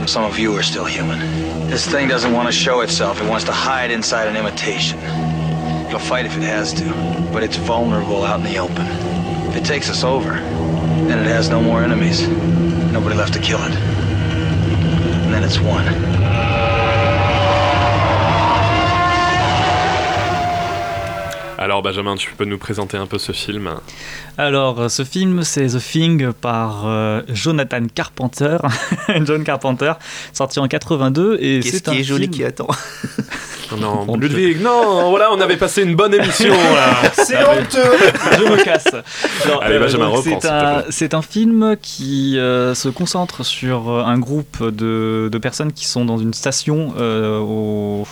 Some 0.09 0.25
of 0.25 0.39
you 0.39 0.57
are 0.57 0.63
still 0.63 0.87
human. 0.87 1.19
This 1.69 1.87
thing 1.87 2.09
doesn't 2.09 2.33
want 2.33 2.49
to 2.49 2.53
show 2.53 2.81
itself. 2.81 3.21
It 3.21 3.29
wants 3.29 3.45
to 3.45 3.53
hide 3.53 3.91
inside 3.91 4.27
an 4.27 4.37
imitation. 4.37 4.99
It'll 5.87 5.99
fight 5.99 6.25
if 6.25 6.35
it 6.35 6.45
has 6.45 6.73
to, 6.75 6.85
but 7.31 7.43
it's 7.43 7.57
vulnerable 7.57 8.25
out 8.25 8.41
in 8.41 8.47
the 8.47 8.57
open. 8.57 8.87
If 9.51 9.57
it 9.57 9.67
takes 9.67 9.91
us 9.91 10.03
over, 10.03 10.31
then 10.31 11.19
it 11.19 11.27
has 11.27 11.51
no 11.51 11.61
more 11.61 11.83
enemies. 11.83 12.27
Nobody 12.27 13.15
left 13.15 13.35
to 13.35 13.39
kill 13.39 13.63
it. 13.65 13.75
And 13.75 15.35
then 15.35 15.45
it's 15.45 15.61
one. 15.61 15.85
Alors 21.69 21.83
Benjamin, 21.83 22.15
tu 22.17 22.31
peux 22.35 22.47
nous 22.47 22.57
présenter 22.57 22.97
un 22.97 23.05
peu 23.07 23.19
ce 23.19 23.33
film 23.33 23.69
Alors, 24.39 24.81
euh, 24.81 24.89
ce 24.89 25.05
film, 25.05 25.43
c'est 25.43 25.67
The 25.67 25.79
Thing 25.79 26.33
par 26.33 26.85
euh, 26.87 27.21
Jonathan 27.29 27.83
Carpenter, 27.95 28.57
John 29.27 29.45
Carpenter, 29.45 29.93
sorti 30.33 30.61
en 30.61 30.67
82. 30.67 31.37
Et 31.43 31.61
Qu'est-ce 31.61 31.77
c'est 31.77 31.83
qui 31.85 31.91
un 31.91 31.93
est 31.93 32.03
joli 32.05 32.23
film- 32.23 32.35
qui 32.37 32.45
attend 32.45 32.69
Non, 33.79 34.17
Ludwig, 34.17 34.63
non, 34.63 35.11
voilà, 35.11 35.31
on 35.31 35.39
avait 35.43 35.59
passé 35.59 35.83
une 35.83 35.95
bonne 35.95 36.15
émission 36.15 36.55
là. 36.55 37.03
C'est 37.13 37.35
Allez. 37.37 37.61
honteux 37.61 37.99
Je 38.39 38.45
me 38.45 38.65
casse 38.65 38.87
Non, 39.47 39.59
Allez, 39.59 39.75
euh, 39.75 39.81
Benjamin, 39.81 40.07
donc, 40.07 40.17
reprends, 40.25 40.41
C'est 40.41 40.49
un, 40.49 40.75
plaît. 40.81 40.85
c'est 40.89 41.13
un 41.13 41.21
film 41.21 41.77
qui 41.83 42.39
euh, 42.39 42.75
se 42.75 42.89
concentre 42.89 43.45
sur 43.45 43.91
euh, 43.91 44.05
un 44.05 44.19
groupe 44.19 44.63
de, 44.67 45.29
de 45.31 45.39
personnes 45.39 45.75
qui 45.75 45.85
sont 45.87 46.07
dans 46.07 46.17
une 46.17 46.33
station 46.33 46.95
euh, 46.99 47.39
au 47.41 48.07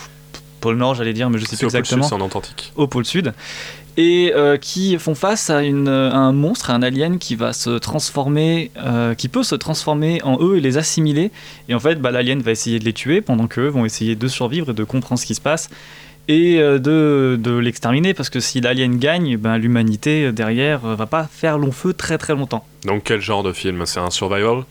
pôle 0.66 0.78
Nord, 0.78 0.96
j'allais 0.96 1.12
dire, 1.12 1.30
mais 1.30 1.38
je 1.38 1.44
sais 1.44 1.56
plus 1.56 1.66
au 1.66 1.70
pôle 1.70 1.70
sud, 1.70 1.78
exactement. 1.78 2.08
c'est 2.08 2.14
en 2.14 2.20
Antarctique. 2.20 2.72
Au 2.74 2.88
pôle 2.88 3.04
Sud. 3.04 3.34
Et 3.96 4.32
euh, 4.34 4.56
qui 4.56 4.98
font 4.98 5.14
face 5.14 5.48
à, 5.48 5.62
une, 5.62 5.88
à 5.88 6.16
un 6.16 6.32
monstre, 6.32 6.70
à 6.70 6.74
un 6.74 6.82
alien 6.82 7.18
qui 7.18 7.36
va 7.36 7.52
se 7.52 7.78
transformer, 7.78 8.72
euh, 8.76 9.14
qui 9.14 9.28
peut 9.28 9.44
se 9.44 9.54
transformer 9.54 10.20
en 10.24 10.38
eux 10.42 10.56
et 10.56 10.60
les 10.60 10.76
assimiler. 10.76 11.30
Et 11.68 11.74
en 11.74 11.78
fait, 11.78 12.00
bah, 12.00 12.10
l'alien 12.10 12.40
va 12.42 12.50
essayer 12.50 12.80
de 12.80 12.84
les 12.84 12.92
tuer 12.92 13.20
pendant 13.20 13.46
qu'eux 13.46 13.68
vont 13.68 13.84
essayer 13.84 14.16
de 14.16 14.28
survivre 14.28 14.70
et 14.70 14.74
de 14.74 14.84
comprendre 14.84 15.20
ce 15.20 15.26
qui 15.26 15.36
se 15.36 15.40
passe 15.40 15.70
et 16.28 16.58
euh, 16.58 16.78
de, 16.78 17.38
de 17.40 17.56
l'exterminer 17.56 18.12
parce 18.12 18.28
que 18.28 18.40
si 18.40 18.60
l'alien 18.60 18.98
gagne, 18.98 19.36
ben, 19.36 19.56
l'humanité 19.56 20.32
derrière 20.32 20.80
va 20.80 21.06
pas 21.06 21.28
faire 21.30 21.56
long 21.56 21.72
feu 21.72 21.92
très 21.92 22.18
très 22.18 22.34
longtemps. 22.34 22.66
Donc 22.84 23.04
quel 23.04 23.20
genre 23.20 23.44
de 23.44 23.52
film? 23.52 23.86
C'est 23.86 24.00
un 24.00 24.10
survival? 24.10 24.64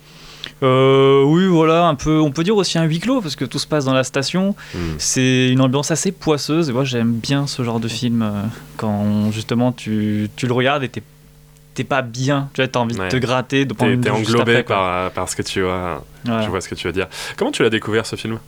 Euh, 0.63 1.23
oui, 1.23 1.47
voilà, 1.47 1.87
un 1.87 1.95
peu. 1.95 2.19
On 2.19 2.31
peut 2.31 2.43
dire 2.43 2.55
aussi 2.55 2.77
un 2.77 2.83
huis 2.83 2.99
clos 2.99 3.21
parce 3.21 3.35
que 3.35 3.45
tout 3.45 3.59
se 3.59 3.67
passe 3.67 3.85
dans 3.85 3.93
la 3.93 4.03
station. 4.03 4.55
Hmm. 4.73 4.95
C'est 4.97 5.49
une 5.49 5.61
ambiance 5.61 5.91
assez 5.91 6.11
poisseuse. 6.11 6.69
Et 6.69 6.73
moi, 6.73 6.83
j'aime 6.83 7.13
bien 7.13 7.47
ce 7.47 7.63
genre 7.63 7.79
de 7.79 7.87
film 7.87 8.21
euh, 8.21 8.41
quand 8.77 9.31
justement 9.31 9.71
tu, 9.71 10.29
tu 10.35 10.47
le 10.47 10.53
regardes 10.53 10.83
et 10.83 10.89
t'es 10.89 11.03
t'es 11.75 11.83
pas 11.83 12.01
bien. 12.01 12.49
Tu 12.53 12.61
vois, 12.61 12.67
t'as 12.67 12.79
envie 12.79 12.97
Ouais. 12.97 13.05
de 13.05 13.11
te 13.11 13.17
gratter, 13.17 13.65
de 13.65 13.73
prendre 13.73 14.01
T'es 14.01 14.09
englobé 14.09 14.53
après, 14.57 14.63
par, 14.63 15.11
par 15.11 15.29
ce 15.29 15.35
que 15.35 15.41
tu 15.43 15.61
vois. 15.61 16.03
Je 16.25 16.49
vois 16.49 16.59
ce 16.59 16.67
que 16.67 16.73
tu 16.73 16.87
veux 16.87 16.93
dire. 16.93 17.07
Comment 17.37 17.51
tu 17.51 17.61
l'as 17.61 17.69
découvert 17.69 18.07
ce 18.07 18.15
film? 18.15 18.39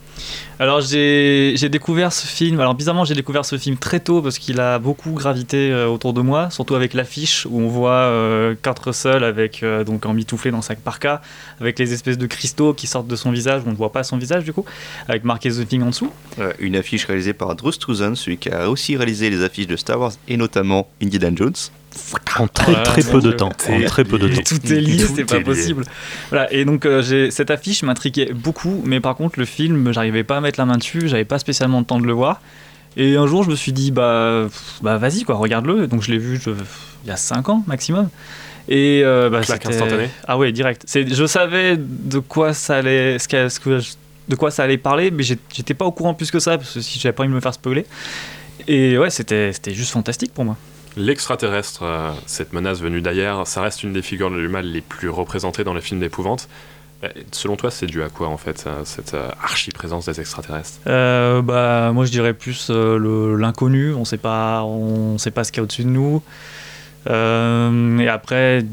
Alors 0.58 0.80
j'ai 0.80 1.52
j'ai 1.56 1.68
découvert 1.68 2.12
ce 2.12 2.26
film, 2.26 2.58
alors 2.58 2.74
bizarrement 2.74 3.04
j'ai 3.04 3.14
découvert 3.14 3.44
ce 3.44 3.56
film 3.56 3.76
très 3.76 4.00
tôt 4.00 4.20
parce 4.20 4.38
qu'il 4.38 4.58
a 4.58 4.80
beaucoup 4.80 5.12
gravité 5.12 5.70
euh, 5.70 5.86
autour 5.86 6.12
de 6.12 6.20
moi, 6.20 6.50
surtout 6.50 6.74
avec 6.74 6.92
l'affiche 6.92 7.46
où 7.48 7.60
on 7.60 7.68
voit 7.68 7.92
euh, 7.92 8.56
Kurt 8.60 8.80
Russell 8.80 9.22
avec, 9.22 9.62
euh, 9.62 9.84
donc 9.84 10.04
en 10.06 10.12
mitouflé 10.12 10.50
dans 10.50 10.60
sa 10.60 10.74
parka, 10.74 11.22
avec 11.60 11.78
les 11.78 11.92
espèces 11.92 12.18
de 12.18 12.26
cristaux 12.26 12.74
qui 12.74 12.88
sortent 12.88 13.06
de 13.06 13.14
son 13.14 13.30
visage, 13.30 13.62
on 13.64 13.70
ne 13.70 13.76
voit 13.76 13.92
pas 13.92 14.02
son 14.02 14.16
visage 14.18 14.42
du 14.42 14.52
coup, 14.52 14.64
avec 15.06 15.22
marqué 15.22 15.48
The 15.50 15.68
Thing 15.68 15.82
en 15.84 15.90
dessous. 15.90 16.12
Euh, 16.40 16.52
une 16.58 16.74
affiche 16.74 17.04
réalisée 17.04 17.32
par 17.34 17.54
Drew 17.54 17.70
Struzan, 17.70 18.16
celui 18.16 18.38
qui 18.38 18.50
a 18.50 18.68
aussi 18.68 18.96
réalisé 18.96 19.30
les 19.30 19.44
affiches 19.44 19.68
de 19.68 19.76
Star 19.76 20.00
Wars 20.00 20.12
et 20.26 20.36
notamment 20.36 20.88
Indiana 21.00 21.30
Jones. 21.36 21.54
En 22.38 22.46
très 22.48 22.72
Voilà, 22.72 22.82
très 22.86 23.02
peu 23.02 23.20
de 23.20 23.32
temps. 23.32 23.48
En 23.48 23.80
très 23.86 24.04
peu 24.04 24.18
de 24.18 24.28
temps. 24.28 24.42
Tout 24.42 24.72
est 24.72 24.80
lié, 24.80 24.98
c'est 24.98 25.20
est 25.22 25.24
pas 25.24 25.38
lié. 25.38 25.44
possible. 25.44 25.84
Voilà, 26.30 26.52
et 26.52 26.64
donc 26.64 26.86
euh, 26.86 27.02
j'ai- 27.02 27.30
cette 27.30 27.50
affiche 27.50 27.82
m'intriguait 27.82 28.32
beaucoup, 28.32 28.82
mais 28.84 29.00
par 29.00 29.16
contre 29.16 29.38
le 29.38 29.44
film, 29.44 29.92
j'arrivais 29.92 30.24
pas 30.24 30.36
à 30.38 30.40
mettre 30.40 30.58
la 30.60 30.66
main 30.66 30.76
dessus, 30.76 31.08
j'avais 31.08 31.24
pas 31.24 31.38
spécialement 31.38 31.78
le 31.80 31.84
temps 31.84 32.00
de 32.00 32.06
le 32.06 32.12
voir. 32.12 32.40
Et 32.96 33.16
un 33.16 33.26
jour 33.26 33.44
je 33.44 33.50
me 33.50 33.56
suis 33.56 33.72
dit, 33.72 33.90
bah, 33.90 34.46
bah 34.82 34.96
vas-y 34.98 35.22
quoi, 35.24 35.36
regarde-le. 35.36 35.86
Donc 35.86 36.02
je 36.02 36.10
l'ai 36.10 36.18
vu 36.18 36.40
je- 36.42 36.50
il 37.04 37.08
y 37.08 37.10
a 37.12 37.16
5 37.16 37.48
ans 37.48 37.62
maximum. 37.66 38.08
Et 38.68 39.02
euh, 39.04 39.30
bah, 39.30 39.38
instantanée 39.38 40.10
Ah 40.26 40.36
ouais, 40.36 40.52
direct. 40.52 40.82
C'est- 40.86 41.12
Je 41.14 41.26
savais 41.26 41.76
de 41.78 42.18
quoi 42.18 42.52
ça 42.52 42.76
allait, 42.76 43.18
ce 43.18 43.26
qu'a- 43.28 43.48
ce 43.48 43.60
que 43.60 43.78
je- 43.78 43.92
de 44.28 44.34
quoi 44.36 44.50
ça 44.50 44.62
allait 44.64 44.76
parler, 44.76 45.10
mais 45.10 45.22
j'étais 45.22 45.72
pas 45.74 45.86
au 45.86 45.92
courant 45.92 46.12
plus 46.12 46.30
que 46.30 46.38
ça, 46.38 46.58
parce 46.58 46.74
que 46.74 46.80
si 46.80 46.98
j'avais 46.98 47.14
pas 47.14 47.22
envie 47.22 47.30
de 47.30 47.34
me 47.36 47.40
faire 47.40 47.54
spoiler. 47.54 47.86
Et 48.66 48.98
ouais, 48.98 49.08
c'était 49.08 49.52
c'était 49.54 49.72
juste 49.72 49.92
fantastique 49.92 50.34
pour 50.34 50.44
moi. 50.44 50.56
L'extraterrestre, 50.98 51.84
euh, 51.84 52.10
cette 52.26 52.52
menace 52.52 52.80
venue 52.80 53.00
d'ailleurs, 53.00 53.46
ça 53.46 53.62
reste 53.62 53.84
une 53.84 53.92
des 53.92 54.02
figures 54.02 54.32
du 54.32 54.48
mal 54.48 54.66
les 54.66 54.80
plus 54.80 55.08
représentées 55.08 55.62
dans 55.62 55.72
les 55.72 55.80
films 55.80 56.00
d'épouvante. 56.00 56.48
Euh, 57.04 57.08
Selon 57.30 57.54
toi, 57.54 57.70
c'est 57.70 57.86
dû 57.86 58.02
à 58.02 58.08
quoi 58.08 58.26
en 58.26 58.36
fait, 58.36 58.64
euh, 58.66 58.80
cette 58.84 59.16
archi-présence 59.40 60.06
des 60.06 60.20
extraterrestres? 60.20 60.80
Bah, 60.84 61.92
moi 61.92 62.04
je 62.04 62.10
dirais 62.10 62.34
plus 62.34 62.68
l'inconnu, 62.70 63.94
on 63.94 64.04
sait 64.04 64.16
pas, 64.16 64.64
on 64.64 65.18
sait 65.18 65.30
pas 65.30 65.44
ce 65.44 65.52
qu'il 65.52 65.58
y 65.58 65.60
a 65.60 65.64
au-dessus 65.64 65.84
de 65.84 65.88
nous. 65.88 66.20
Et 67.06 68.08
après, 68.08 68.64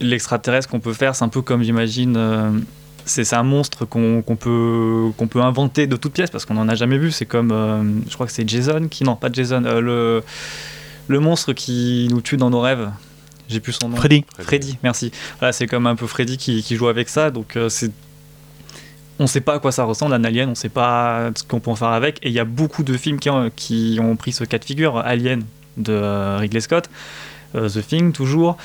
l'extraterrestre 0.00 0.70
qu'on 0.70 0.80
peut 0.80 0.94
faire, 0.94 1.14
c'est 1.14 1.24
un 1.24 1.28
peu 1.28 1.42
comme 1.42 1.62
j'imagine, 1.62 2.64
c'est 3.04 3.30
un 3.34 3.42
monstre 3.42 3.84
qu'on 3.84 4.22
peut, 4.22 5.10
qu'on 5.18 5.26
peut 5.26 5.42
inventer 5.42 5.86
de 5.86 5.96
toutes 5.96 6.14
pièces 6.14 6.30
parce 6.30 6.46
qu'on 6.46 6.54
n'en 6.54 6.68
a 6.70 6.74
jamais 6.74 6.96
vu. 6.96 7.10
C'est 7.10 7.26
comme, 7.26 8.02
je 8.08 8.14
crois 8.14 8.24
que 8.24 8.32
c'est 8.32 8.48
Jason 8.48 8.88
qui, 8.88 9.04
non 9.04 9.16
pas 9.16 9.28
Jason, 9.30 9.60
le, 9.60 10.22
le 11.08 11.20
monstre 11.20 11.52
qui 11.52 12.08
nous 12.10 12.20
tue 12.20 12.36
dans 12.36 12.50
nos 12.50 12.60
rêves. 12.60 12.90
J'ai 13.48 13.60
plus 13.60 13.72
son 13.72 13.88
nom. 13.88 13.96
Freddy. 13.96 14.24
Freddy, 14.38 14.78
merci. 14.82 15.10
Voilà, 15.38 15.52
c'est 15.52 15.66
comme 15.66 15.86
un 15.86 15.96
peu 15.96 16.06
Freddy 16.06 16.36
qui, 16.36 16.62
qui 16.62 16.76
joue 16.76 16.88
avec 16.88 17.08
ça, 17.08 17.30
donc 17.30 17.56
euh, 17.56 17.68
c'est 17.68 17.90
on 19.18 19.26
sait 19.26 19.40
pas 19.40 19.54
à 19.54 19.58
quoi 19.58 19.72
ça 19.72 19.84
ressemble 19.84 20.14
un 20.14 20.22
alien, 20.24 20.50
on 20.50 20.54
sait 20.54 20.68
pas 20.68 21.30
ce 21.34 21.42
qu'on 21.42 21.60
peut 21.60 21.70
en 21.70 21.76
faire 21.76 21.88
avec. 21.88 22.18
Et 22.22 22.28
il 22.28 22.34
y 22.34 22.38
a 22.38 22.44
beaucoup 22.44 22.84
de 22.84 22.96
films 22.96 23.18
qui 23.18 23.30
ont, 23.30 23.50
qui 23.54 23.98
ont 24.00 24.14
pris 24.16 24.32
ce 24.32 24.44
cas 24.44 24.58
de 24.58 24.64
figure. 24.64 24.98
Alien 24.98 25.42
de 25.76 25.92
euh, 25.92 26.38
Ridley 26.38 26.60
Scott, 26.60 26.88
euh, 27.54 27.68
The 27.68 27.86
Thing 27.86 28.12
toujours. 28.12 28.56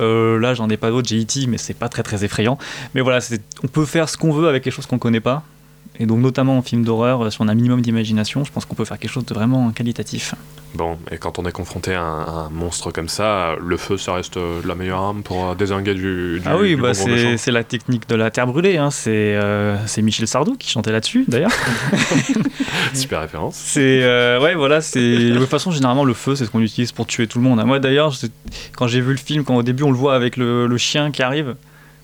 Euh, 0.00 0.38
là, 0.38 0.54
j'en 0.54 0.68
ai 0.68 0.76
pas 0.76 0.90
d'autres, 0.90 1.08
j'ai 1.08 1.20
E.T., 1.20 1.46
mais 1.46 1.58
c'est 1.58 1.74
pas 1.74 1.88
très 1.88 2.02
très 2.02 2.24
effrayant. 2.24 2.58
Mais 2.94 3.00
voilà, 3.00 3.20
on 3.62 3.68
peut 3.68 3.84
faire 3.84 4.08
ce 4.08 4.16
qu'on 4.16 4.32
veut 4.32 4.48
avec 4.48 4.64
les 4.64 4.70
choses 4.70 4.86
qu'on 4.86 4.98
connaît 4.98 5.20
pas. 5.20 5.44
Et 5.98 6.06
donc, 6.06 6.20
notamment 6.20 6.56
en 6.58 6.62
film 6.62 6.84
d'horreur, 6.84 7.22
euh, 7.24 7.30
si 7.30 7.40
on 7.40 7.48
a 7.48 7.52
un 7.52 7.54
minimum 7.54 7.80
d'imagination, 7.82 8.44
je 8.44 8.50
pense 8.52 8.64
qu'on 8.64 8.74
peut 8.74 8.84
faire 8.84 8.98
quelque 8.98 9.10
chose 9.10 9.26
de 9.26 9.34
vraiment 9.34 9.70
qualitatif. 9.72 10.34
Bon, 10.74 10.96
et 11.10 11.18
quand 11.18 11.38
on 11.38 11.44
est 11.44 11.52
confronté 11.52 11.92
à 11.94 12.00
un, 12.02 12.20
à 12.22 12.30
un 12.46 12.48
monstre 12.48 12.90
comme 12.92 13.08
ça, 13.10 13.56
le 13.60 13.76
feu, 13.76 13.98
ça 13.98 14.14
reste 14.14 14.38
euh, 14.38 14.62
la 14.66 14.74
meilleure 14.74 15.00
arme 15.02 15.22
pour 15.22 15.50
euh, 15.50 15.54
désinguer 15.54 15.92
du, 15.92 16.40
du 16.40 16.42
ah 16.46 16.56
oui, 16.58 16.76
bah 16.76 16.94
c'est 16.94 17.50
la 17.50 17.62
technique 17.62 18.08
de 18.08 18.14
la 18.14 18.30
terre 18.30 18.46
brûlée. 18.46 18.78
hein. 18.78 18.90
C'est 18.90 19.34
euh, 19.36 19.76
Michel 19.98 20.26
Sardou 20.26 20.56
qui 20.58 20.70
chantait 20.70 20.90
là-dessus, 20.92 21.26
d'ailleurs. 21.28 21.52
Super 22.94 23.20
référence. 23.20 23.54
C'est 23.56 24.02
euh, 24.02 24.40
ouais 24.40 24.54
voilà 24.54 24.80
c'est 24.80 25.00
de 25.30 25.38
toute 25.38 25.48
façon 25.48 25.70
généralement 25.70 26.04
le 26.04 26.14
feu 26.14 26.34
c'est 26.36 26.44
ce 26.46 26.50
qu'on 26.50 26.60
utilise 26.60 26.92
pour 26.92 27.06
tuer 27.06 27.26
tout 27.26 27.38
le 27.38 27.44
monde. 27.44 27.62
Moi 27.64 27.78
d'ailleurs 27.78 28.14
quand 28.76 28.86
j'ai 28.86 29.00
vu 29.00 29.12
le 29.12 29.18
film 29.18 29.44
quand 29.44 29.56
au 29.56 29.62
début 29.62 29.82
on 29.82 29.90
le 29.90 29.96
voit 29.96 30.14
avec 30.14 30.36
le, 30.36 30.66
le 30.66 30.78
chien 30.78 31.10
qui 31.10 31.22
arrive, 31.22 31.54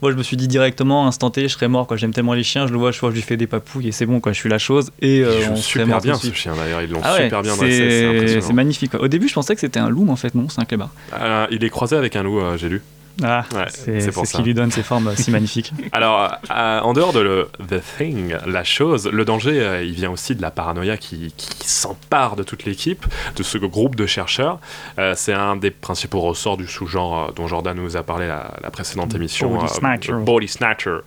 moi 0.03 0.12
je 0.12 0.16
me 0.16 0.23
suis 0.23 0.37
dit 0.37 0.49
directement 0.49 1.07
instanté 1.07 1.43
je 1.43 1.49
serais 1.49 1.69
mort 1.69 1.87
quoi. 1.87 1.97
J'aime 1.97 2.12
tellement 2.12 2.35
les 2.35 2.43
chiens 2.45 2.66
je 2.66 2.73
le 2.73 2.79
vois 2.79 2.91
je 2.93 3.01
vois 3.01 3.11
je 3.11 3.15
lui 3.16 3.23
fais 3.23 3.37
des 3.37 3.47
papouilles 3.47 3.89
et 3.89 3.93
c'est 3.93 4.07
bon 4.07 4.20
quoi 4.20 4.33
je 4.33 4.39
suis 4.39 4.49
la 4.49 4.59
chose 4.59 4.91
et 5.01 5.23
euh, 5.25 5.51
on 5.51 5.57
super 5.57 6.01
bien 6.01 6.15
ce 6.15 6.33
chien 6.33 6.55
d'ailleurs, 6.57 6.83
ils 6.83 6.91
l'ont 6.91 7.01
Ah 7.03 7.15
ouais, 7.15 7.25
super 7.25 7.43
bien 7.43 7.57
dressé, 7.57 8.27
c'est 8.29 8.41
c'est 8.41 8.53
magnifique. 8.53 8.91
quoi. 8.93 9.03
Au 9.03 9.09
début 9.09 9.29
je 9.29 9.35
pensais 9.35 9.55
que 9.55 9.61
c'était 9.61 9.81
un 9.81 9.89
loup 9.91 10.05
mais 10.05 10.12
en 10.12 10.16
fait 10.16 10.35
non? 10.35 10.49
C'est 10.49 10.61
un 10.61 10.65
clébard. 10.65 10.91
Euh, 11.15 11.47
il 11.51 11.62
est 11.65 11.70
croisé 11.70 11.97
avec 11.97 12.16
un 12.16 12.23
loup, 12.23 12.41
euh, 12.41 12.57
j'ai 12.57 12.69
lu. 12.69 12.83
Ah 13.23 13.45
Ouais, 13.55 13.65
c'est 13.69 14.01
ce 14.01 14.11
ça. 14.12 14.23
qui 14.39 14.43
lui 14.43 14.55
donne 14.55 14.70
ces 14.70 14.82
formes 14.82 15.15
si 15.16 15.31
magnifiques. 15.31 15.73
Alors, 15.93 16.32
euh, 16.51 16.81
en 16.81 16.93
dehors 16.93 17.12
de 17.12 17.20
le 17.20 17.49
The 17.69 17.82
Thing, 17.99 18.35
la 18.47 18.65
chose, 18.65 19.09
le 19.12 19.24
danger, 19.24 19.61
euh, 19.61 19.82
il 19.82 19.93
vient 19.93 20.11
aussi 20.11 20.35
de 20.36 20.43
la 20.43 20.51
paranoïa 20.51 20.97
qui, 20.97 21.32
qui 21.36 21.69
s'empare 21.69 22.36
de 22.36 22.43
toute 22.43 22.65
l'équipe, 22.65 23.05
de 23.36 23.43
ce 23.43 23.59
groupe 23.59 23.97
de 23.97 24.07
chercheurs. 24.07 24.61
Euh, 24.99 25.15
c'est 25.16 25.32
un 25.35 25.57
des 25.57 25.70
principaux 25.70 26.20
ressorts 26.20 26.57
du 26.57 26.66
sous-genre 26.66 27.28
euh, 27.28 27.32
dont 27.35 27.47
Jordan 27.49 27.77
nous 27.77 27.97
a 27.97 28.03
parlé 28.03 28.27
la, 28.28 28.53
la 28.62 28.70
précédente 28.70 29.15
émission. 29.15 29.51
Body 29.55 29.65
euh, 29.65 29.69
Snatcher. 29.69 30.12
Body 30.20 30.49
Snatcher. 30.49 30.99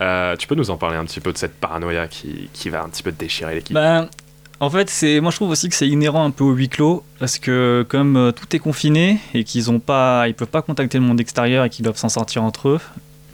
Euh, 0.00 0.36
tu 0.36 0.46
peux 0.46 0.54
nous 0.54 0.70
en 0.70 0.76
parler 0.76 0.96
un 0.96 1.04
petit 1.04 1.20
peu 1.20 1.32
de 1.32 1.38
cette 1.38 1.54
paranoïa 1.54 2.06
qui, 2.08 2.48
qui 2.52 2.70
va 2.70 2.82
un 2.84 2.88
petit 2.88 3.02
peu 3.02 3.12
déchirer 3.12 3.54
l'équipe? 3.54 3.74
Ben, 3.74 4.08
en 4.58 4.70
fait, 4.70 4.88
c'est, 4.88 5.20
moi 5.20 5.30
je 5.30 5.36
trouve 5.36 5.50
aussi 5.50 5.68
que 5.68 5.74
c'est 5.74 5.88
inhérent 5.88 6.24
un 6.24 6.30
peu 6.30 6.44
au 6.44 6.52
huis 6.52 6.68
clos 6.68 7.04
parce 7.18 7.38
que 7.38 7.84
comme 7.88 8.16
euh, 8.16 8.32
tout 8.32 8.56
est 8.56 8.58
confiné 8.58 9.18
et 9.34 9.44
qu'ils 9.44 9.70
ont 9.70 9.80
pas, 9.80 10.28
ils 10.28 10.34
peuvent 10.34 10.48
pas 10.48 10.62
contacter 10.62 10.98
le 10.98 11.04
monde 11.04 11.20
extérieur 11.20 11.64
et 11.64 11.70
qu'ils 11.70 11.84
doivent 11.84 11.98
s'en 11.98 12.08
sortir 12.08 12.42
entre 12.42 12.68
eux, 12.68 12.80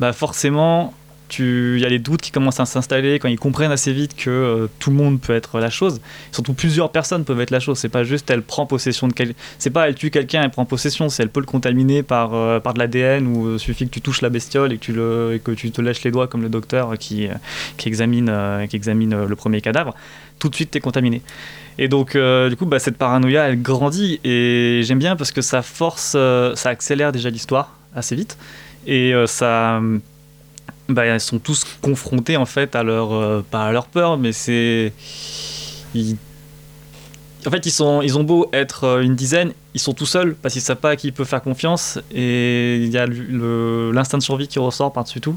bah 0.01 0.13
forcément, 0.13 0.95
il 1.39 1.79
y 1.79 1.85
a 1.85 1.89
les 1.89 2.01
doutes 2.01 2.21
qui 2.21 2.33
commencent 2.33 2.61
à 2.61 2.67
s'installer 2.67 3.19
quand 3.19 3.29
ils 3.29 3.39
comprennent 3.39 3.71
assez 3.71 3.93
vite 3.93 4.17
que 4.17 4.31
euh, 4.31 4.67
tout 4.81 4.91
le 4.91 4.97
monde 4.97 5.21
peut 5.21 5.33
être 5.33 5.61
la 5.61 5.71
chose. 5.71 6.01
Surtout 6.33 6.55
plusieurs 6.55 6.91
personnes 6.91 7.25
peuvent 7.25 7.41
être 7.41 7.53
la 7.53 7.61
chose. 7.61 7.79
C'est 7.79 7.89
pas 7.89 8.03
juste 8.03 8.29
elle 8.29 8.43
prend 8.43 8.67
possession 8.67 9.07
de 9.07 9.13
quel, 9.13 9.35
c'est 9.59 9.71
pas 9.71 9.89
elle 9.89 9.95
tue 9.95 10.11
quelqu'un, 10.11 10.43
elle 10.43 10.51
prend 10.51 10.65
possession. 10.65 11.09
C'est 11.09 11.23
elle 11.23 11.31
peut 11.31 11.41
le 11.41 11.47
contaminer 11.47 12.03
par 12.03 12.35
euh, 12.35 12.59
par 12.59 12.75
de 12.75 12.81
l'ADN 12.81 13.29
ou 13.29 13.59
suffit 13.59 13.87
que 13.87 13.93
tu 13.93 14.01
touches 14.01 14.23
la 14.23 14.29
bestiole 14.29 14.73
et 14.73 14.79
que 14.79 14.83
tu 14.83 14.93
et 14.93 15.39
que 15.39 15.53
tu 15.53 15.71
te 15.71 15.81
lèches 15.81 16.03
les 16.03 16.11
doigts 16.11 16.27
comme 16.27 16.43
le 16.43 16.49
docteur 16.49 16.99
qui 16.99 17.29
qui 17.77 17.89
examine 17.89 18.67
qui 18.69 18.75
examine 18.75 19.25
le 19.25 19.37
premier 19.37 19.61
cadavre 19.61 19.95
tout 20.43 20.49
de 20.49 20.57
suite 20.57 20.73
t'es 20.73 20.81
contaminé. 20.81 21.23
Et 21.79 21.87
donc 21.87 22.17
euh, 22.17 22.49
du 22.49 22.57
coup 22.57 22.67
bah, 22.67 22.81
cette 22.81 22.97
paranoïa 22.97 23.49
elle 23.49 23.63
grandit 23.63 24.19
et 24.25 24.81
j'aime 24.83 24.99
bien 24.99 25.15
parce 25.15 25.31
que 25.31 25.41
ça 25.41 25.63
force, 25.63 26.15
euh, 26.17 26.57
ça 26.57 26.71
accélère 26.71 27.13
déjà 27.13 27.31
l'histoire 27.31 27.77
assez 27.95 28.17
vite 28.17 28.37
et 28.85 29.15
euh, 29.15 29.29
ça 29.29 29.81
bah, 30.89 31.07
ils 31.07 31.21
sont 31.21 31.39
tous 31.39 31.65
confrontés 31.81 32.37
en 32.37 32.45
fait 32.45 32.75
à 32.75 32.83
leur 32.83 33.45
pas 33.45 33.67
à 33.67 33.73
leur 33.73 33.87
peur 33.87 34.19
mais 34.19 34.33
c'est 34.33 34.93
en 37.47 37.51
fait 37.51 37.65
ils 37.65 37.71
sont 37.71 38.03
ils 38.03 38.19
ont 38.19 38.25
beau 38.25 38.49
être 38.53 39.01
une 39.01 39.15
dizaine 39.15 39.53
ils 39.75 39.81
sont 39.81 39.93
tout 39.93 40.07
seuls 40.07 40.35
parce 40.35 40.55
qu'ils 40.55 40.63
savent 40.63 40.79
pas 40.79 40.91
à 40.91 40.97
qui 40.97 41.07
ils 41.09 41.13
peuvent 41.13 41.29
faire 41.29 41.43
confiance 41.43 42.01
et 42.13 42.79
il 42.83 42.91
y 42.91 42.99
a 42.99 43.07
l'instinct 43.07 44.19
de 44.19 44.23
survie 44.25 44.49
qui 44.49 44.59
ressort 44.59 44.93
par 44.93 45.05
dessus 45.05 45.21
tout 45.21 45.37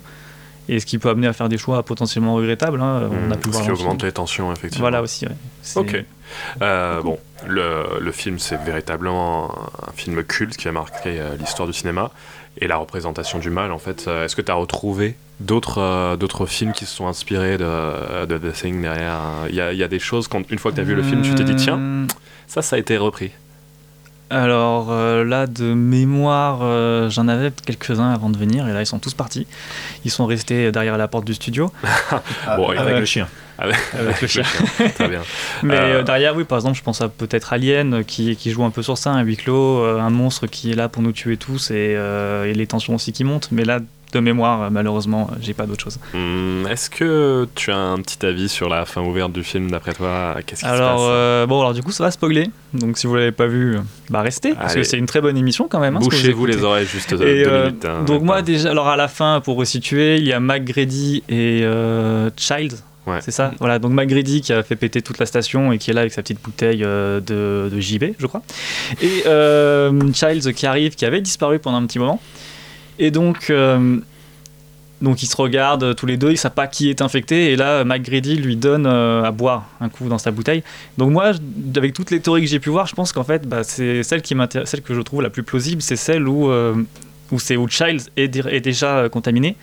et 0.69 0.79
ce 0.79 0.85
qui 0.85 0.97
peut 0.97 1.09
amener 1.09 1.27
à 1.27 1.33
faire 1.33 1.49
des 1.49 1.57
choix 1.57 1.83
potentiellement 1.83 2.35
regrettables 2.35 2.81
hein. 2.81 3.09
on 3.11 3.31
a 3.31 3.37
pu 3.37 3.49
ce 3.49 3.53
voir 3.53 3.63
qui 3.65 3.71
augmente 3.71 3.99
film. 4.01 4.07
les 4.07 4.11
tensions, 4.11 4.51
effectivement. 4.51 4.83
voilà 4.83 5.01
aussi 5.01 5.25
ouais. 5.25 5.35
Ok. 5.75 6.03
Euh, 6.61 7.01
bon, 7.01 7.19
le, 7.47 7.99
le 8.01 8.11
film, 8.11 8.39
c'est 8.39 8.59
véritablement 8.61 9.51
un 9.87 9.91
film 9.95 10.23
culte 10.23 10.57
qui 10.57 10.67
a 10.67 10.71
marqué 10.71 11.19
euh, 11.19 11.35
l'histoire 11.39 11.67
du 11.67 11.73
cinéma 11.73 12.11
et 12.59 12.67
la 12.67 12.77
représentation 12.77 13.39
du 13.39 13.49
mal. 13.49 13.71
En 13.71 13.79
fait, 13.79 14.05
Euh, 14.07 14.25
est-ce 14.25 14.35
que 14.35 14.41
tu 14.41 14.51
as 14.51 14.55
retrouvé 14.55 15.15
d'autres 15.39 15.79
euh, 15.81 16.15
d'autres 16.15 16.45
films 16.45 16.73
qui 16.73 16.85
se 16.85 16.95
sont 16.95 17.07
inspirés 17.07 17.57
de, 17.57 18.25
de 18.25 18.37
The 18.37 18.53
Thing 18.53 18.81
derrière? 18.81 19.19
Il 19.49 19.55
y 19.55 19.61
a, 19.61 19.71
y 19.73 19.83
a 19.83 19.87
des 19.87 19.99
choses, 19.99 20.27
quand, 20.27 20.49
une 20.51 20.57
fois 20.59 20.71
que 20.71 20.75
tu 20.77 20.81
as 20.81 20.85
vu 20.85 20.95
le 20.95 21.03
film, 21.03 21.21
tu 21.21 21.35
t'es 21.35 21.43
dit, 21.43 21.55
tiens, 21.55 21.75
Hum, 21.75 22.07
ça, 22.47 22.61
ça 22.61 22.75
a 22.75 22.79
été 22.79 22.97
repris. 22.97 23.31
Alors 24.29 24.87
euh, 24.89 25.23
là, 25.23 25.45
de 25.47 25.73
mémoire, 25.73 26.59
euh, 26.63 27.09
j'en 27.09 27.27
avais 27.27 27.51
quelques-uns 27.65 28.11
avant 28.11 28.29
de 28.29 28.37
venir, 28.37 28.67
et 28.67 28.73
là 28.73 28.81
ils 28.81 28.85
sont 28.85 28.99
tous 28.99 29.13
partis. 29.13 29.45
Ils 30.03 30.11
sont 30.11 30.25
restés 30.25 30.71
derrière 30.71 30.97
la 30.97 31.07
porte 31.07 31.25
du 31.25 31.33
studio. 31.33 31.71
Bon, 32.57 32.69
avec 32.69 32.97
le 32.99 33.05
chien. 33.05 33.27
Avec, 33.57 33.77
Avec 33.97 34.21
le 34.21 34.27
chien. 34.27 34.43
Très 34.95 35.07
bien. 35.07 35.21
Mais 35.63 35.75
Euh, 35.75 35.99
euh, 35.99 36.03
derrière, 36.03 36.35
oui, 36.35 36.43
par 36.43 36.57
exemple, 36.57 36.77
je 36.77 36.83
pense 36.83 37.01
à 37.01 37.07
peut-être 37.07 37.53
Alien 37.53 38.03
qui, 38.03 38.35
qui 38.35 38.51
joue 38.51 38.63
un 38.65 38.69
peu 38.69 38.83
sur 38.83 38.97
ça, 38.97 39.11
un 39.11 39.21
huis 39.21 39.37
clos, 39.37 39.79
euh, 39.83 39.99
un 39.99 40.09
monstre 40.09 40.47
qui 40.47 40.71
est 40.71 40.75
là 40.75 40.89
pour 40.89 41.01
nous 41.01 41.13
tuer 41.13 41.37
tous, 41.37 41.71
et, 41.71 41.95
euh, 41.95 42.45
et 42.45 42.53
les 42.53 42.67
tensions 42.67 42.95
aussi 42.95 43.13
qui 43.13 43.23
montent. 43.23 43.49
Mais 43.51 43.63
là, 43.63 43.79
de 44.15 44.19
mémoire, 44.21 44.63
euh, 44.63 44.69
malheureusement, 44.71 45.29
euh, 45.31 45.35
j'ai 45.41 45.53
pas 45.53 45.65
d'autre 45.65 45.83
chose. 45.83 45.99
hum, 46.13 46.65
Est-ce 46.69 46.89
que 46.89 47.47
tu 47.55 47.71
as 47.71 47.77
un 47.77 47.97
petit 47.99 48.25
avis 48.25 48.49
sur 48.49 48.69
la 48.69 48.85
fin 48.85 49.01
ouverte 49.01 49.31
du 49.31 49.43
film, 49.43 49.69
d'après 49.69 49.93
toi? 49.93 50.35
Qu'est-ce 50.45 50.61
qui 50.61 50.67
se 50.67 50.71
Alors, 50.73 50.95
passe? 50.97 51.07
euh, 51.11 51.45
bon, 51.45 51.59
alors 51.59 51.73
du 51.73 51.83
coup, 51.83 51.91
ça 51.91 52.03
va 52.03 52.11
spoiler. 52.11 52.49
Donc, 52.73 52.97
si 52.97 53.07
vous 53.07 53.15
l'avez 53.15 53.31
pas 53.31 53.47
vu, 53.47 53.77
bah 54.09 54.21
restez, 54.21 54.53
parce 54.53 54.75
que 54.75 54.83
c'est 54.83 54.97
une 54.97 55.05
très 55.05 55.21
bonne 55.21 55.37
émission 55.37 55.67
quand 55.69 55.79
même. 55.79 55.95
hein, 55.97 55.99
Bouchez-vous 55.99 56.45
les 56.45 56.63
oreilles 56.63 56.87
juste 56.87 57.11
Et, 57.13 57.17
deux 57.17 57.23
euh, 57.47 57.65
minutes, 57.67 57.85
hein, 57.85 58.03
donc, 58.05 58.23
moi, 58.23 58.41
déjà, 58.41 58.71
alors 58.71 58.87
à 58.87 58.95
la 58.95 59.07
fin, 59.07 59.41
pour 59.41 59.57
resituer, 59.57 60.17
il 60.17 60.25
y 60.27 60.33
a 60.33 60.39
McGrady 60.39 61.23
et 61.29 61.61
euh, 61.63 62.29
Child. 62.37 62.73
C'est 63.21 63.29
ça? 63.29 63.51
Voilà, 63.59 63.77
donc 63.77 63.91
McGrady 63.91 64.41
qui 64.41 64.51
a 64.51 64.63
fait 64.63 64.75
péter 64.75 65.03
toute 65.03 65.19
la 65.19 65.27
station 65.27 65.71
et 65.71 65.77
qui 65.77 65.91
est 65.91 65.93
là 65.93 66.01
avec 66.01 66.11
sa 66.11 66.23
petite 66.23 66.41
bouteille 66.41 66.83
euh, 66.83 67.19
de, 67.19 67.69
de 67.71 67.79
JB, 67.79 68.15
je 68.17 68.25
crois. 68.25 68.41
Et 68.99 69.21
euh, 69.27 69.91
Childs 70.11 70.51
qui 70.55 70.65
arrive, 70.65 70.95
qui 70.95 71.05
avait 71.05 71.21
disparu 71.21 71.59
pendant 71.59 71.77
un 71.77 71.85
petit 71.85 71.99
moment. 71.99 72.19
Et 72.99 73.11
donc, 73.11 73.49
euh, 73.49 73.97
donc 75.01 75.21
ils 75.21 75.27
se 75.27 75.35
regardent 75.35 75.95
tous 75.95 76.05
les 76.05 76.15
deux, 76.17 76.27
ils 76.29 76.31
ne 76.31 76.37
savent 76.37 76.53
pas 76.53 76.67
qui 76.67 76.89
est 76.89 77.01
infecté. 77.01 77.51
Et 77.51 77.55
là, 77.55 77.83
McGrady 77.83 78.37
lui 78.37 78.55
donne 78.55 78.85
euh, 78.87 79.23
à 79.23 79.31
boire 79.31 79.65
un 79.81 79.89
coup 79.89 80.07
dans 80.07 80.17
sa 80.17 80.31
bouteille. 80.31 80.63
Donc 80.97 81.11
moi, 81.11 81.31
avec 81.75 81.93
toutes 81.93 82.11
les 82.11 82.19
théories 82.21 82.41
que 82.43 82.47
j'ai 82.47 82.59
pu 82.59 82.69
voir, 82.69 82.87
je 82.87 82.95
pense 82.95 83.11
qu'en 83.11 83.23
fait, 83.25 83.47
bah, 83.47 83.63
c'est 83.63 84.03
celle, 84.03 84.21
qui 84.21 84.35
celle 84.65 84.81
que 84.81 84.93
je 84.93 85.01
trouve 85.01 85.21
la 85.21 85.29
plus 85.29 85.43
plausible, 85.43 85.81
c'est 85.81 85.97
celle 85.97 86.27
où, 86.27 86.49
euh, 86.49 86.73
où 87.31 87.39
c'est 87.39 87.57
où 87.57 87.67
Childs 87.67 88.09
est, 88.15 88.29
dé- 88.29 88.43
est 88.49 88.61
déjà 88.61 88.97
euh, 88.99 89.09
contaminé. 89.09 89.55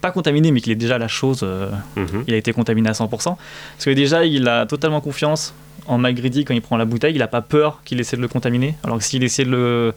Pas 0.00 0.10
contaminé, 0.10 0.50
mais 0.50 0.60
qu'il 0.62 0.72
est 0.72 0.76
déjà 0.76 0.98
la 0.98 1.08
chose. 1.08 1.40
euh, 1.42 1.70
Mhm. 1.96 2.24
Il 2.26 2.34
a 2.34 2.36
été 2.38 2.52
contaminé 2.52 2.88
à 2.88 2.92
100%. 2.94 3.36
Parce 3.76 3.84
que 3.84 3.90
déjà, 3.90 4.24
il 4.24 4.48
a 4.48 4.64
totalement 4.66 5.00
confiance 5.02 5.54
en 5.86 5.98
McGrady 5.98 6.44
quand 6.46 6.54
il 6.54 6.62
prend 6.62 6.76
la 6.78 6.86
bouteille. 6.86 7.14
Il 7.14 7.18
n'a 7.18 7.28
pas 7.28 7.42
peur 7.42 7.82
qu'il 7.84 8.00
essaie 8.00 8.16
de 8.16 8.22
le 8.22 8.28
contaminer. 8.28 8.74
Alors 8.82 8.96
que 8.98 9.04
s'il 9.04 9.22
essaie 9.22 9.44
de 9.44 9.50
le. 9.50 9.94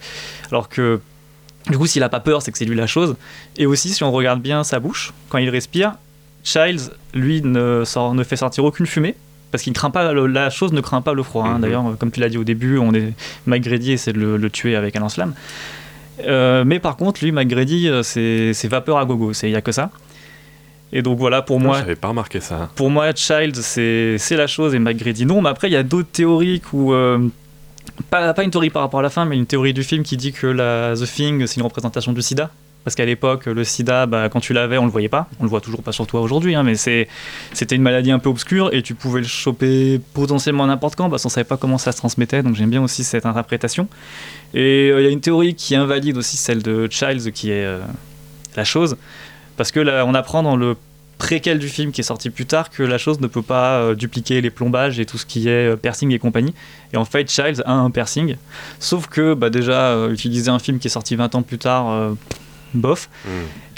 Alors 0.52 0.68
que. 0.70 1.00
Du 1.70 1.78
coup, 1.78 1.86
s'il 1.88 2.04
a 2.04 2.10
pas 2.10 2.20
peur, 2.20 2.42
c'est 2.42 2.52
que 2.52 2.58
c'est 2.58 2.66
lui 2.66 2.76
la 2.76 2.88
chose. 2.88 3.16
Et 3.58 3.66
aussi, 3.66 3.90
si 3.90 4.04
on 4.04 4.12
regarde 4.12 4.42
bien 4.42 4.64
sa 4.64 4.80
bouche, 4.80 5.14
quand 5.30 5.38
il 5.38 5.50
respire, 5.50 5.94
Childs, 6.44 6.92
lui, 7.14 7.42
ne, 7.42 7.84
sort, 7.86 8.14
ne 8.14 8.24
fait 8.24 8.36
sortir 8.36 8.66
aucune 8.66 8.86
fumée. 8.86 9.16
Parce 9.52 9.64
qu'il 9.64 9.72
craint 9.74 9.92
pas 9.92 10.12
le- 10.14 10.26
la 10.28 10.50
chose 10.50 10.74
ne 10.74 10.82
craint 10.82 11.02
pas 11.02 11.14
le 11.14 11.22
froid. 11.24 11.46
hein. 11.46 11.56
Mhm. 11.56 11.62
D'ailleurs, 11.62 11.84
comme 12.00 12.12
tu 12.12 12.20
l'as 12.20 12.28
dit 12.30 12.38
au 12.40 12.44
début, 12.44 12.78
on 12.80 12.94
est 12.94 13.14
McGrady 13.46 13.92
essaie 13.94 14.12
de 14.12 14.20
le, 14.20 14.36
le 14.38 14.50
tuer 14.50 14.76
avec 14.76 14.96
un 14.96 15.00
lance-flamme. 15.00 15.34
Euh, 16.26 16.64
mais 16.66 16.80
par 16.80 16.98
contre, 16.98 17.24
lui, 17.24 17.32
McGrady, 17.32 17.88
euh, 17.88 18.04
c'est 18.04 18.68
vapeur 18.68 18.98
à 18.98 19.06
gogo. 19.06 19.32
Il 19.44 19.50
y 19.50 19.56
a 19.56 19.62
que 19.62 19.72
ça. 19.72 19.90
Et 20.92 21.02
donc 21.02 21.18
voilà, 21.18 21.42
pour 21.42 21.60
moi, 21.60 21.78
J'avais 21.80 21.96
pas 21.96 22.10
remarqué 22.10 22.40
ça. 22.40 22.70
pour 22.76 22.90
moi, 22.92 23.12
Child, 23.16 23.56
c'est 23.56 24.18
c'est 24.20 24.36
la 24.36 24.46
chose 24.48 24.76
et 24.76 24.80
McGrady 24.80 25.26
non. 25.26 25.42
Mais 25.42 25.50
après, 25.50 25.70
il 25.70 25.74
y 25.74 25.78
a 25.78 25.84
d'autres 25.84 26.10
théories 26.12 26.62
où. 26.72 26.94
euh, 26.94 27.20
pas, 28.10 28.34
une 28.44 28.52
théorie 28.52 28.70
par 28.70 28.82
rapport 28.82 29.00
à 29.00 29.04
la 29.04 29.10
fin, 29.10 29.26
mais 29.26 29.38
une 29.38 29.46
théorie 29.46 29.74
du 29.74 29.84
film 29.84 30.04
qui 30.04 30.18
dit 30.18 30.32
que 30.32 30.48
la, 30.48 30.94
The 30.96 31.06
Thing, 31.06 31.48
c'est 31.48 31.58
une 31.58 31.64
représentation 31.64 32.14
du 32.14 32.22
sida. 32.22 32.50
Parce 32.84 32.96
qu'à 32.96 33.06
l'époque, 33.06 33.46
le 33.46 33.64
sida, 33.64 34.06
bah, 34.06 34.28
quand 34.28 34.42
tu 34.42 34.52
l'avais, 34.52 34.78
on 34.78 34.84
le 34.84 34.92
voyait 34.92 35.10
pas. 35.10 35.30
On 35.40 35.44
le 35.44 35.50
voit 35.50 35.62
toujours 35.62 35.84
pas 35.84 35.94
sur 35.94 36.06
toi 36.06 36.20
aujourd'hui, 36.20 36.54
hein, 36.54 36.64
mais 36.64 36.76
c'était 36.76 37.08
une 37.72 37.82
maladie 37.82 38.12
un 38.12 38.20
peu 38.20 38.30
obscure 38.30 38.74
et 38.74 38.82
tu 38.82 38.94
pouvais 38.94 39.22
le 39.22 39.28
choper 39.28 40.02
potentiellement 40.14 40.68
n'importe 40.68 40.98
quand 40.98 41.10
parce 41.10 41.24
qu'on 41.24 41.30
savait 41.30 41.46
pas 41.46 41.56
comment 41.56 41.78
ça 41.78 41.94
se 41.94 41.98
transmettait. 41.98 42.44
Donc 42.44 42.56
j'aime 42.56 42.70
bien 42.70 42.84
aussi 42.84 43.06
cette 43.06 43.26
interprétation. 43.26 43.88
Et 44.54 44.90
euh, 44.92 45.00
il 45.00 45.06
y 45.06 45.08
a 45.08 45.12
une 45.12 45.22
théorie 45.22 45.56
qui 45.56 45.76
invalide 45.76 46.18
aussi 46.18 46.36
celle 46.36 46.62
de 46.62 46.90
Childs, 46.90 47.32
qui 47.32 47.52
est 47.52 47.64
euh, 47.64 47.80
la 48.58 48.66
chose. 48.66 48.98
Parce 49.56 49.72
que 49.72 49.80
là, 49.80 50.06
on 50.06 50.14
apprend 50.14 50.44
dans 50.44 50.58
le 50.58 50.76
préquel 51.24 51.58
du 51.58 51.70
film 51.70 51.94
qui 51.94 52.02
est 52.02 52.04
sorti 52.04 52.30
plus 52.30 52.46
tard 52.46 52.70
que 52.70 52.84
la 52.84 52.98
chose 52.98 53.22
ne 53.22 53.28
peut 53.28 53.42
pas 53.42 53.78
euh, 53.78 53.96
dupliquer 53.96 54.42
les 54.42 54.50
plombages 54.50 55.00
et 55.00 55.06
tout 55.06 55.18
ce 55.18 55.26
qui 55.26 55.48
est 55.48 55.72
euh, 55.72 55.78
piercing 55.78 56.12
et 56.12 56.20
compagnie. 56.20 56.54
Et 56.92 56.98
en 56.98 57.06
fait, 57.06 57.32
Childs 57.32 57.64
a 57.66 57.72
un 57.72 57.90
piercing. 57.90 58.36
Sauf 58.78 59.08
que 59.08 59.34
bah, 59.34 59.50
déjà, 59.50 59.92
euh, 59.92 60.12
utiliser 60.12 60.50
un 60.50 60.60
film 60.60 60.80
qui 60.80 60.88
est 60.88 60.92
sorti 60.92 61.16
20 61.16 61.36
ans 61.36 61.42
plus 61.42 61.60
tard, 61.60 62.14
bof. 62.74 63.10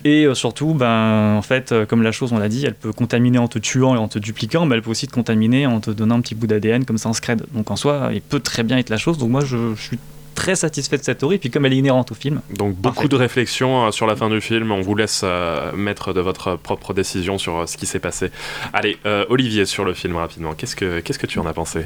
Et 0.03 0.25
euh, 0.25 0.33
surtout, 0.33 0.73
ben, 0.73 1.35
en 1.35 1.41
fait, 1.43 1.71
comme 1.87 2.01
la 2.01 2.11
chose, 2.11 2.33
on 2.33 2.39
l'a 2.39 2.49
dit, 2.49 2.65
elle 2.65 2.73
peut 2.73 2.93
contaminer 2.93 3.37
en 3.37 3.47
te 3.47 3.59
tuant 3.59 3.93
et 3.93 3.99
en 3.99 4.07
te 4.07 4.17
dupliquant, 4.17 4.65
mais 4.65 4.75
elle 4.75 4.81
peut 4.81 4.89
aussi 4.89 5.07
te 5.07 5.13
contaminer 5.13 5.67
en 5.67 5.79
te 5.81 5.91
donnant 5.91 6.15
un 6.15 6.21
petit 6.21 6.33
bout 6.33 6.47
d'ADN 6.47 6.83
comme 6.83 6.97
ça 6.97 7.09
en 7.09 7.13
scred. 7.13 7.45
Donc 7.53 7.69
en 7.69 7.75
soi, 7.75 8.09
il 8.11 8.21
peut 8.21 8.39
très 8.39 8.63
bien 8.63 8.79
être 8.79 8.89
la 8.89 8.97
chose. 8.97 9.19
Donc 9.19 9.29
moi, 9.29 9.45
je, 9.45 9.75
je 9.75 9.81
suis 9.81 9.99
très 10.35 10.55
satisfait 10.55 10.97
de 10.97 11.03
cette 11.03 11.17
théorie, 11.19 11.39
puis 11.39 11.49
comme 11.49 11.65
elle 11.65 11.73
est 11.73 11.77
inhérente 11.77 12.11
au 12.11 12.15
film. 12.15 12.41
Donc 12.51 12.75
beaucoup 12.75 13.07
de 13.07 13.15
réflexions 13.15 13.87
euh, 13.87 13.91
sur 13.91 14.05
la 14.05 14.15
fin 14.15 14.29
du 14.29 14.41
film. 14.41 14.71
On 14.71 14.81
vous 14.81 14.95
laisse 14.95 15.21
euh, 15.23 15.71
mettre 15.71 16.13
de 16.13 16.21
votre 16.21 16.55
propre 16.57 16.93
décision 16.93 17.37
sur 17.37 17.57
euh, 17.57 17.65
ce 17.65 17.77
qui 17.77 17.85
s'est 17.85 17.99
passé. 17.99 18.29
Allez, 18.73 18.97
euh, 19.05 19.25
Olivier, 19.29 19.65
sur 19.65 19.85
le 19.85 19.93
film 19.93 20.15
rapidement. 20.17 20.53
Qu'est-ce 20.53 20.75
que 20.75 20.99
qu'est-ce 20.99 21.19
que 21.19 21.27
tu 21.27 21.39
en 21.39 21.45
as 21.45 21.53
pensé? 21.53 21.85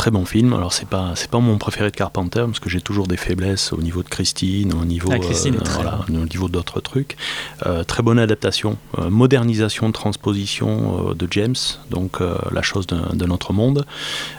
Très 0.00 0.10
bon 0.10 0.24
film. 0.24 0.54
Alors 0.54 0.72
c'est 0.72 0.88
pas 0.88 1.12
c'est 1.14 1.28
pas 1.28 1.40
mon 1.40 1.58
préféré 1.58 1.90
de 1.90 1.94
Carpenter 1.94 2.40
parce 2.46 2.58
que 2.58 2.70
j'ai 2.70 2.80
toujours 2.80 3.06
des 3.06 3.18
faiblesses 3.18 3.74
au 3.74 3.82
niveau 3.82 4.02
de 4.02 4.08
Christine, 4.08 4.72
au 4.72 4.86
niveau 4.86 5.10
Ah, 5.12 5.18
Christine 5.18 5.58
voilà, 5.74 6.00
au 6.08 6.12
niveau 6.24 6.48
d'autres 6.48 6.80
trucs. 6.80 7.18
Euh, 7.66 7.84
très 7.84 8.02
bonne 8.02 8.18
adaptation, 8.18 8.78
euh, 8.98 9.10
modernisation, 9.10 9.92
transposition 9.92 11.10
euh, 11.10 11.14
de 11.14 11.28
James, 11.30 11.54
donc 11.90 12.22
euh, 12.22 12.34
la 12.50 12.62
chose 12.62 12.86
d'un 12.86 13.10
d'un 13.12 13.28
autre 13.28 13.52
monde. 13.52 13.84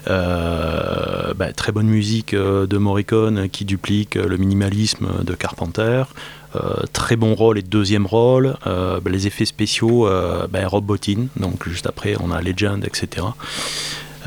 Euh, 0.07 1.35
bah, 1.35 1.53
très 1.53 1.71
bonne 1.71 1.85
musique 1.85 2.33
euh, 2.33 2.65
de 2.65 2.79
Morricone 2.79 3.47
qui 3.47 3.63
duplique 3.63 4.15
euh, 4.17 4.27
le 4.27 4.37
minimalisme 4.37 5.09
de 5.23 5.35
Carpenter. 5.35 6.05
Euh, 6.55 6.59
très 6.91 7.15
bon 7.15 7.35
rôle 7.35 7.59
et 7.59 7.61
deuxième 7.61 8.07
rôle. 8.07 8.55
Euh, 8.65 8.99
bah, 8.99 9.11
les 9.11 9.27
effets 9.27 9.45
spéciaux, 9.45 10.07
euh, 10.07 10.47
bah, 10.47 10.67
Rob 10.67 10.85
Bottin, 10.85 11.27
donc 11.35 11.69
juste 11.69 11.85
après 11.85 12.15
on 12.19 12.31
a 12.31 12.41
Legend, 12.41 12.83
etc. 12.83 13.27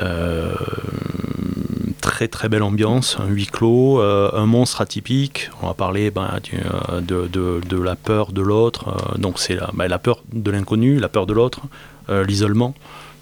Euh, 0.01 0.55
très 2.01 2.29
très 2.29 2.49
belle 2.49 2.63
ambiance, 2.63 3.17
un 3.21 3.27
huis 3.29 3.47
clos, 3.47 4.01
euh, 4.01 4.31
un 4.35 4.47
monstre 4.47 4.81
atypique. 4.81 5.51
On 5.63 5.69
va 5.69 5.75
parler 5.75 6.11
ben, 6.11 6.29
euh, 6.55 7.01
de, 7.01 7.27
de- 7.29 7.81
la 7.83 7.97
peur 7.97 8.33
de 8.33 8.41
l'autre. 8.43 9.17
donc 9.19 9.39
c'est 9.39 9.57
la, 9.57 9.71
ben, 9.75 9.89
la 9.89 9.99
peur 9.99 10.23
de 10.33 10.51
l'inconnu, 10.51 10.99
la 10.99 11.09
peur 11.09 11.27
de 11.27 11.33
l'autre, 11.33 11.61
l'isolement. 12.09 12.75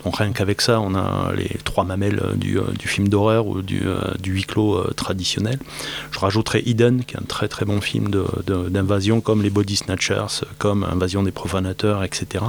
Donc 0.04 0.16
rien 0.16 0.32
qu'avec 0.32 0.60
ça, 0.60 0.80
on 0.80 0.94
a 0.96 1.32
les 1.36 1.48
trois 1.64 1.84
mamelles 1.84 2.20
du, 2.34 2.58
euh, 2.58 2.62
du 2.78 2.88
film 2.88 3.08
d'horreur 3.08 3.46
ou 3.46 3.62
du, 3.62 3.82
euh, 3.86 3.98
du 4.20 4.32
huis 4.32 4.44
clos 4.44 4.74
euh, 4.76 4.92
traditionnel. 4.96 5.58
Je 6.10 6.18
rajouterai 6.18 6.62
Eden, 6.66 7.04
qui 7.04 7.14
est 7.14 7.20
un 7.20 7.24
très 7.24 7.46
très 7.46 7.64
bon 7.64 7.80
film 7.80 8.08
de- 8.10 8.26
de- 8.46 8.68
d'invasion, 8.68 9.20
comme 9.20 9.42
les 9.42 9.50
Body 9.50 9.76
Snatchers, 9.76 10.44
comme 10.58 10.82
Invasion 10.84 11.22
des 11.22 11.30
profanateurs, 11.30 12.02
etc. 12.02 12.44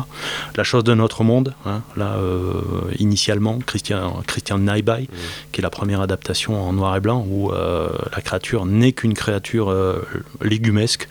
La 0.55 0.63
chose 0.63 0.83
de 0.83 0.93
notre 0.95 1.23
monde, 1.23 1.53
hein, 1.67 1.81
là, 1.95 2.15
euh, 2.17 2.61
initialement, 2.97 3.59
Christian, 3.65 4.23
Christian 4.25 4.57
Nyby, 4.57 5.07
qui 5.51 5.61
est 5.61 5.63
la 5.63 5.69
première 5.69 6.01
adaptation 6.01 6.59
en 6.59 6.73
noir 6.73 6.95
et 6.95 7.01
blanc, 7.01 7.23
où 7.29 7.51
euh, 7.51 7.89
la 8.15 8.21
créature 8.21 8.65
n'est 8.65 8.93
qu'une 8.93 9.13
créature 9.13 9.69
euh, 9.69 10.01
légumesque, 10.41 11.07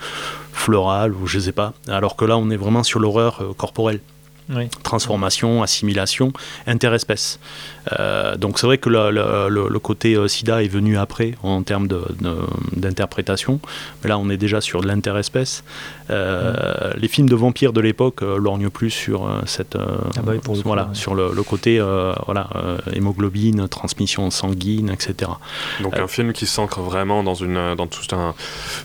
florale, 0.52 1.12
ou 1.14 1.27
je 1.27 1.39
sais 1.39 1.52
pas, 1.52 1.73
alors 1.89 2.16
que 2.16 2.24
là, 2.24 2.36
on 2.36 2.51
est 2.51 2.56
vraiment 2.56 2.82
sur 2.82 2.98
l'horreur 3.01 3.43
corporelle. 3.56 4.01
Oui. 4.51 4.69
transformation, 4.82 5.62
assimilation, 5.62 6.32
interespèce. 6.66 7.39
Euh, 7.98 8.36
donc 8.36 8.59
c'est 8.59 8.66
vrai 8.66 8.78
que 8.78 8.89
le, 8.89 9.10
le- 9.10 9.48
le- 9.48 9.69
le 9.69 9.78
côté 9.78 10.14
euh, 10.14 10.28
sida 10.28 10.62
est 10.62 10.69
venu 10.69 10.98
après 10.98 11.35
en 11.43 11.62
termes 11.62 11.89
de- 11.89 12.05
de- 12.20 12.36
d'interprétation, 12.77 13.60
mais 14.02 14.09
là 14.10 14.19
on 14.19 14.28
est 14.31 14.36
déjà 14.36 14.60
sur 14.60 14.81
de 14.81 14.86
l'interespèce. 14.89 15.64
Euh, 16.10 16.93
Les 16.97 17.09
films 17.09 17.28
de 17.28 17.35
vampires 17.35 17.73
de 17.73 17.81
l'époque 17.81 18.23
euh, 18.23 18.36
lorgnent 18.39 18.69
plus 18.70 18.90
sur 18.90 19.27
euh, 19.27 19.40
cette, 19.47 19.77
euh, 19.77 19.86
Ah 20.16 20.20
bah 20.23 20.32
oui, 20.35 20.39
pour 20.39 20.55
le 20.55 20.62
coup, 20.62 20.69
voilà, 20.69 20.85
ouais. 20.89 20.94
sur 20.94 21.14
le, 21.14 21.32
le 21.35 21.43
côté 21.43 21.78
euh, 21.81 22.12
voilà, 22.27 22.48
euh, 22.56 22.78
hémoglobine, 22.93 23.66
transmission 23.69 24.31
sanguine, 24.31 24.90
etc. 24.90 25.31
Donc 25.81 25.97
Euh, 25.97 26.05
un 26.05 26.09
film 26.09 26.32
qui 26.32 26.47
s'ancre 26.47 26.81
vraiment 26.81 27.23
dans, 27.23 27.35
une, 27.35 27.74
dans 27.77 27.86
tout 27.86 28.14
un, 28.14 28.35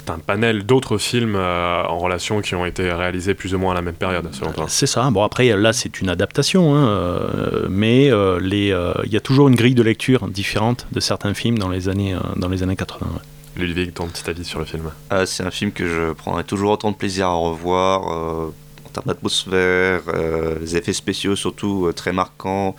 un 0.08 0.20
panel 0.20 0.66
d'autres 0.66 0.98
films 0.98 1.36
euh, 1.36 1.84
en 1.84 1.98
relation 1.98 2.42
qui 2.42 2.56
ont 2.56 2.66
été 2.66 2.92
réalisés 2.92 3.34
plus 3.34 3.54
ou 3.54 3.60
moins 3.60 3.72
à 3.74 3.76
la 3.76 3.82
même 3.82 3.96
période, 3.96 4.28
selon 4.34 4.52
toi. 4.52 4.66
C'est 4.68 4.88
ça. 4.88 5.10
Bon, 5.12 5.24
après, 5.24 5.47
là, 5.56 5.74
c'est 5.74 6.02
une 6.02 6.10
adaptation, 6.10 6.76
hein, 6.76 6.88
euh, 6.88 7.68
mais 7.70 8.10
euh, 8.12 8.40
euh, 8.42 8.94
il 9.06 9.12
y 9.14 9.18
a 9.18 9.20
toujours 9.22 9.48
une 9.48 9.56
grille 9.56 9.76
de 9.76 9.84
lecture 9.84 10.28
différente 10.28 10.88
de 10.92 11.00
certains 11.00 11.34
films 11.34 11.58
dans 11.58 11.70
les 11.70 11.90
années, 11.90 12.14
euh, 12.14 12.20
dans 12.36 12.50
les 12.50 12.64
années 12.64 12.76
80. 12.76 13.08
ouais. 13.14 13.64
Ludwig, 13.64 13.94
ton 13.94 14.08
petit 14.08 14.30
avis 14.30 14.46
sur 14.46 14.60
le 14.60 14.66
film? 14.66 14.92
Ah, 15.10 15.26
c'est 15.26 15.44
un 15.44 15.52
film 15.52 15.72
que 15.72 15.88
je 15.88 16.14
prendrai 16.14 16.44
toujours 16.44 16.72
autant 16.72 16.92
de 16.92 16.96
plaisir 16.98 17.28
à 17.28 17.34
revoir. 17.34 18.12
euh, 18.12 18.54
en 18.86 18.90
termes 18.90 19.08
d'atmosphère, 19.08 20.02
euh, 20.08 20.56
les 20.62 20.76
effets 20.78 20.94
spéciaux 20.94 21.36
surtout 21.36 21.86
euh, 21.88 21.94
très 21.94 22.14
marquants, 22.14 22.76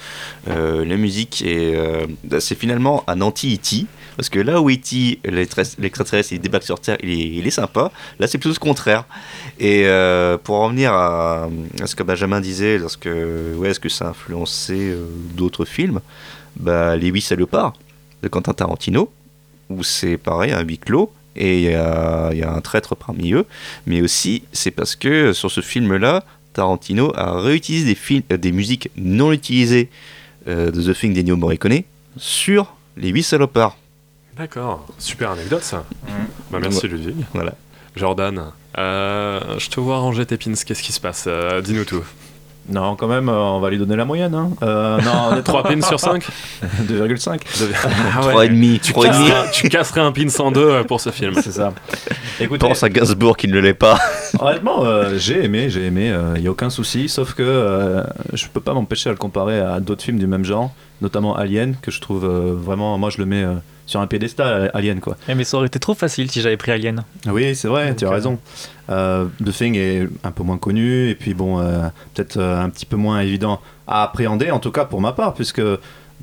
euh, 0.49 0.85
la 0.85 0.97
musique. 0.97 1.43
Et 1.43 1.75
euh, 1.77 2.07
bah, 2.25 2.41
c'est 2.41 2.55
finalement 2.55 3.05
un 3.09 3.21
anti-E.T. 3.21 3.87
Parce 4.19 4.31
que 4.31 4.41
là 4.41 4.61
où 4.61 4.69
E.T., 4.69 5.21
l'extra- 5.27 5.63
l'extraterrestre, 5.79 6.33
il 6.33 6.41
débarque 6.41 6.65
sur 6.65 6.81
Terre, 6.81 6.97
il 7.05 7.47
est, 7.47 7.51
sympa. 7.51 7.93
Là, 8.19 8.27
c'est 8.27 8.37
plutôt 8.37 8.53
le 8.53 8.59
contraire. 8.59 9.05
Et 9.61 9.83
euh, 9.87 10.37
pour 10.37 10.57
en 10.57 10.65
revenir 10.65 10.93
à, 10.93 11.49
ce 11.87 11.95
que 11.95 12.03
Benjamin 12.03 12.41
disait, 12.41 12.79
lorsque, 12.79 13.07
est-ce 13.07 13.79
que 13.79 13.89
ça 13.89 14.07
a 14.07 14.09
influencé 14.09 14.75
euh, 14.91 15.07
d'autres 15.37 15.65
films? 15.65 16.01
Bah, 16.57 16.97
Les 16.97 17.07
Huit 17.11 17.21
Salopards 17.21 17.75
de 18.25 18.27
Quentin 18.27 18.53
Tarantino, 18.55 19.09
où 19.71 19.85
c'est 19.85 20.17
pareil, 20.17 20.51
un 20.51 20.63
huis 20.65 20.79
clos, 20.79 21.13
et 21.37 21.59
il 21.59 21.71
y 21.71 21.75
a, 21.75 22.33
un 22.53 22.61
traître 22.61 22.97
parmi 22.97 23.33
eux, 23.35 23.47
mais 23.87 24.03
aussi 24.03 24.43
c'est 24.53 24.73
parce 24.73 24.97
que 24.97 25.33
sur 25.33 25.53
ce 25.53 25.61
film-là, 25.61 26.25
Tarantino 26.55 27.13
a 27.15 27.41
réutilisé 27.41 27.87
des, 27.87 27.95
fil- 27.95 28.25
euh, 28.33 28.37
des 28.37 28.51
musiques 28.51 28.91
non 28.97 29.31
utilisées 29.31 29.91
de 30.47 30.71
The 30.71 30.99
Thing 30.99 31.13
d'Ennio 31.15 31.37
Morricone 31.37 31.83
sur 32.17 32.75
les 32.97 33.11
huit 33.11 33.23
salopards. 33.23 33.77
D'accord, 34.39 34.87
super 34.99 35.33
anecdote 35.33 35.63
ça. 35.63 35.85
Bah, 36.51 36.59
merci 36.61 36.83
Ouais. 36.87 36.89
Ludwig. 36.93 37.17
Voilà. 37.35 37.55
Jordan, 37.97 38.45
euh, 38.79 39.41
je 39.59 39.69
te 39.69 39.81
vois 39.81 39.99
ranger 39.99 40.25
tes 40.27 40.37
pins, 40.37 40.53
qu'est-ce 40.53 40.83
qui 40.83 40.93
se 40.93 41.01
passe? 41.01 41.25
Euh, 41.27 41.61
Dis-nous 41.61 41.85
tout. 41.85 42.05
Non, 42.71 42.97
quand 42.97 43.09
même, 43.09 43.31
euh, 43.31 43.33
on 43.37 43.61
va 43.61 43.71
lui 43.71 43.79
donner 43.79 43.97
la 43.97 44.05
moyenne. 44.05 44.35
Hein. 44.35 44.51
Euh, 44.63 45.01
non, 45.01 45.29
honnêtement. 45.33 45.43
3 45.43 45.63
pins 45.65 45.81
sur 45.81 45.99
5 45.99 46.23
2,5. 46.87 47.41
Ah 48.15 48.21
Trois 48.21 48.45
et 48.45 48.51
demi, 48.51 48.79
tu, 48.79 48.93
trois 48.93 49.07
et 49.07 49.11
demi. 49.11 49.27
casserais, 49.29 49.51
tu 49.53 49.69
casserais 49.71 50.01
un 50.03 50.13
pin 50.13 50.27
en 50.39 50.53
deux 50.53 50.85
pour 50.85 51.01
ce 51.01 51.11
film. 51.11 51.35
C'est 51.43 51.51
ça. 51.53 51.73
Écoutez, 52.39 52.59
Pense 52.69 52.83
à 52.83 52.91
Gainsbourg 52.91 53.37
qui 53.39 53.49
ne 53.49 53.59
l'est 53.59 53.73
pas. 53.75 53.99
Honnêtement, 54.39 54.85
euh, 54.85 55.17
j'ai 55.19 55.45
aimé, 55.45 55.71
j'ai 55.71 55.87
aimé, 55.87 56.15
il 56.37 56.43
n'y 56.43 56.47
a 56.47 56.51
aucun 56.51 56.69
souci, 56.71 57.09
sauf 57.09 57.33
que 57.33 57.43
euh, 57.43 58.03
je 58.35 58.47
peux 58.47 58.61
pas 58.61 58.75
m'empêcher 58.75 59.09
à 59.09 59.13
le 59.13 59.19
comparer 59.19 59.59
à 59.61 59.81
d'autres 59.81 60.05
films 60.05 60.19
du 60.19 60.27
même 60.27 60.45
genre, 60.45 60.71
notamment 61.01 61.35
Alien, 61.37 61.75
que 61.83 61.91
je 61.91 62.01
trouve 62.03 62.27
euh, 62.27 62.53
vraiment, 62.55 62.97
moi 62.99 63.09
je 63.11 63.17
le 63.19 63.25
mets 63.25 63.43
euh, 63.45 63.55
sur 63.89 64.01
un 64.01 64.07
piédestal, 64.07 64.71
Alien 64.75 65.01
quoi. 65.01 65.17
Eh, 65.29 65.35
mais 65.35 65.45
ça 65.45 65.57
aurait 65.57 65.67
été 65.67 65.79
trop 65.79 65.95
facile 65.95 66.31
si 66.31 66.43
j'avais 66.43 66.59
pris 66.59 66.71
Alien. 66.73 67.05
Oui, 67.27 67.57
c'est 67.57 67.69
vrai, 67.69 67.97
tu 67.97 68.05
as 68.05 68.09
euh, 68.09 68.13
raison. 68.13 68.39
Euh, 68.91 69.25
The 69.45 69.51
Thing 69.51 69.77
est 69.77 70.07
un 70.23 70.31
peu 70.31 70.43
moins 70.43 70.59
connu, 70.59 71.09
et 71.09 71.15
puis 71.15 71.33
bon, 71.33 71.59
euh, 71.59 71.89
peut-être 72.15 72.37
euh, 72.37 72.63
un 72.63 72.69
petit 72.69 72.87
peu 72.87 72.97
moins 72.97 73.21
évident 73.21 73.61
à 73.87 74.03
appréhender, 74.03 74.51
en 74.51 74.59
tout 74.61 74.71
cas 74.71 74.85
pour 74.85 75.01
ma 75.01 75.13
part, 75.13 75.33
puisque 75.33 75.63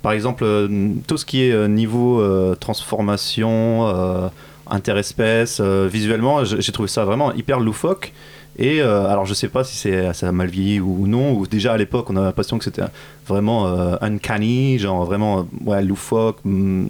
par 0.04 0.12
exemple, 0.12 0.44
euh, 0.44 0.92
tout 1.08 1.18
ce 1.18 1.26
qui 1.26 1.42
est 1.44 1.52
euh, 1.52 1.68
niveau 1.68 2.22
euh, 2.22 2.54
transformation, 2.54 3.88
euh, 3.88 4.28
interespèce, 4.70 5.60
euh, 5.60 5.90
visuellement, 5.92 6.44
j'ai 6.44 6.72
trouvé 6.72 6.88
ça 6.88 7.04
vraiment 7.04 7.34
hyper 7.34 7.60
loufoque. 7.60 8.14
Et 8.58 8.82
euh, 8.82 9.08
alors, 9.10 9.26
je 9.26 9.34
sais 9.34 9.50
pas 9.50 9.64
si 9.66 9.76
c'est 9.76 10.14
ça 10.14 10.30
a 10.30 10.32
mal 10.32 10.48
vieilli 10.48 10.80
ou 10.80 11.08
non, 11.08 11.34
ou 11.34 11.46
déjà 11.46 11.74
à 11.74 11.78
l'époque, 11.78 12.10
on 12.10 12.16
a 12.16 12.22
l'impression 12.22 12.58
que 12.58 12.64
c'était 12.64 12.84
vraiment 13.28 13.68
euh, 13.68 13.98
uncanny, 14.00 14.80
genre 14.80 15.04
vraiment 15.04 15.40
euh, 15.40 15.44
ouais, 15.66 15.84
loufoque. 15.84 16.38
hmm, 16.46 16.86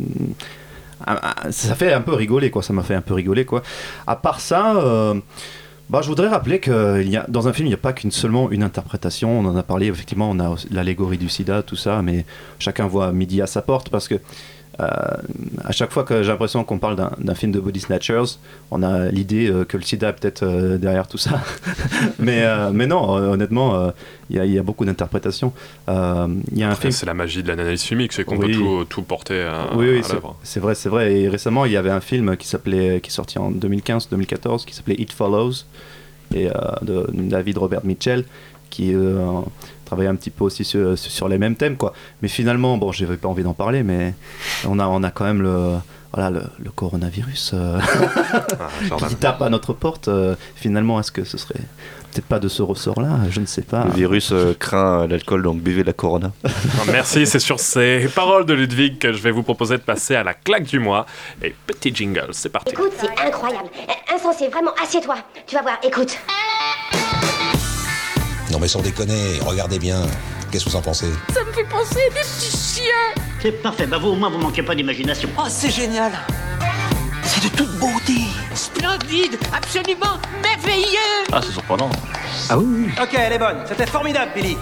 ça 1.49 1.75
fait 1.75 1.93
un 1.93 2.01
peu 2.01 2.13
rigoler 2.13 2.49
quoi. 2.49 2.63
Ça 2.63 2.73
m'a 2.73 2.83
fait 2.83 2.95
un 2.95 3.01
peu 3.01 3.13
rigoler 3.13 3.45
quoi. 3.45 3.63
À 4.07 4.15
part 4.15 4.39
ça 4.39 4.77
euh, 4.77 5.15
bah, 5.89 6.01
je 6.01 6.07
voudrais 6.07 6.27
rappeler 6.27 6.59
que 6.59 7.01
il 7.01 7.09
y 7.09 7.17
a, 7.17 7.25
dans 7.27 7.47
un 7.47 7.53
film 7.53 7.67
il 7.67 7.69
n'y 7.69 7.75
a 7.75 7.77
pas 7.77 7.93
qu'une 7.93 8.11
seulement 8.11 8.49
une 8.51 8.63
interprétation. 8.63 9.39
On 9.39 9.45
en 9.45 9.55
a 9.55 9.63
parlé 9.63 9.87
effectivement 9.87 10.29
on 10.29 10.39
a 10.39 10.55
l'allégorie 10.71 11.17
du 11.17 11.29
sida 11.29 11.63
tout 11.63 11.75
ça 11.75 12.01
mais 12.01 12.25
chacun 12.59 12.87
voit 12.87 13.11
midi 13.11 13.41
à 13.41 13.47
sa 13.47 13.61
porte 13.61 13.89
parce 13.89 14.07
que 14.07 14.15
à 14.77 15.71
chaque 15.71 15.91
fois 15.91 16.03
que 16.03 16.21
j'ai 16.21 16.29
l'impression 16.31 16.63
qu'on 16.63 16.79
parle 16.79 16.95
d'un 17.17 17.35
film 17.35 17.51
de 17.51 17.59
body 17.59 17.79
snatchers, 17.79 18.37
on 18.71 18.83
a 18.83 19.09
l'idée 19.09 19.49
euh, 19.49 19.63
que 19.63 19.77
le 19.77 19.83
sida 19.83 20.09
est 20.09 20.13
peut-être 20.13 20.43
euh, 20.43 20.77
derrière 20.77 21.07
tout 21.07 21.17
ça. 21.17 21.41
mais, 22.19 22.43
euh, 22.43 22.71
mais 22.73 22.85
non, 22.87 23.17
euh, 23.17 23.29
honnêtement, 23.33 23.75
euh, 23.75 23.91
il 24.29 24.35
y, 24.35 24.39
a- 24.39 24.45
il 24.45 24.51
y 24.51 24.59
a 24.59 24.63
beaucoup 24.63 24.83
d'interprétations. 24.85 25.53
Euh, 25.89 26.27
Il 26.51 26.57
y 26.57 26.63
a 26.63 26.67
un 26.67 26.71
Après, 26.71 26.81
film. 26.83 26.91
c'est 26.91 27.05
la 27.05 27.13
magie 27.13 27.41
de 27.43 27.47
l'analyse 27.47 27.83
filmique, 27.83 28.11
c'est 28.13 28.23
qu'on 28.25 28.37
Oui. 28.37 28.47
peut 28.47 28.53
tout, 28.53 28.85
tout 28.89 29.01
porter 29.03 29.41
à, 29.43 29.75
Oui, 29.75 29.87
oui, 29.91 30.01
c'est- 30.43 30.59
vrai, 30.59 30.75
c'est 30.75 30.89
vrai. 30.89 31.13
Et 31.15 31.29
récemment, 31.29 31.65
il 31.65 31.71
y 31.71 31.77
avait 31.77 31.89
un 31.91 32.01
film 32.01 32.35
qui 32.37 32.47
s'appelait, 32.47 32.99
qui 33.01 33.09
est 33.09 33.13
sorti 33.13 33.39
en 33.39 33.51
2015-2014, 33.51 34.65
qui 34.65 34.75
s'appelait 34.75 34.95
It 34.99 35.11
Follows, 35.13 35.63
et 36.33 36.47
euh, 36.47 36.51
de 36.81 37.05
David 37.13 37.57
Robert 37.59 37.85
Mitchell, 37.85 38.25
qui 38.69 38.93
euh, 38.93 39.19
travaillait 39.85 40.09
un 40.09 40.15
petit 40.15 40.29
peu 40.31 40.43
aussi 40.43 40.63
sur, 40.65 40.97
sur 40.97 41.27
les 41.29 41.37
mêmes 41.37 41.55
thèmes, 41.55 41.77
quoi. 41.77 41.93
Mais 42.21 42.27
finalement, 42.27 42.77
bon, 42.77 42.91
j'avais 42.91 43.17
pas 43.17 43.27
envie 43.27 43.43
d'en 43.43 43.53
parler, 43.53 43.83
mais 43.83 44.13
on 44.67 44.79
a, 44.79 44.87
on 44.87 45.03
a 45.03 45.11
quand 45.11 45.25
même 45.25 45.41
le, 45.41 45.75
voilà, 46.13 46.29
le, 46.29 46.43
le 46.63 46.71
coronavirus 46.71 47.51
euh, 47.53 47.79
Jordan. 48.87 49.09
qui 49.09 49.15
tape 49.15 49.41
à 49.41 49.49
notre 49.49 49.73
porte. 49.73 50.07
Euh, 50.07 50.35
finalement, 50.55 50.99
est-ce 50.99 51.11
que 51.11 51.23
ce 51.23 51.37
serait 51.37 51.59
peut-être 52.11 52.25
pas 52.25 52.39
de 52.39 52.47
ce 52.47 52.61
ressort-là? 52.61 53.19
Je 53.29 53.41
ne 53.41 53.45
sais 53.45 53.61
pas. 53.63 53.83
Le 53.85 53.91
virus 53.91 54.31
euh, 54.31 54.53
craint 54.57 55.05
l'alcool, 55.07 55.43
donc 55.43 55.59
buvez 55.61 55.81
de 55.81 55.87
la 55.87 55.93
Corona. 55.93 56.31
Ah, 56.45 56.83
Merci, 56.91 57.25
c'est 57.27 57.39
sur 57.39 57.59
ces 57.59 58.07
paroles 58.15 58.45
de 58.45 58.53
Ludwig 58.53 58.97
que 58.99 59.11
je 59.11 59.21
vais 59.21 59.31
vous 59.31 59.43
proposer 59.43 59.77
de 59.77 59.81
passer 59.83 60.15
à 60.15 60.23
la 60.23 60.33
claque 60.33 60.63
du 60.63 60.79
mois. 60.79 61.05
Et 61.43 61.53
petit 61.67 61.93
jingle, 61.93 62.29
c'est 62.31 62.49
parti. 62.49 62.71
Écoute, 62.73 62.91
c'est 62.97 63.09
incroyable. 63.25 63.69
Insensé, 64.13 64.47
vraiment, 64.49 64.71
assieds-toi. 64.81 65.15
Tu 65.47 65.55
vas 65.55 65.61
voir, 65.61 65.77
écoute. 65.83 66.17
Non 68.51 68.59
mais 68.59 68.67
sans 68.67 68.81
déconner, 68.81 69.39
regardez 69.41 69.79
bien. 69.79 70.01
Qu'est-ce 70.51 70.65
que 70.65 70.69
vous 70.69 70.75
en 70.75 70.81
pensez? 70.81 71.07
Ça 71.33 71.43
me 71.43 71.51
fait 71.51 71.63
penser 71.65 71.99
à 72.09 72.13
des 72.13 72.19
petits 72.21 72.55
chiens 72.57 73.23
C'est 73.41 73.51
parfait, 73.51 73.87
bah 73.87 73.97
vous 73.97 74.09
au 74.09 74.15
moins 74.15 74.29
vous 74.29 74.37
manquez 74.37 74.63
pas 74.63 74.75
d'imagination. 74.75 75.27
Oh, 75.37 75.43
c'est 75.49 75.71
génial 75.71 76.11
C'est 77.23 77.43
de 77.43 77.49
toute 77.57 77.71
beauté 77.79 78.21
Splendide 78.53 79.37
Absolument 79.53 80.17
merveilleux 80.43 81.25
Ah, 81.31 81.41
c'est 81.43 81.51
surprenant. 81.51 81.89
Ah 82.49 82.57
oui 82.57 82.89
Ok, 83.01 83.09
elle 83.17 83.33
est 83.33 83.39
bonne. 83.39 83.57
C'était 83.67 83.87
formidable, 83.87 84.31
Billy. 84.35 84.55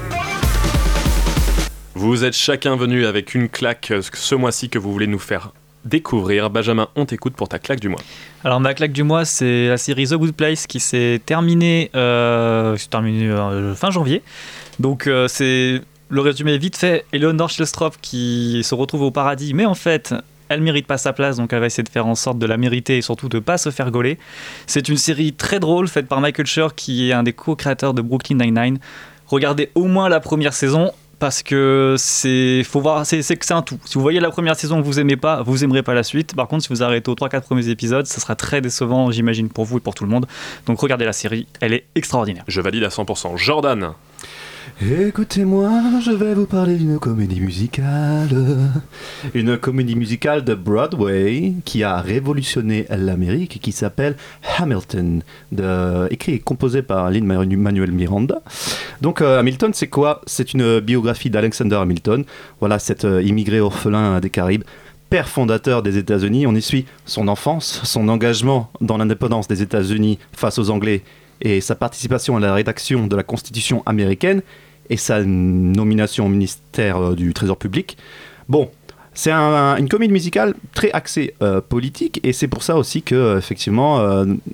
Vous 1.95 2.23
êtes 2.23 2.33
chacun 2.35 2.75
venu 2.75 3.05
avec 3.05 3.35
une 3.35 3.49
claque 3.49 3.91
euh, 3.91 4.01
ce 4.13 4.35
mois-ci 4.35 4.69
que 4.69 4.79
vous 4.79 4.91
voulez 4.91 5.07
nous 5.07 5.19
faire 5.19 5.51
découvrir. 5.85 6.49
Benjamin, 6.49 6.87
on 6.95 7.05
t'écoute 7.05 7.33
pour 7.33 7.47
ta 7.49 7.59
claque 7.59 7.79
du 7.79 7.89
mois. 7.89 7.99
Alors 8.43 8.59
ma 8.59 8.73
claque 8.73 8.91
du 8.91 9.03
mois, 9.03 9.25
c'est 9.25 9.67
la 9.67 9.77
série 9.77 10.07
The 10.07 10.15
Good 10.15 10.33
Place 10.33 10.67
qui 10.67 10.79
s'est 10.79 11.21
terminée, 11.25 11.91
euh, 11.95 12.77
euh, 12.93 13.75
fin 13.75 13.91
janvier. 13.91 14.21
Donc 14.79 15.07
euh, 15.07 15.27
c'est 15.27 15.81
le 16.09 16.21
résumé 16.21 16.57
vite 16.57 16.77
fait. 16.77 17.05
Eleanor 17.13 17.49
Shellstrop 17.49 17.95
qui 18.01 18.61
se 18.63 18.75
retrouve 18.75 19.03
au 19.03 19.11
paradis, 19.11 19.53
mais 19.53 19.65
en 19.65 19.75
fait 19.75 20.13
elle 20.49 20.61
mérite 20.61 20.85
pas 20.85 20.97
sa 20.97 21.13
place, 21.13 21.37
donc 21.37 21.51
elle 21.51 21.61
va 21.61 21.65
essayer 21.65 21.83
de 21.83 21.89
faire 21.89 22.05
en 22.05 22.15
sorte 22.15 22.37
de 22.37 22.45
la 22.45 22.57
mériter 22.57 22.97
et 22.97 23.01
surtout 23.01 23.29
de 23.29 23.39
pas 23.39 23.57
se 23.57 23.71
faire 23.71 23.89
gauler. 23.89 24.19
C'est 24.67 24.87
une 24.87 24.97
série 24.97 25.33
très 25.33 25.59
drôle 25.59 25.87
faite 25.87 26.07
par 26.07 26.21
Michael 26.21 26.45
Schur 26.45 26.75
qui 26.75 27.09
est 27.09 27.13
un 27.13 27.23
des 27.23 27.33
co-créateurs 27.33 27.93
de 27.93 28.01
Brooklyn 28.01 28.37
Nine-Nine. 28.37 28.77
Regardez 29.27 29.71
au 29.73 29.85
moins 29.85 30.09
la 30.09 30.19
première 30.19 30.53
saison 30.53 30.91
parce 31.23 31.41
que 31.41 31.95
c'est 31.97 32.63
faut 32.65 32.81
voir 32.81 33.05
c'est 33.05 33.21
c'est 33.21 33.51
un 33.53 33.61
tout. 33.61 33.79
Si 33.85 33.93
vous 33.93 34.01
voyez 34.01 34.19
la 34.19 34.29
première 34.29 34.57
saison 34.57 34.81
que 34.81 34.85
vous 34.85 34.99
aimez 34.99 35.15
pas, 35.15 35.41
vous 35.41 35.63
aimerez 35.63 35.81
pas 35.81 35.93
la 35.93 36.03
suite. 36.03 36.35
Par 36.35 36.49
contre, 36.49 36.63
si 36.63 36.69
vous 36.69 36.83
arrêtez 36.83 37.09
aux 37.09 37.15
3 37.15 37.29
4 37.29 37.45
premiers 37.45 37.69
épisodes, 37.69 38.05
ça 38.05 38.19
sera 38.19 38.35
très 38.35 38.59
décevant, 38.59 39.09
j'imagine 39.09 39.47
pour 39.47 39.63
vous 39.63 39.77
et 39.77 39.79
pour 39.79 39.95
tout 39.95 40.03
le 40.03 40.09
monde. 40.09 40.25
Donc 40.65 40.81
regardez 40.81 41.05
la 41.05 41.13
série, 41.13 41.47
elle 41.61 41.71
est 41.71 41.85
extraordinaire. 41.95 42.43
Je 42.49 42.59
valide 42.59 42.83
à 42.83 42.89
100%. 42.89 43.37
Jordan, 43.37 43.93
Écoutez-moi, 44.81 45.69
je 46.03 46.11
vais 46.11 46.33
vous 46.33 46.47
parler 46.47 46.75
d'une 46.75 46.97
comédie 46.97 47.39
musicale. 47.39 48.29
Une 49.35 49.57
comédie 49.57 49.95
musicale 49.95 50.43
de 50.43 50.55
Broadway 50.55 51.53
qui 51.63 51.83
a 51.83 52.01
révolutionné 52.01 52.87
l'Amérique, 52.89 53.59
qui 53.61 53.71
s'appelle 53.71 54.15
Hamilton, 54.57 55.21
écrit 56.09 56.33
et 56.33 56.39
composé 56.39 56.81
par 56.81 57.11
Lin-Manuel 57.11 57.91
Miranda. 57.91 58.41
Donc 59.01 59.21
euh, 59.21 59.39
Hamilton, 59.39 59.71
c'est 59.73 59.87
quoi? 59.87 60.21
C'est 60.25 60.53
une 60.53 60.79
biographie 60.79 61.29
d'Alexander 61.29 61.75
Hamilton. 61.75 62.25
Voilà, 62.59 62.79
cet 62.79 63.05
euh, 63.05 63.21
immigré 63.21 63.59
orphelin 63.59 64.19
des 64.19 64.31
Caraïbes 64.31 64.63
père 65.09 65.29
fondateur 65.29 65.83
des 65.83 65.99
États-Unis. 65.99 66.47
On 66.47 66.55
y 66.55 66.61
suit 66.61 66.85
son 67.05 67.27
enfance, 67.27 67.81
son 67.83 68.07
engagement 68.09 68.71
dans 68.81 68.97
l'indépendance 68.97 69.47
des 69.47 69.61
États-Unis 69.61 70.17
face 70.35 70.57
aux 70.57 70.71
Anglais 70.71 71.03
et 71.43 71.61
sa 71.61 71.75
participation 71.75 72.35
à 72.37 72.39
la 72.39 72.53
rédaction 72.55 73.05
de 73.05 73.15
la 73.15 73.23
Constitution 73.23 73.83
américaine. 73.85 74.41
et 74.89 74.97
sa 74.97 75.23
nomination 75.23 76.25
au 76.25 76.29
ministère 76.29 76.97
euh, 76.97 77.15
du 77.15 77.33
Trésor 77.33 77.55
public. 77.57 77.95
Bon, 78.49 78.69
c'est 79.13 79.31
un- 79.31 79.77
une 79.77 79.87
comédie 79.87 80.11
musicale 80.11 80.55
très 80.73 80.91
axée 80.91 81.35
euh, 81.41 81.61
politique 81.61 82.19
et 82.23 82.33
c'est 82.33 82.49
pour 82.49 82.63
ça 82.63 82.75
aussi 82.75 83.01
que 83.01 83.15
euh, 83.15 83.37
effectivement 83.37 83.99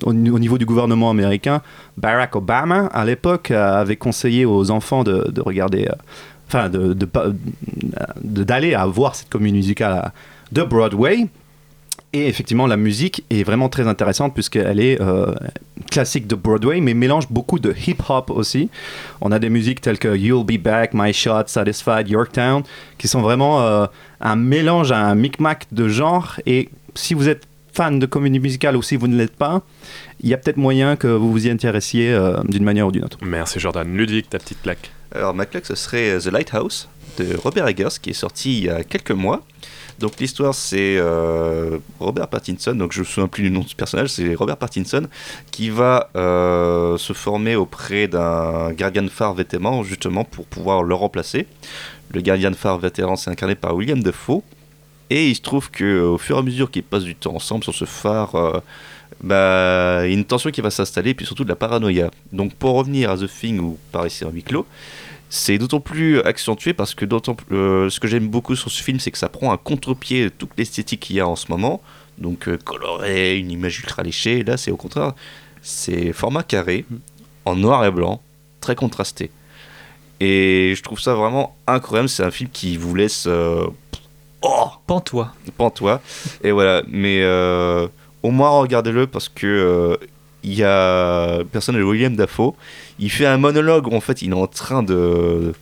au, 0.04 0.10
au 0.10 0.38
niveau 0.38 0.56
du 0.56 0.66
gouvernement 0.66 1.10
américain, 1.10 1.62
Barack 1.96 2.36
Obama 2.36 2.86
à 2.92 3.04
l'époque 3.04 3.50
avait 3.50 3.96
conseillé 3.96 4.44
aux 4.44 4.70
enfants 4.70 5.02
de, 5.02 5.30
de 5.32 5.40
regarder, 5.40 5.88
enfin 6.46 6.68
de 6.70 6.94
d'aller 8.22 8.76
voir 8.92 9.14
cette 9.16 9.30
comédie 9.30 9.56
musicale 9.56 10.12
de 10.52 10.62
Broadway. 10.62 11.26
Et 12.12 12.26
effectivement, 12.26 12.66
la 12.66 12.76
musique 12.76 13.24
est 13.30 13.44
vraiment 13.44 13.68
très 13.68 13.86
intéressante 13.86 14.34
puisqu'elle 14.34 14.80
est 14.80 15.00
euh, 15.00 15.32
classique 15.90 16.26
de 16.26 16.34
Broadway, 16.34 16.80
mais 16.80 16.92
mélange 16.92 17.28
beaucoup 17.30 17.60
de 17.60 17.72
hip-hop 17.72 18.30
aussi. 18.30 18.68
On 19.20 19.30
a 19.30 19.38
des 19.38 19.48
musiques 19.48 19.80
telles 19.80 19.98
que 19.98 20.16
You'll 20.16 20.44
Be 20.44 20.60
Back, 20.60 20.90
My 20.92 21.12
Shot, 21.12 21.44
Satisfied, 21.46 22.08
Yorktown, 22.08 22.64
qui 22.98 23.06
sont 23.06 23.20
vraiment 23.20 23.62
euh, 23.62 23.86
un 24.20 24.34
mélange, 24.34 24.90
un 24.90 25.14
micmac 25.14 25.66
de 25.70 25.86
genres. 25.86 26.40
Et 26.46 26.68
si 26.96 27.14
vous 27.14 27.28
êtes 27.28 27.46
fan 27.72 28.00
de 28.00 28.06
comédie 28.06 28.40
musicale 28.40 28.76
ou 28.76 28.82
si 28.82 28.96
vous 28.96 29.06
ne 29.06 29.16
l'êtes 29.16 29.36
pas, 29.36 29.62
il 30.20 30.28
y 30.28 30.34
a 30.34 30.36
peut-être 30.36 30.56
moyen 30.56 30.96
que 30.96 31.06
vous 31.06 31.30
vous 31.30 31.46
y 31.46 31.50
intéressiez 31.50 32.12
euh, 32.12 32.42
d'une 32.42 32.64
manière 32.64 32.88
ou 32.88 32.90
d'une 32.90 33.04
autre. 33.04 33.18
Merci 33.22 33.60
Jordan. 33.60 33.86
Ludwig, 33.96 34.28
ta 34.28 34.40
petite 34.40 34.62
claque. 34.62 34.90
Alors 35.14 35.32
ma 35.32 35.46
claque, 35.46 35.66
ce 35.66 35.76
serait 35.76 36.18
The 36.18 36.26
Lighthouse 36.26 36.88
de 37.18 37.36
Robert 37.36 37.68
Eggers 37.68 38.00
qui 38.02 38.10
est 38.10 38.14
sorti 38.14 38.58
il 38.58 38.64
y 38.64 38.68
a 38.68 38.82
quelques 38.82 39.12
mois. 39.12 39.44
Donc 40.00 40.18
l'histoire 40.18 40.54
c'est 40.54 40.96
euh, 40.96 41.78
Robert 41.98 42.28
Pattinson, 42.28 42.72
donc 42.72 42.92
je 42.92 43.00
me 43.00 43.04
souviens 43.04 43.28
plus 43.28 43.42
du 43.42 43.50
nom 43.50 43.60
de 43.60 43.68
ce 43.68 43.74
personnage, 43.74 44.08
c'est 44.08 44.34
Robert 44.34 44.56
Pattinson 44.56 45.06
qui 45.50 45.68
va 45.68 46.08
euh, 46.16 46.96
se 46.96 47.12
former 47.12 47.54
auprès 47.54 48.08
d'un 48.08 48.72
gardien 48.72 49.02
de 49.02 49.10
phare 49.10 49.34
vétéran 49.34 49.82
justement 49.82 50.24
pour 50.24 50.46
pouvoir 50.46 50.82
le 50.82 50.94
remplacer. 50.94 51.46
Le 52.14 52.22
gardien 52.22 52.50
de 52.50 52.56
phare 52.56 52.78
vétéran 52.78 53.16
c'est 53.16 53.30
incarné 53.30 53.54
par 53.54 53.76
William 53.76 54.02
Defoe 54.02 54.42
et 55.10 55.28
il 55.28 55.36
se 55.36 55.42
trouve 55.42 55.70
que 55.70 56.00
au 56.00 56.16
fur 56.16 56.36
et 56.36 56.38
à 56.38 56.42
mesure 56.42 56.70
qu'ils 56.70 56.82
passent 56.82 57.04
du 57.04 57.14
temps 57.14 57.34
ensemble 57.34 57.62
sur 57.62 57.74
ce 57.74 57.84
phare, 57.84 58.34
euh, 58.36 58.58
bah, 59.22 60.06
une 60.06 60.24
tension 60.24 60.50
qui 60.50 60.62
va 60.62 60.70
s'installer 60.70 61.10
et 61.10 61.14
puis 61.14 61.26
surtout 61.26 61.44
de 61.44 61.50
la 61.50 61.56
paranoïa. 61.56 62.10
Donc 62.32 62.54
pour 62.54 62.74
revenir 62.74 63.10
à 63.10 63.18
The 63.18 63.28
Thing 63.28 63.60
ou 63.60 63.76
par 63.92 64.06
ici 64.06 64.24
en 64.24 64.30
huis 64.30 64.44
clos, 64.44 64.66
c'est 65.32 65.58
d'autant 65.58 65.80
plus 65.80 66.20
accentué 66.20 66.74
parce 66.74 66.94
que 66.94 67.04
d'autant 67.04 67.34
plus- 67.34 67.56
euh, 67.56 67.88
ce 67.88 68.00
que 68.00 68.08
j'aime 68.08 68.28
beaucoup 68.28 68.56
sur 68.56 68.70
ce 68.70 68.82
film, 68.82 68.98
c'est 69.00 69.10
que 69.12 69.18
ça 69.18 69.28
prend 69.28 69.52
un 69.52 69.56
contre-pied 69.56 70.24
de 70.24 70.28
toute 70.28 70.50
l'esthétique 70.58 71.00
qu'il 71.00 71.16
y 71.16 71.20
a 71.20 71.26
en 71.28 71.36
ce 71.36 71.46
moment. 71.50 71.80
Donc 72.18 72.48
euh, 72.48 72.58
coloré, 72.58 73.38
une 73.38 73.50
image 73.50 73.78
ultra 73.80 74.02
léchée. 74.02 74.42
Là, 74.42 74.56
c'est 74.56 74.70
au 74.72 74.76
contraire, 74.76 75.12
c'est 75.62 76.12
format 76.12 76.42
carré, 76.42 76.84
en 77.44 77.54
noir 77.56 77.84
et 77.84 77.90
blanc, 77.90 78.20
très 78.60 78.74
contrasté. 78.74 79.30
Et 80.18 80.74
je 80.76 80.82
trouve 80.82 81.00
ça 81.00 81.14
vraiment 81.14 81.56
incroyable. 81.66 82.08
C'est 82.08 82.24
un 82.24 82.30
film 82.30 82.50
qui 82.52 82.76
vous 82.76 82.94
laisse. 82.94 83.24
euh, 83.26 83.66
oh 84.42 84.66
Pantois. 84.86 85.32
Pantois. 85.56 86.02
Et 86.42 86.50
voilà. 86.50 86.82
Mais 86.88 87.22
euh, 87.22 87.86
au 88.22 88.30
moins, 88.30 88.50
regardez-le 88.50 89.06
parce 89.06 89.28
que. 89.28 89.98
il 90.42 90.54
y 90.54 90.64
a 90.64 91.38
le 91.38 91.44
personnage 91.44 91.80
de 91.82 91.86
William 91.86 92.16
Dafoe. 92.16 92.54
Il 93.00 93.10
fait 93.10 93.26
un 93.26 93.38
monologue 93.38 93.86
où 93.88 93.94
en 93.96 94.00
fait 94.00 94.22
il 94.22 94.30
est 94.30 94.34
en 94.34 94.46
train 94.46 94.82
de 94.82 95.52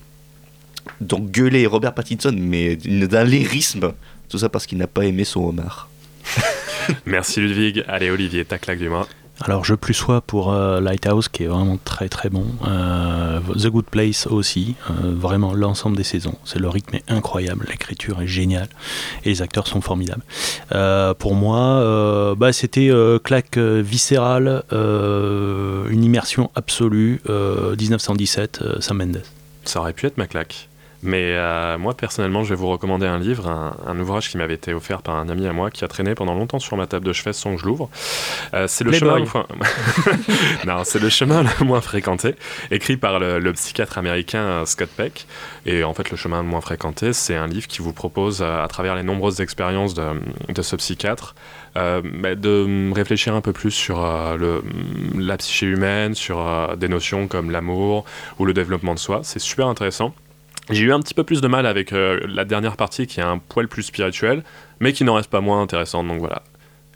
d'engueuler 1.00 1.66
Robert 1.66 1.94
Pattinson, 1.94 2.34
mais 2.36 2.76
d'un 2.76 3.24
lyrisme. 3.24 3.92
Tout 4.28 4.38
ça 4.38 4.48
parce 4.48 4.66
qu'il 4.66 4.78
n'a 4.78 4.86
pas 4.86 5.04
aimé 5.04 5.24
son 5.24 5.44
homard. 5.48 5.88
Merci 7.06 7.40
Ludwig. 7.40 7.84
Allez 7.88 8.10
Olivier, 8.10 8.44
ta 8.44 8.58
claque 8.58 8.78
du 8.78 8.88
mois. 8.88 9.06
Alors 9.40 9.64
je 9.64 9.74
plus 9.74 9.94
sois 9.94 10.20
pour 10.20 10.52
euh, 10.52 10.80
Lighthouse 10.80 11.28
qui 11.28 11.44
est 11.44 11.46
vraiment 11.46 11.78
très 11.84 12.08
très 12.08 12.28
bon. 12.28 12.44
Euh, 12.66 13.40
The 13.40 13.68
Good 13.68 13.86
Place 13.86 14.26
aussi, 14.26 14.74
euh, 14.90 15.14
vraiment 15.14 15.54
l'ensemble 15.54 15.96
des 15.96 16.04
saisons. 16.04 16.36
C'est 16.44 16.58
le 16.58 16.68
rythme 16.68 16.96
est 16.96 17.04
incroyable, 17.08 17.66
l'écriture 17.68 18.20
est 18.20 18.26
géniale 18.26 18.68
et 19.24 19.30
les 19.30 19.42
acteurs 19.42 19.66
sont 19.66 19.80
formidables. 19.80 20.22
Pour 21.18 21.34
moi, 21.34 22.34
bah, 22.36 22.52
c'était 22.52 22.90
claque 23.22 23.58
viscérale, 23.58 24.62
une 24.72 26.04
immersion 26.04 26.50
absolue. 26.54 27.20
euh, 27.28 27.76
1917, 27.76 28.60
euh, 28.62 28.80
Sam 28.80 28.98
Mendes. 28.98 29.22
Ça 29.64 29.80
aurait 29.80 29.92
pu 29.92 30.06
être 30.06 30.18
ma 30.18 30.26
claque. 30.26 30.67
Mais 31.02 31.32
euh, 31.36 31.78
moi, 31.78 31.94
personnellement, 31.94 32.42
je 32.42 32.50
vais 32.50 32.56
vous 32.56 32.68
recommander 32.68 33.06
un 33.06 33.18
livre, 33.18 33.48
un, 33.48 33.76
un 33.86 33.98
ouvrage 34.00 34.30
qui 34.30 34.36
m'avait 34.36 34.54
été 34.54 34.74
offert 34.74 35.02
par 35.02 35.16
un 35.16 35.28
ami 35.28 35.46
à 35.46 35.52
moi, 35.52 35.70
qui 35.70 35.84
a 35.84 35.88
traîné 35.88 36.14
pendant 36.14 36.34
longtemps 36.34 36.58
sur 36.58 36.76
ma 36.76 36.86
table 36.86 37.06
de 37.06 37.12
chevet 37.12 37.32
sans 37.32 37.54
que 37.54 37.60
je 37.60 37.66
l'ouvre. 37.66 37.88
Euh, 38.54 38.66
c'est 38.66 38.84
le 38.84 38.92
chemin. 38.92 39.18
non, 40.66 40.82
c'est 40.84 40.98
le 40.98 41.08
chemin 41.08 41.42
le 41.42 41.64
moins 41.64 41.80
fréquenté, 41.80 42.34
écrit 42.70 42.96
par 42.96 43.18
le, 43.18 43.38
le 43.38 43.52
psychiatre 43.52 43.98
américain 43.98 44.42
euh, 44.42 44.66
Scott 44.66 44.90
Peck. 44.96 45.26
Et 45.66 45.84
en 45.84 45.94
fait, 45.94 46.10
le 46.10 46.16
chemin 46.16 46.42
le 46.42 46.48
moins 46.48 46.60
fréquenté, 46.60 47.12
c'est 47.12 47.36
un 47.36 47.46
livre 47.46 47.68
qui 47.68 47.80
vous 47.80 47.92
propose, 47.92 48.42
à 48.42 48.66
travers 48.68 48.96
les 48.96 49.02
nombreuses 49.02 49.40
expériences 49.40 49.94
de, 49.94 50.04
de 50.48 50.62
ce 50.62 50.76
psychiatre, 50.76 51.34
euh, 51.76 52.00
bah, 52.02 52.34
de 52.34 52.92
réfléchir 52.92 53.34
un 53.34 53.40
peu 53.40 53.52
plus 53.52 53.70
sur 53.70 54.04
euh, 54.04 54.36
le, 54.36 54.62
la 55.16 55.36
psyché 55.36 55.66
humaine, 55.66 56.14
sur 56.14 56.40
euh, 56.40 56.74
des 56.76 56.88
notions 56.88 57.28
comme 57.28 57.50
l'amour 57.50 58.04
ou 58.38 58.44
le 58.44 58.52
développement 58.52 58.94
de 58.94 58.98
soi. 58.98 59.20
C'est 59.22 59.38
super 59.38 59.68
intéressant. 59.68 60.14
J'ai 60.70 60.84
eu 60.84 60.92
un 60.92 61.00
petit 61.00 61.14
peu 61.14 61.24
plus 61.24 61.40
de 61.40 61.48
mal 61.48 61.66
avec 61.66 61.92
euh, 61.92 62.20
la 62.28 62.44
dernière 62.44 62.76
partie 62.76 63.06
qui 63.06 63.20
est 63.20 63.24
un 63.24 63.38
poil 63.38 63.68
plus 63.68 63.82
spirituelle, 63.84 64.42
mais 64.80 64.92
qui 64.92 65.04
n'en 65.04 65.14
reste 65.14 65.30
pas 65.30 65.40
moins 65.40 65.62
intéressante. 65.62 66.06
Donc 66.08 66.18
voilà. 66.20 66.42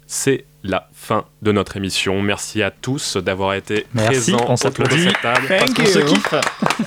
C'est 0.07 0.45
la 0.63 0.89
fin 0.93 1.25
de 1.41 1.53
notre 1.53 1.79
émission. 1.79 2.21
Merci 2.21 2.63
à 2.63 2.71
tous 2.71 3.17
d'avoir 3.17 3.55
été 3.55 3.87
Merci, 3.95 4.33
présents 4.33 4.45
on 4.47 4.55
autour 4.69 4.87
de 4.89 4.97
cette 4.99 5.21
table. 5.23 5.47
Thank 5.49 5.59
Parce 5.59 5.73
qu'on 5.73 5.83
you. 5.83 5.89
se 5.89 5.99
kiffe. 6.15 6.35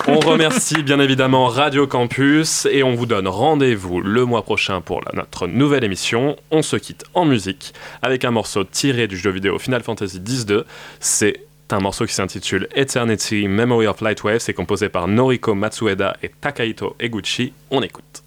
On 0.06 0.20
remercie 0.20 0.82
bien 0.84 1.00
évidemment 1.00 1.46
Radio 1.46 1.88
Campus 1.88 2.66
et 2.70 2.84
on 2.84 2.94
vous 2.94 3.06
donne 3.06 3.26
rendez-vous 3.26 4.00
le 4.00 4.24
mois 4.24 4.42
prochain 4.44 4.80
pour 4.80 5.00
la- 5.04 5.10
notre 5.14 5.48
nouvelle 5.48 5.82
émission. 5.82 6.36
On 6.52 6.62
se 6.62 6.76
quitte 6.76 7.04
en 7.14 7.24
musique 7.24 7.74
avec 8.00 8.24
un 8.24 8.30
morceau 8.30 8.62
tiré 8.62 9.08
du 9.08 9.16
jeu 9.18 9.30
vidéo 9.30 9.58
Final 9.58 9.82
Fantasy 9.82 10.18
X-2. 10.18 10.62
C'est 11.00 11.40
un 11.74 11.80
morceau 11.80 12.06
qui 12.06 12.14
s'intitule 12.14 12.68
Eternity 12.74 13.48
Memory 13.48 13.86
of 13.86 14.00
Lightwave. 14.00 14.38
C'est 14.38 14.54
composé 14.54 14.88
par 14.88 15.08
Noriko 15.08 15.54
Matsueda 15.54 16.16
et 16.22 16.30
Takahito 16.40 16.96
Eguchi. 17.00 17.52
On 17.70 17.82
écoute. 17.82 18.22